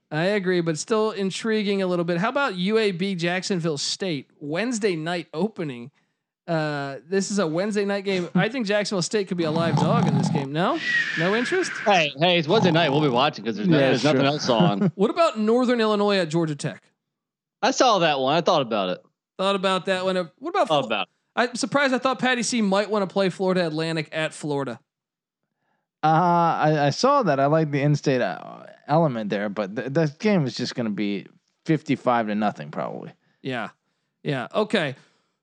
I 0.10 0.24
agree, 0.24 0.62
but 0.62 0.78
still 0.78 1.12
intriguing 1.12 1.82
a 1.82 1.88
little 1.88 2.06
bit. 2.06 2.18
How 2.18 2.30
about 2.30 2.54
UAB 2.54 3.18
Jacksonville 3.18 3.78
State 3.78 4.30
Wednesday 4.40 4.96
night 4.96 5.28
opening? 5.34 5.92
Uh, 6.48 6.98
this 7.10 7.30
is 7.30 7.40
a 7.40 7.48
Wednesday 7.48 7.84
night 7.84 8.06
game. 8.06 8.30
I 8.34 8.48
think 8.48 8.68
Jacksonville 8.68 9.02
State 9.02 9.28
could 9.28 9.38
be 9.38 9.44
a 9.44 9.52
live 9.52 9.76
dog 9.76 10.08
in 10.08 10.18
this 10.18 10.30
game. 10.30 10.54
No, 10.54 10.80
no 11.20 11.36
interest. 11.36 11.72
Hey, 11.86 12.14
hey, 12.18 12.38
it's 12.40 12.48
Wednesday 12.48 12.72
night. 12.72 12.90
We'll 12.90 13.02
be 13.02 13.10
watching 13.10 13.44
because 13.44 13.58
there's, 13.58 13.68
no, 13.68 13.78
Yeah, 13.78 13.88
there's 13.90 14.04
nothing 14.06 14.26
else 14.26 14.48
on. 14.50 14.80
What 14.96 15.10
about 15.10 15.38
Northern 15.38 15.82
Illinois 15.82 16.18
at 16.20 16.30
Georgia 16.30 16.56
Tech? 16.56 16.84
I 17.62 17.72
saw 17.72 18.00
that 18.00 18.20
one. 18.20 18.34
I 18.34 18.42
thought 18.42 18.62
about 18.62 18.90
it. 18.90 19.04
Thought 19.38 19.56
about 19.56 19.86
that 19.88 20.06
one. 20.06 20.16
Uh, 20.16 20.28
What 20.40 20.52
about? 20.52 20.68
Thought 20.70 20.86
about. 20.86 21.08
It. 21.08 21.10
I'm 21.36 21.56
surprised. 21.56 21.94
I 21.94 21.98
thought 21.98 22.18
Patty 22.20 22.44
C 22.44 22.62
might 22.62 22.90
want 22.90 23.08
to 23.08 23.12
play 23.14 23.30
Florida 23.30 23.68
Atlantic 23.68 24.08
at 24.12 24.34
Florida. 24.34 24.80
Uh, 26.04 26.08
I, 26.08 26.86
I 26.88 26.90
saw 26.92 27.24
that. 27.24 27.40
I 27.40 27.48
like 27.48 27.72
the 27.72 27.82
in-state 27.82 28.22
uh, 28.22 28.64
element 28.88 29.30
there, 29.30 29.50
but 29.50 29.76
th- 29.76 29.90
that 29.94 30.20
game 30.20 30.46
is 30.46 30.56
just 30.56 30.76
going 30.76 30.86
to 30.86 30.92
be 30.92 31.28
55 31.66 32.28
to 32.28 32.36
nothing 32.36 32.72
probably. 32.72 33.12
Yeah. 33.42 33.70
Yeah. 34.24 34.48
Okay. 34.54 34.96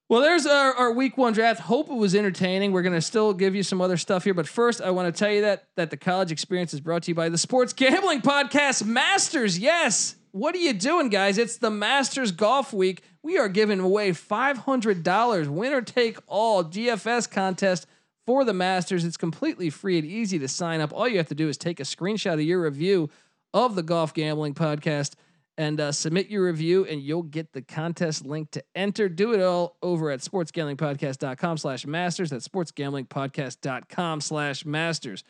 Well, 0.08 0.20
there's 0.20 0.44
our, 0.46 0.74
our 0.74 0.92
week 0.92 1.16
one 1.16 1.32
draft. 1.32 1.60
Hope 1.60 1.88
it 1.88 1.94
was 1.94 2.14
entertaining. 2.14 2.72
We're 2.72 2.82
gonna 2.82 3.00
still 3.00 3.32
give 3.32 3.54
you 3.54 3.62
some 3.62 3.80
other 3.80 3.96
stuff 3.96 4.24
here, 4.24 4.34
but 4.34 4.46
first, 4.46 4.82
I 4.82 4.90
want 4.90 5.12
to 5.12 5.18
tell 5.18 5.32
you 5.32 5.40
that 5.42 5.64
that 5.76 5.90
the 5.90 5.96
college 5.96 6.30
experience 6.30 6.74
is 6.74 6.80
brought 6.80 7.04
to 7.04 7.10
you 7.10 7.14
by 7.14 7.30
the 7.30 7.38
Sports 7.38 7.72
Gambling 7.72 8.20
Podcast 8.20 8.84
Masters. 8.84 9.58
Yes. 9.58 10.16
What 10.32 10.54
are 10.54 10.58
you 10.58 10.72
doing, 10.72 11.08
guys? 11.10 11.38
It's 11.38 11.58
the 11.58 11.70
Masters 11.70 12.32
Golf 12.32 12.72
Week. 12.72 13.02
We 13.22 13.38
are 13.38 13.48
giving 13.48 13.80
away 13.80 14.12
five 14.12 14.58
hundred 14.58 15.02
dollars, 15.02 15.48
winner 15.48 15.80
take 15.80 16.18
all 16.26 16.62
DFS 16.62 17.30
contest 17.30 17.86
for 18.26 18.44
the 18.44 18.52
Masters. 18.52 19.04
It's 19.06 19.16
completely 19.16 19.70
free 19.70 19.96
and 19.96 20.06
easy 20.06 20.38
to 20.38 20.48
sign 20.48 20.80
up. 20.82 20.92
All 20.92 21.08
you 21.08 21.16
have 21.16 21.28
to 21.28 21.34
do 21.34 21.48
is 21.48 21.56
take 21.56 21.80
a 21.80 21.84
screenshot 21.84 22.34
of 22.34 22.42
your 22.42 22.62
review 22.62 23.08
of 23.54 23.74
the 23.74 23.82
Golf 23.82 24.12
Gambling 24.12 24.54
Podcast 24.54 25.14
and 25.56 25.80
uh, 25.80 25.92
submit 25.92 26.28
your 26.28 26.44
review 26.44 26.84
and 26.84 27.00
you'll 27.00 27.22
get 27.22 27.52
the 27.52 27.62
contest 27.62 28.26
link 28.26 28.50
to 28.52 28.62
enter. 28.74 29.08
Do 29.08 29.32
it 29.34 29.40
all 29.40 29.76
over 29.82 30.10
at 30.10 30.20
sportsgamblingpodcast.com 30.20 31.58
slash 31.58 31.86
masters. 31.86 32.30
That's 32.30 32.48
sportsgamblingpodcast.com 32.48 34.20
slash 34.20 34.64
masters. 34.64 35.24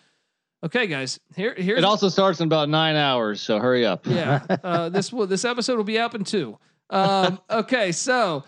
Okay, 0.64 0.86
guys, 0.86 1.20
here, 1.36 1.54
here's 1.54 1.78
It 1.78 1.84
also 1.84 2.08
starts 2.08 2.40
in 2.40 2.46
about 2.46 2.70
nine 2.70 2.96
hours, 2.96 3.42
so 3.42 3.58
hurry 3.58 3.84
up. 3.84 4.06
yeah. 4.06 4.40
Uh, 4.48 4.88
this 4.88 5.12
will 5.12 5.26
this 5.26 5.44
episode 5.44 5.76
will 5.76 5.84
be 5.84 5.98
up 5.98 6.14
in 6.14 6.24
two. 6.24 6.58
Um, 6.88 7.38
okay, 7.50 7.92
so 7.92 8.44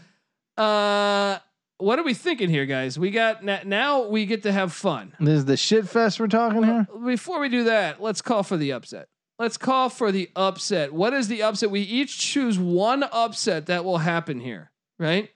uh, 0.56 1.38
what 1.76 1.98
are 1.98 2.04
we 2.04 2.14
thinking 2.14 2.48
here, 2.48 2.64
guys? 2.64 2.98
We 2.98 3.10
got 3.10 3.44
now 3.44 4.08
we 4.08 4.24
get 4.24 4.44
to 4.44 4.52
have 4.52 4.72
fun. 4.72 5.12
This 5.20 5.38
is 5.38 5.44
the 5.44 5.58
shit 5.58 5.86
fest 5.88 6.18
we're 6.18 6.28
talking 6.28 6.62
here. 6.62 6.86
Before 7.04 7.38
we 7.38 7.50
do 7.50 7.64
that, 7.64 8.00
let's 8.00 8.22
call 8.22 8.42
for 8.42 8.56
the 8.56 8.72
upset. 8.72 9.08
Let's 9.38 9.56
call 9.56 9.90
for 9.90 10.10
the 10.10 10.30
upset. 10.34 10.92
What 10.92 11.12
is 11.12 11.28
the 11.28 11.42
upset? 11.42 11.70
We 11.70 11.80
each 11.80 12.18
choose 12.18 12.58
one 12.58 13.02
upset 13.02 13.66
that 13.66 13.84
will 13.84 13.98
happen 13.98 14.40
here, 14.40 14.70
right? 14.98 15.30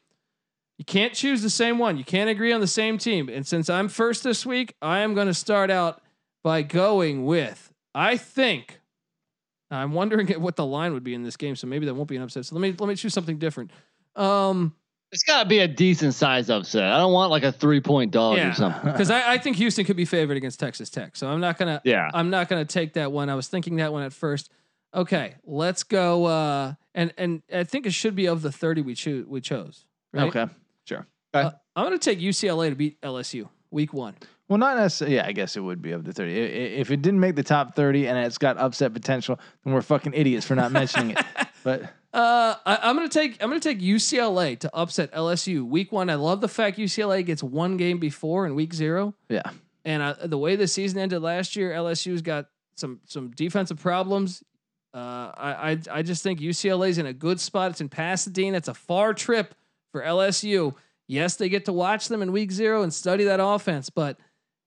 You 0.78 0.84
can't 0.86 1.12
choose 1.12 1.42
the 1.42 1.50
same 1.50 1.78
one. 1.78 1.98
You 1.98 2.04
can't 2.04 2.30
agree 2.30 2.52
on 2.52 2.62
the 2.62 2.66
same 2.66 2.96
team. 2.96 3.28
And 3.28 3.46
since 3.46 3.68
I'm 3.68 3.88
first 3.88 4.24
this 4.24 4.46
week, 4.46 4.74
I 4.80 5.00
am 5.00 5.14
going 5.14 5.26
to 5.26 5.34
start 5.34 5.70
out 5.70 6.00
by 6.42 6.62
going 6.62 7.26
with 7.26 7.70
I 7.94 8.16
think 8.16 8.80
I'm 9.70 9.92
wondering 9.92 10.28
what 10.40 10.56
the 10.56 10.66
line 10.66 10.92
would 10.92 11.04
be 11.04 11.14
in 11.14 11.22
this 11.22 11.36
game, 11.36 11.56
so 11.56 11.66
maybe 11.66 11.86
that 11.86 11.94
won't 11.94 12.08
be 12.08 12.16
an 12.16 12.22
upset. 12.22 12.46
So 12.46 12.54
let 12.54 12.62
me 12.62 12.74
let 12.78 12.88
me 12.88 12.94
choose 12.94 13.14
something 13.14 13.38
different. 13.38 13.70
Um, 14.16 14.74
It's 15.12 15.24
got 15.24 15.42
to 15.42 15.48
be 15.48 15.58
a 15.58 15.66
decent 15.68 16.14
size 16.14 16.50
upset. 16.50 16.84
I 16.92 16.98
don't 16.98 17.12
want 17.12 17.30
like 17.30 17.42
a 17.42 17.50
three 17.52 17.80
point 17.80 18.12
dog 18.12 18.36
Yeah. 18.36 18.50
or 18.50 18.54
something. 18.54 18.92
because 18.92 19.10
I, 19.10 19.32
I 19.32 19.38
think 19.38 19.56
Houston 19.56 19.84
could 19.84 19.96
be 19.96 20.04
favored 20.04 20.36
against 20.36 20.60
Texas 20.60 20.88
Tech, 20.90 21.16
so 21.16 21.28
I'm 21.28 21.40
not 21.40 21.58
gonna 21.58 21.80
Yeah. 21.84 22.08
I'm 22.14 22.30
not 22.30 22.48
gonna 22.48 22.64
take 22.64 22.92
that 22.94 23.10
one. 23.10 23.28
I 23.28 23.34
was 23.34 23.48
thinking 23.48 23.76
that 23.76 23.92
one 23.92 24.02
at 24.04 24.12
first. 24.12 24.50
Okay, 24.94 25.34
let's 25.44 25.82
go. 25.82 26.24
Uh, 26.26 26.74
and 26.94 27.12
and 27.18 27.42
I 27.52 27.64
think 27.64 27.86
it 27.86 27.92
should 27.92 28.14
be 28.14 28.26
of 28.26 28.42
the 28.42 28.52
30 28.52 28.82
we 28.82 28.94
choose 28.94 29.26
we 29.26 29.40
chose. 29.40 29.84
Right? 30.12 30.28
Okay. 30.28 30.46
Uh, 31.32 31.52
I'm 31.76 31.84
gonna 31.84 31.96
take 31.98 32.18
UCLA 32.18 32.70
to 32.70 32.74
beat 32.74 33.00
LSU 33.02 33.48
week 33.70 33.92
one. 33.92 34.14
Well, 34.48 34.58
not 34.58 34.76
necessarily. 34.76 35.14
Yeah, 35.14 35.26
I 35.26 35.30
guess 35.32 35.56
it 35.56 35.60
would 35.60 35.80
be 35.80 35.92
of 35.92 36.02
the 36.04 36.12
30. 36.12 36.32
I- 36.32 36.36
i- 36.42 36.46
If 36.80 36.90
it 36.90 37.02
didn't 37.02 37.20
make 37.20 37.36
the 37.36 37.44
top 37.44 37.76
30 37.76 38.08
and 38.08 38.18
it's 38.18 38.36
got 38.36 38.58
upset 38.58 38.92
potential, 38.92 39.38
then 39.64 39.72
we're 39.72 39.80
fucking 39.82 40.12
idiots 40.12 40.44
for 40.44 40.56
not 40.56 40.72
mentioning 40.72 41.10
it. 41.10 41.24
But 41.62 41.82
Uh, 42.12 42.56
I, 42.66 42.78
I'm 42.82 42.96
gonna 42.96 43.08
take 43.08 43.42
I'm 43.42 43.48
gonna 43.48 43.60
take 43.60 43.80
UCLA 43.80 44.58
to 44.60 44.70
upset 44.74 45.12
LSU 45.12 45.62
week 45.64 45.92
one. 45.92 46.10
I 46.10 46.16
love 46.16 46.40
the 46.40 46.48
fact 46.48 46.76
UCLA 46.78 47.24
gets 47.24 47.42
one 47.42 47.76
game 47.76 47.98
before 47.98 48.46
in 48.46 48.54
week 48.56 48.74
zero. 48.74 49.14
yeah, 49.28 49.42
And 49.84 50.02
uh, 50.02 50.14
the 50.24 50.38
way 50.38 50.56
the 50.56 50.66
season 50.66 50.98
ended 50.98 51.22
last 51.22 51.54
year, 51.54 51.70
LSU's 51.70 52.22
got 52.22 52.46
some 52.74 53.00
some 53.04 53.30
defensive 53.30 53.78
problems. 53.80 54.42
Uh, 54.92 55.30
I, 55.36 55.70
I 55.70 55.98
I 55.98 56.02
just 56.02 56.24
think 56.24 56.40
UCLA's 56.40 56.98
in 56.98 57.06
a 57.06 57.12
good 57.12 57.38
spot. 57.38 57.70
It's 57.70 57.80
in 57.80 57.88
Pasadena. 57.88 58.56
It's 58.56 58.66
a 58.66 58.74
far 58.74 59.14
trip 59.14 59.54
for 59.92 60.02
LSU. 60.02 60.74
Yes, 61.06 61.36
they 61.36 61.48
get 61.48 61.64
to 61.66 61.72
watch 61.72 62.08
them 62.08 62.22
in 62.22 62.32
week 62.32 62.50
zero 62.50 62.82
and 62.82 62.92
study 62.92 63.24
that 63.24 63.40
offense, 63.40 63.88
but 63.88 64.18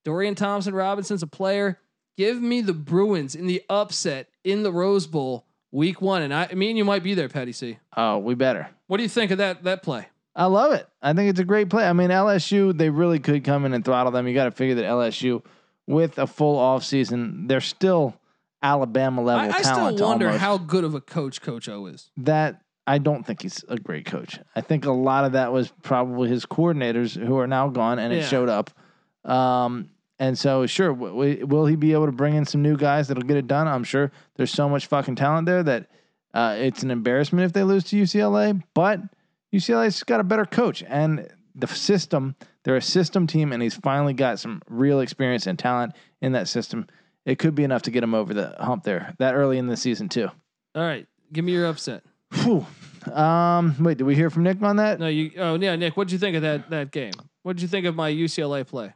Dorian 0.06 0.36
Thompson 0.36 0.74
Robinson's 0.74 1.24
a 1.24 1.28
player. 1.28 1.80
Give 2.18 2.41
me 2.41 2.61
the 2.61 2.74
Bruins 2.74 3.36
in 3.36 3.48
the 3.48 3.64
upset 3.70 4.30
in 4.44 4.64
the 4.64 4.72
Rose 4.72 5.07
Bowl 5.07 5.45
week 5.74 6.02
one, 6.02 6.22
and 6.22 6.34
I, 6.34 6.48
I 6.52 6.54
mean 6.56 6.78
you 6.78 6.86
might 6.86 7.04
be 7.04 7.14
there, 7.16 7.28
Patty 7.28 7.52
C. 7.52 7.78
oh, 7.98 8.20
we 8.20 8.36
better. 8.36 8.70
What 8.88 8.98
do 8.98 9.04
you 9.04 9.10
think 9.10 9.32
of 9.32 9.40
that 9.40 9.64
that 9.66 9.84
play? 9.84 10.08
I 10.36 10.45
love 10.45 10.72
it. 10.72 10.88
I 11.02 11.14
think 11.14 11.30
it's 11.30 11.40
a 11.41 11.44
great 11.45 11.70
play. 11.70 11.84
I 11.86 11.91
mean, 11.94 12.10
LSU, 12.10 12.76
they 12.76 12.90
really 12.90 13.20
could 13.20 13.44
come 13.44 13.66
in 13.66 13.74
and 13.74 13.84
throttle 13.84 14.12
them. 14.12 14.28
You 14.28 14.34
got 14.34 14.45
to 14.45 14.52
figure 14.52 14.76
that 14.76 14.86
LSU, 14.86 15.44
with 15.86 16.18
a 16.18 16.26
full 16.26 16.58
off 16.58 16.84
season, 16.84 17.45
they're 17.48 17.60
still 17.62 18.16
Alabama 18.64 19.22
level 19.22 19.52
I, 19.54 19.58
I 19.58 19.62
still 19.62 19.95
wonder 20.08 20.28
almost. 20.28 20.40
how 20.41 20.58
good 20.58 20.86
of 20.86 20.95
a 20.95 21.02
coach 21.02 21.41
Coach 21.41 21.68
O 21.70 21.86
is. 21.88 22.10
that 22.18 22.62
I 22.88 22.98
don't 22.98 23.24
think 23.26 23.41
he's 23.44 23.64
a 23.70 23.78
great 23.78 24.06
coach. 24.06 24.40
I 24.56 24.62
think 24.62 24.86
a 24.86 24.91
lot 24.91 25.26
of 25.26 25.34
that 25.34 25.52
was 25.54 25.72
probably 25.84 26.30
his 26.30 26.45
coordinators 26.45 27.16
who 27.16 27.38
are 27.38 27.48
now 27.48 27.68
gone, 27.70 28.00
and 28.00 28.12
Yeah. 28.14 28.20
it 28.22 28.24
showed 28.24 28.50
up. 28.50 28.72
Um, 29.24 29.90
and 30.19 30.38
so, 30.38 30.65
sure, 30.65 30.94
w- 30.94 31.45
will 31.45 31.65
he 31.65 31.76
be 31.76 31.94
able 31.94 32.06
to 32.06 32.11
bring 32.11 32.35
in 32.35 32.45
some 32.45 32.61
new 32.61 32.77
guys 32.77 33.07
that'll 33.07 33.23
get 33.23 33.38
it 33.38 33.48
done? 33.48 33.68
I'm 33.68 33.84
sure 33.84 34.11
there's 34.35 34.52
so 34.52 34.69
much 34.69 34.88
fucking 34.88 35.15
talent 35.15 35.45
there 35.45 35.64
that 35.64 35.90
uh, 36.34 36.56
it's 36.60 36.84
an 36.84 36.91
embarrassment 36.91 37.45
if 37.45 37.53
they 37.53 37.64
lose 37.64 37.84
to 37.85 37.95
UCLA. 37.95 38.61
But 38.73 39.02
UCLA's 39.53 40.03
got 40.03 40.19
a 40.19 40.23
better 40.23 40.45
coach, 40.45 40.84
and 40.88 41.30
the 41.56 41.68
system. 41.68 42.35
They're 42.64 42.77
a 42.77 42.81
system 42.81 43.27
team, 43.27 43.52
and 43.52 43.61
he's 43.61 43.76
finally 43.76 44.14
got 44.14 44.40
some 44.40 44.61
real 44.69 45.02
experience 45.02 45.48
and 45.48 45.60
talent 45.60 45.94
in 46.22 46.31
that 46.31 46.48
system. 46.48 46.88
It 47.26 47.40
could 47.40 47.56
be 47.56 47.64
enough 47.64 47.84
to 47.84 47.91
get 47.91 48.03
him 48.03 48.14
over 48.14 48.34
the 48.34 48.56
hump 48.60 48.84
there 48.84 49.14
that 49.19 49.35
early 49.35 49.57
in 49.57 49.68
the 49.68 49.77
season 49.77 50.10
too. 50.10 50.30
All 50.76 50.81
right, 50.84 51.06
give 51.31 51.44
me 51.44 51.52
your 51.52 51.68
upset. 51.68 52.03
Whew. 52.34 52.65
Um, 53.11 53.76
wait, 53.84 53.98
did 53.98 54.06
we 54.06 54.15
hear 54.15 54.30
from 54.30 54.44
Nick 54.44 54.61
on 54.61 54.77
that? 54.77 54.99
No, 54.99 55.07
you. 55.07 55.31
Oh, 55.38 55.56
yeah, 55.56 55.76
Nick. 55.76 55.98
What'd 55.98 56.11
you 56.11 56.18
think 56.18 56.35
of 56.35 56.41
that 56.44 56.69
that 56.69 56.91
game? 56.91 57.14
What 57.44 57.57
did 57.57 57.61
you 57.61 57.68
think 57.68 57.85
of 57.85 57.95
my 57.95 58.10
UCLA 58.11 58.65
play? 58.65 58.94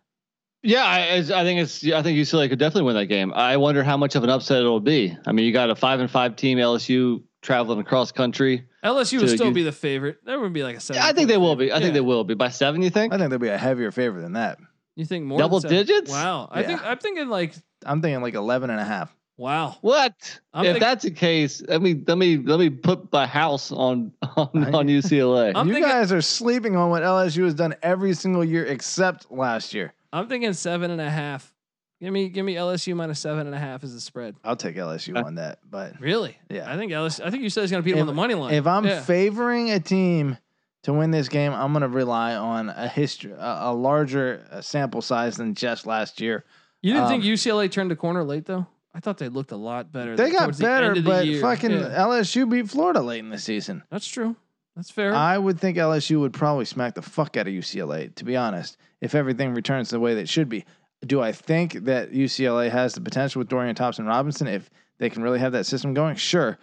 Yeah, 0.64 0.84
I, 0.84 1.18
I 1.18 1.44
think 1.44 1.60
it's. 1.62 1.84
I 1.86 2.02
think 2.02 2.18
UCLA 2.18 2.50
could 2.50 2.60
definitely 2.60 2.84
win 2.84 2.96
that 2.96 3.06
game. 3.06 3.32
I 3.34 3.58
wonder 3.58 3.84
how 3.84 3.96
much 3.96 4.16
of 4.16 4.24
an 4.24 4.30
upset 4.30 4.60
it'll 4.60 4.80
be. 4.80 5.16
I 5.26 5.32
mean, 5.32 5.46
you 5.46 5.54
got 5.54 5.70
a 5.70 5.76
five 5.76 6.00
and 6.00 6.10
five 6.10 6.36
team 6.36 6.58
LSU 6.58 7.22
traveling 7.42 7.80
across 7.80 8.12
country. 8.12 8.66
LSU 8.84 9.20
would 9.22 9.30
still 9.30 9.48
you- 9.48 9.54
be 9.54 9.64
the 9.64 9.72
favorite. 9.72 10.18
That 10.26 10.40
would 10.40 10.54
be 10.54 10.64
like 10.64 10.78
a 10.78 10.80
seven. 10.80 11.02
Yeah, 11.02 11.08
I 11.08 11.14
think 11.14 11.28
they 11.30 11.38
will 11.38 11.56
be. 11.56 11.72
I 11.72 11.76
Yeah. 11.76 11.82
think 11.82 11.94
they 11.94 12.02
will 12.02 12.24
be 12.24 12.34
by 12.34 12.50
seven. 12.50 12.82
You 12.82 12.90
think? 12.90 13.14
I 13.14 13.18
think 13.18 13.30
they'll 13.30 13.40
be 13.40 13.48
a 13.50 13.58
heavier 13.58 13.92
favorite 13.92 14.22
than 14.22 14.34
that. 14.34 14.58
You 14.96 15.06
think 15.06 15.26
more 15.26 15.38
Double 15.38 15.60
than 15.60 15.70
seven? 15.70 15.86
digits? 15.86 16.12
Wow. 16.12 16.50
I 16.52 16.62
Yeah. 16.62 16.68
think 16.68 16.86
I'm 16.86 16.98
thinking 16.98 17.30
like 17.30 17.54
I'm 17.86 18.02
thinking 18.02 18.22
like 18.24 18.34
11 18.34 18.72
and 18.72 18.80
a 18.80 18.84
half. 18.86 19.16
wow. 19.38 19.76
What? 19.82 20.40
I'm 20.56 20.66
if 20.66 20.72
think- 20.74 20.80
that's 20.84 21.04
the 21.04 21.12
case, 21.12 21.62
let 21.68 21.82
me 21.84 22.02
let 22.08 22.18
me 22.18 22.38
let 22.38 22.60
me 22.60 22.72
put 22.72 23.14
my 23.14 23.28
house 23.28 23.72
on 23.72 24.12
on, 24.36 24.50
on 24.74 24.88
UCLA. 24.88 25.52
I'm 25.56 25.68
you 25.68 25.76
thinking- 25.76 25.92
guys 25.92 26.12
are 26.12 26.22
sleeping 26.22 26.76
on 26.76 26.90
what 26.90 27.04
LSU 27.04 27.44
has 27.46 27.54
done 27.54 27.76
every 27.84 28.14
single 28.16 28.44
year 28.44 28.66
except 28.66 29.32
last 29.32 29.74
year. 29.76 29.94
I'm 30.14 30.28
thinking 30.28 30.54
seven 30.54 30.92
and 30.92 31.02
a 31.02 31.10
half. 31.10 31.54
Give 32.00 32.14
me 32.14 32.30
give 32.30 32.46
me 32.46 32.56
LSU 32.56 32.96
minus 32.96 33.20
seven 33.20 33.48
and 33.48 33.56
a 33.56 33.60
half 33.60 33.84
as 33.84 33.94
a 33.94 34.00
spread. 34.02 34.36
I'll 34.44 34.56
take 34.56 34.76
LSU 34.76 35.18
Uh, 35.18 35.24
on 35.26 35.36
that. 35.36 35.60
But 35.68 36.00
Really? 36.00 36.38
Yeah. 36.50 36.72
I 36.72 36.78
think 36.78 36.92
LSU. 36.92 37.26
I 37.26 37.32
think 37.32 37.42
you 37.44 37.50
said 37.50 37.62
he's 37.62 37.72
going 37.72 37.82
to 37.82 37.86
beat 37.86 37.96
him 37.96 38.02
on 38.02 38.08
the 38.08 38.14
money 38.14 38.36
line. 38.36 38.54
if 38.54 38.68
I'm 38.68 38.86
Yeah. 38.86 39.02
favoring 39.02 39.72
a 39.72 39.80
team 39.80 40.38
to 40.84 40.94
win 40.94 41.10
this 41.12 41.28
game, 41.28 41.54
I'm 41.54 41.74
going 41.74 41.82
to 41.82 41.88
rely 41.88 42.36
on 42.36 42.70
a 42.70 42.88
history, 42.88 43.32
a, 43.32 43.58
a 43.62 43.74
larger 43.74 44.46
uh, 44.52 44.62
sample 44.62 45.02
size 45.02 45.38
than 45.38 45.56
just 45.56 45.88
last 45.88 46.22
year. 46.22 46.46
you 46.84 46.94
didn't 46.94 47.08
think 47.10 47.24
um, 47.24 47.30
UCLA 47.30 47.70
turned 47.72 47.90
the 47.90 47.96
corner 47.96 48.24
late 48.24 48.46
though? 48.46 48.68
I 48.94 49.00
thought 49.00 49.18
they 49.18 49.30
looked 49.30 49.52
a 49.52 49.58
lot 49.58 49.92
better. 49.92 50.16
They 50.16 50.32
got 50.32 50.58
better, 50.60 50.94
the 50.96 51.02
but 51.02 51.26
year. 51.26 51.42
fucking 51.42 51.72
Yeah. 51.72 51.98
LSU 52.06 52.50
beat 52.50 52.70
Florida 52.70 53.02
late 53.02 53.20
in 53.20 53.30
the 53.30 53.38
season. 53.40 53.84
That's 53.92 54.08
true. 54.08 54.36
That's 54.78 54.92
fair. 54.92 55.16
I 55.16 55.40
would 55.40 55.60
think 55.60 55.76
LSU 55.76 56.20
would 56.20 56.34
probably 56.34 56.66
smack 56.66 56.94
the 56.94 57.02
fuck 57.02 57.36
out 57.36 57.48
of 57.48 57.54
UCLA, 57.54 58.14
to 58.14 58.24
be 58.24 58.38
honest, 58.38 58.78
if 59.02 59.16
everything 59.16 59.56
returns 59.56 59.90
the 59.90 60.00
way 60.00 60.14
that 60.14 60.22
it 60.22 60.30
should 60.30 60.50
be. 60.50 60.66
do 61.04 61.20
I 61.20 61.32
think 61.32 61.74
that 61.86 62.12
UCLA 62.12 62.70
has 62.70 62.94
the 62.94 63.02
potential 63.02 63.40
with 63.40 63.50
Dorian 63.50 63.74
Thompson 63.74 64.06
Robinson 64.06 64.46
if 64.46 64.70
they 65.00 65.10
can 65.10 65.24
really 65.24 65.40
have 65.40 65.54
that 65.54 65.66
system 65.66 65.96
going? 65.96 66.16
Sure. 66.16 66.60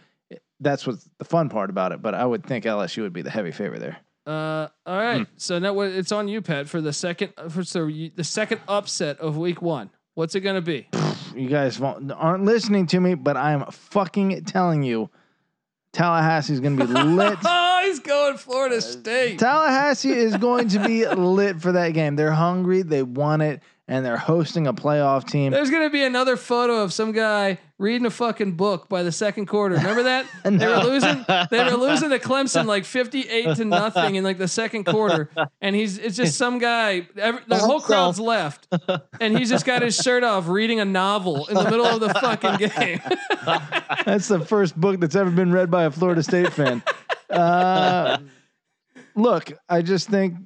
That's 0.61 0.86
what's 0.86 1.09
the 1.19 1.24
fun 1.24 1.49
part 1.49 1.70
about 1.70 1.91
it, 1.91 2.03
but 2.03 2.15
I 2.15 2.24
would 2.24 2.47
think 2.47 2.65
LSU 2.65 3.03
would 3.03 3.12
be 3.12 3.23
the 3.23 3.31
heavy 3.31 3.51
favorite 3.51 3.81
there. 3.81 3.97
Uh, 4.24 4.69
all 4.86 4.97
right. 4.97 5.27
So 5.36 5.59
now 5.59 5.78
it's 5.81 6.12
on 6.12 6.28
you, 6.28 6.41
Pat, 6.41 6.69
for 6.69 6.81
the 6.81 6.93
second 6.93 7.32
for 7.51 7.65
so 7.65 7.89
you, 7.89 8.12
the 8.15 8.24
second 8.24 8.61
upset 8.69 9.19
of 9.19 9.36
week 9.36 9.61
one. 9.61 9.91
What's 10.15 10.36
it 10.36 10.41
gonna 10.41 10.62
be? 10.62 10.86
You 11.35 11.49
guys 11.49 11.81
won't, 11.81 12.12
aren't 12.12 12.45
listening 12.45 12.86
to 12.86 13.01
me, 13.01 13.15
but 13.15 13.36
I'm 13.36 13.66
fucking 13.73 14.45
telling 14.45 14.85
you, 14.85 15.11
Tallahassee's 15.95 16.61
going 16.61 16.77
to 16.77 16.86
be 16.86 16.93
lit. 17.03 17.39
He's 17.94 18.00
going 18.02 18.36
Florida 18.38 18.80
State. 18.80 19.38
Tallahassee 19.38 20.10
is 20.10 20.36
going 20.38 20.66
to 20.70 20.80
be 20.80 21.06
lit 21.06 21.60
for 21.60 21.70
that 21.70 21.90
game. 21.90 22.16
They're 22.16 22.32
hungry, 22.32 22.82
they 22.82 23.04
want 23.04 23.42
it, 23.42 23.62
and 23.86 24.04
they're 24.04 24.16
hosting 24.16 24.66
a 24.66 24.74
playoff 24.74 25.30
team. 25.30 25.52
There's 25.52 25.70
gonna 25.70 25.90
be 25.90 26.02
another 26.02 26.36
photo 26.36 26.82
of 26.82 26.92
some 26.92 27.12
guy 27.12 27.58
reading 27.78 28.04
a 28.06 28.10
fucking 28.10 28.52
book 28.56 28.88
by 28.88 29.04
the 29.04 29.12
second 29.12 29.46
quarter. 29.46 29.76
Remember 29.76 30.02
that? 30.04 30.26
They 30.44 30.66
were 30.66 30.78
losing. 30.82 31.24
They 31.50 31.62
were 31.62 31.76
losing 31.76 32.10
to 32.10 32.18
Clemson 32.18 32.66
like 32.66 32.84
58 32.86 33.56
to 33.56 33.64
nothing 33.64 34.16
in 34.16 34.24
like 34.24 34.38
the 34.38 34.48
second 34.48 34.84
quarter, 34.86 35.30
and 35.60 35.76
he's 35.76 35.96
it's 35.98 36.16
just 36.16 36.36
some 36.36 36.58
guy. 36.58 37.06
Every, 37.16 37.42
the 37.46 37.58
whole 37.58 37.80
crowd's 37.80 38.18
left, 38.18 38.66
and 39.20 39.38
he's 39.38 39.50
just 39.50 39.64
got 39.66 39.82
his 39.82 39.94
shirt 39.96 40.24
off 40.24 40.48
reading 40.48 40.80
a 40.80 40.84
novel 40.84 41.46
in 41.46 41.54
the 41.54 41.64
middle 41.70 41.86
of 41.86 42.00
the 42.00 42.08
fucking 42.08 42.56
game. 42.56 43.00
That's 44.04 44.26
the 44.26 44.44
first 44.44 44.74
book 44.80 44.98
that's 44.98 45.14
ever 45.14 45.30
been 45.30 45.52
read 45.52 45.70
by 45.70 45.84
a 45.84 45.92
Florida 45.92 46.24
State 46.24 46.52
fan. 46.52 46.82
Uh, 47.35 48.19
look, 49.15 49.52
I 49.69 49.82
just 49.82 50.09
think 50.09 50.36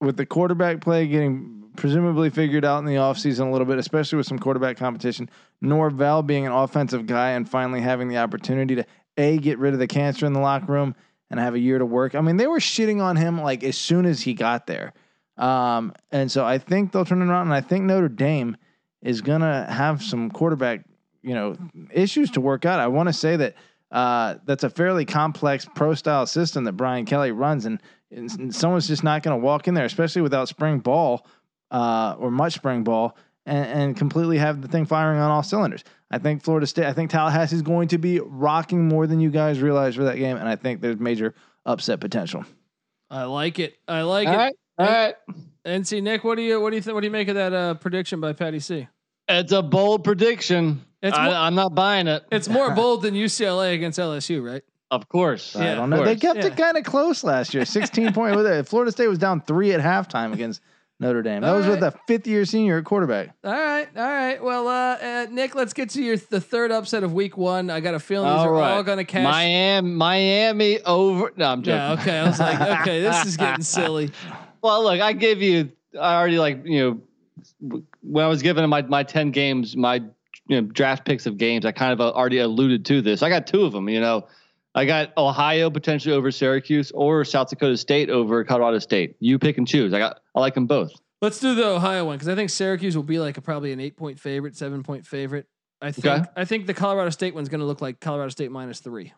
with 0.00 0.16
the 0.16 0.26
quarterback 0.26 0.80
play 0.80 1.06
getting 1.06 1.70
presumably 1.76 2.30
figured 2.30 2.64
out 2.64 2.78
in 2.78 2.84
the 2.84 2.94
offseason 2.94 3.48
a 3.48 3.50
little 3.50 3.66
bit, 3.66 3.78
especially 3.78 4.16
with 4.16 4.26
some 4.26 4.38
quarterback 4.38 4.76
competition, 4.76 5.28
Norvell 5.60 6.22
being 6.22 6.46
an 6.46 6.52
offensive 6.52 7.06
guy 7.06 7.30
and 7.30 7.48
finally 7.48 7.80
having 7.80 8.08
the 8.08 8.18
opportunity 8.18 8.76
to 8.76 8.84
A, 9.16 9.38
get 9.38 9.58
rid 9.58 9.72
of 9.72 9.80
the 9.80 9.86
cancer 9.86 10.26
in 10.26 10.32
the 10.32 10.40
locker 10.40 10.70
room 10.70 10.94
and 11.30 11.40
have 11.40 11.54
a 11.54 11.58
year 11.58 11.78
to 11.78 11.86
work. 11.86 12.14
I 12.14 12.20
mean, 12.20 12.36
they 12.36 12.46
were 12.46 12.60
shitting 12.60 13.02
on 13.02 13.16
him 13.16 13.40
like 13.40 13.64
as 13.64 13.76
soon 13.76 14.06
as 14.06 14.20
he 14.20 14.34
got 14.34 14.66
there. 14.66 14.92
Um, 15.36 15.92
and 16.12 16.30
so 16.30 16.44
I 16.44 16.58
think 16.58 16.92
they'll 16.92 17.04
turn 17.04 17.22
it 17.22 17.26
around. 17.26 17.48
And 17.48 17.54
I 17.54 17.60
think 17.60 17.84
Notre 17.84 18.08
Dame 18.08 18.56
is 19.02 19.20
going 19.20 19.40
to 19.40 19.66
have 19.68 20.02
some 20.02 20.30
quarterback, 20.30 20.84
you 21.22 21.34
know, 21.34 21.56
issues 21.92 22.30
to 22.32 22.40
work 22.40 22.64
out. 22.64 22.78
I 22.78 22.86
want 22.86 23.08
to 23.08 23.12
say 23.12 23.36
that 23.36 23.54
uh, 23.94 24.38
that's 24.44 24.64
a 24.64 24.70
fairly 24.70 25.04
complex 25.04 25.66
pro 25.76 25.94
style 25.94 26.26
system 26.26 26.64
that 26.64 26.72
Brian 26.72 27.04
Kelly 27.04 27.30
runs, 27.30 27.64
and, 27.64 27.80
and 28.10 28.52
someone's 28.52 28.88
just 28.88 29.04
not 29.04 29.22
going 29.22 29.38
to 29.38 29.42
walk 29.42 29.68
in 29.68 29.74
there, 29.74 29.84
especially 29.84 30.20
without 30.20 30.48
spring 30.48 30.80
ball 30.80 31.24
uh, 31.70 32.16
or 32.18 32.32
much 32.32 32.54
spring 32.54 32.82
ball, 32.82 33.16
and, 33.46 33.66
and 33.66 33.96
completely 33.96 34.36
have 34.36 34.60
the 34.60 34.66
thing 34.66 34.84
firing 34.84 35.20
on 35.20 35.30
all 35.30 35.44
cylinders. 35.44 35.84
I 36.10 36.18
think 36.18 36.42
Florida 36.42 36.66
State, 36.66 36.86
I 36.86 36.92
think 36.92 37.10
Tallahassee 37.10 37.54
is 37.54 37.62
going 37.62 37.86
to 37.88 37.98
be 37.98 38.18
rocking 38.18 38.88
more 38.88 39.06
than 39.06 39.20
you 39.20 39.30
guys 39.30 39.60
realize 39.60 39.94
for 39.94 40.02
that 40.04 40.16
game, 40.16 40.36
and 40.38 40.48
I 40.48 40.56
think 40.56 40.80
there's 40.80 40.98
major 40.98 41.32
upset 41.64 42.00
potential. 42.00 42.44
I 43.10 43.24
like 43.24 43.60
it. 43.60 43.78
I 43.86 44.02
like 44.02 44.26
All 44.26 44.34
it. 44.34 44.36
right. 44.36 44.54
All 44.76 44.86
right. 44.86 45.14
NC 45.64 46.02
Nick, 46.02 46.24
what 46.24 46.34
do 46.34 46.42
you 46.42 46.60
what 46.60 46.70
do 46.70 46.76
you 46.76 46.82
think? 46.82 46.94
What 46.94 47.02
do 47.02 47.06
you 47.06 47.12
make 47.12 47.28
of 47.28 47.36
that 47.36 47.52
uh, 47.52 47.74
prediction 47.74 48.20
by 48.20 48.32
Patty 48.32 48.58
C? 48.58 48.88
It's 49.28 49.52
a 49.52 49.62
bold 49.62 50.02
prediction. 50.02 50.84
It's 51.04 51.16
I, 51.16 51.26
more- 51.26 51.34
I'm 51.34 51.54
not 51.54 51.74
buying 51.74 52.06
it. 52.08 52.24
It's 52.32 52.48
more 52.48 52.70
bold 52.74 53.02
than 53.02 53.14
UCLA 53.14 53.74
against 53.74 53.98
LSU, 53.98 54.44
right? 54.44 54.62
Of 54.90 55.08
course. 55.08 55.54
I 55.54 55.64
Yeah, 55.64 55.74
don't 55.76 55.92
of 55.92 55.98
know. 56.00 56.04
They 56.04 56.16
kept 56.16 56.38
Yeah. 56.38 56.46
it 56.46 56.56
kind 56.56 56.76
of 56.76 56.84
close 56.84 57.22
last 57.22 57.52
year. 57.54 57.64
16 57.64 58.12
point 58.14 58.36
with 58.36 58.46
it. 58.46 58.66
Florida 58.66 58.90
State 58.90 59.08
was 59.08 59.18
down 59.18 59.40
three 59.42 59.72
at 59.72 59.80
halftime 59.80 60.32
against 60.32 60.60
Notre 61.00 61.22
Dame. 61.22 61.42
That 61.42 61.50
All 61.50 61.56
was 61.56 61.66
with 61.66 61.82
a 61.82 61.92
fifth 62.06 62.26
year 62.26 62.44
senior 62.44 62.78
at 62.78 62.84
quarterback. 62.84 63.30
All 63.42 63.52
right, 63.52 63.88
all 63.96 64.02
right. 64.02 64.42
Well, 64.42 64.68
uh, 64.68 64.96
uh, 64.96 65.26
Nick, 65.30 65.54
let's 65.56 65.72
get 65.72 65.90
to 65.90 66.02
your 66.02 66.16
the 66.16 66.40
third 66.40 66.70
upset 66.70 67.02
of 67.02 67.12
Week 67.12 67.36
One. 67.36 67.68
I 67.68 67.80
got 67.80 67.94
a 67.94 67.98
feeling 67.98 68.30
these 68.30 68.38
are 68.42 68.52
right. 68.52 68.70
all 68.70 68.82
going 68.84 68.98
to 68.98 69.04
cash. 69.04 69.24
Miami, 69.24 69.90
Miami 69.90 70.80
over. 70.82 71.32
No, 71.36 71.46
I'm 71.50 71.62
joking. 71.62 71.78
yeah, 71.80 71.92
okay. 72.00 72.18
I 72.20 72.26
was 72.28 72.38
like, 72.38 72.60
okay, 72.82 73.00
this 73.02 73.26
is 73.26 73.36
getting 73.36 73.64
silly. 73.64 74.12
Well, 74.62 74.84
look, 74.84 75.00
I 75.00 75.12
gave 75.12 75.42
you. 75.42 75.72
I 76.00 76.14
already 76.16 76.38
like 76.38 76.64
you 76.64 77.00
know 77.60 77.80
when 78.02 78.24
I 78.24 78.28
was 78.28 78.42
given 78.42 78.68
my 78.70 78.82
my 78.82 79.02
ten 79.02 79.32
games, 79.32 79.76
my 79.76 80.00
you 80.46 80.60
know 80.60 80.66
draft 80.68 81.04
picks 81.04 81.26
of 81.26 81.38
games. 81.38 81.64
I 81.64 81.72
kind 81.72 81.92
of 81.92 82.00
uh, 82.00 82.10
already 82.12 82.38
alluded 82.38 82.84
to 82.86 83.02
this. 83.02 83.22
I 83.22 83.28
got 83.28 83.46
two 83.46 83.62
of 83.62 83.72
them. 83.72 83.88
You 83.88 84.00
know, 84.00 84.26
I 84.74 84.84
got 84.84 85.12
Ohio 85.16 85.70
potentially 85.70 86.14
over 86.14 86.30
Syracuse 86.30 86.90
or 86.92 87.24
South 87.24 87.48
Dakota 87.48 87.76
State 87.76 88.10
over 88.10 88.44
Colorado 88.44 88.78
State. 88.78 89.16
You 89.20 89.38
pick 89.38 89.58
and 89.58 89.66
choose. 89.66 89.92
I 89.92 89.98
got. 89.98 90.20
I 90.34 90.40
like 90.40 90.54
them 90.54 90.66
both. 90.66 90.92
Let's 91.22 91.38
do 91.40 91.54
the 91.54 91.66
Ohio 91.66 92.04
one 92.04 92.16
because 92.16 92.28
I 92.28 92.34
think 92.34 92.50
Syracuse 92.50 92.96
will 92.96 93.02
be 93.02 93.18
like 93.18 93.38
a, 93.38 93.40
probably 93.40 93.72
an 93.72 93.80
eight 93.80 93.96
point 93.96 94.18
favorite, 94.18 94.56
seven 94.56 94.82
point 94.82 95.06
favorite. 95.06 95.46
I 95.80 95.90
think 95.90 96.06
Okay. 96.06 96.24
I 96.36 96.44
think 96.44 96.66
the 96.66 96.74
Colorado 96.74 97.10
State 97.10 97.34
one's 97.34 97.48
going 97.48 97.60
to 97.60 97.66
look 97.66 97.80
like 97.80 98.00
Colorado 98.00 98.28
State 98.30 98.50
minus 98.50 98.80
three, 98.80 99.12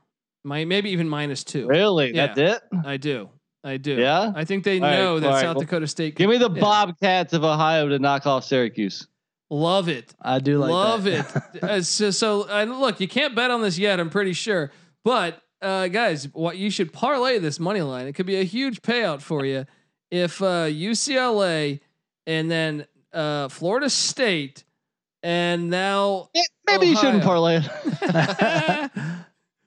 My, 0.45 0.65
maybe 0.65 0.91
even 0.91 1.09
minus 1.09 1.43
two. 1.43 1.67
Really? 1.67 2.15
Yeah. 2.15 2.33
That's 2.33 2.39
it? 2.39 2.63
I 2.85 2.97
do, 2.97 3.31
I 3.65 3.77
do. 3.77 3.95
Yeah? 3.95 4.33
I 4.35 4.45
think 4.45 4.65
they 4.65 4.81
All 4.81 4.87
right, 4.87 4.97
know 4.97 5.21
that 5.21 5.41
South 5.41 5.57
well, 5.57 5.65
Dakota 5.65 5.87
State. 5.87 6.17
Give 6.17 6.31
me 6.31 6.39
the 6.39 6.51
yeah. 6.51 6.61
Bobcats 6.61 7.33
of 7.33 7.45
Ohio 7.45 7.89
to 7.89 7.99
knock 7.99 8.27
off 8.27 8.45
Syracuse. 8.45 9.07
Love 9.51 9.89
it. 9.89 10.13
I 10.21 10.39
do 10.41 10.59
like 10.59 10.71
Love 10.71 11.05
that. 11.05 11.51
it. 11.55 11.63
Uh, 11.63 11.81
so, 11.83 12.11
so 12.11 12.47
and 12.49 12.79
look, 12.81 13.01
you 13.01 13.09
can't 13.09 13.35
bet 13.35 13.51
on 13.51 13.63
this 13.63 13.79
yet. 13.79 13.99
I'm 14.01 14.11
pretty 14.11 14.33
sure, 14.33 14.71
but 15.05 15.41
uh, 15.63 15.89
guys, 15.89 16.29
what 16.35 16.57
you 16.57 16.71
should 16.71 16.93
parlay 16.93 17.39
this 17.39 17.59
money 17.59 17.81
line. 17.81 18.07
It 18.07 18.15
could 18.15 18.27
be 18.27 18.37
a 18.37 18.45
huge 18.45 18.83
payout 18.83 19.23
for 19.23 19.45
you 19.45 19.65
if 20.11 20.43
uh, 20.43 20.67
UCLA 20.67 21.81
and 22.27 22.51
then 22.51 22.87
uh, 23.13 23.49
Florida 23.49 23.89
State 23.89 24.65
and 25.23 25.71
now 25.71 26.29
Eh, 26.35 26.43
Maybe 26.67 26.89
you 26.89 26.97
shouldn't 26.97 27.23
parlay 27.23 27.59
it. 27.63 27.65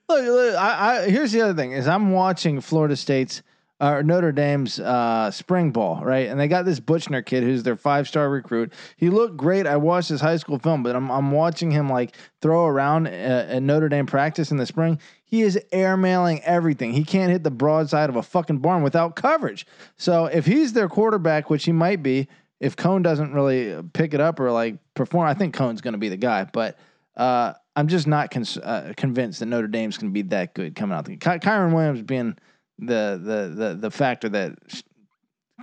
Look, 0.10 0.26
look 0.26 0.56
I, 0.56 1.04
I, 1.04 1.10
here's 1.10 1.32
the 1.32 1.42
other 1.42 1.54
thing: 1.54 1.72
is 1.74 1.88
I'm 1.88 2.12
watching 2.12 2.62
Florida 2.62 2.96
State's 2.96 3.44
or 3.82 4.04
Notre 4.04 4.32
Dame's 4.32 4.80
uh, 4.80 5.32
spring 5.32 5.72
ball, 5.72 6.02
right? 6.04 6.28
And 6.28 6.40
they 6.40 6.48
got 6.48 6.66
this 6.66 6.80
Buchner 6.80 7.22
kid 7.22 7.44
who's 7.44 7.64
their 7.64 7.78
five 7.78 8.08
star 8.08 8.30
recruit. 8.30 8.74
He 8.98 9.10
looked 9.10 9.38
great. 9.38 9.66
I 9.66 9.78
watched 9.78 10.10
his 10.10 10.20
high 10.22 10.38
school 10.38 10.60
film, 10.60 10.84
but 10.84 10.96
I'm 10.96 11.10
I'm 11.10 11.32
watching 11.32 11.72
him 11.72 11.90
like 11.90 12.16
throw 12.42 12.66
around 12.66 13.08
uh, 13.08 13.12
at 13.50 13.64
Notre 13.64 13.90
Dame 13.90 14.06
practice 14.06 14.52
in 14.52 14.58
the 14.58 14.66
spring. 14.66 15.00
He 15.24 15.42
is 15.44 15.60
airmailing 15.72 16.42
everything. 16.44 16.92
He 16.92 17.04
can't 17.04 17.32
hit 17.32 17.44
the 17.44 17.52
broadside 17.52 18.10
of 18.10 18.16
a 18.16 18.24
fucking 18.24 18.60
barn 18.60 18.84
without 18.84 19.16
coverage. 19.16 19.66
So 19.98 20.26
if 20.26 20.46
he's 20.46 20.74
their 20.74 20.90
quarterback, 20.90 21.50
which 21.50 21.66
he 21.66 21.72
might 21.72 22.02
be, 22.02 22.28
if 22.60 22.76
Coan 22.76 23.04
doesn't 23.04 23.34
really 23.34 23.82
pick 23.94 24.14
it 24.14 24.20
up 24.20 24.40
or 24.40 24.52
like 24.52 24.78
perform, 24.94 25.28
I 25.28 25.34
think 25.34 25.56
Coan's 25.56 25.82
going 25.82 25.94
to 25.94 26.00
be 26.00 26.10
the 26.10 26.18
guy. 26.18 26.44
But 26.46 26.78
uh, 27.16 27.54
I'm 27.76 27.88
just 27.88 28.08
not 28.08 28.32
cons- 28.32 28.58
uh, 28.58 28.94
convinced 28.98 29.40
that 29.40 29.46
Notre 29.46 29.68
Dame's 29.68 29.98
going 29.98 30.12
to 30.12 30.14
be 30.14 30.24
that 30.30 30.54
good 30.54 30.76
coming 30.76 30.98
out. 30.98 31.06
The 31.06 31.16
Ky- 31.16 31.40
Kyren 31.40 31.74
Williams 31.74 32.02
being 32.02 32.38
the 32.80 33.20
the 33.22 33.54
the 33.56 33.74
the 33.76 33.92
factor 33.92 34.30
that 34.30 34.58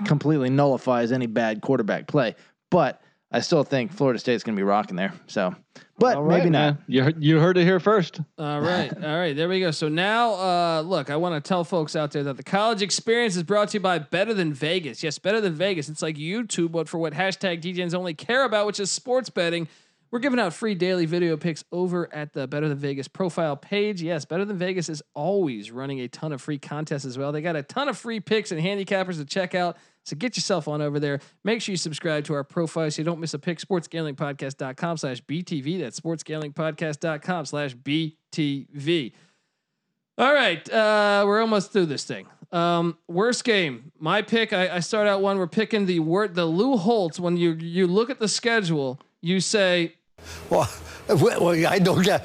completely 0.05 0.51
nullifies 0.51 1.13
any 1.13 1.27
bad 1.27 1.63
quarterback 1.63 2.07
play, 2.07 2.35
but 2.71 3.01
I 3.33 3.41
still 3.41 3.65
think 3.65 3.93
Florida 3.93 4.19
State's 4.19 4.45
going 4.45 4.55
to 4.55 4.61
be 4.61 4.65
rocking 4.65 4.95
there. 4.95 5.13
So, 5.27 5.55
but 5.99 6.17
All 6.17 6.23
right, 6.23 6.39
maybe 6.39 6.51
not. 6.51 6.75
man. 6.75 6.85
You 6.87 7.03
heard, 7.03 7.23
you 7.23 7.41
heard 7.41 7.57
it 7.59 7.65
here 7.65 7.81
first. 7.81 8.21
All 8.39 8.61
right. 8.61 8.93
All 9.05 9.19
right. 9.19 9.35
There 9.35 9.49
we 9.49 9.59
go. 9.59 9.73
So 9.73 9.89
now, 9.89 10.35
uh, 10.35 10.81
look, 10.83 11.11
I 11.11 11.17
want 11.17 11.43
to 11.43 11.47
tell 11.47 11.65
folks 11.65 11.97
out 11.97 12.13
there 12.13 12.23
that 12.23 12.37
the 12.37 12.45
college 12.45 12.83
experience 12.83 13.35
is 13.35 13.43
brought 13.43 13.71
to 13.71 13.79
you 13.79 13.81
by 13.81 13.99
Better 13.99 14.33
Than 14.33 14.53
Vegas. 14.53 15.03
Yes, 15.03 15.19
Better 15.19 15.41
Than 15.41 15.55
Vegas. 15.55 15.89
It's 15.89 16.03
like 16.03 16.17
YouTube, 16.17 16.71
but 16.71 16.89
for 16.89 16.99
what 16.99 17.15
hashtag 17.15 17.63
DJs 17.63 17.95
only 17.95 18.15
care 18.15 18.45
about, 18.45 18.67
which 18.67 18.79
is 18.79 18.93
sports 18.93 19.29
betting. 19.29 19.67
We're 20.11 20.21
giving 20.21 20.39
out 20.39 20.55
free 20.55 20.75
daily 20.75 21.05
video 21.05 21.37
picks 21.37 21.65
over 21.73 22.13
at 22.15 22.33
the 22.33 22.47
Better 22.47 22.69
Than 22.69 22.79
Vegas 22.79 23.09
profile 23.09 23.57
page. 23.57 24.01
Yes, 24.03 24.25
Better 24.25 24.45
Than 24.45 24.57
Vegas 24.57 24.89
is 24.89 25.03
always 25.15 25.71
running 25.71 26.01
a 26.01 26.09
ton 26.09 26.33
of 26.33 26.41
free 26.41 26.59
contests 26.59 27.05
as 27.05 27.19
well. 27.19 27.33
They 27.33 27.43
got 27.43 27.57
a 27.57 27.63
ton 27.63 27.89
of 27.89 27.99
free 27.99 28.21
picks 28.21 28.53
and 28.53 28.61
handicappers 28.61 29.17
to 29.17 29.25
check 29.25 29.55
out. 29.55 29.77
So 30.05 30.15
get 30.15 30.37
yourself 30.37 30.69
on 30.69 30.81
over 30.81 31.01
there. 31.01 31.21
Make 31.43 31.61
sure 31.61 31.73
you 31.73 31.77
subscribe 31.77 32.25
to 32.27 32.35
our 32.35 32.45
profile 32.45 32.89
so 32.91 33.01
you 33.01 33.05
don't 33.05 33.19
miss 33.19 33.35
a 33.35 33.39
pick. 33.41 33.59
SportsGamblingPodcast.com 33.59 34.97
slash 34.99 35.21
BTV. 35.23 35.81
That's 35.81 35.99
SportsGamblingPodcast.com 35.99 37.47
slash 37.47 37.75
BTV. 37.75 39.13
All 40.19 40.33
right. 40.33 40.73
Uh, 40.73 41.25
we're 41.27 41.41
almost 41.41 41.73
through 41.73 41.87
this 41.87 42.05
thing. 42.05 42.29
Um, 42.53 42.97
worst 43.09 43.43
game. 43.43 43.91
My 43.99 44.23
pick. 44.23 44.53
I, 44.53 44.77
I 44.77 44.81
start 44.81 45.09
out 45.09 45.21
one. 45.21 45.39
We're 45.39 45.49
picking 45.49 45.87
the 45.87 45.99
word 45.99 46.37
the 46.37 46.47
Lou 46.47 46.77
Holtz. 46.77 47.19
When 47.19 47.37
you 47.37 47.53
you 47.55 47.89
look 47.89 48.09
at 48.09 48.21
the 48.21 48.29
schedule, 48.29 49.01
you 49.27 49.41
say 49.41 49.95
Well, 50.51 50.69
well, 51.09 51.67
I 51.67 51.79
don't 51.79 52.03
get. 52.05 52.25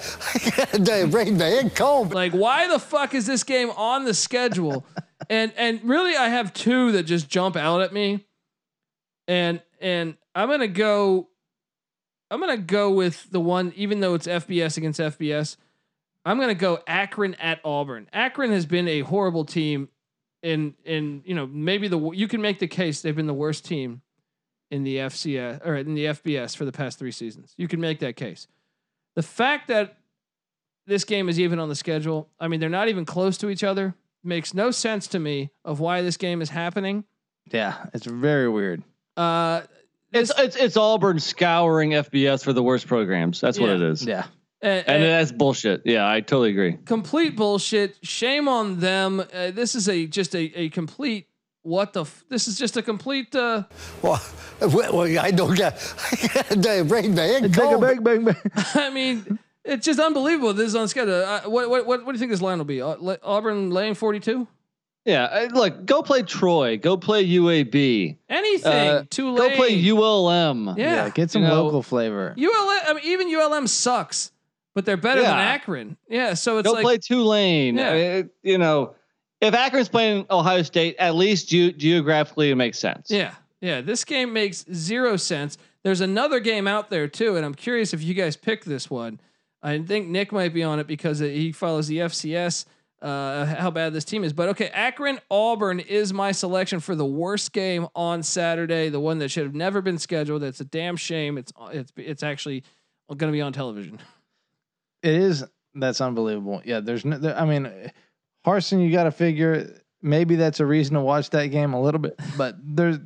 They 0.74 1.06
bring 1.06 1.38
me 1.38 1.60
in 1.60 1.70
cold. 1.70 2.14
like, 2.14 2.34
why 2.34 2.68
the 2.68 2.80
fuck 2.80 3.14
is 3.14 3.26
this 3.26 3.44
game 3.44 3.70
on 3.72 4.06
the 4.06 4.14
schedule? 4.14 4.86
and 5.30 5.54
and 5.58 5.84
really, 5.84 6.16
I 6.16 6.30
have 6.30 6.54
two 6.54 6.92
that 6.94 7.04
just 7.04 7.30
jump 7.30 7.56
out 7.56 7.82
at 7.82 7.94
me. 7.94 8.26
And 9.28 9.62
and 9.80 10.16
I'm 10.34 10.50
gonna 10.50 10.68
go. 10.68 11.30
I'm 12.30 12.40
gonna 12.40 12.58
go 12.58 12.92
with 12.92 13.30
the 13.30 13.40
one, 13.40 13.74
even 13.76 14.00
though 14.00 14.14
it's 14.14 14.28
FBS 14.28 14.78
against 14.78 15.00
FBS. 15.00 15.58
I'm 16.26 16.40
gonna 16.40 16.56
go 16.56 16.80
Akron 16.88 17.36
at 17.36 17.60
Auburn. 17.66 18.08
Akron 18.14 18.52
has 18.52 18.66
been 18.66 18.88
a 18.88 19.02
horrible 19.02 19.46
team, 19.46 19.90
in 20.44 20.74
in 20.86 21.22
you 21.26 21.36
know 21.36 21.46
maybe 21.48 21.88
the 21.88 22.00
you 22.12 22.28
can 22.28 22.42
make 22.42 22.60
the 22.60 22.68
case 22.68 23.02
they've 23.02 23.16
been 23.16 23.28
the 23.28 23.34
worst 23.34 23.66
team 23.66 24.02
in 24.72 24.84
the 24.84 24.98
FCS 24.98 25.66
or 25.66 25.76
in 25.76 25.94
the 25.94 26.06
FBS 26.06 26.56
for 26.56 26.66
the 26.66 26.72
past 26.72 26.98
three 26.98 27.12
seasons. 27.12 27.54
You 27.58 27.68
can 27.68 27.80
make 27.80 28.00
that 28.00 28.16
case. 28.16 28.48
The 29.16 29.22
fact 29.22 29.68
that 29.68 29.98
this 30.88 31.04
game 31.04 31.30
is 31.30 31.40
even 31.40 31.60
on 31.60 31.70
the 31.70 31.76
schedule, 31.76 32.30
I 32.40 32.48
mean, 32.48 32.60
they're 32.60 32.70
not 32.70 32.88
even 32.90 33.06
close 33.06 33.38
to 33.40 33.50
each 33.50 33.64
other, 33.64 33.94
makes 34.24 34.54
no 34.54 34.72
sense 34.72 35.08
to 35.08 35.20
me 35.20 35.52
of 35.64 35.80
why 35.80 36.02
this 36.02 36.18
game 36.18 36.42
is 36.42 36.50
happening. 36.50 37.04
Yeah, 37.52 37.86
it's 37.94 38.06
very 38.06 38.50
weird. 38.50 38.82
Uh, 39.18 39.62
It's 40.14 40.32
it's 40.38 40.56
it's 40.56 40.78
Auburn 40.78 41.20
scouring 41.20 41.92
FBS 41.92 42.44
for 42.44 42.54
the 42.54 42.64
worst 42.64 42.88
programs. 42.88 43.40
That's 43.42 43.60
what 43.60 43.70
it 43.70 43.82
is. 43.82 44.04
Yeah. 44.06 44.26
and, 44.62 44.88
And 44.88 45.04
that's 45.04 45.32
bullshit. 45.32 45.82
Yeah, 45.86 46.08
I 46.10 46.22
totally 46.22 46.52
agree. 46.52 46.78
complete 46.86 47.36
bullshit. 47.36 47.98
Shame 48.04 48.48
on 48.48 48.80
them. 48.80 49.20
Uh, 49.20 49.52
this 49.52 49.76
is 49.76 49.88
a 49.90 50.06
just 50.08 50.34
a, 50.36 50.42
a 50.60 50.70
complete 50.70 51.28
what 51.64 51.94
the 51.94 52.02
f- 52.02 52.24
this 52.30 52.48
is 52.48 52.58
just 52.58 52.76
a 52.78 52.82
complete 52.82 53.36
uh 53.36 53.64
Well, 54.02 54.22
well, 54.62 55.20
I 55.20 55.32
don't 55.32 55.56
get. 55.56 55.78
They 56.50 56.82
bring 56.82 57.14
me 57.16 57.36
in 57.38 57.52
Take 57.52 57.72
a 57.72 57.78
bang, 57.78 58.04
bang, 58.04 58.26
bang. 58.26 58.36
I 58.76 58.90
mean 58.90 59.40
it's 59.64 59.86
just 59.86 60.00
unbelievable 60.00 60.54
this 60.54 60.68
is 60.68 60.76
on 60.76 60.88
schedule. 60.88 61.14
Uh, 61.24 61.42
what, 61.46 61.70
what 61.70 61.86
what 61.86 62.06
what 62.06 62.12
do 62.12 62.14
you 62.14 62.20
think 62.20 62.32
this 62.32 62.42
line 62.42 62.58
will 62.58 62.66
be? 62.66 62.82
Uh, 62.82 62.96
Le- 63.00 63.20
Auburn 63.24 63.70
laying 63.72 63.94
42? 63.94 64.48
Yeah, 65.06 65.24
uh, 65.24 65.50
look, 65.52 65.86
go 65.88 66.04
play 66.04 66.22
Troy. 66.22 66.78
Go 66.78 66.96
play 66.96 67.26
UAB. 67.28 68.18
Anything. 68.30 68.72
Uh, 68.72 69.04
Tulane. 69.10 69.38
Go 69.50 69.56
play 69.56 69.90
ULM. 69.90 70.76
Yeah. 70.78 71.10
Get 71.10 71.32
some 71.32 71.42
You 71.42 71.48
know- 71.48 71.64
local 71.64 71.82
flavor. 71.84 72.36
ULM 72.38 72.80
I 72.88 72.94
mean 72.96 73.06
even 73.06 73.28
ULM 73.36 73.66
sucks, 73.68 74.32
but 74.76 74.86
they're 74.86 74.98
better 74.98 75.22
than 75.22 75.30
Yeah. 75.32 75.54
Akron. 75.54 75.98
Yeah, 76.10 76.34
so 76.36 76.58
it's 76.60 76.68
Go 76.68 76.74
like 76.74 76.84
play 76.84 76.98
Tulane. 76.98 77.78
Yeah. 77.78 77.90
I 77.90 77.94
mean, 77.94 78.02
it- 78.12 78.30
you 78.44 78.58
know, 78.58 78.94
if 79.42 79.54
Akron's 79.54 79.90
playing 79.90 80.26
Ohio 80.30 80.62
State, 80.62 80.96
at 81.00 81.16
least 81.16 81.50
ge- 81.50 81.76
geographically 81.76 82.52
it 82.52 82.56
makes 82.56 82.80
sense. 82.80 83.10
Yeah. 83.10 83.34
Yeah. 83.60 83.82
This 83.82 84.06
game 84.06 84.34
makes 84.34 84.66
zero 84.74 85.18
sense. 85.18 85.58
There's 85.84 86.02
another 86.02 86.40
game 86.40 86.68
out 86.68 86.90
there 86.90 87.08
too, 87.08 87.38
and 87.38 87.46
I'm 87.46 87.56
curious 87.56 87.94
if 87.94 88.04
you 88.04 88.14
guys 88.14 88.36
picked 88.36 88.66
this 88.66 88.90
one. 88.90 89.20
I 89.64 89.80
think 89.80 90.08
Nick 90.08 90.32
might 90.32 90.54
be 90.54 90.64
on 90.64 90.80
it 90.80 90.88
because 90.88 91.20
he 91.20 91.52
follows 91.52 91.88
the 91.88 92.00
FCS. 92.00 92.66
Uh, 93.02 93.46
how 93.46 93.72
bad 93.72 93.94
this 93.94 94.06
team 94.06 94.24
is, 94.24 94.32
but 94.32 94.50
okay. 94.50 94.68
Akron 94.68 95.20
Auburn 95.32 95.80
is 95.80 96.14
my 96.14 96.32
selection 96.32 96.80
for 96.80 96.94
the 96.94 97.06
worst 97.06 97.52
game 97.52 97.88
on 97.96 98.22
Saturday. 98.22 98.90
The 98.90 99.00
one 99.00 99.18
that 99.20 99.30
should 99.30 99.46
have 99.46 99.56
never 99.56 99.82
been 99.82 99.98
scheduled. 99.98 100.44
It's 100.44 100.60
a 100.60 100.66
damn 100.66 100.96
shame. 100.98 101.40
It's 101.40 101.52
it's 101.72 101.92
it's 101.98 102.22
actually 102.22 102.64
going 103.08 103.32
to 103.32 103.36
be 103.36 103.42
on 103.42 103.54
television. 103.54 103.98
It 105.02 105.16
is. 105.16 105.44
That's 105.74 106.00
unbelievable. 106.00 106.62
Yeah, 106.64 106.80
there's 106.80 107.04
no. 107.04 107.18
There, 107.18 107.36
I 107.36 107.46
mean, 107.46 107.72
Harsin, 108.46 108.84
you 108.84 108.92
got 108.92 109.04
to 109.04 109.12
figure 109.12 109.82
maybe 110.02 110.36
that's 110.36 110.60
a 110.60 110.66
reason 110.66 110.96
to 110.96 111.02
watch 111.02 111.30
that 111.32 111.48
game 111.48 111.74
a 111.74 111.82
little 111.82 112.00
bit, 112.00 112.20
but 112.38 112.56
there's 112.64 112.98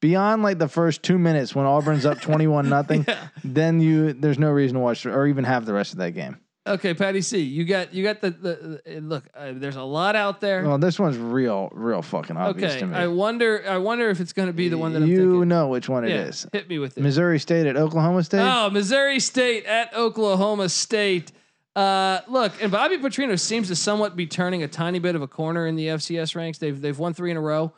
beyond 0.00 0.42
like 0.42 0.58
the 0.58 0.68
first 0.68 1.02
two 1.02 1.18
minutes 1.18 1.54
when 1.54 1.66
Auburn's 1.66 2.04
up 2.04 2.20
twenty 2.20 2.46
one 2.46 2.68
nothing. 2.68 3.06
Then 3.44 3.80
you 3.80 4.12
there's 4.12 4.38
no 4.38 4.50
reason 4.50 4.74
to 4.74 4.80
watch 4.80 5.04
or 5.04 5.26
even 5.26 5.44
have 5.44 5.66
the 5.66 5.72
rest 5.72 5.92
of 5.92 5.98
that 5.98 6.12
game. 6.12 6.38
Okay, 6.64 6.94
Patty 6.94 7.22
C, 7.22 7.40
you 7.40 7.64
got 7.64 7.92
you 7.92 8.04
got 8.04 8.20
the 8.20 8.30
the, 8.30 8.80
the 8.84 9.00
look. 9.00 9.24
Uh, 9.34 9.52
there's 9.54 9.74
a 9.74 9.82
lot 9.82 10.14
out 10.14 10.40
there. 10.40 10.64
Well, 10.64 10.78
this 10.78 10.98
one's 10.98 11.18
real, 11.18 11.68
real 11.72 12.02
fucking 12.02 12.36
obvious 12.36 12.72
okay, 12.72 12.80
to 12.80 12.86
me. 12.86 12.94
I 12.94 13.08
wonder. 13.08 13.64
I 13.68 13.78
wonder 13.78 14.08
if 14.10 14.20
it's 14.20 14.32
going 14.32 14.46
to 14.46 14.52
be 14.52 14.68
the 14.68 14.78
one 14.78 14.92
that 14.92 15.02
I'm 15.02 15.08
you 15.08 15.32
thinking. 15.32 15.48
know 15.48 15.68
which 15.68 15.88
one 15.88 16.04
it 16.04 16.10
yeah, 16.10 16.26
is. 16.26 16.46
hit 16.52 16.68
me 16.68 16.78
with 16.78 16.96
it. 16.96 17.00
Missouri 17.00 17.40
State 17.40 17.66
at 17.66 17.76
Oklahoma 17.76 18.22
State. 18.22 18.42
Oh, 18.42 18.70
Missouri 18.70 19.18
State 19.18 19.64
at 19.64 19.92
Oklahoma 19.92 20.68
State. 20.68 21.32
Uh, 21.74 22.20
look, 22.28 22.52
and 22.62 22.70
Bobby 22.70 22.98
Petrino 22.98 23.38
seems 23.38 23.68
to 23.68 23.76
somewhat 23.76 24.14
be 24.14 24.26
turning 24.26 24.62
a 24.62 24.68
tiny 24.68 24.98
bit 24.98 25.14
of 25.14 25.22
a 25.22 25.28
corner 25.28 25.66
in 25.66 25.76
the 25.76 25.86
FCS 25.88 26.36
ranks. 26.36 26.58
They've 26.58 26.78
they've 26.78 26.98
won 26.98 27.14
three 27.14 27.30
in 27.30 27.36
a 27.36 27.40
row, 27.40 27.72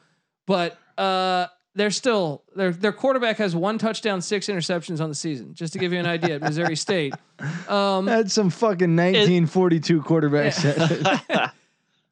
but 0.46 0.76
uh, 0.98 1.46
they're 1.76 1.90
still 1.90 2.42
their 2.56 2.72
their 2.72 2.92
quarterback 2.92 3.36
has 3.36 3.54
one 3.54 3.78
touchdown, 3.78 4.20
six 4.20 4.46
interceptions 4.46 5.00
on 5.00 5.08
the 5.08 5.14
season. 5.14 5.54
Just 5.54 5.72
to 5.74 5.78
give 5.78 5.92
you 5.92 6.00
an 6.00 6.06
idea, 6.06 6.36
at 6.36 6.40
Missouri 6.40 6.76
State. 6.76 7.14
Um, 7.68 8.04
That's 8.04 8.32
some 8.32 8.48
fucking 8.48 8.94
1942 8.94 10.02
quarterback. 10.02 10.52
shit. 10.52 10.78
uh, 11.28 11.50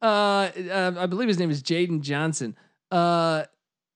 uh, 0.03 0.93
I 0.99 1.07
believe 1.07 1.29
his 1.29 1.39
name 1.39 1.51
is 1.51 1.63
Jaden 1.63 2.01
Johnson. 2.01 2.57
Uh, 2.91 3.45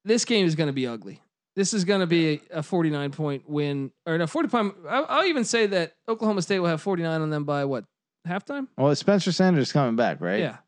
this 0.05 0.25
game 0.25 0.47
is 0.47 0.55
going 0.55 0.69
to 0.69 0.73
be 0.73 0.87
ugly. 0.87 1.21
This 1.57 1.73
is 1.73 1.85
going 1.85 2.01
to 2.01 2.07
be 2.07 2.43
a, 2.53 2.59
a 2.59 2.63
49 2.63 3.11
point 3.13 3.49
win, 3.49 3.91
or 4.05 4.19
no, 4.19 4.27
40 4.27 4.49
point. 4.49 4.75
I'll, 4.89 5.07
I'll 5.09 5.25
even 5.25 5.45
say 5.45 5.67
that 5.67 5.95
Oklahoma 6.07 6.43
State 6.43 6.59
will 6.59 6.69
have 6.69 6.83
49 6.83 7.23
on 7.23 7.31
them 7.31 7.45
by 7.45 7.65
what 7.65 7.85
halftime? 8.29 8.69
well, 8.77 8.95
Spencer 8.95 9.33
Sanders 9.33 9.73
coming 9.73 9.97
back, 9.97 10.21
right? 10.21 10.41
Yeah. 10.41 10.59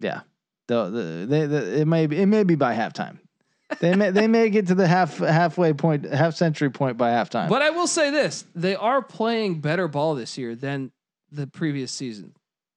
Yeah. 0.00 0.20
The, 0.68 0.90
the, 0.90 1.26
they, 1.26 1.46
the, 1.46 1.80
it 1.80 1.86
may 1.86 2.06
be 2.06 2.20
it 2.20 2.26
may 2.26 2.44
be 2.44 2.54
by 2.54 2.74
halftime. 2.74 3.18
They 3.80 3.94
may 3.94 4.10
they 4.10 4.26
may 4.26 4.48
get 4.50 4.68
to 4.68 4.74
the 4.74 4.86
half 4.86 5.18
halfway 5.18 5.72
point 5.72 6.04
half 6.04 6.34
century 6.34 6.70
point 6.70 6.96
by 6.96 7.10
halftime. 7.10 7.48
But 7.48 7.62
I 7.62 7.70
will 7.70 7.86
say 7.86 8.10
this: 8.10 8.44
they 8.54 8.74
are 8.74 9.02
playing 9.02 9.60
better 9.60 9.88
ball 9.88 10.14
this 10.14 10.38
year 10.38 10.54
than 10.54 10.92
the 11.30 11.46
previous 11.46 11.92
season. 11.92 12.34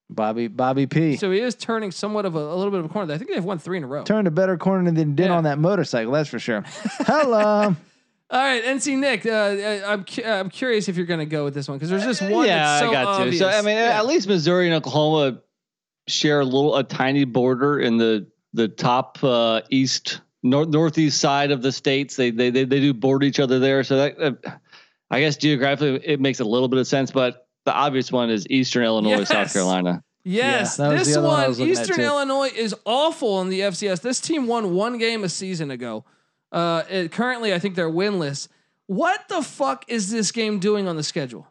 Bobby 0.10 0.48
Bobby 0.48 0.86
P 0.88 1.18
So 1.18 1.32
he 1.32 1.40
is 1.40 1.56
turning 1.56 1.92
somewhat 1.92 2.26
of 2.26 2.36
a, 2.36 2.40
a 2.40 2.56
little 2.56 2.72
bit 2.72 2.80
of 2.80 2.86
a 2.86 2.90
corner. 2.90 3.12
I 3.14 3.18
think 3.18 3.32
they've 3.32 3.44
won 3.44 3.58
three 3.60 3.78
in 3.78 3.84
a 3.84 3.88
row. 3.88 4.04
turned 4.04 4.28
a 4.28 4.32
better 4.32 4.56
corner 4.58 4.84
than 4.86 4.96
he 4.96 5.04
did 5.16 5.26
Yeah. 5.28 5.34
on 5.38 5.46
that 5.46 5.58
motorcycle. 5.58 6.12
That's 6.14 6.30
for 6.30 6.40
sure. 6.40 6.64
Hello. 7.00 7.76
All 8.32 8.40
right, 8.42 8.64
NC 8.64 8.98
Nick. 8.98 9.26
Uh, 9.26 9.30
uh, 9.30 9.82
I'm 9.88 10.04
cu- 10.04 10.24
I'm 10.24 10.50
curious 10.50 10.90
if 10.90 10.98
you're 10.98 11.06
going 11.06 11.20
to 11.20 11.26
go 11.26 11.44
with 11.44 11.54
this 11.54 11.68
one 11.68 11.78
because 11.78 11.90
there's 11.92 12.04
just 12.04 12.22
one. 12.22 12.46
yeah, 12.48 12.58
that's 12.58 12.80
so 12.82 12.90
I 12.90 12.92
got 12.94 13.06
obvious. 13.22 13.38
to. 13.40 13.52
So 13.52 13.58
I 13.58 13.62
mean, 13.62 13.78
Yeah. 13.78 14.00
at 14.00 14.06
least 14.08 14.28
Missouri 14.28 14.66
and 14.66 14.76
Oklahoma 14.76 15.42
share 16.08 16.40
a 16.40 16.46
little, 16.46 16.76
a 16.76 16.84
tiny 16.84 17.24
border 17.26 17.80
in 17.80 17.98
the 17.98 18.28
the 18.54 18.68
top 18.68 19.24
uh, 19.24 19.62
east 19.70 20.22
north 20.44 20.70
northeast 20.70 21.20
side 21.20 21.52
of 21.52 21.62
the 21.62 21.72
states. 21.72 22.16
They 22.16 22.32
they 22.32 22.50
they, 22.50 22.64
they 22.66 22.80
do 22.80 22.94
border 22.94 23.26
each 23.26 23.40
other 23.40 23.60
there. 23.60 23.84
So 23.84 23.98
that 23.98 24.20
uh, 24.20 24.52
I 25.12 25.20
guess 25.20 25.38
geographically 25.38 26.02
it 26.04 26.20
makes 26.20 26.40
a 26.40 26.46
little 26.46 26.68
bit 26.68 26.80
of 26.80 26.88
sense, 26.88 27.12
but 27.12 27.45
the 27.66 27.74
obvious 27.74 28.12
one 28.12 28.30
is 28.30 28.46
Eastern 28.50 28.84
Illinois, 28.84 29.20
Yes. 29.20 29.30
South 29.30 29.52
Carolina. 29.54 30.04
Yes, 30.24 30.78
Yeah, 30.80 30.86
that 30.88 30.92
was 30.94 31.06
this 31.06 31.14
the 31.14 31.20
other 31.20 31.28
one 31.28 31.38
one, 31.40 31.48
was 31.50 31.60
looking 31.60 31.76
at, 31.76 31.82
Eastern. 31.82 32.02
Illinois 32.04 32.52
is 32.56 32.74
awful 32.86 33.42
in 33.42 33.50
the 33.50 33.60
FCS. 33.62 34.02
This 34.02 34.20
team 34.20 34.48
won 34.48 34.74
one 34.74 34.98
game 34.98 35.24
a 35.24 35.30
season 35.30 35.70
ago. 35.70 36.04
Uh, 36.52 36.84
it- 36.90 37.12
currently, 37.12 37.54
I 37.54 37.60
think 37.60 37.76
they're 37.76 37.90
winless. 37.90 38.48
What 38.88 39.28
the 39.30 39.42
fuck 39.44 39.86
is 39.88 40.10
this 40.12 40.32
game 40.32 40.60
doing 40.60 40.88
on 40.88 40.96
the 40.96 41.04
schedule? 41.04 41.48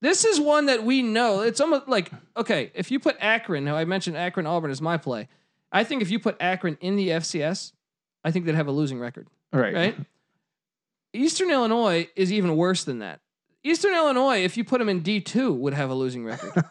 This 0.00 0.24
is 0.24 0.38
one 0.40 0.66
that 0.66 0.84
we 0.84 1.02
know. 1.02 1.40
It's 1.40 1.60
almost 1.60 1.88
like 1.88 2.10
okay, 2.36 2.70
if 2.74 2.90
you 2.90 2.98
put 3.00 3.16
Akron, 3.20 3.64
now 3.64 3.76
I 3.76 3.84
mentioned 3.86 4.16
Akron 4.18 4.46
Auburn 4.46 4.70
is 4.70 4.80
my 4.82 4.96
play. 4.98 5.28
I 5.72 5.82
think 5.84 6.02
if 6.02 6.10
you 6.10 6.18
put 6.18 6.36
Akron 6.40 6.76
in 6.80 6.96
the 6.96 7.08
FCS, 7.08 7.72
I 8.22 8.30
think 8.30 8.44
they'd 8.44 8.54
have 8.54 8.66
a 8.68 8.72
losing 8.72 8.98
record. 9.00 9.28
Right. 9.52 9.74
Right? 9.74 9.96
Eastern 11.12 11.50
Illinois 11.50 12.08
is 12.16 12.32
even 12.32 12.56
worse 12.56 12.84
than 12.84 12.98
that. 12.98 13.20
Eastern 13.64 13.94
Illinois, 13.94 14.44
if 14.44 14.56
you 14.56 14.64
put 14.64 14.78
them 14.78 14.88
in 14.88 15.00
D 15.00 15.20
two, 15.20 15.52
would 15.52 15.74
have 15.74 15.90
a 15.90 15.94
losing 15.94 16.24
record. 16.24 16.52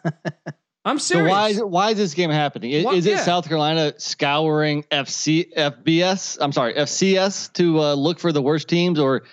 I'm 0.86 0.99
serious. 0.99 1.03
So 1.03 1.14
serious. 1.15 1.32
why 1.32 1.49
is 1.49 1.57
it, 1.57 1.70
why 1.70 1.90
is 1.91 1.98
this 1.98 2.14
game 2.14 2.30
happening? 2.30 2.72
Is, 2.72 2.86
Why- 2.86 2.94
is 2.95 3.06
it 3.06 3.11
yeah. 3.11 3.24
South 3.24 3.48
Carolina 3.48 3.94
scouring 3.98 4.84
FC 4.84 5.53
FBS? 5.53 6.38
I'm 6.40 6.52
sorry, 6.52 6.74
FCS 6.74 7.53
to 7.53 7.80
uh, 7.80 7.94
look 7.94 8.20
for 8.20 8.32
the 8.32 8.41
worst 8.41 8.68
teams, 8.68 8.99
or 8.99 9.24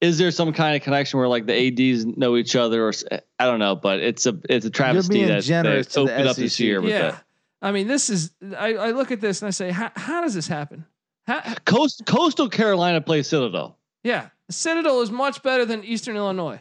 is 0.00 0.18
there 0.18 0.30
some 0.30 0.52
kind 0.52 0.76
of 0.76 0.82
connection 0.82 1.18
where 1.18 1.28
like 1.28 1.46
the 1.46 1.54
ads 1.54 2.04
know 2.04 2.36
each 2.36 2.56
other, 2.56 2.86
or 2.86 2.88
s- 2.88 3.04
I 3.38 3.44
don't 3.44 3.60
know, 3.60 3.76
but 3.76 4.00
it's 4.00 4.26
a 4.26 4.38
it's 4.50 4.66
a 4.66 4.70
travesty 4.70 5.14
being 5.14 5.28
that 5.28 5.44
generous 5.44 5.86
they 5.86 6.00
to 6.02 6.06
the 6.06 6.12
opened 6.12 6.28
up 6.28 6.36
this 6.36 6.60
year 6.60 6.80
with 6.80 6.90
yeah. 6.90 7.10
that. 7.12 7.24
I 7.62 7.72
mean, 7.72 7.86
this 7.86 8.10
is. 8.10 8.32
I, 8.56 8.74
I 8.74 8.90
look 8.90 9.10
at 9.10 9.20
this 9.20 9.40
and 9.40 9.46
I 9.46 9.50
say, 9.50 9.70
how, 9.70 9.90
how 9.96 10.20
does 10.20 10.34
this 10.34 10.48
happen? 10.48 10.84
How, 11.26 11.40
Coast, 11.64 12.04
Coastal 12.04 12.48
Carolina 12.48 13.00
plays 13.00 13.28
Citadel. 13.28 13.78
yeah, 14.04 14.28
Citadel 14.50 15.00
is 15.00 15.10
much 15.10 15.42
better 15.42 15.64
than 15.64 15.82
Eastern 15.84 16.16
Illinois. 16.16 16.60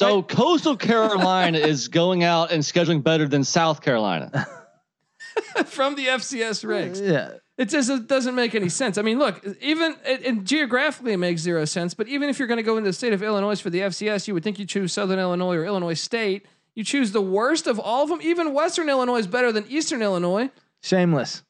So 0.00 0.22
Coastal 0.22 0.76
Carolina 0.76 1.58
is 1.72 1.88
going 1.88 2.24
out 2.24 2.50
and 2.52 2.62
scheduling 2.62 3.02
better 3.02 3.28
than 3.28 3.44
South 3.44 3.82
Carolina. 3.82 4.46
from 5.66 5.94
the 5.94 6.06
FCS 6.06 6.66
ranks. 6.66 7.00
Uh, 7.00 7.04
yeah. 7.04 7.30
It 7.58 7.68
just 7.68 7.90
it 7.90 8.06
doesn't 8.06 8.34
make 8.34 8.54
any 8.54 8.70
sense. 8.70 8.96
I 8.96 9.02
mean, 9.02 9.18
look, 9.18 9.44
even 9.60 9.94
and 10.06 10.24
and 10.24 10.46
geographically 10.46 11.12
it 11.12 11.18
makes 11.18 11.42
zero 11.42 11.66
sense. 11.66 11.92
But 11.92 12.08
even 12.08 12.30
if 12.30 12.38
you're 12.38 12.48
going 12.48 12.56
to 12.56 12.62
go 12.62 12.78
into 12.78 12.88
the 12.88 12.94
state 12.94 13.12
of 13.12 13.22
Illinois 13.22 13.60
for 13.60 13.68
the 13.68 13.80
FCS, 13.80 14.26
you 14.26 14.32
would 14.32 14.42
think 14.42 14.58
you 14.58 14.64
choose 14.64 14.94
Southern 14.94 15.18
Illinois 15.18 15.56
or 15.56 15.66
Illinois 15.66 15.92
State. 15.92 16.46
You 16.74 16.84
choose 16.84 17.12
the 17.12 17.20
worst 17.20 17.66
of 17.66 17.78
all 17.78 18.04
of 18.04 18.08
them. 18.08 18.20
Even 18.22 18.54
Western 18.54 18.88
Illinois 18.88 19.18
is 19.18 19.26
better 19.26 19.52
than 19.52 19.66
Eastern 19.68 20.00
Illinois. 20.00 20.48
Shameless. 20.82 21.42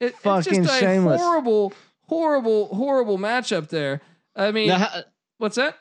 It, 0.00 0.16
Fucking 0.16 0.54
it's 0.54 0.66
just 0.68 0.82
a 0.82 0.86
shameless. 0.86 1.20
horrible, 1.20 1.74
horrible, 2.06 2.74
horrible 2.74 3.18
matchup 3.18 3.68
there. 3.68 4.00
I 4.34 4.52
mean, 4.52 4.68
Now, 4.68 4.78
ha- 4.78 5.02
what's 5.36 5.56
that? 5.56 5.76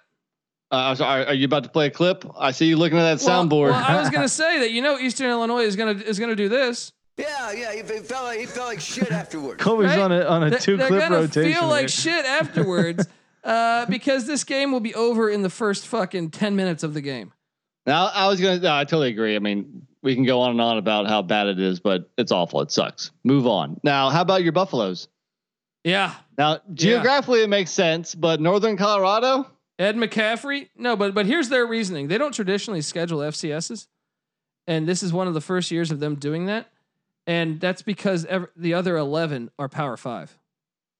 Uh, 0.72 0.96
sorry, 0.96 1.26
are 1.26 1.34
you 1.34 1.46
about 1.46 1.64
to 1.64 1.70
play 1.70 1.88
a 1.88 1.92
clip? 1.92 2.26
I 2.38 2.52
see 2.52 2.66
you 2.68 2.78
looking 2.78 2.98
at 2.98 3.18
that 3.20 3.26
Well- 3.26 3.46
soundboard. 3.46 3.72
Well, 3.72 3.86
I 3.88 4.00
was 4.00 4.10
gonna 4.10 4.28
say 4.44 4.60
that 4.60 4.72
you 4.72 4.82
know 4.82 4.98
Eastern 5.00 5.30
Illinois 5.30 5.64
is 5.64 5.76
gonna 5.76 5.92
is 5.92 6.20
gonna 6.20 6.36
do 6.36 6.50
this. 6.50 6.92
Yeah, 7.18 7.52
yeah, 7.52 7.72
he, 7.72 7.78
he 7.80 8.00
felt 8.02 8.26
like 8.26 8.40
he 8.40 8.46
felt 8.46 8.68
like 8.68 8.80
shit 8.80 9.12
afterwards. 9.12 9.64
Kobe's 9.64 9.88
Right? 9.88 10.00
on 10.00 10.12
a 10.12 10.22
on 10.26 10.44
a 10.44 10.50
They're- 10.52 10.60
two 10.60 10.78
they're 10.78 10.88
clip 10.88 11.02
gonna 11.02 11.22
rotation. 11.22 11.54
feel 11.60 11.68
like 11.68 11.82
here. 11.82 11.88
shit 11.90 12.26
afterwards 12.28 13.08
uh, 13.44 13.86
because 13.88 14.28
this 14.28 14.44
game 14.44 14.72
will 14.72 14.80
be 14.82 14.94
over 14.94 15.30
in 15.30 15.42
the 15.42 15.50
first 15.50 15.88
fucking 15.88 16.32
ten 16.32 16.56
minutes 16.56 16.84
of 16.84 16.94
the 16.94 17.02
game. 17.02 17.34
Now 17.86 18.08
I 18.14 18.28
was 18.28 18.40
gonna. 18.42 18.60
No, 18.60 18.74
I 18.76 18.84
totally 18.84 19.10
agree. 19.10 19.36
I 19.36 19.40
mean, 19.40 19.88
we 20.04 20.14
can 20.16 20.26
go 20.26 20.42
on 20.42 20.52
and 20.52 20.62
on 20.62 20.78
about 20.78 21.08
how 21.08 21.22
bad 21.22 21.48
it 21.48 21.60
is, 21.60 21.80
but 21.80 22.10
it's 22.18 22.32
awful. 22.34 22.62
It 22.62 22.72
sucks. 22.72 23.12
Move 23.24 23.48
on. 23.48 23.80
Now, 23.84 24.10
how 24.10 24.22
about 24.22 24.44
your 24.44 24.52
Buffaloes? 24.52 25.08
Yeah. 25.84 26.14
Now, 26.38 26.60
geographically, 26.74 27.42
it 27.42 27.48
makes 27.50 27.72
sense, 27.72 28.14
but 28.14 28.42
Northern 28.42 28.76
Colorado, 28.78 29.48
Ed 29.80 29.96
McCaffrey. 29.96 30.70
No, 30.76 30.96
but 30.96 31.14
but 31.14 31.26
here's 31.26 31.50
their 31.50 31.66
reasoning. 31.66 32.08
They 32.08 32.18
don't 32.18 32.34
traditionally 32.34 32.82
schedule 32.82 33.20
FCSs, 33.20 33.88
and 34.66 34.88
this 34.88 35.04
is 35.04 35.14
one 35.14 35.28
of 35.28 35.34
the 35.34 35.42
first 35.42 35.72
years 35.72 35.92
of 35.92 36.00
them 36.00 36.16
doing 36.16 36.48
that. 36.48 36.68
And 37.26 37.60
that's 37.60 37.82
because 37.82 38.26
the 38.56 38.74
other 38.74 38.98
eleven 38.98 39.52
are 39.60 39.68
Power 39.70 39.98
Five. 39.98 40.38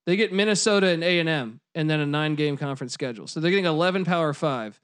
They 0.06 0.16
get 0.16 0.32
Minnesota 0.32 0.88
and 0.88 1.02
A 1.02 1.18
and 1.20 1.28
M, 1.28 1.60
and 1.74 1.88
then 1.88 2.00
a 2.00 2.06
nine 2.06 2.34
game 2.34 2.56
conference 2.56 2.92
schedule. 2.92 3.26
So 3.26 3.40
they're 3.40 3.50
getting 3.50 3.64
eleven 3.66 4.04
Power 4.04 4.32
Five, 4.32 4.80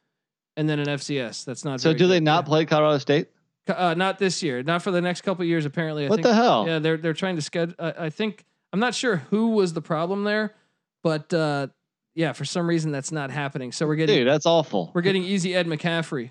and 0.57 0.69
then 0.69 0.79
an 0.81 0.87
FCS. 0.87 1.45
That's 1.45 1.65
not. 1.65 1.81
so 1.81 1.93
do 1.93 2.07
they 2.09 2.21
not 2.21 2.47
play 2.47 2.65
Colorado 2.65 2.99
State? 2.99 3.29
Uh, 3.67 3.95
not 3.95 4.19
this 4.19 4.43
year. 4.43 4.63
Not 4.63 4.83
for 4.83 4.91
the 4.91 5.01
next 5.01 5.23
couple 5.23 5.43
of 5.43 5.49
years. 5.49 5.65
Apparently, 5.65 6.05
I 6.05 6.09
What 6.09 6.17
think, 6.17 6.27
the 6.27 6.35
hell? 6.35 6.67
Yeah, 6.67 6.79
they're 6.81 6.97
they're 6.97 7.15
trying 7.15 7.37
to 7.37 7.43
schedule. 7.43 7.75
Uh, 7.79 7.93
I 7.99 8.11
think 8.11 8.45
I'm 8.73 8.81
not 8.81 8.95
sure 8.95 9.17
who 9.31 9.51
was 9.51 9.73
the 9.73 9.81
problem 9.83 10.25
there, 10.25 10.55
but 11.03 11.33
uh, 11.33 11.69
yeah, 12.15 12.33
for 12.33 12.45
some 12.45 12.67
reason 12.69 12.93
that's 12.93 13.13
not 13.13 13.31
happening. 13.31 13.73
So 13.73 13.87
we're 13.87 13.97
getting 13.97 14.17
Dude, 14.19 14.29
that's 14.29 14.47
awful. 14.47 14.91
we're 14.95 15.03
getting 15.03 15.25
easy 15.25 15.55
Ed 15.55 15.67
McCaffrey. 15.67 16.31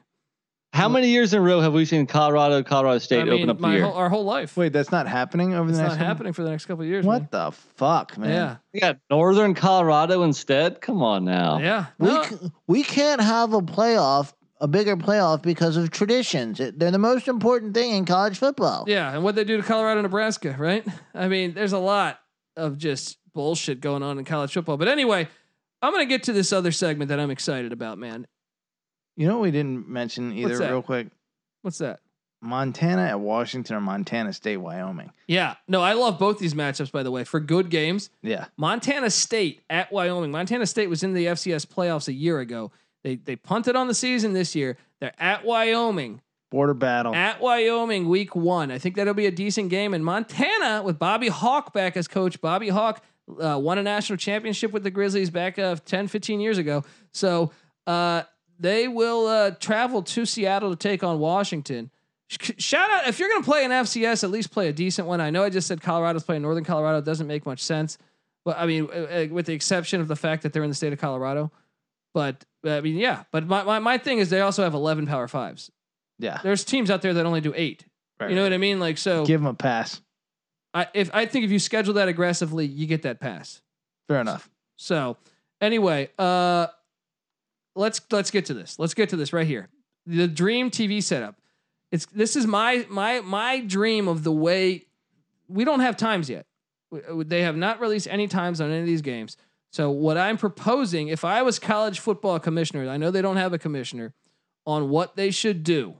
How 0.73 0.89
many 0.89 1.10
years 1.10 1.34
in 1.35 1.39
a 1.39 1.41
row 1.43 1.60
have 1.61 1.72
we 1.73 1.85
seen 1.85 2.07
Colorado, 2.07 2.64
Colorado 2.64 2.97
State 2.97 3.19
I 3.22 3.23
mean, 3.26 3.34
open 3.34 3.49
up 3.51 3.60
the 3.61 3.68
year? 3.69 3.84
whole, 3.84 3.93
our 3.93 4.10
whole 4.10 4.23
life. 4.23 4.57
Wait, 4.57 4.73
that's 4.73 4.91
not 4.91 5.07
happening 5.07 5.53
over 5.53 5.69
it's 5.69 5.77
the 5.77 5.84
not 5.84 5.89
next. 5.89 5.97
couple- 5.97 6.07
happening 6.07 6.34
for 6.34 6.43
the 6.43 6.49
next 6.49 6.65
couple 6.65 6.81
of 6.84 6.89
years. 6.89 7.05
What 7.05 7.30
the 7.30 7.51
fuck, 7.51 8.18
man? 8.18 8.30
Yeah, 8.31 8.55
you 8.73 8.80
got 8.80 8.97
Northern 9.11 9.53
Colorado 9.53 10.23
instead. 10.23 10.81
Come 10.81 11.03
on 11.03 11.26
now. 11.26 11.60
Yeah. 11.60 11.64
Yeah. 11.64 11.85
We 11.99 12.07
No, 12.07 12.23
c- 12.23 12.51
we 12.65 12.81
can't 12.84 13.22
have 13.22 13.53
a 13.53 13.61
playoff, 13.61 14.34
a 14.60 14.68
bigger 14.68 14.97
playoff 14.97 15.43
because 15.43 15.77
of 15.77 15.91
traditions. 15.91 16.60
It- 16.60 16.80
They're 16.80 16.89
the 16.89 16.97
most 16.97 17.27
important 17.27 17.76
thing 17.76 17.91
in 17.91 18.05
college 18.05 18.39
football. 18.39 18.85
yeah, 18.88 19.14
and 19.14 19.23
what 19.23 19.35
they 19.35 19.43
do 19.43 19.57
to 19.57 19.64
Colorado, 19.64 20.01
Nebraska, 20.01 20.55
right? 20.57 20.84
I 21.14 21.27
mean, 21.27 21.53
there's 21.53 21.73
a 21.73 21.77
lot 21.77 22.19
of 22.57 22.80
just 22.80 23.19
bullshit 23.35 23.80
going 23.80 24.01
on 24.01 24.18
in 24.18 24.26
college 24.26 24.53
football. 24.53 24.77
But 24.77 24.88
anyway, 24.88 25.27
I'm 25.84 25.91
gonna 25.91 26.05
get 26.05 26.23
to 26.23 26.34
this 26.34 26.51
other 26.53 26.72
segment 26.72 27.10
that 27.10 27.19
I'm 27.19 27.30
excited 27.31 27.72
about, 27.72 27.97
man. 27.99 28.26
You 29.15 29.27
know 29.27 29.35
what 29.35 29.43
we 29.43 29.51
didn't 29.51 29.88
mention 29.88 30.34
either, 30.34 30.47
What's 30.49 30.60
that? 30.60 30.69
real 30.72 30.81
quick. 30.81 31.07
What's 31.61 31.77
that? 31.77 31.99
Montana 32.41 33.03
at 33.03 33.19
Washington 33.22 33.76
or 33.77 33.81
Montana 33.81 34.34
State, 34.34 34.57
Wyoming. 34.57 35.11
Yeah. 35.27 35.55
No, 35.68 35.81
I 35.81 35.93
love 35.93 36.19
both 36.19 36.39
these 36.39 36.53
matchups, 36.53 36.91
by 36.91 37.01
the 37.03 37.11
way, 37.11 37.23
for 37.23 37.39
good 37.39 37.69
games. 37.69 38.10
Yeah, 38.22 38.47
Montana 38.57 39.10
State 39.11 39.61
at 39.69 39.91
Wyoming. 39.93 40.31
Montana 40.31 40.65
State 40.65 40.89
was 40.89 41.03
in 41.03 41.14
the 41.14 41.27
FCS 41.27 41.65
playoffs 41.65 42.07
a 42.07 42.14
year 42.14 42.39
ago. 42.39 42.72
They 43.03 43.15
they 43.15 43.35
punted 43.35 43.76
on 43.76 43.88
the 43.88 43.93
season 43.93 44.34
this 44.34 44.55
year. 44.55 44.77
They're 44.99 45.14
at 45.19 45.45
Wyoming. 45.45 46.22
border 46.51 46.73
battle. 46.73 47.15
At 47.15 47.39
Wyoming, 47.39 48.10
week 48.10 48.35
one. 48.35 48.72
I 48.72 48.77
think 48.77 48.95
that'll 48.95 49.14
be 49.14 49.26
a 49.26 49.31
decent 49.31 49.69
game. 49.69 49.93
And 49.93 50.03
Montana, 50.03 50.81
with 50.84 50.99
Bobby 50.99 51.27
Hauck 51.30 51.72
back 51.73 51.95
as 51.97 52.07
coach, 52.07 52.39
Bobby 52.41 52.69
Hauck 52.69 53.01
uh, 53.40 53.60
won 53.60 53.78
a 53.78 53.84
national 53.84 54.18
championship 54.18 54.72
with 54.72 54.84
the 54.84 54.91
Grizzlies 54.91 55.30
back 55.30 55.58
uh, 55.58 55.76
10, 55.86 56.08
15 56.08 56.40
years 56.40 56.58
ago. 56.58 56.84
So 57.12 57.52
uh, 57.88 58.24
they 58.60 58.88
will 58.88 59.28
uh, 59.28 59.52
travel 59.52 60.04
to 60.04 60.26
Seattle 60.26 60.70
to 60.70 60.76
take 60.76 61.04
on 61.04 61.20
Washington. 61.20 61.91
Shout 62.30 62.90
out 62.90 63.08
if 63.08 63.20
you're 63.20 63.30
going 63.30 63.44
to 63.44 63.50
play 63.50 63.64
an 63.64 63.72
FCS, 63.72 64.24
at 64.24 64.32
least 64.32 64.52
play 64.52 64.68
a 64.68 64.74
decent 64.74 65.08
one. 65.08 65.22
I 65.22 65.30
know 65.30 65.44
I 65.44 65.50
just 65.50 65.68
said 65.68 65.82
Colorado's 65.82 66.24
playing 66.24 66.41
Northern 66.41 66.64
Colorado. 66.64 66.98
It 67.00 67.06
doesn't 67.06 67.28
make 67.28 67.45
much 67.45 67.62
sense. 67.62 67.98
But 68.44 68.58
I 68.58 68.66
mean, 68.66 68.88
uh, 68.91 68.95
uh, 68.95 69.28
with 69.30 69.45
the 69.45 69.54
exception 69.54 70.02
of 70.02 70.08
the 70.08 70.16
fact 70.16 70.44
that 70.44 70.52
they're 70.52 70.64
in 70.64 70.70
the 70.70 70.76
state 70.76 70.94
of 70.94 71.00
Colorado. 71.00 71.52
But 72.14 72.44
I 72.66 72.82
mean, 72.82 72.98
yeah. 72.98 73.24
But 73.32 73.48
my, 73.48 73.64
my, 73.64 73.80
my 73.80 73.98
thing 73.98 74.18
is 74.18 74.30
they 74.30 74.41
also 74.41 74.64
have 74.64 74.74
11 74.74 75.08
power 75.08 75.28
fives 75.28 75.72
yeah, 76.20 76.40
there's 76.44 76.64
teams 76.64 76.90
out 76.90 77.02
there 77.02 77.14
that 77.14 77.26
only 77.26 77.41
do 77.41 77.54
eight. 77.56 77.86
You 78.22 78.36
know 78.36 78.44
what 78.44 78.54
I 78.54 78.58
mean? 78.58 78.80
Like 78.80 78.98
so, 78.98 79.26
Give 79.26 79.41
them 79.41 79.48
a 79.48 79.54
pass. 79.54 80.00
I 80.74 80.88
if 80.94 81.10
I 81.14 81.26
think 81.26 81.45
if 81.45 81.52
you 81.52 81.60
schedule 81.60 81.94
that 81.95 82.08
aggressively, 82.08 82.66
you 82.66 82.88
get 82.88 83.04
that 83.04 83.20
pass. 83.20 83.62
Fair 84.08 84.20
enough. 84.22 84.50
So 84.76 85.18
anyway, 85.62 86.10
uh, 86.18 86.68
let's 87.76 88.02
let's 88.12 88.32
get 88.32 88.45
to 88.45 88.54
this. 88.54 88.80
Let's 88.80 88.94
get 88.94 89.10
to 89.10 89.16
this 89.16 89.34
right 89.34 89.48
here. 89.48 89.70
The 90.06 90.28
dream 90.28 90.70
TV 90.72 91.02
setup. 91.02 91.36
It's 91.91 92.06
this 92.08 92.36
is 92.36 92.48
my 92.48 92.86
my 92.90 93.22
my 93.22 93.60
dream 93.60 94.08
of 94.08 94.24
the 94.24 94.32
way 94.32 94.86
we 95.48 95.64
don't 95.66 95.82
have 95.82 95.95
times 95.98 96.30
yet. 96.30 96.45
We- 96.90 97.24
They 97.24 97.41
have 97.44 97.56
not 97.56 97.80
released 97.80 98.08
any 98.10 98.28
times 98.28 98.60
on 98.62 98.70
any 98.72 98.80
of 98.80 98.86
these 98.86 99.02
games. 99.02 99.38
So 99.72 99.90
what 99.90 100.18
I'm 100.18 100.38
proposing, 100.38 101.08
if 101.08 101.26
I 101.26 101.41
was 101.41 101.58
college 101.58 102.00
football 102.00 102.40
commissioner, 102.40 102.88
I 102.90 102.98
know 102.98 103.10
they 103.10 103.24
don't 103.24 103.38
have 103.38 103.54
a 103.54 103.58
commissioner, 103.58 104.14
on 104.68 104.90
what 104.90 105.16
they 105.16 105.32
should 105.32 105.64
do. 105.64 105.95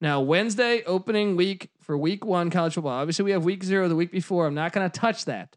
Now 0.00 0.20
Wednesday 0.20 0.82
opening 0.84 1.36
week 1.36 1.70
for 1.84 1.96
week 1.96 2.24
one 2.24 2.50
college 2.50 2.74
football. 2.74 2.92
Obviously 2.92 3.24
we 3.24 3.30
have 3.30 3.44
week 3.44 3.62
zero 3.62 3.88
the 3.88 3.96
week 3.96 4.10
before. 4.10 4.46
I'm 4.46 4.54
not 4.54 4.72
going 4.72 4.90
to 4.90 5.00
touch 5.00 5.26
that. 5.26 5.56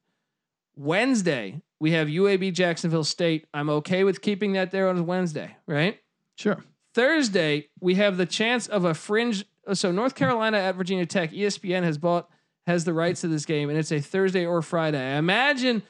Wednesday 0.75 1.61
we 1.79 1.91
have 1.91 2.07
UAB 2.07 2.53
Jacksonville 2.53 3.03
State. 3.03 3.45
I'm 3.53 3.69
okay 3.69 4.03
with 4.03 4.21
keeping 4.21 4.53
that 4.53 4.71
there 4.71 4.89
on 4.89 5.05
Wednesday, 5.05 5.55
right? 5.65 5.99
Sure. 6.35 6.63
Thursday, 6.93 7.69
we 7.79 7.95
have 7.95 8.17
the 8.17 8.25
chance 8.25 8.67
of 8.67 8.83
a 8.83 8.93
fringe. 8.93 9.45
So 9.73 9.91
North 9.91 10.15
Carolina 10.15 10.57
at 10.57 10.75
Virginia 10.75 11.05
Tech, 11.05 11.31
ESPN 11.31 11.83
has 11.83 11.97
bought 11.97 12.29
has 12.65 12.83
the 12.83 12.93
rights 12.93 13.21
to 13.21 13.27
this 13.27 13.45
game, 13.45 13.69
and 13.69 13.77
it's 13.77 13.91
a 13.91 13.99
Thursday 13.99 14.45
or 14.45 14.61
Friday. 14.61 14.99
I 14.99 15.17
imagine. 15.17 15.83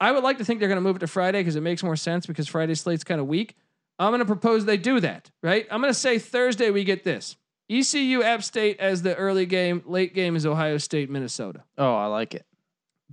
I 0.00 0.12
would 0.12 0.22
like 0.22 0.38
to 0.38 0.44
think 0.44 0.60
they're 0.60 0.68
going 0.68 0.76
to 0.76 0.82
move 0.82 0.96
it 0.96 1.00
to 1.00 1.06
Friday 1.06 1.40
because 1.40 1.56
it 1.56 1.62
makes 1.62 1.82
more 1.82 1.96
sense 1.96 2.26
because 2.26 2.46
Friday 2.46 2.74
slate's 2.74 3.04
kind 3.04 3.20
of 3.20 3.26
weak. 3.26 3.56
I'm 3.98 4.10
going 4.10 4.20
to 4.20 4.26
propose 4.26 4.64
they 4.64 4.76
do 4.76 5.00
that. 5.00 5.30
Right? 5.42 5.66
I'm 5.70 5.80
going 5.80 5.92
to 5.92 5.98
say 5.98 6.18
Thursday 6.18 6.70
we 6.70 6.84
get 6.84 7.04
this. 7.04 7.36
ECU 7.70 8.22
App 8.22 8.42
State 8.42 8.80
as 8.80 9.02
the 9.02 9.14
early 9.14 9.46
game. 9.46 9.82
Late 9.86 10.14
game 10.14 10.36
is 10.36 10.46
Ohio 10.46 10.78
State 10.78 11.10
Minnesota. 11.10 11.64
Oh, 11.76 11.94
I 11.94 12.06
like 12.06 12.34
it. 12.34 12.46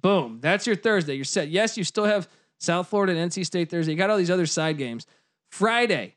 Boom. 0.01 0.39
That's 0.41 0.67
your 0.67 0.75
Thursday. 0.75 1.15
You're 1.15 1.25
set. 1.25 1.49
Yes, 1.49 1.77
you 1.77 1.83
still 1.83 2.05
have 2.05 2.29
South 2.59 2.87
Florida 2.87 3.15
and 3.15 3.31
NC 3.31 3.45
State 3.45 3.69
Thursday. 3.69 3.91
You 3.93 3.97
got 3.97 4.09
all 4.09 4.17
these 4.17 4.31
other 4.31 4.45
side 4.45 4.77
games. 4.77 5.05
Friday. 5.49 6.15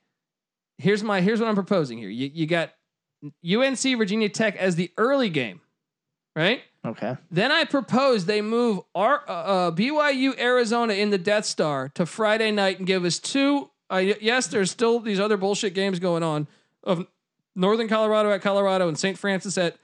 Here's 0.79 1.03
my 1.03 1.21
here's 1.21 1.41
what 1.41 1.49
I'm 1.49 1.55
proposing 1.55 1.99
here. 1.99 2.09
You 2.09 2.31
you 2.33 2.47
got 2.47 2.73
UNC 3.23 3.81
Virginia 3.81 4.29
Tech 4.29 4.57
as 4.57 4.77
the 4.77 4.93
early 4.97 5.29
game. 5.31 5.61
Right? 6.37 6.63
Okay. 6.87 7.17
Then 7.31 7.51
I 7.51 7.65
propose 7.65 8.27
they 8.27 8.41
move 8.41 8.81
our 8.95 9.25
uh, 9.29 9.33
uh, 9.33 9.71
BYU 9.73 10.39
Arizona 10.39 10.93
in 10.93 11.11
the 11.11 11.19
Death 11.19 11.45
Star 11.45 11.89
to 11.95 12.07
Friday 12.07 12.53
night 12.53 12.79
and 12.79 12.87
give 12.87 13.05
us 13.05 13.19
two. 13.19 13.71
Uh, 13.91 13.97
yes, 14.21 14.47
there's 14.47 14.71
still 14.71 15.01
these 15.01 15.19
other 15.19 15.37
bullshit 15.37 15.75
games 15.75 15.99
going 15.99 16.23
on 16.23 16.47
of 16.85 17.07
Northern 17.59 17.89
Colorado 17.89 18.31
at 18.31 18.41
Colorado 18.41 18.89
and 18.89 18.99
St. 18.99 19.19
Francis 19.19 19.59
at 19.59 19.77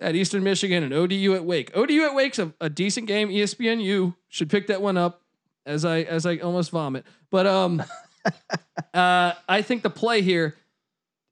at 0.00 0.16
Eastern 0.16 0.42
Michigan 0.42 0.82
and 0.82 0.94
ODU 0.94 1.34
at 1.34 1.44
Wake. 1.44 1.70
ODU 1.76 2.04
at 2.04 2.14
Wake's 2.14 2.38
a, 2.38 2.54
a 2.58 2.70
decent 2.70 3.06
game. 3.06 3.28
ESPNU 3.28 4.16
should 4.28 4.48
pick 4.48 4.68
that 4.68 4.80
one 4.80 4.96
up 4.96 5.20
as 5.66 5.84
I 5.84 6.00
as 6.00 6.24
I 6.24 6.38
almost 6.38 6.70
vomit. 6.70 7.04
But 7.30 7.46
um, 7.46 7.82
uh, 8.94 9.32
I 9.46 9.62
think 9.62 9.82
the 9.82 9.90
play 9.90 10.22
here, 10.22 10.56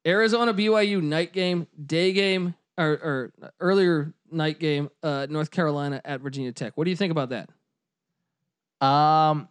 Arizona 0.07 0.53
BYU 0.53 1.03
night 1.03 1.33
game, 1.33 1.67
day 1.85 2.13
game, 2.13 2.55
or, 2.77 2.91
or 2.91 3.33
earlier 3.59 4.13
night 4.31 4.59
game, 4.59 4.91
uh, 5.03 5.27
North 5.31 5.51
Carolina 5.51 6.03
at 6.05 6.21
Virginia 6.21 6.53
Tech. 6.53 6.75
What 6.77 6.85
do 6.85 6.91
you 6.91 6.97
think 6.97 7.11
about 7.11 7.31
that? 7.31 8.87
Um, 8.87 9.49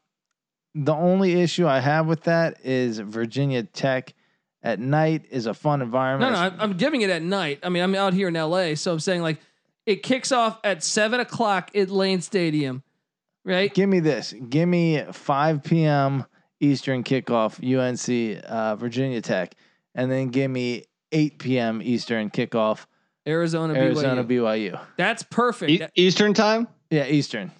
the 0.76 0.94
only 0.94 1.42
issue 1.42 1.68
I 1.68 1.80
have 1.80 2.06
with 2.06 2.24
that 2.26 2.64
is 2.64 3.00
Virginia 3.00 3.64
Tech 3.64 4.14
at 4.68 4.80
night 4.80 5.26
is 5.30 5.46
a 5.46 5.54
fun 5.54 5.82
environment. 5.82 6.34
no, 6.34 6.40
I'm, 6.40 6.56
I'm 6.60 6.78
giving 6.78 7.02
it 7.02 7.10
at 7.10 7.22
night. 7.22 7.60
I 7.64 7.70
mean, 7.70 7.82
I'm 7.84 7.96
out 7.96 8.14
here 8.14 8.28
in 8.28 8.34
LA, 8.34 8.76
so 8.76 8.92
I'm 8.94 9.00
saying 9.00 9.22
like 9.22 9.40
it 9.86 10.04
kicks 10.04 10.32
off 10.32 10.60
at 10.64 10.84
seven 10.84 11.20
o'clock 11.20 11.72
at 11.76 11.90
Lane 11.90 12.22
Stadium, 12.22 12.84
right? 13.46 13.74
Give 13.74 13.88
me 13.90 14.00
this. 14.02 14.34
Give 14.50 14.68
me 14.68 15.02
5 15.12 15.64
p.m. 15.64 16.26
Eastern 16.60 17.04
kickoff, 17.04 17.60
UNC 17.64 18.44
uh, 18.46 18.76
Virginia 18.76 19.22
Tech, 19.22 19.54
and 19.96 20.12
then 20.12 20.28
give 20.30 20.50
me 20.52 20.84
8 21.12 21.38
p.m. 21.40 21.82
Eastern 21.82 22.30
kickoff, 22.30 22.86
Arizona, 23.28 23.74
Arizona 23.76 24.24
BYU. 24.24 24.72
BYU. 24.74 24.80
That's 24.98 25.24
perfect. 25.24 25.72
E- 25.72 25.78
That- 25.78 25.92
Eastern 25.96 26.34
time? 26.34 26.68
Yeah, 26.90 27.06
Eastern. 27.06 27.52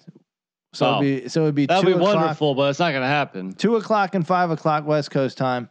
So 0.74 0.86
Oh. 0.86 1.00
it'd 1.02 1.22
be 1.24 1.28
so 1.30 1.42
it'd 1.44 1.54
be 1.54 1.64
That'd 1.66 1.82
two 1.84 1.94
be 1.94 1.98
o'clock, 1.98 2.16
wonderful, 2.16 2.54
but 2.54 2.68
it's 2.70 2.78
not 2.78 2.90
going 2.90 3.02
to 3.02 3.06
happen. 3.08 3.52
two 3.54 3.76
o'clock 3.76 4.14
and 4.14 4.26
five 4.26 4.50
o'clock 4.50 4.86
West 4.86 5.10
Coast 5.10 5.38
time, 5.38 5.70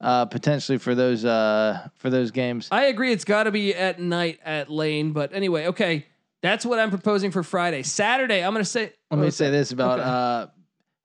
uh, 0.00 0.26
potentially 0.26 0.78
for 0.78 0.94
those 0.94 1.24
uh 1.24 1.88
for 1.96 2.10
those 2.10 2.30
games. 2.30 2.68
I 2.70 2.84
agree. 2.84 3.12
It's 3.12 3.24
got 3.24 3.44
to 3.44 3.50
be 3.50 3.74
at 3.74 3.98
night 4.00 4.38
at 4.44 4.70
Lane, 4.70 5.12
but 5.12 5.32
anyway, 5.32 5.66
okay. 5.68 6.06
That's 6.40 6.64
what 6.64 6.78
I'm 6.78 6.90
proposing 6.90 7.32
for 7.32 7.42
Friday. 7.42 7.82
Saturday, 7.82 8.44
I'm 8.44 8.52
going 8.52 8.64
to 8.64 8.70
say. 8.70 8.92
Let 9.10 9.18
me 9.18 9.30
say 9.30 9.50
this 9.50 9.72
about 9.72 9.98
Okay. 9.98 10.08
uh 10.08 10.46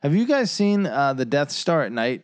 have 0.03 0.14
you 0.14 0.26
guys 0.28 0.52
seen 0.52 0.86
uh 0.86 1.14
the 1.14 1.26
Death 1.26 1.49
Star 1.49 1.82
at 1.84 1.91
night? 1.91 2.24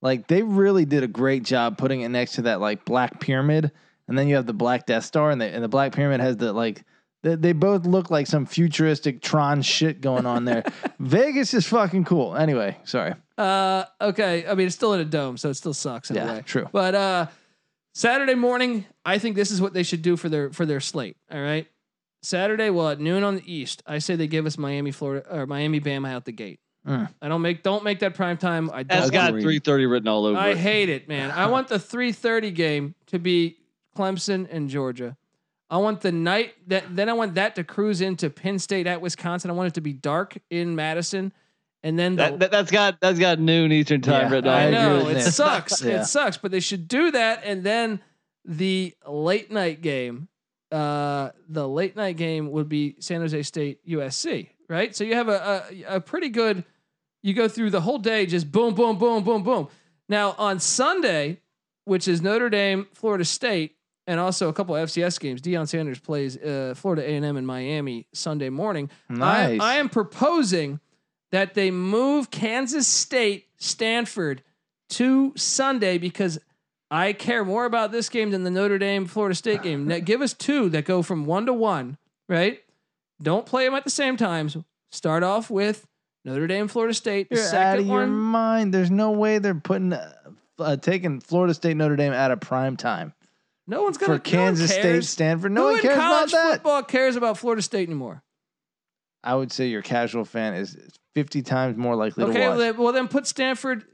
Like 0.00 0.26
they 0.26 0.42
really 0.42 0.86
did 0.86 1.02
a 1.02 1.06
great 1.08 1.42
job 1.42 1.76
putting 1.76 2.00
it 2.00 2.08
next 2.08 2.36
to 2.36 2.42
that 2.42 2.60
like 2.60 2.86
black 2.86 3.20
pyramid, 3.20 3.70
and 4.08 4.16
then 4.18 4.26
you 4.26 4.36
have 4.36 4.46
the 4.46 4.54
black 4.54 4.86
Death 4.86 5.04
Star, 5.04 5.30
and 5.30 5.38
the 5.38 5.44
and 5.46 5.62
the 5.62 5.68
black 5.68 5.92
pyramid 5.92 6.20
has 6.20 6.38
the 6.38 6.54
like 6.54 6.82
they, 7.22 7.34
they 7.36 7.52
both 7.52 7.84
look 7.86 8.10
like 8.10 8.26
some 8.26 8.46
futuristic 8.46 9.20
Tron 9.22 9.62
shit 9.62 10.00
going 10.00 10.26
on 10.26 10.44
there. 10.44 10.64
Vegas 10.98 11.52
is 11.54 11.66
fucking 11.66 12.04
cool. 12.04 12.36
Anyway, 12.36 12.76
sorry. 12.84 13.14
Uh, 13.36 13.84
okay. 14.00 14.46
I 14.46 14.54
mean, 14.54 14.66
it's 14.66 14.76
still 14.76 14.92
in 14.94 15.00
a 15.00 15.04
dome, 15.04 15.36
so 15.36 15.50
it 15.50 15.54
still 15.54 15.74
sucks 15.74 16.10
in 16.10 16.16
a 16.16 16.20
Yeah, 16.20 16.32
way. 16.34 16.42
true. 16.46 16.68
But 16.72 16.94
uh, 16.94 17.26
Saturday 17.94 18.34
morning, 18.34 18.86
I 19.04 19.18
think 19.18 19.36
this 19.36 19.50
is 19.50 19.60
what 19.60 19.72
they 19.74 19.82
should 19.82 20.02
do 20.02 20.16
for 20.16 20.28
their 20.28 20.50
for 20.50 20.64
their 20.66 20.80
slate. 20.80 21.16
All 21.30 21.40
right. 21.40 21.66
Saturday, 22.22 22.68
well, 22.70 22.90
at 22.90 23.00
noon 23.00 23.24
on 23.24 23.36
the 23.36 23.52
East, 23.52 23.82
I 23.86 23.98
say 23.98 24.14
they 24.14 24.26
give 24.26 24.44
us 24.44 24.58
Miami, 24.58 24.90
Florida, 24.90 25.24
or 25.34 25.46
Miami, 25.46 25.80
Bama 25.80 26.10
out 26.12 26.26
the 26.26 26.32
gate. 26.32 26.60
Mm. 26.86 27.08
I 27.22 27.28
don't 27.28 27.42
make 27.42 27.62
don't 27.62 27.82
make 27.84 28.00
that 28.00 28.14
prime 28.14 28.36
time. 28.38 28.70
I 28.72 28.82
That's 28.82 29.02
don't. 29.06 29.12
got 29.12 29.32
want- 29.32 29.42
three 29.42 29.58
thirty 29.58 29.86
written 29.86 30.08
all 30.08 30.24
over. 30.26 30.38
I 30.38 30.50
it. 30.50 30.58
hate 30.58 30.88
it, 30.88 31.08
man. 31.08 31.30
I 31.30 31.46
want 31.46 31.68
the 31.68 31.78
three 31.78 32.12
thirty 32.12 32.50
game 32.50 32.94
to 33.06 33.18
be 33.18 33.58
Clemson 33.96 34.46
and 34.50 34.68
Georgia. 34.70 35.16
I 35.70 35.76
want 35.78 36.00
the 36.00 36.12
night 36.12 36.54
that 36.66 36.94
then 36.96 37.08
I 37.08 37.12
want 37.12 37.34
that 37.36 37.54
to 37.56 37.64
cruise 37.64 38.00
into 38.00 38.28
Penn 38.28 38.58
State 38.58 38.86
at 38.86 39.00
Wisconsin. 39.00 39.50
I 39.50 39.54
want 39.54 39.68
it 39.68 39.74
to 39.74 39.80
be 39.80 39.92
dark 39.92 40.36
in 40.50 40.74
Madison, 40.74 41.32
and 41.82 41.98
then 41.98 42.16
the, 42.16 42.22
That, 42.22 42.38
that, 42.40 42.50
that's 42.50 42.70
got 42.70 43.00
that's 43.00 43.18
got 43.18 43.38
noon 43.38 43.70
Eastern 43.72 44.00
time 44.00 44.22
Yeah, 44.28 44.30
written 44.30 44.50
all 44.50 44.56
I 44.56 44.62
I 44.62 44.66
over 44.66 44.76
agree 44.76 44.98
know 44.98 45.04
with 45.06 45.16
it 45.16 45.24
Nick. 45.24 45.26
sucks. 45.32 45.82
Yeah. 45.82 46.00
It 46.00 46.04
sucks, 46.06 46.36
but 46.36 46.50
they 46.50 46.60
should 46.60 46.88
do 46.88 47.10
that, 47.12 47.42
and 47.44 47.62
then 47.64 48.00
the 48.44 48.94
late 49.06 49.50
night 49.50 49.80
game. 49.80 50.28
Uh, 50.72 51.30
the 51.48 51.66
late 51.68 51.96
night 51.96 52.16
game 52.16 52.52
would 52.52 52.68
be 52.68 52.94
San 53.00 53.20
Jose 53.22 53.42
State 53.42 53.84
USC, 53.88 54.50
right? 54.68 54.94
So 54.94 55.02
you 55.02 55.16
have 55.16 55.28
a, 55.28 55.64
a 55.88 55.96
a 55.96 56.00
pretty 56.00 56.28
good. 56.28 56.62
You 57.24 57.34
go 57.34 57.48
through 57.48 57.70
the 57.70 57.80
whole 57.80 57.98
day, 57.98 58.24
just 58.24 58.52
boom, 58.52 58.74
boom, 58.74 58.96
boom, 58.96 59.24
boom, 59.24 59.42
boom. 59.42 59.68
Now 60.08 60.36
on 60.38 60.60
Sunday, 60.60 61.40
which 61.86 62.06
is 62.06 62.22
Notre 62.22 62.48
Dame, 62.50 62.86
Florida 62.94 63.24
State, 63.24 63.76
and 64.10 64.18
also 64.18 64.48
a 64.48 64.52
couple 64.52 64.74
of 64.74 64.88
FCS 64.88 65.20
games. 65.20 65.40
Deion 65.40 65.68
Sanders 65.68 66.00
plays 66.00 66.36
uh, 66.36 66.74
Florida 66.76 67.08
A 67.08 67.14
and 67.14 67.24
M 67.24 67.36
in 67.36 67.46
Miami 67.46 68.08
Sunday 68.12 68.50
morning. 68.50 68.90
Nice. 69.08 69.60
I, 69.60 69.74
I 69.74 69.76
am 69.76 69.88
proposing 69.88 70.80
that 71.30 71.54
they 71.54 71.70
move 71.70 72.28
Kansas 72.28 72.88
State, 72.88 73.46
Stanford 73.58 74.42
to 74.90 75.32
Sunday 75.36 75.96
because 75.96 76.40
I 76.90 77.12
care 77.12 77.44
more 77.44 77.66
about 77.66 77.92
this 77.92 78.08
game 78.08 78.32
than 78.32 78.42
the 78.42 78.50
Notre 78.50 78.78
Dame 78.78 79.06
Florida 79.06 79.36
State 79.36 79.62
game. 79.62 79.86
Now, 79.86 80.00
give 80.00 80.22
us 80.22 80.34
two 80.34 80.68
that 80.70 80.86
go 80.86 81.02
from 81.02 81.24
one 81.24 81.46
to 81.46 81.52
one, 81.52 81.96
right? 82.28 82.60
Don't 83.22 83.46
play 83.46 83.64
them 83.64 83.74
at 83.74 83.84
the 83.84 83.90
same 83.90 84.16
times. 84.16 84.56
Start 84.90 85.22
off 85.22 85.50
with 85.50 85.86
Notre 86.24 86.48
Dame, 86.48 86.66
Florida 86.66 86.94
State. 86.94 87.30
The 87.30 87.36
You're 87.36 87.54
out 87.54 87.78
of 87.78 87.86
your 87.86 88.00
one, 88.00 88.10
mind. 88.10 88.74
There's 88.74 88.90
no 88.90 89.12
way 89.12 89.38
they're 89.38 89.54
putting 89.54 89.92
uh, 89.92 90.12
uh, 90.58 90.76
taking 90.78 91.20
Florida 91.20 91.54
State 91.54 91.76
Notre 91.76 91.94
Dame 91.94 92.12
out 92.12 92.32
of 92.32 92.40
prime 92.40 92.76
time 92.76 93.14
no 93.66 93.82
one's 93.82 93.98
gonna 93.98 94.18
care. 94.18 94.18
for 94.18 94.22
Kansas 94.46 94.70
no 94.70 94.76
one 94.76 94.82
State. 95.02 95.04
Stanford. 95.04 95.52
No 95.52 95.60
Who 95.62 95.66
one 95.68 95.76
in 95.76 95.82
cares 95.82 95.94
about 95.96 96.10
college 96.10 96.32
that. 96.32 96.52
football 96.54 96.82
cares 96.82 97.16
about 97.16 97.38
Florida 97.38 97.62
State 97.62 97.88
anymore? 97.88 98.22
I 99.22 99.34
would 99.34 99.52
say 99.52 99.66
your 99.68 99.82
casual 99.82 100.24
fan 100.24 100.54
is 100.54 100.76
50 101.14 101.42
times 101.42 101.76
more 101.76 101.94
likely 101.94 102.24
Okay, 102.24 102.32
to 102.34 102.38
well 102.40 102.50
watch. 102.50 102.58
then, 102.58 102.76
well 102.78 102.92
then 102.92 103.08
put 103.08 103.26
Stanford, 103.26 103.84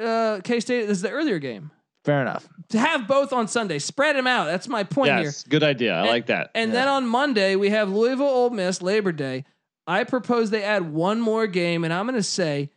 uh, 0.00 0.40
K 0.44 0.60
State 0.60 0.88
as 0.88 1.00
the 1.02 1.10
earlier 1.10 1.38
game. 1.38 1.70
Fair 2.04 2.20
enough. 2.20 2.46
To 2.68 2.78
have 2.78 3.08
both 3.08 3.32
on 3.32 3.48
Sunday, 3.48 3.78
spread 3.78 4.14
them 4.14 4.26
out. 4.26 4.44
That's 4.44 4.68
my 4.68 4.84
point 4.84 5.12
here. 5.12 5.22
Yes, 5.22 5.42
good 5.44 5.62
idea. 5.62 5.94
I 5.94 6.02
like 6.02 6.26
that. 6.26 6.50
And 6.54 6.70
Yeah. 6.70 6.80
then 6.80 6.88
on 6.88 7.06
Monday 7.06 7.56
we 7.56 7.70
have 7.70 7.88
Louisville, 7.90 8.26
Ole 8.26 8.50
Miss, 8.50 8.82
Labor 8.82 9.10
Day. 9.12 9.44
I 9.86 10.04
propose 10.04 10.50
they 10.50 10.62
add 10.62 10.92
one 10.92 11.20
more 11.20 11.46
game, 11.46 11.82
and 11.82 11.92
I'm 11.94 12.04
going 12.06 12.14
to 12.16 12.22
say 12.22 12.70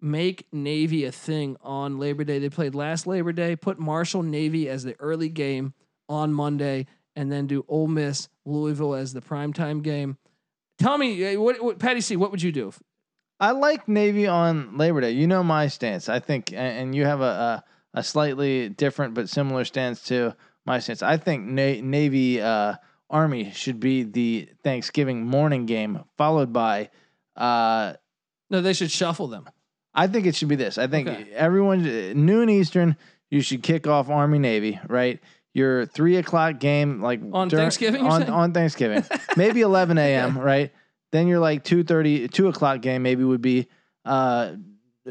make 0.00 0.46
Navy 0.52 1.04
a 1.04 1.12
thing 1.12 1.56
on 1.62 1.96
Labor 1.98 2.24
Day. 2.24 2.40
They 2.40 2.48
played 2.48 2.74
last 2.74 3.06
Labor 3.06 3.32
Day. 3.32 3.54
Put 3.54 3.78
Marshall 3.78 4.24
Navy 4.24 4.68
as 4.68 4.82
the 4.82 4.96
early 4.98 5.28
game 5.28 5.74
on 6.12 6.32
Monday, 6.32 6.86
and 7.16 7.30
then 7.32 7.46
do 7.46 7.64
Ole 7.68 7.88
Miss, 7.88 8.28
Louisville 8.44 8.94
as 8.94 9.12
the 9.12 9.20
primetime 9.20 9.82
game. 9.82 10.18
Tell 10.78 10.98
me, 10.98 11.34
uh, 11.34 11.40
what, 11.40 11.62
what 11.62 11.78
Patty 11.78 12.00
C, 12.00 12.16
what 12.16 12.30
would 12.30 12.42
you 12.42 12.52
do? 12.52 12.72
I 13.40 13.52
like 13.52 13.88
Navy 13.88 14.26
on 14.26 14.76
Labor 14.78 15.00
Day. 15.00 15.12
You 15.12 15.26
know 15.26 15.42
my 15.42 15.66
stance. 15.68 16.08
I 16.08 16.20
think, 16.20 16.52
and 16.52 16.94
you 16.94 17.04
have 17.06 17.20
a 17.20 17.24
a, 17.94 17.98
a 18.00 18.02
slightly 18.02 18.68
different 18.68 19.14
but 19.14 19.28
similar 19.28 19.64
stance 19.64 20.02
to 20.04 20.36
my 20.64 20.78
stance. 20.78 21.02
I 21.02 21.16
think 21.16 21.44
Na- 21.46 21.80
Navy 21.82 22.40
uh, 22.40 22.74
Army 23.10 23.50
should 23.52 23.80
be 23.80 24.04
the 24.04 24.48
Thanksgiving 24.62 25.26
morning 25.26 25.66
game, 25.66 26.00
followed 26.16 26.52
by. 26.52 26.90
Uh, 27.36 27.94
No, 28.50 28.60
they 28.60 28.72
should 28.74 28.90
shuffle 28.90 29.26
them. 29.28 29.48
I 29.94 30.06
think 30.06 30.26
it 30.26 30.34
should 30.36 30.48
be 30.48 30.56
this. 30.56 30.78
I 30.78 30.86
think 30.86 31.08
Okay. 31.08 31.30
everyone 31.32 31.82
noon 32.26 32.48
Eastern. 32.48 32.96
You 33.30 33.40
should 33.40 33.62
kick 33.62 33.86
off 33.86 34.08
Army 34.10 34.38
Navy 34.38 34.78
right. 34.88 35.18
Your 35.54 35.84
three 35.86 36.16
o'clock 36.16 36.58
game, 36.60 37.02
like 37.02 37.20
On 37.32 37.48
during- 37.48 37.62
Thanksgiving, 37.64 38.06
on 38.06 38.28
on 38.30 38.52
Thanksgiving, 38.52 39.04
maybe 39.36 39.60
eleven 39.60 39.98
a.m. 39.98 40.38
Right. 40.38 40.72
Then 41.12 41.26
your 41.28 41.40
like 41.40 41.62
2.30, 41.62 42.30
2 42.32 42.48
o'clock 42.48 42.80
game 42.80 43.02
maybe 43.02 43.22
would 43.22 43.42
be 43.42 43.66
uh, 44.06 44.52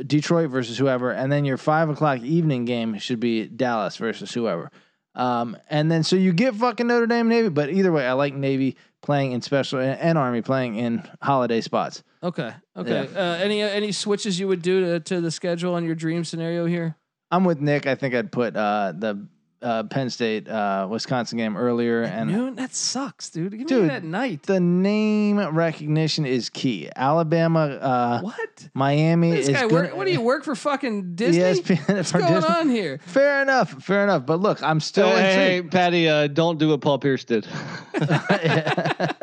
Detroit 0.07 0.49
versus 0.49 0.75
whoever, 0.75 1.11
and 1.11 1.31
then 1.31 1.45
your 1.45 1.57
five 1.57 1.89
o'clock 1.89 2.21
evening 2.21 2.65
game 2.65 2.97
should 2.97 3.19
be 3.19 3.45
Dallas 3.45 3.97
versus 3.97 4.33
whoever. 4.33 4.71
Um, 5.13 5.57
and 5.69 5.91
then 5.91 6.03
so 6.03 6.15
you 6.15 6.31
get 6.33 6.55
fucking 6.55 6.87
Notre 6.87 7.05
Dame 7.05 7.27
Navy, 7.27 7.49
but 7.49 7.69
either 7.69 7.91
way, 7.91 8.07
I 8.07 8.13
like 8.13 8.33
Navy 8.33 8.77
playing 9.01 9.33
in 9.33 9.41
special 9.41 9.79
and 9.79 10.17
Army 10.17 10.41
playing 10.41 10.75
in 10.75 11.07
holiday 11.21 11.61
spots. 11.61 12.03
Okay. 12.23 12.51
Okay. 12.75 13.07
Uh, 13.13 13.35
any 13.35 13.61
any 13.61 13.91
switches 13.91 14.39
you 14.39 14.47
would 14.47 14.61
do 14.61 14.81
to, 14.81 14.99
to 15.01 15.21
the 15.21 15.29
schedule 15.31 15.73
on 15.75 15.83
your 15.83 15.95
dream 15.95 16.23
scenario 16.23 16.65
here? 16.65 16.95
I'm 17.29 17.43
with 17.43 17.59
Nick. 17.59 17.85
I 17.85 17.95
think 17.95 18.15
I'd 18.15 18.31
put 18.31 18.55
uh, 18.55 18.93
the 18.97 19.27
uh, 19.61 19.83
Penn 19.83 20.09
State 20.09 20.47
uh, 20.47 20.87
Wisconsin 20.89 21.37
game 21.37 21.55
earlier, 21.57 22.03
and 22.03 22.31
Noon? 22.31 22.55
That 22.55 22.73
sucks, 22.73 23.29
dude. 23.29 23.51
Give 23.57 23.81
me 23.81 23.87
that 23.87 24.03
night. 24.03 24.43
the 24.43 24.59
name 24.59 25.39
recognition 25.39 26.25
is 26.25 26.49
key. 26.49 26.89
Alabama, 26.95 27.59
uh, 27.59 28.21
What? 28.21 28.69
Miami 28.73 29.31
This 29.31 29.47
is 29.47 29.55
guy 29.55 29.61
gonna, 29.67 29.73
work, 29.73 29.95
what 29.95 30.05
do 30.07 30.11
you 30.13 30.21
work 30.21 30.43
for 30.43 30.55
fucking 30.55 31.15
Disney? 31.15 31.41
ESPN 31.41 31.95
What's 31.97 32.11
going 32.11 32.33
Disney. 32.33 32.49
on 32.49 32.69
here? 32.69 32.99
Fair 33.05 33.41
enough, 33.41 33.83
fair 33.83 34.03
enough. 34.03 34.25
But 34.25 34.39
look, 34.39 34.61
I'm 34.63 34.79
still 34.79 35.09
hey, 35.09 35.33
hey. 35.33 35.61
Patty, 35.61 36.07
uh, 36.09 36.27
don't 36.27 36.57
do 36.57 36.69
what 36.69 36.81
Paul 36.81 36.99
Pierce 36.99 37.23
did. 37.23 37.47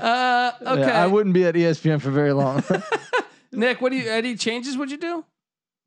Uh, 0.00 0.52
okay. 0.62 0.80
Yeah, 0.82 1.02
I 1.02 1.06
wouldn't 1.06 1.32
be 1.32 1.44
at 1.44 1.54
ESPN 1.54 2.00
for 2.00 2.10
very 2.10 2.32
long. 2.32 2.62
Nick, 3.52 3.80
what 3.80 3.90
do 3.90 3.96
you 3.96 4.10
any 4.10 4.34
changes 4.36 4.76
would 4.76 4.90
you 4.90 4.96
do? 4.98 5.24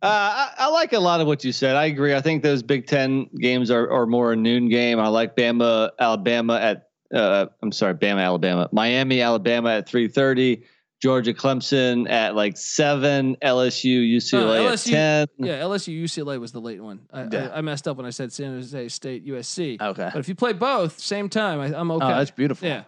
Uh, 0.01 0.07
I, 0.07 0.51
I 0.65 0.69
like 0.69 0.93
a 0.93 0.99
lot 0.99 1.19
of 1.19 1.27
what 1.27 1.43
you 1.43 1.51
said. 1.51 1.75
I 1.75 1.85
agree. 1.85 2.13
I 2.15 2.21
think 2.21 2.41
those 2.43 2.63
Big 2.63 2.87
Ten 2.87 3.29
games 3.37 3.69
are, 3.69 3.91
are 3.91 4.05
more 4.05 4.31
a 4.31 4.35
noon 4.35 4.69
game. 4.69 4.99
I 4.99 5.07
like 5.09 5.35
Bama, 5.35 5.89
Alabama 5.99 6.55
at. 6.57 6.85
Uh, 7.13 7.47
I'm 7.63 7.71
sorry, 7.71 7.95
Bama, 7.95 8.23
Alabama, 8.23 8.69
Miami, 8.71 9.21
Alabama 9.21 9.71
at 9.71 9.87
3:30. 9.89 10.63
Georgia, 11.01 11.33
Clemson 11.33 12.09
at 12.09 12.35
like 12.35 12.57
seven. 12.57 13.37
LSU, 13.41 14.05
UCLA 14.17 14.67
Uh, 14.69 14.73
at 14.73 14.79
ten. 14.79 15.27
Yeah, 15.37 15.61
LSU 15.61 16.03
UCLA 16.03 16.39
was 16.39 16.51
the 16.51 16.59
late 16.59 16.81
one. 16.83 16.99
I, 17.11 17.23
Yeah. 17.23 17.49
I, 17.53 17.59
I 17.59 17.61
messed 17.61 17.87
up 17.87 17.95
when 17.97 18.05
I 18.05 18.09
said 18.09 18.33
San 18.33 18.53
Jose 18.53 18.89
State 18.89 19.25
USC. 19.25 19.81
okay. 19.81 20.09
But 20.13 20.19
if 20.19 20.27
you 20.27 20.35
play 20.35 20.51
both 20.53 20.99
same 20.99 21.29
time, 21.29 21.61
I, 21.61 21.67
I'm 21.77 21.89
okay. 21.91 22.05
Oh, 22.05 22.09
that's 22.09 22.31
beautiful. 22.31 22.67
yeah. 22.67 22.83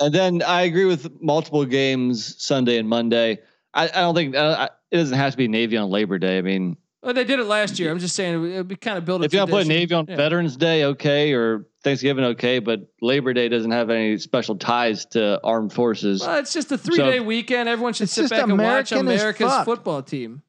And 0.00 0.12
then 0.12 0.42
I 0.42 0.62
agree 0.62 0.86
with 0.86 1.20
multiple 1.22 1.64
games 1.64 2.34
Sunday 2.42 2.78
and 2.78 2.88
Monday. 2.88 3.38
I, 3.74 3.84
I 3.84 4.00
don't 4.00 4.14
think 4.16 4.34
uh, 4.34 4.56
I, 4.58 4.68
it 4.92 4.96
doesn't 4.98 5.16
have 5.16 5.32
to 5.32 5.36
be 5.36 5.48
Navy 5.48 5.76
on 5.78 5.90
Labor 5.90 6.18
Day. 6.18 6.38
I 6.38 6.42
mean, 6.42 6.76
Well, 7.02 7.14
they 7.14 7.24
did 7.24 7.40
it 7.40 7.46
last 7.46 7.78
year. 7.78 7.90
I'm 7.90 7.98
just 7.98 8.14
saying 8.14 8.34
it 8.34 8.56
would 8.58 8.68
be 8.68 8.76
kind 8.76 8.98
of 8.98 9.04
build 9.04 9.22
a 9.22 9.24
if 9.24 9.32
you 9.32 9.40
want 9.40 9.50
to 9.50 9.56
put. 9.56 9.66
Navy 9.66 9.94
on 9.94 10.06
Yeah. 10.06 10.16
Veterans 10.16 10.56
Day, 10.56 10.84
okay, 10.84 11.32
or 11.32 11.66
Thanksgiving, 11.82 12.24
okay, 12.26 12.58
but 12.58 12.80
Labor 13.00 13.32
Day 13.32 13.48
doesn't 13.48 13.70
have 13.70 13.90
any 13.90 14.18
special 14.18 14.54
ties 14.54 15.06
to 15.06 15.40
armed 15.42 15.72
forces. 15.72 16.20
Well, 16.20 16.38
it's 16.38 16.52
just 16.52 16.70
a 16.70 16.78
three 16.78 16.98
day 16.98 17.20
weekend. 17.20 17.68
Everyone 17.68 17.94
should 17.94 18.10
sit 18.10 18.22
just 18.22 18.30
back 18.30 18.42
and 18.42 18.58
watch 18.58 18.92
America's 18.92 19.64
football 19.64 20.02
team. 20.02 20.42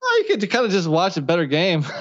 Well, 0.00 0.18
you 0.18 0.24
could 0.24 0.50
kind 0.50 0.64
of 0.64 0.70
just 0.70 0.88
watch 0.88 1.16
a 1.16 1.22
better 1.22 1.46
game. 1.46 1.84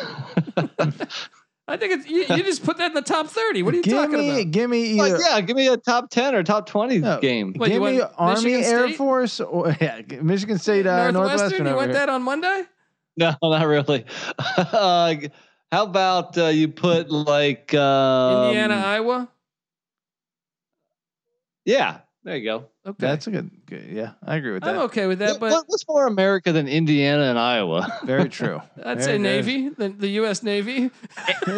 I 1.71 1.77
think 1.77 1.93
it's, 1.93 2.07
you, 2.09 2.25
you 2.35 2.43
just 2.43 2.65
put 2.65 2.77
that 2.79 2.87
in 2.87 2.93
the 2.93 3.01
top 3.01 3.27
30. 3.27 3.63
What 3.63 3.73
are 3.73 3.77
you 3.77 3.83
give 3.83 3.93
talking 3.93 4.17
me, 4.19 4.29
about? 4.41 4.51
give 4.51 4.69
me 4.69 4.95
like, 4.95 5.13
yeah, 5.25 5.39
give 5.39 5.55
me 5.55 5.67
a 5.67 5.77
top 5.77 6.09
ten 6.09 6.35
or 6.35 6.43
top 6.43 6.65
twenty 6.65 6.97
No. 6.99 7.19
game. 7.21 7.53
What, 7.53 7.69
give 7.69 7.81
me 7.81 7.99
want 7.99 8.13
Army 8.17 8.51
Michigan 8.51 8.63
Air 8.63 8.87
State? 8.87 8.97
Force 8.97 9.39
or 9.39 9.75
yeah, 9.81 10.01
Michigan 10.21 10.57
State 10.57 10.85
uh, 10.85 11.11
Northwestern, 11.11 11.13
Northwestern. 11.13 11.65
you 11.65 11.71
over 11.71 11.75
want 11.77 11.89
here. 11.91 11.99
that 11.99 12.09
on 12.09 12.23
Monday? 12.23 12.63
No, 13.15 13.33
not 13.43 13.65
really. 13.65 14.05
uh, 14.57 15.15
how 15.71 15.83
about 15.83 16.37
uh, 16.37 16.47
you 16.47 16.67
put 16.67 17.09
like 17.09 17.73
um, 17.73 18.45
Indiana, 18.47 18.75
Iowa? 18.75 19.29
Yeah, 21.63 21.99
there 22.23 22.37
you 22.37 22.43
go. 22.45 22.65
Okay. 22.85 22.95
That's 22.99 23.27
a 23.27 23.31
good, 23.31 23.49
good. 23.65 23.85
Yeah, 23.91 24.11
I 24.25 24.35
agree 24.37 24.51
with 24.53 24.63
that. 24.63 24.75
I'm 24.75 24.81
okay 24.83 25.07
with 25.07 25.19
that, 25.19 25.39
but 25.39 25.51
What- 25.51 25.65
what's 25.67 25.87
more 25.87 26.07
America 26.07 26.51
than 26.51 26.67
Indiana 26.67 27.23
and 27.23 27.37
Iowa? 27.39 27.99
Very 28.05 28.29
true. 28.29 28.61
I'd 28.77 28.99
Very, 28.99 29.01
say 29.01 29.05
very- 29.05 29.19
Navy, 29.19 29.69
the, 29.69 29.89
the 29.89 30.07
U.S. 30.21 30.43
Navy. 30.43 30.91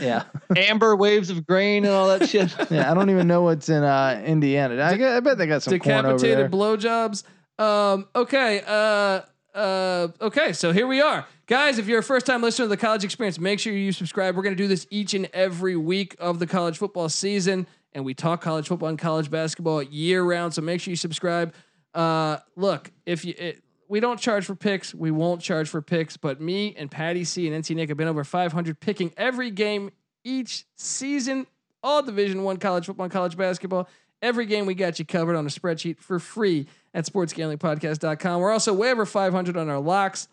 yeah, 0.00 0.24
Amber 0.56 0.96
waves 0.96 1.30
of 1.30 1.46
grain 1.46 1.84
and 1.84 1.94
all 1.94 2.08
that 2.08 2.28
shit. 2.28 2.54
yeah. 2.70 2.90
I 2.90 2.94
don't 2.94 3.10
even 3.10 3.26
know 3.26 3.42
what's 3.42 3.68
in 3.68 3.82
uh, 3.82 4.22
Indiana. 4.24 4.82
I, 4.82 4.96
get- 4.96 5.12
I 5.16 5.20
bet 5.20 5.38
they 5.38 5.46
got 5.46 5.62
some 5.62 5.78
corn 5.78 6.06
over 6.06 6.18
there. 6.18 6.46
decapitated 6.46 6.50
blowjobs. 6.50 7.24
Um, 7.58 8.08
okay. 8.14 8.62
Uh, 8.66 9.20
uh, 9.56 10.08
okay. 10.20 10.52
So 10.52 10.72
here 10.72 10.86
we 10.86 11.00
are, 11.00 11.26
guys. 11.46 11.78
If 11.78 11.86
you're 11.88 11.98
a 11.98 12.02
first 12.02 12.26
time 12.26 12.42
listener 12.42 12.64
to 12.66 12.68
the 12.68 12.76
college 12.76 13.04
experience, 13.04 13.38
make 13.38 13.58
sure 13.60 13.72
you 13.72 13.92
subscribe. 13.92 14.36
We're 14.36 14.42
going 14.42 14.56
to 14.56 14.62
do 14.62 14.68
this 14.68 14.86
each 14.90 15.14
and 15.14 15.28
every 15.32 15.76
week 15.76 16.16
of 16.18 16.38
the 16.38 16.46
college 16.46 16.78
football 16.78 17.08
season, 17.08 17.66
and 17.92 18.04
we 18.04 18.14
talk 18.14 18.40
college 18.40 18.68
football 18.68 18.88
and 18.88 18.98
college 18.98 19.30
basketball 19.30 19.82
year 19.82 20.22
round. 20.22 20.54
So 20.54 20.62
make 20.62 20.80
sure 20.80 20.90
you 20.92 20.96
subscribe. 20.96 21.54
Uh, 21.94 22.38
look, 22.56 22.90
if 23.06 23.24
you. 23.24 23.34
It, 23.36 23.62
we 23.88 23.98
don't 23.98 24.20
charge 24.20 24.44
for 24.44 24.54
picks. 24.54 24.94
We 24.94 25.10
won't 25.10 25.42
charge 25.42 25.68
for 25.68 25.82
picks. 25.82 26.16
But 26.16 26.40
me 26.40 26.76
and 26.78 26.88
Patty 26.88 27.24
C 27.24 27.48
and 27.48 27.64
NC 27.64 27.74
Nick 27.74 27.88
have 27.88 27.98
been 27.98 28.06
over 28.06 28.22
500 28.22 28.78
picking 28.78 29.12
every 29.16 29.50
game 29.50 29.90
each 30.22 30.64
season, 30.76 31.46
all 31.82 32.00
Division 32.00 32.44
One 32.44 32.58
college 32.58 32.86
football 32.86 33.04
and 33.04 33.12
college 33.12 33.36
basketball. 33.36 33.88
Every 34.22 34.46
game 34.46 34.64
we 34.64 34.74
got 34.74 34.98
you 34.98 35.04
covered 35.04 35.34
on 35.34 35.44
a 35.44 35.48
spreadsheet 35.48 35.98
for 35.98 36.20
free 36.20 36.66
at 36.94 37.04
sportsgamblingpodcast.com. 37.04 38.40
We're 38.40 38.52
also 38.52 38.72
way 38.72 38.92
over 38.92 39.06
500 39.06 39.56
on 39.56 39.68
our 39.68 39.80
locks. 39.80 40.28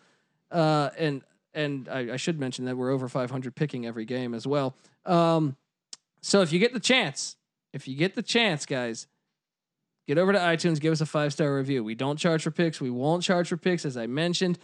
Uh, 0.52 0.90
and 0.96 1.22
and 1.52 1.88
I, 1.88 2.12
I, 2.12 2.16
should 2.16 2.38
mention 2.38 2.66
that 2.66 2.76
we're 2.76 2.90
over 2.90 3.08
500 3.08 3.54
picking 3.54 3.86
every 3.86 4.04
game 4.04 4.34
as 4.34 4.46
well. 4.46 4.76
Um, 5.04 5.56
so 6.20 6.42
if 6.42 6.52
you 6.52 6.58
get 6.58 6.72
the 6.72 6.80
chance, 6.80 7.36
if 7.78 7.86
you 7.86 7.94
get 7.94 8.16
the 8.16 8.22
chance, 8.22 8.66
guys, 8.66 9.06
get 10.08 10.18
over 10.18 10.32
to 10.32 10.38
iTunes, 10.38 10.80
give 10.80 10.92
us 10.92 11.00
a 11.00 11.06
five 11.06 11.32
star 11.32 11.54
review. 11.54 11.84
We 11.84 11.94
don't 11.94 12.16
charge 12.16 12.42
for 12.42 12.50
picks. 12.50 12.80
We 12.80 12.90
won't 12.90 13.22
charge 13.22 13.48
for 13.48 13.56
picks, 13.56 13.84
as 13.84 13.96
I 13.96 14.08
mentioned, 14.08 14.58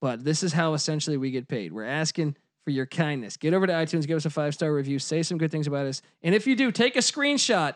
but 0.00 0.24
this 0.24 0.42
is 0.42 0.54
how 0.54 0.72
essentially 0.72 1.18
we 1.18 1.30
get 1.30 1.46
paid. 1.46 1.74
We're 1.74 1.84
asking 1.84 2.36
for 2.64 2.70
your 2.70 2.86
kindness. 2.86 3.36
Get 3.36 3.52
over 3.52 3.66
to 3.66 3.72
iTunes, 3.74 4.06
give 4.06 4.16
us 4.16 4.24
a 4.24 4.30
five 4.30 4.54
star 4.54 4.72
review, 4.72 4.98
say 4.98 5.22
some 5.22 5.36
good 5.36 5.50
things 5.50 5.66
about 5.66 5.84
us, 5.84 6.00
and 6.22 6.34
if 6.34 6.46
you 6.46 6.56
do, 6.56 6.72
take 6.72 6.96
a 6.96 7.00
screenshot 7.00 7.74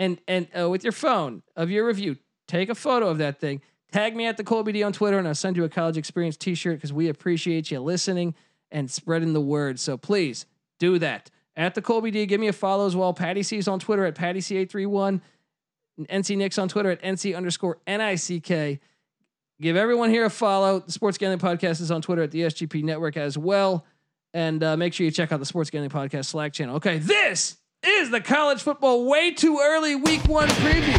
and 0.00 0.20
and 0.26 0.48
uh, 0.58 0.68
with 0.68 0.82
your 0.82 0.92
phone 0.92 1.44
of 1.54 1.70
your 1.70 1.86
review, 1.86 2.16
take 2.48 2.68
a 2.68 2.74
photo 2.74 3.08
of 3.08 3.18
that 3.18 3.38
thing. 3.38 3.62
Tag 3.92 4.16
me 4.16 4.26
at 4.26 4.36
the 4.36 4.42
Colby 4.42 4.72
D 4.72 4.82
on 4.82 4.92
Twitter, 4.92 5.16
and 5.16 5.28
I'll 5.28 5.36
send 5.36 5.56
you 5.56 5.62
a 5.62 5.68
college 5.68 5.96
experience 5.96 6.36
T-shirt 6.36 6.78
because 6.78 6.92
we 6.92 7.08
appreciate 7.08 7.70
you 7.70 7.78
listening 7.78 8.34
and 8.72 8.90
spreading 8.90 9.32
the 9.32 9.40
word. 9.40 9.78
So 9.78 9.96
please 9.96 10.46
do 10.80 10.98
that 10.98 11.30
at 11.56 11.74
the 11.74 11.82
Colby 11.82 12.10
D. 12.10 12.26
Give 12.26 12.40
me 12.40 12.48
a 12.48 12.52
follow 12.52 12.86
as 12.86 12.96
well. 12.96 13.12
Patty 13.12 13.42
C's 13.42 13.68
on 13.68 13.78
Twitter 13.78 14.04
at 14.04 14.14
Patty 14.14 14.40
C831. 14.40 15.20
NC 16.00 16.36
Nicks 16.36 16.58
on 16.58 16.68
Twitter 16.68 16.90
at 16.90 17.02
NC 17.02 17.36
underscore 17.36 17.78
NICK. 17.86 18.80
Give 19.60 19.76
everyone 19.76 20.10
here 20.10 20.24
a 20.24 20.30
follow. 20.30 20.80
The 20.80 20.92
Sports 20.92 21.18
Gambling 21.18 21.38
Podcast 21.38 21.80
is 21.80 21.90
on 21.90 22.02
Twitter 22.02 22.22
at 22.22 22.32
the 22.32 22.40
SGP 22.40 22.82
Network 22.82 23.16
as 23.16 23.38
well. 23.38 23.86
And 24.32 24.62
uh, 24.64 24.76
make 24.76 24.92
sure 24.92 25.04
you 25.04 25.12
check 25.12 25.30
out 25.30 25.38
the 25.38 25.46
Sports 25.46 25.70
Gambling 25.70 25.90
Podcast 25.90 26.26
Slack 26.26 26.52
channel. 26.52 26.76
Okay, 26.76 26.98
this 26.98 27.56
is 27.86 28.10
the 28.10 28.20
college 28.20 28.62
football 28.62 29.06
way 29.08 29.30
too 29.32 29.60
early 29.62 29.94
week 29.94 30.26
one 30.26 30.48
preview. 30.48 30.98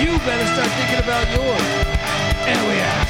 You 0.00 0.18
better 0.18 0.46
start 0.52 0.70
thinking 0.72 0.98
about 1.02 1.26
yours. 1.34 1.62
And 2.46 2.68
we 2.68 2.80
are. 2.80 3.09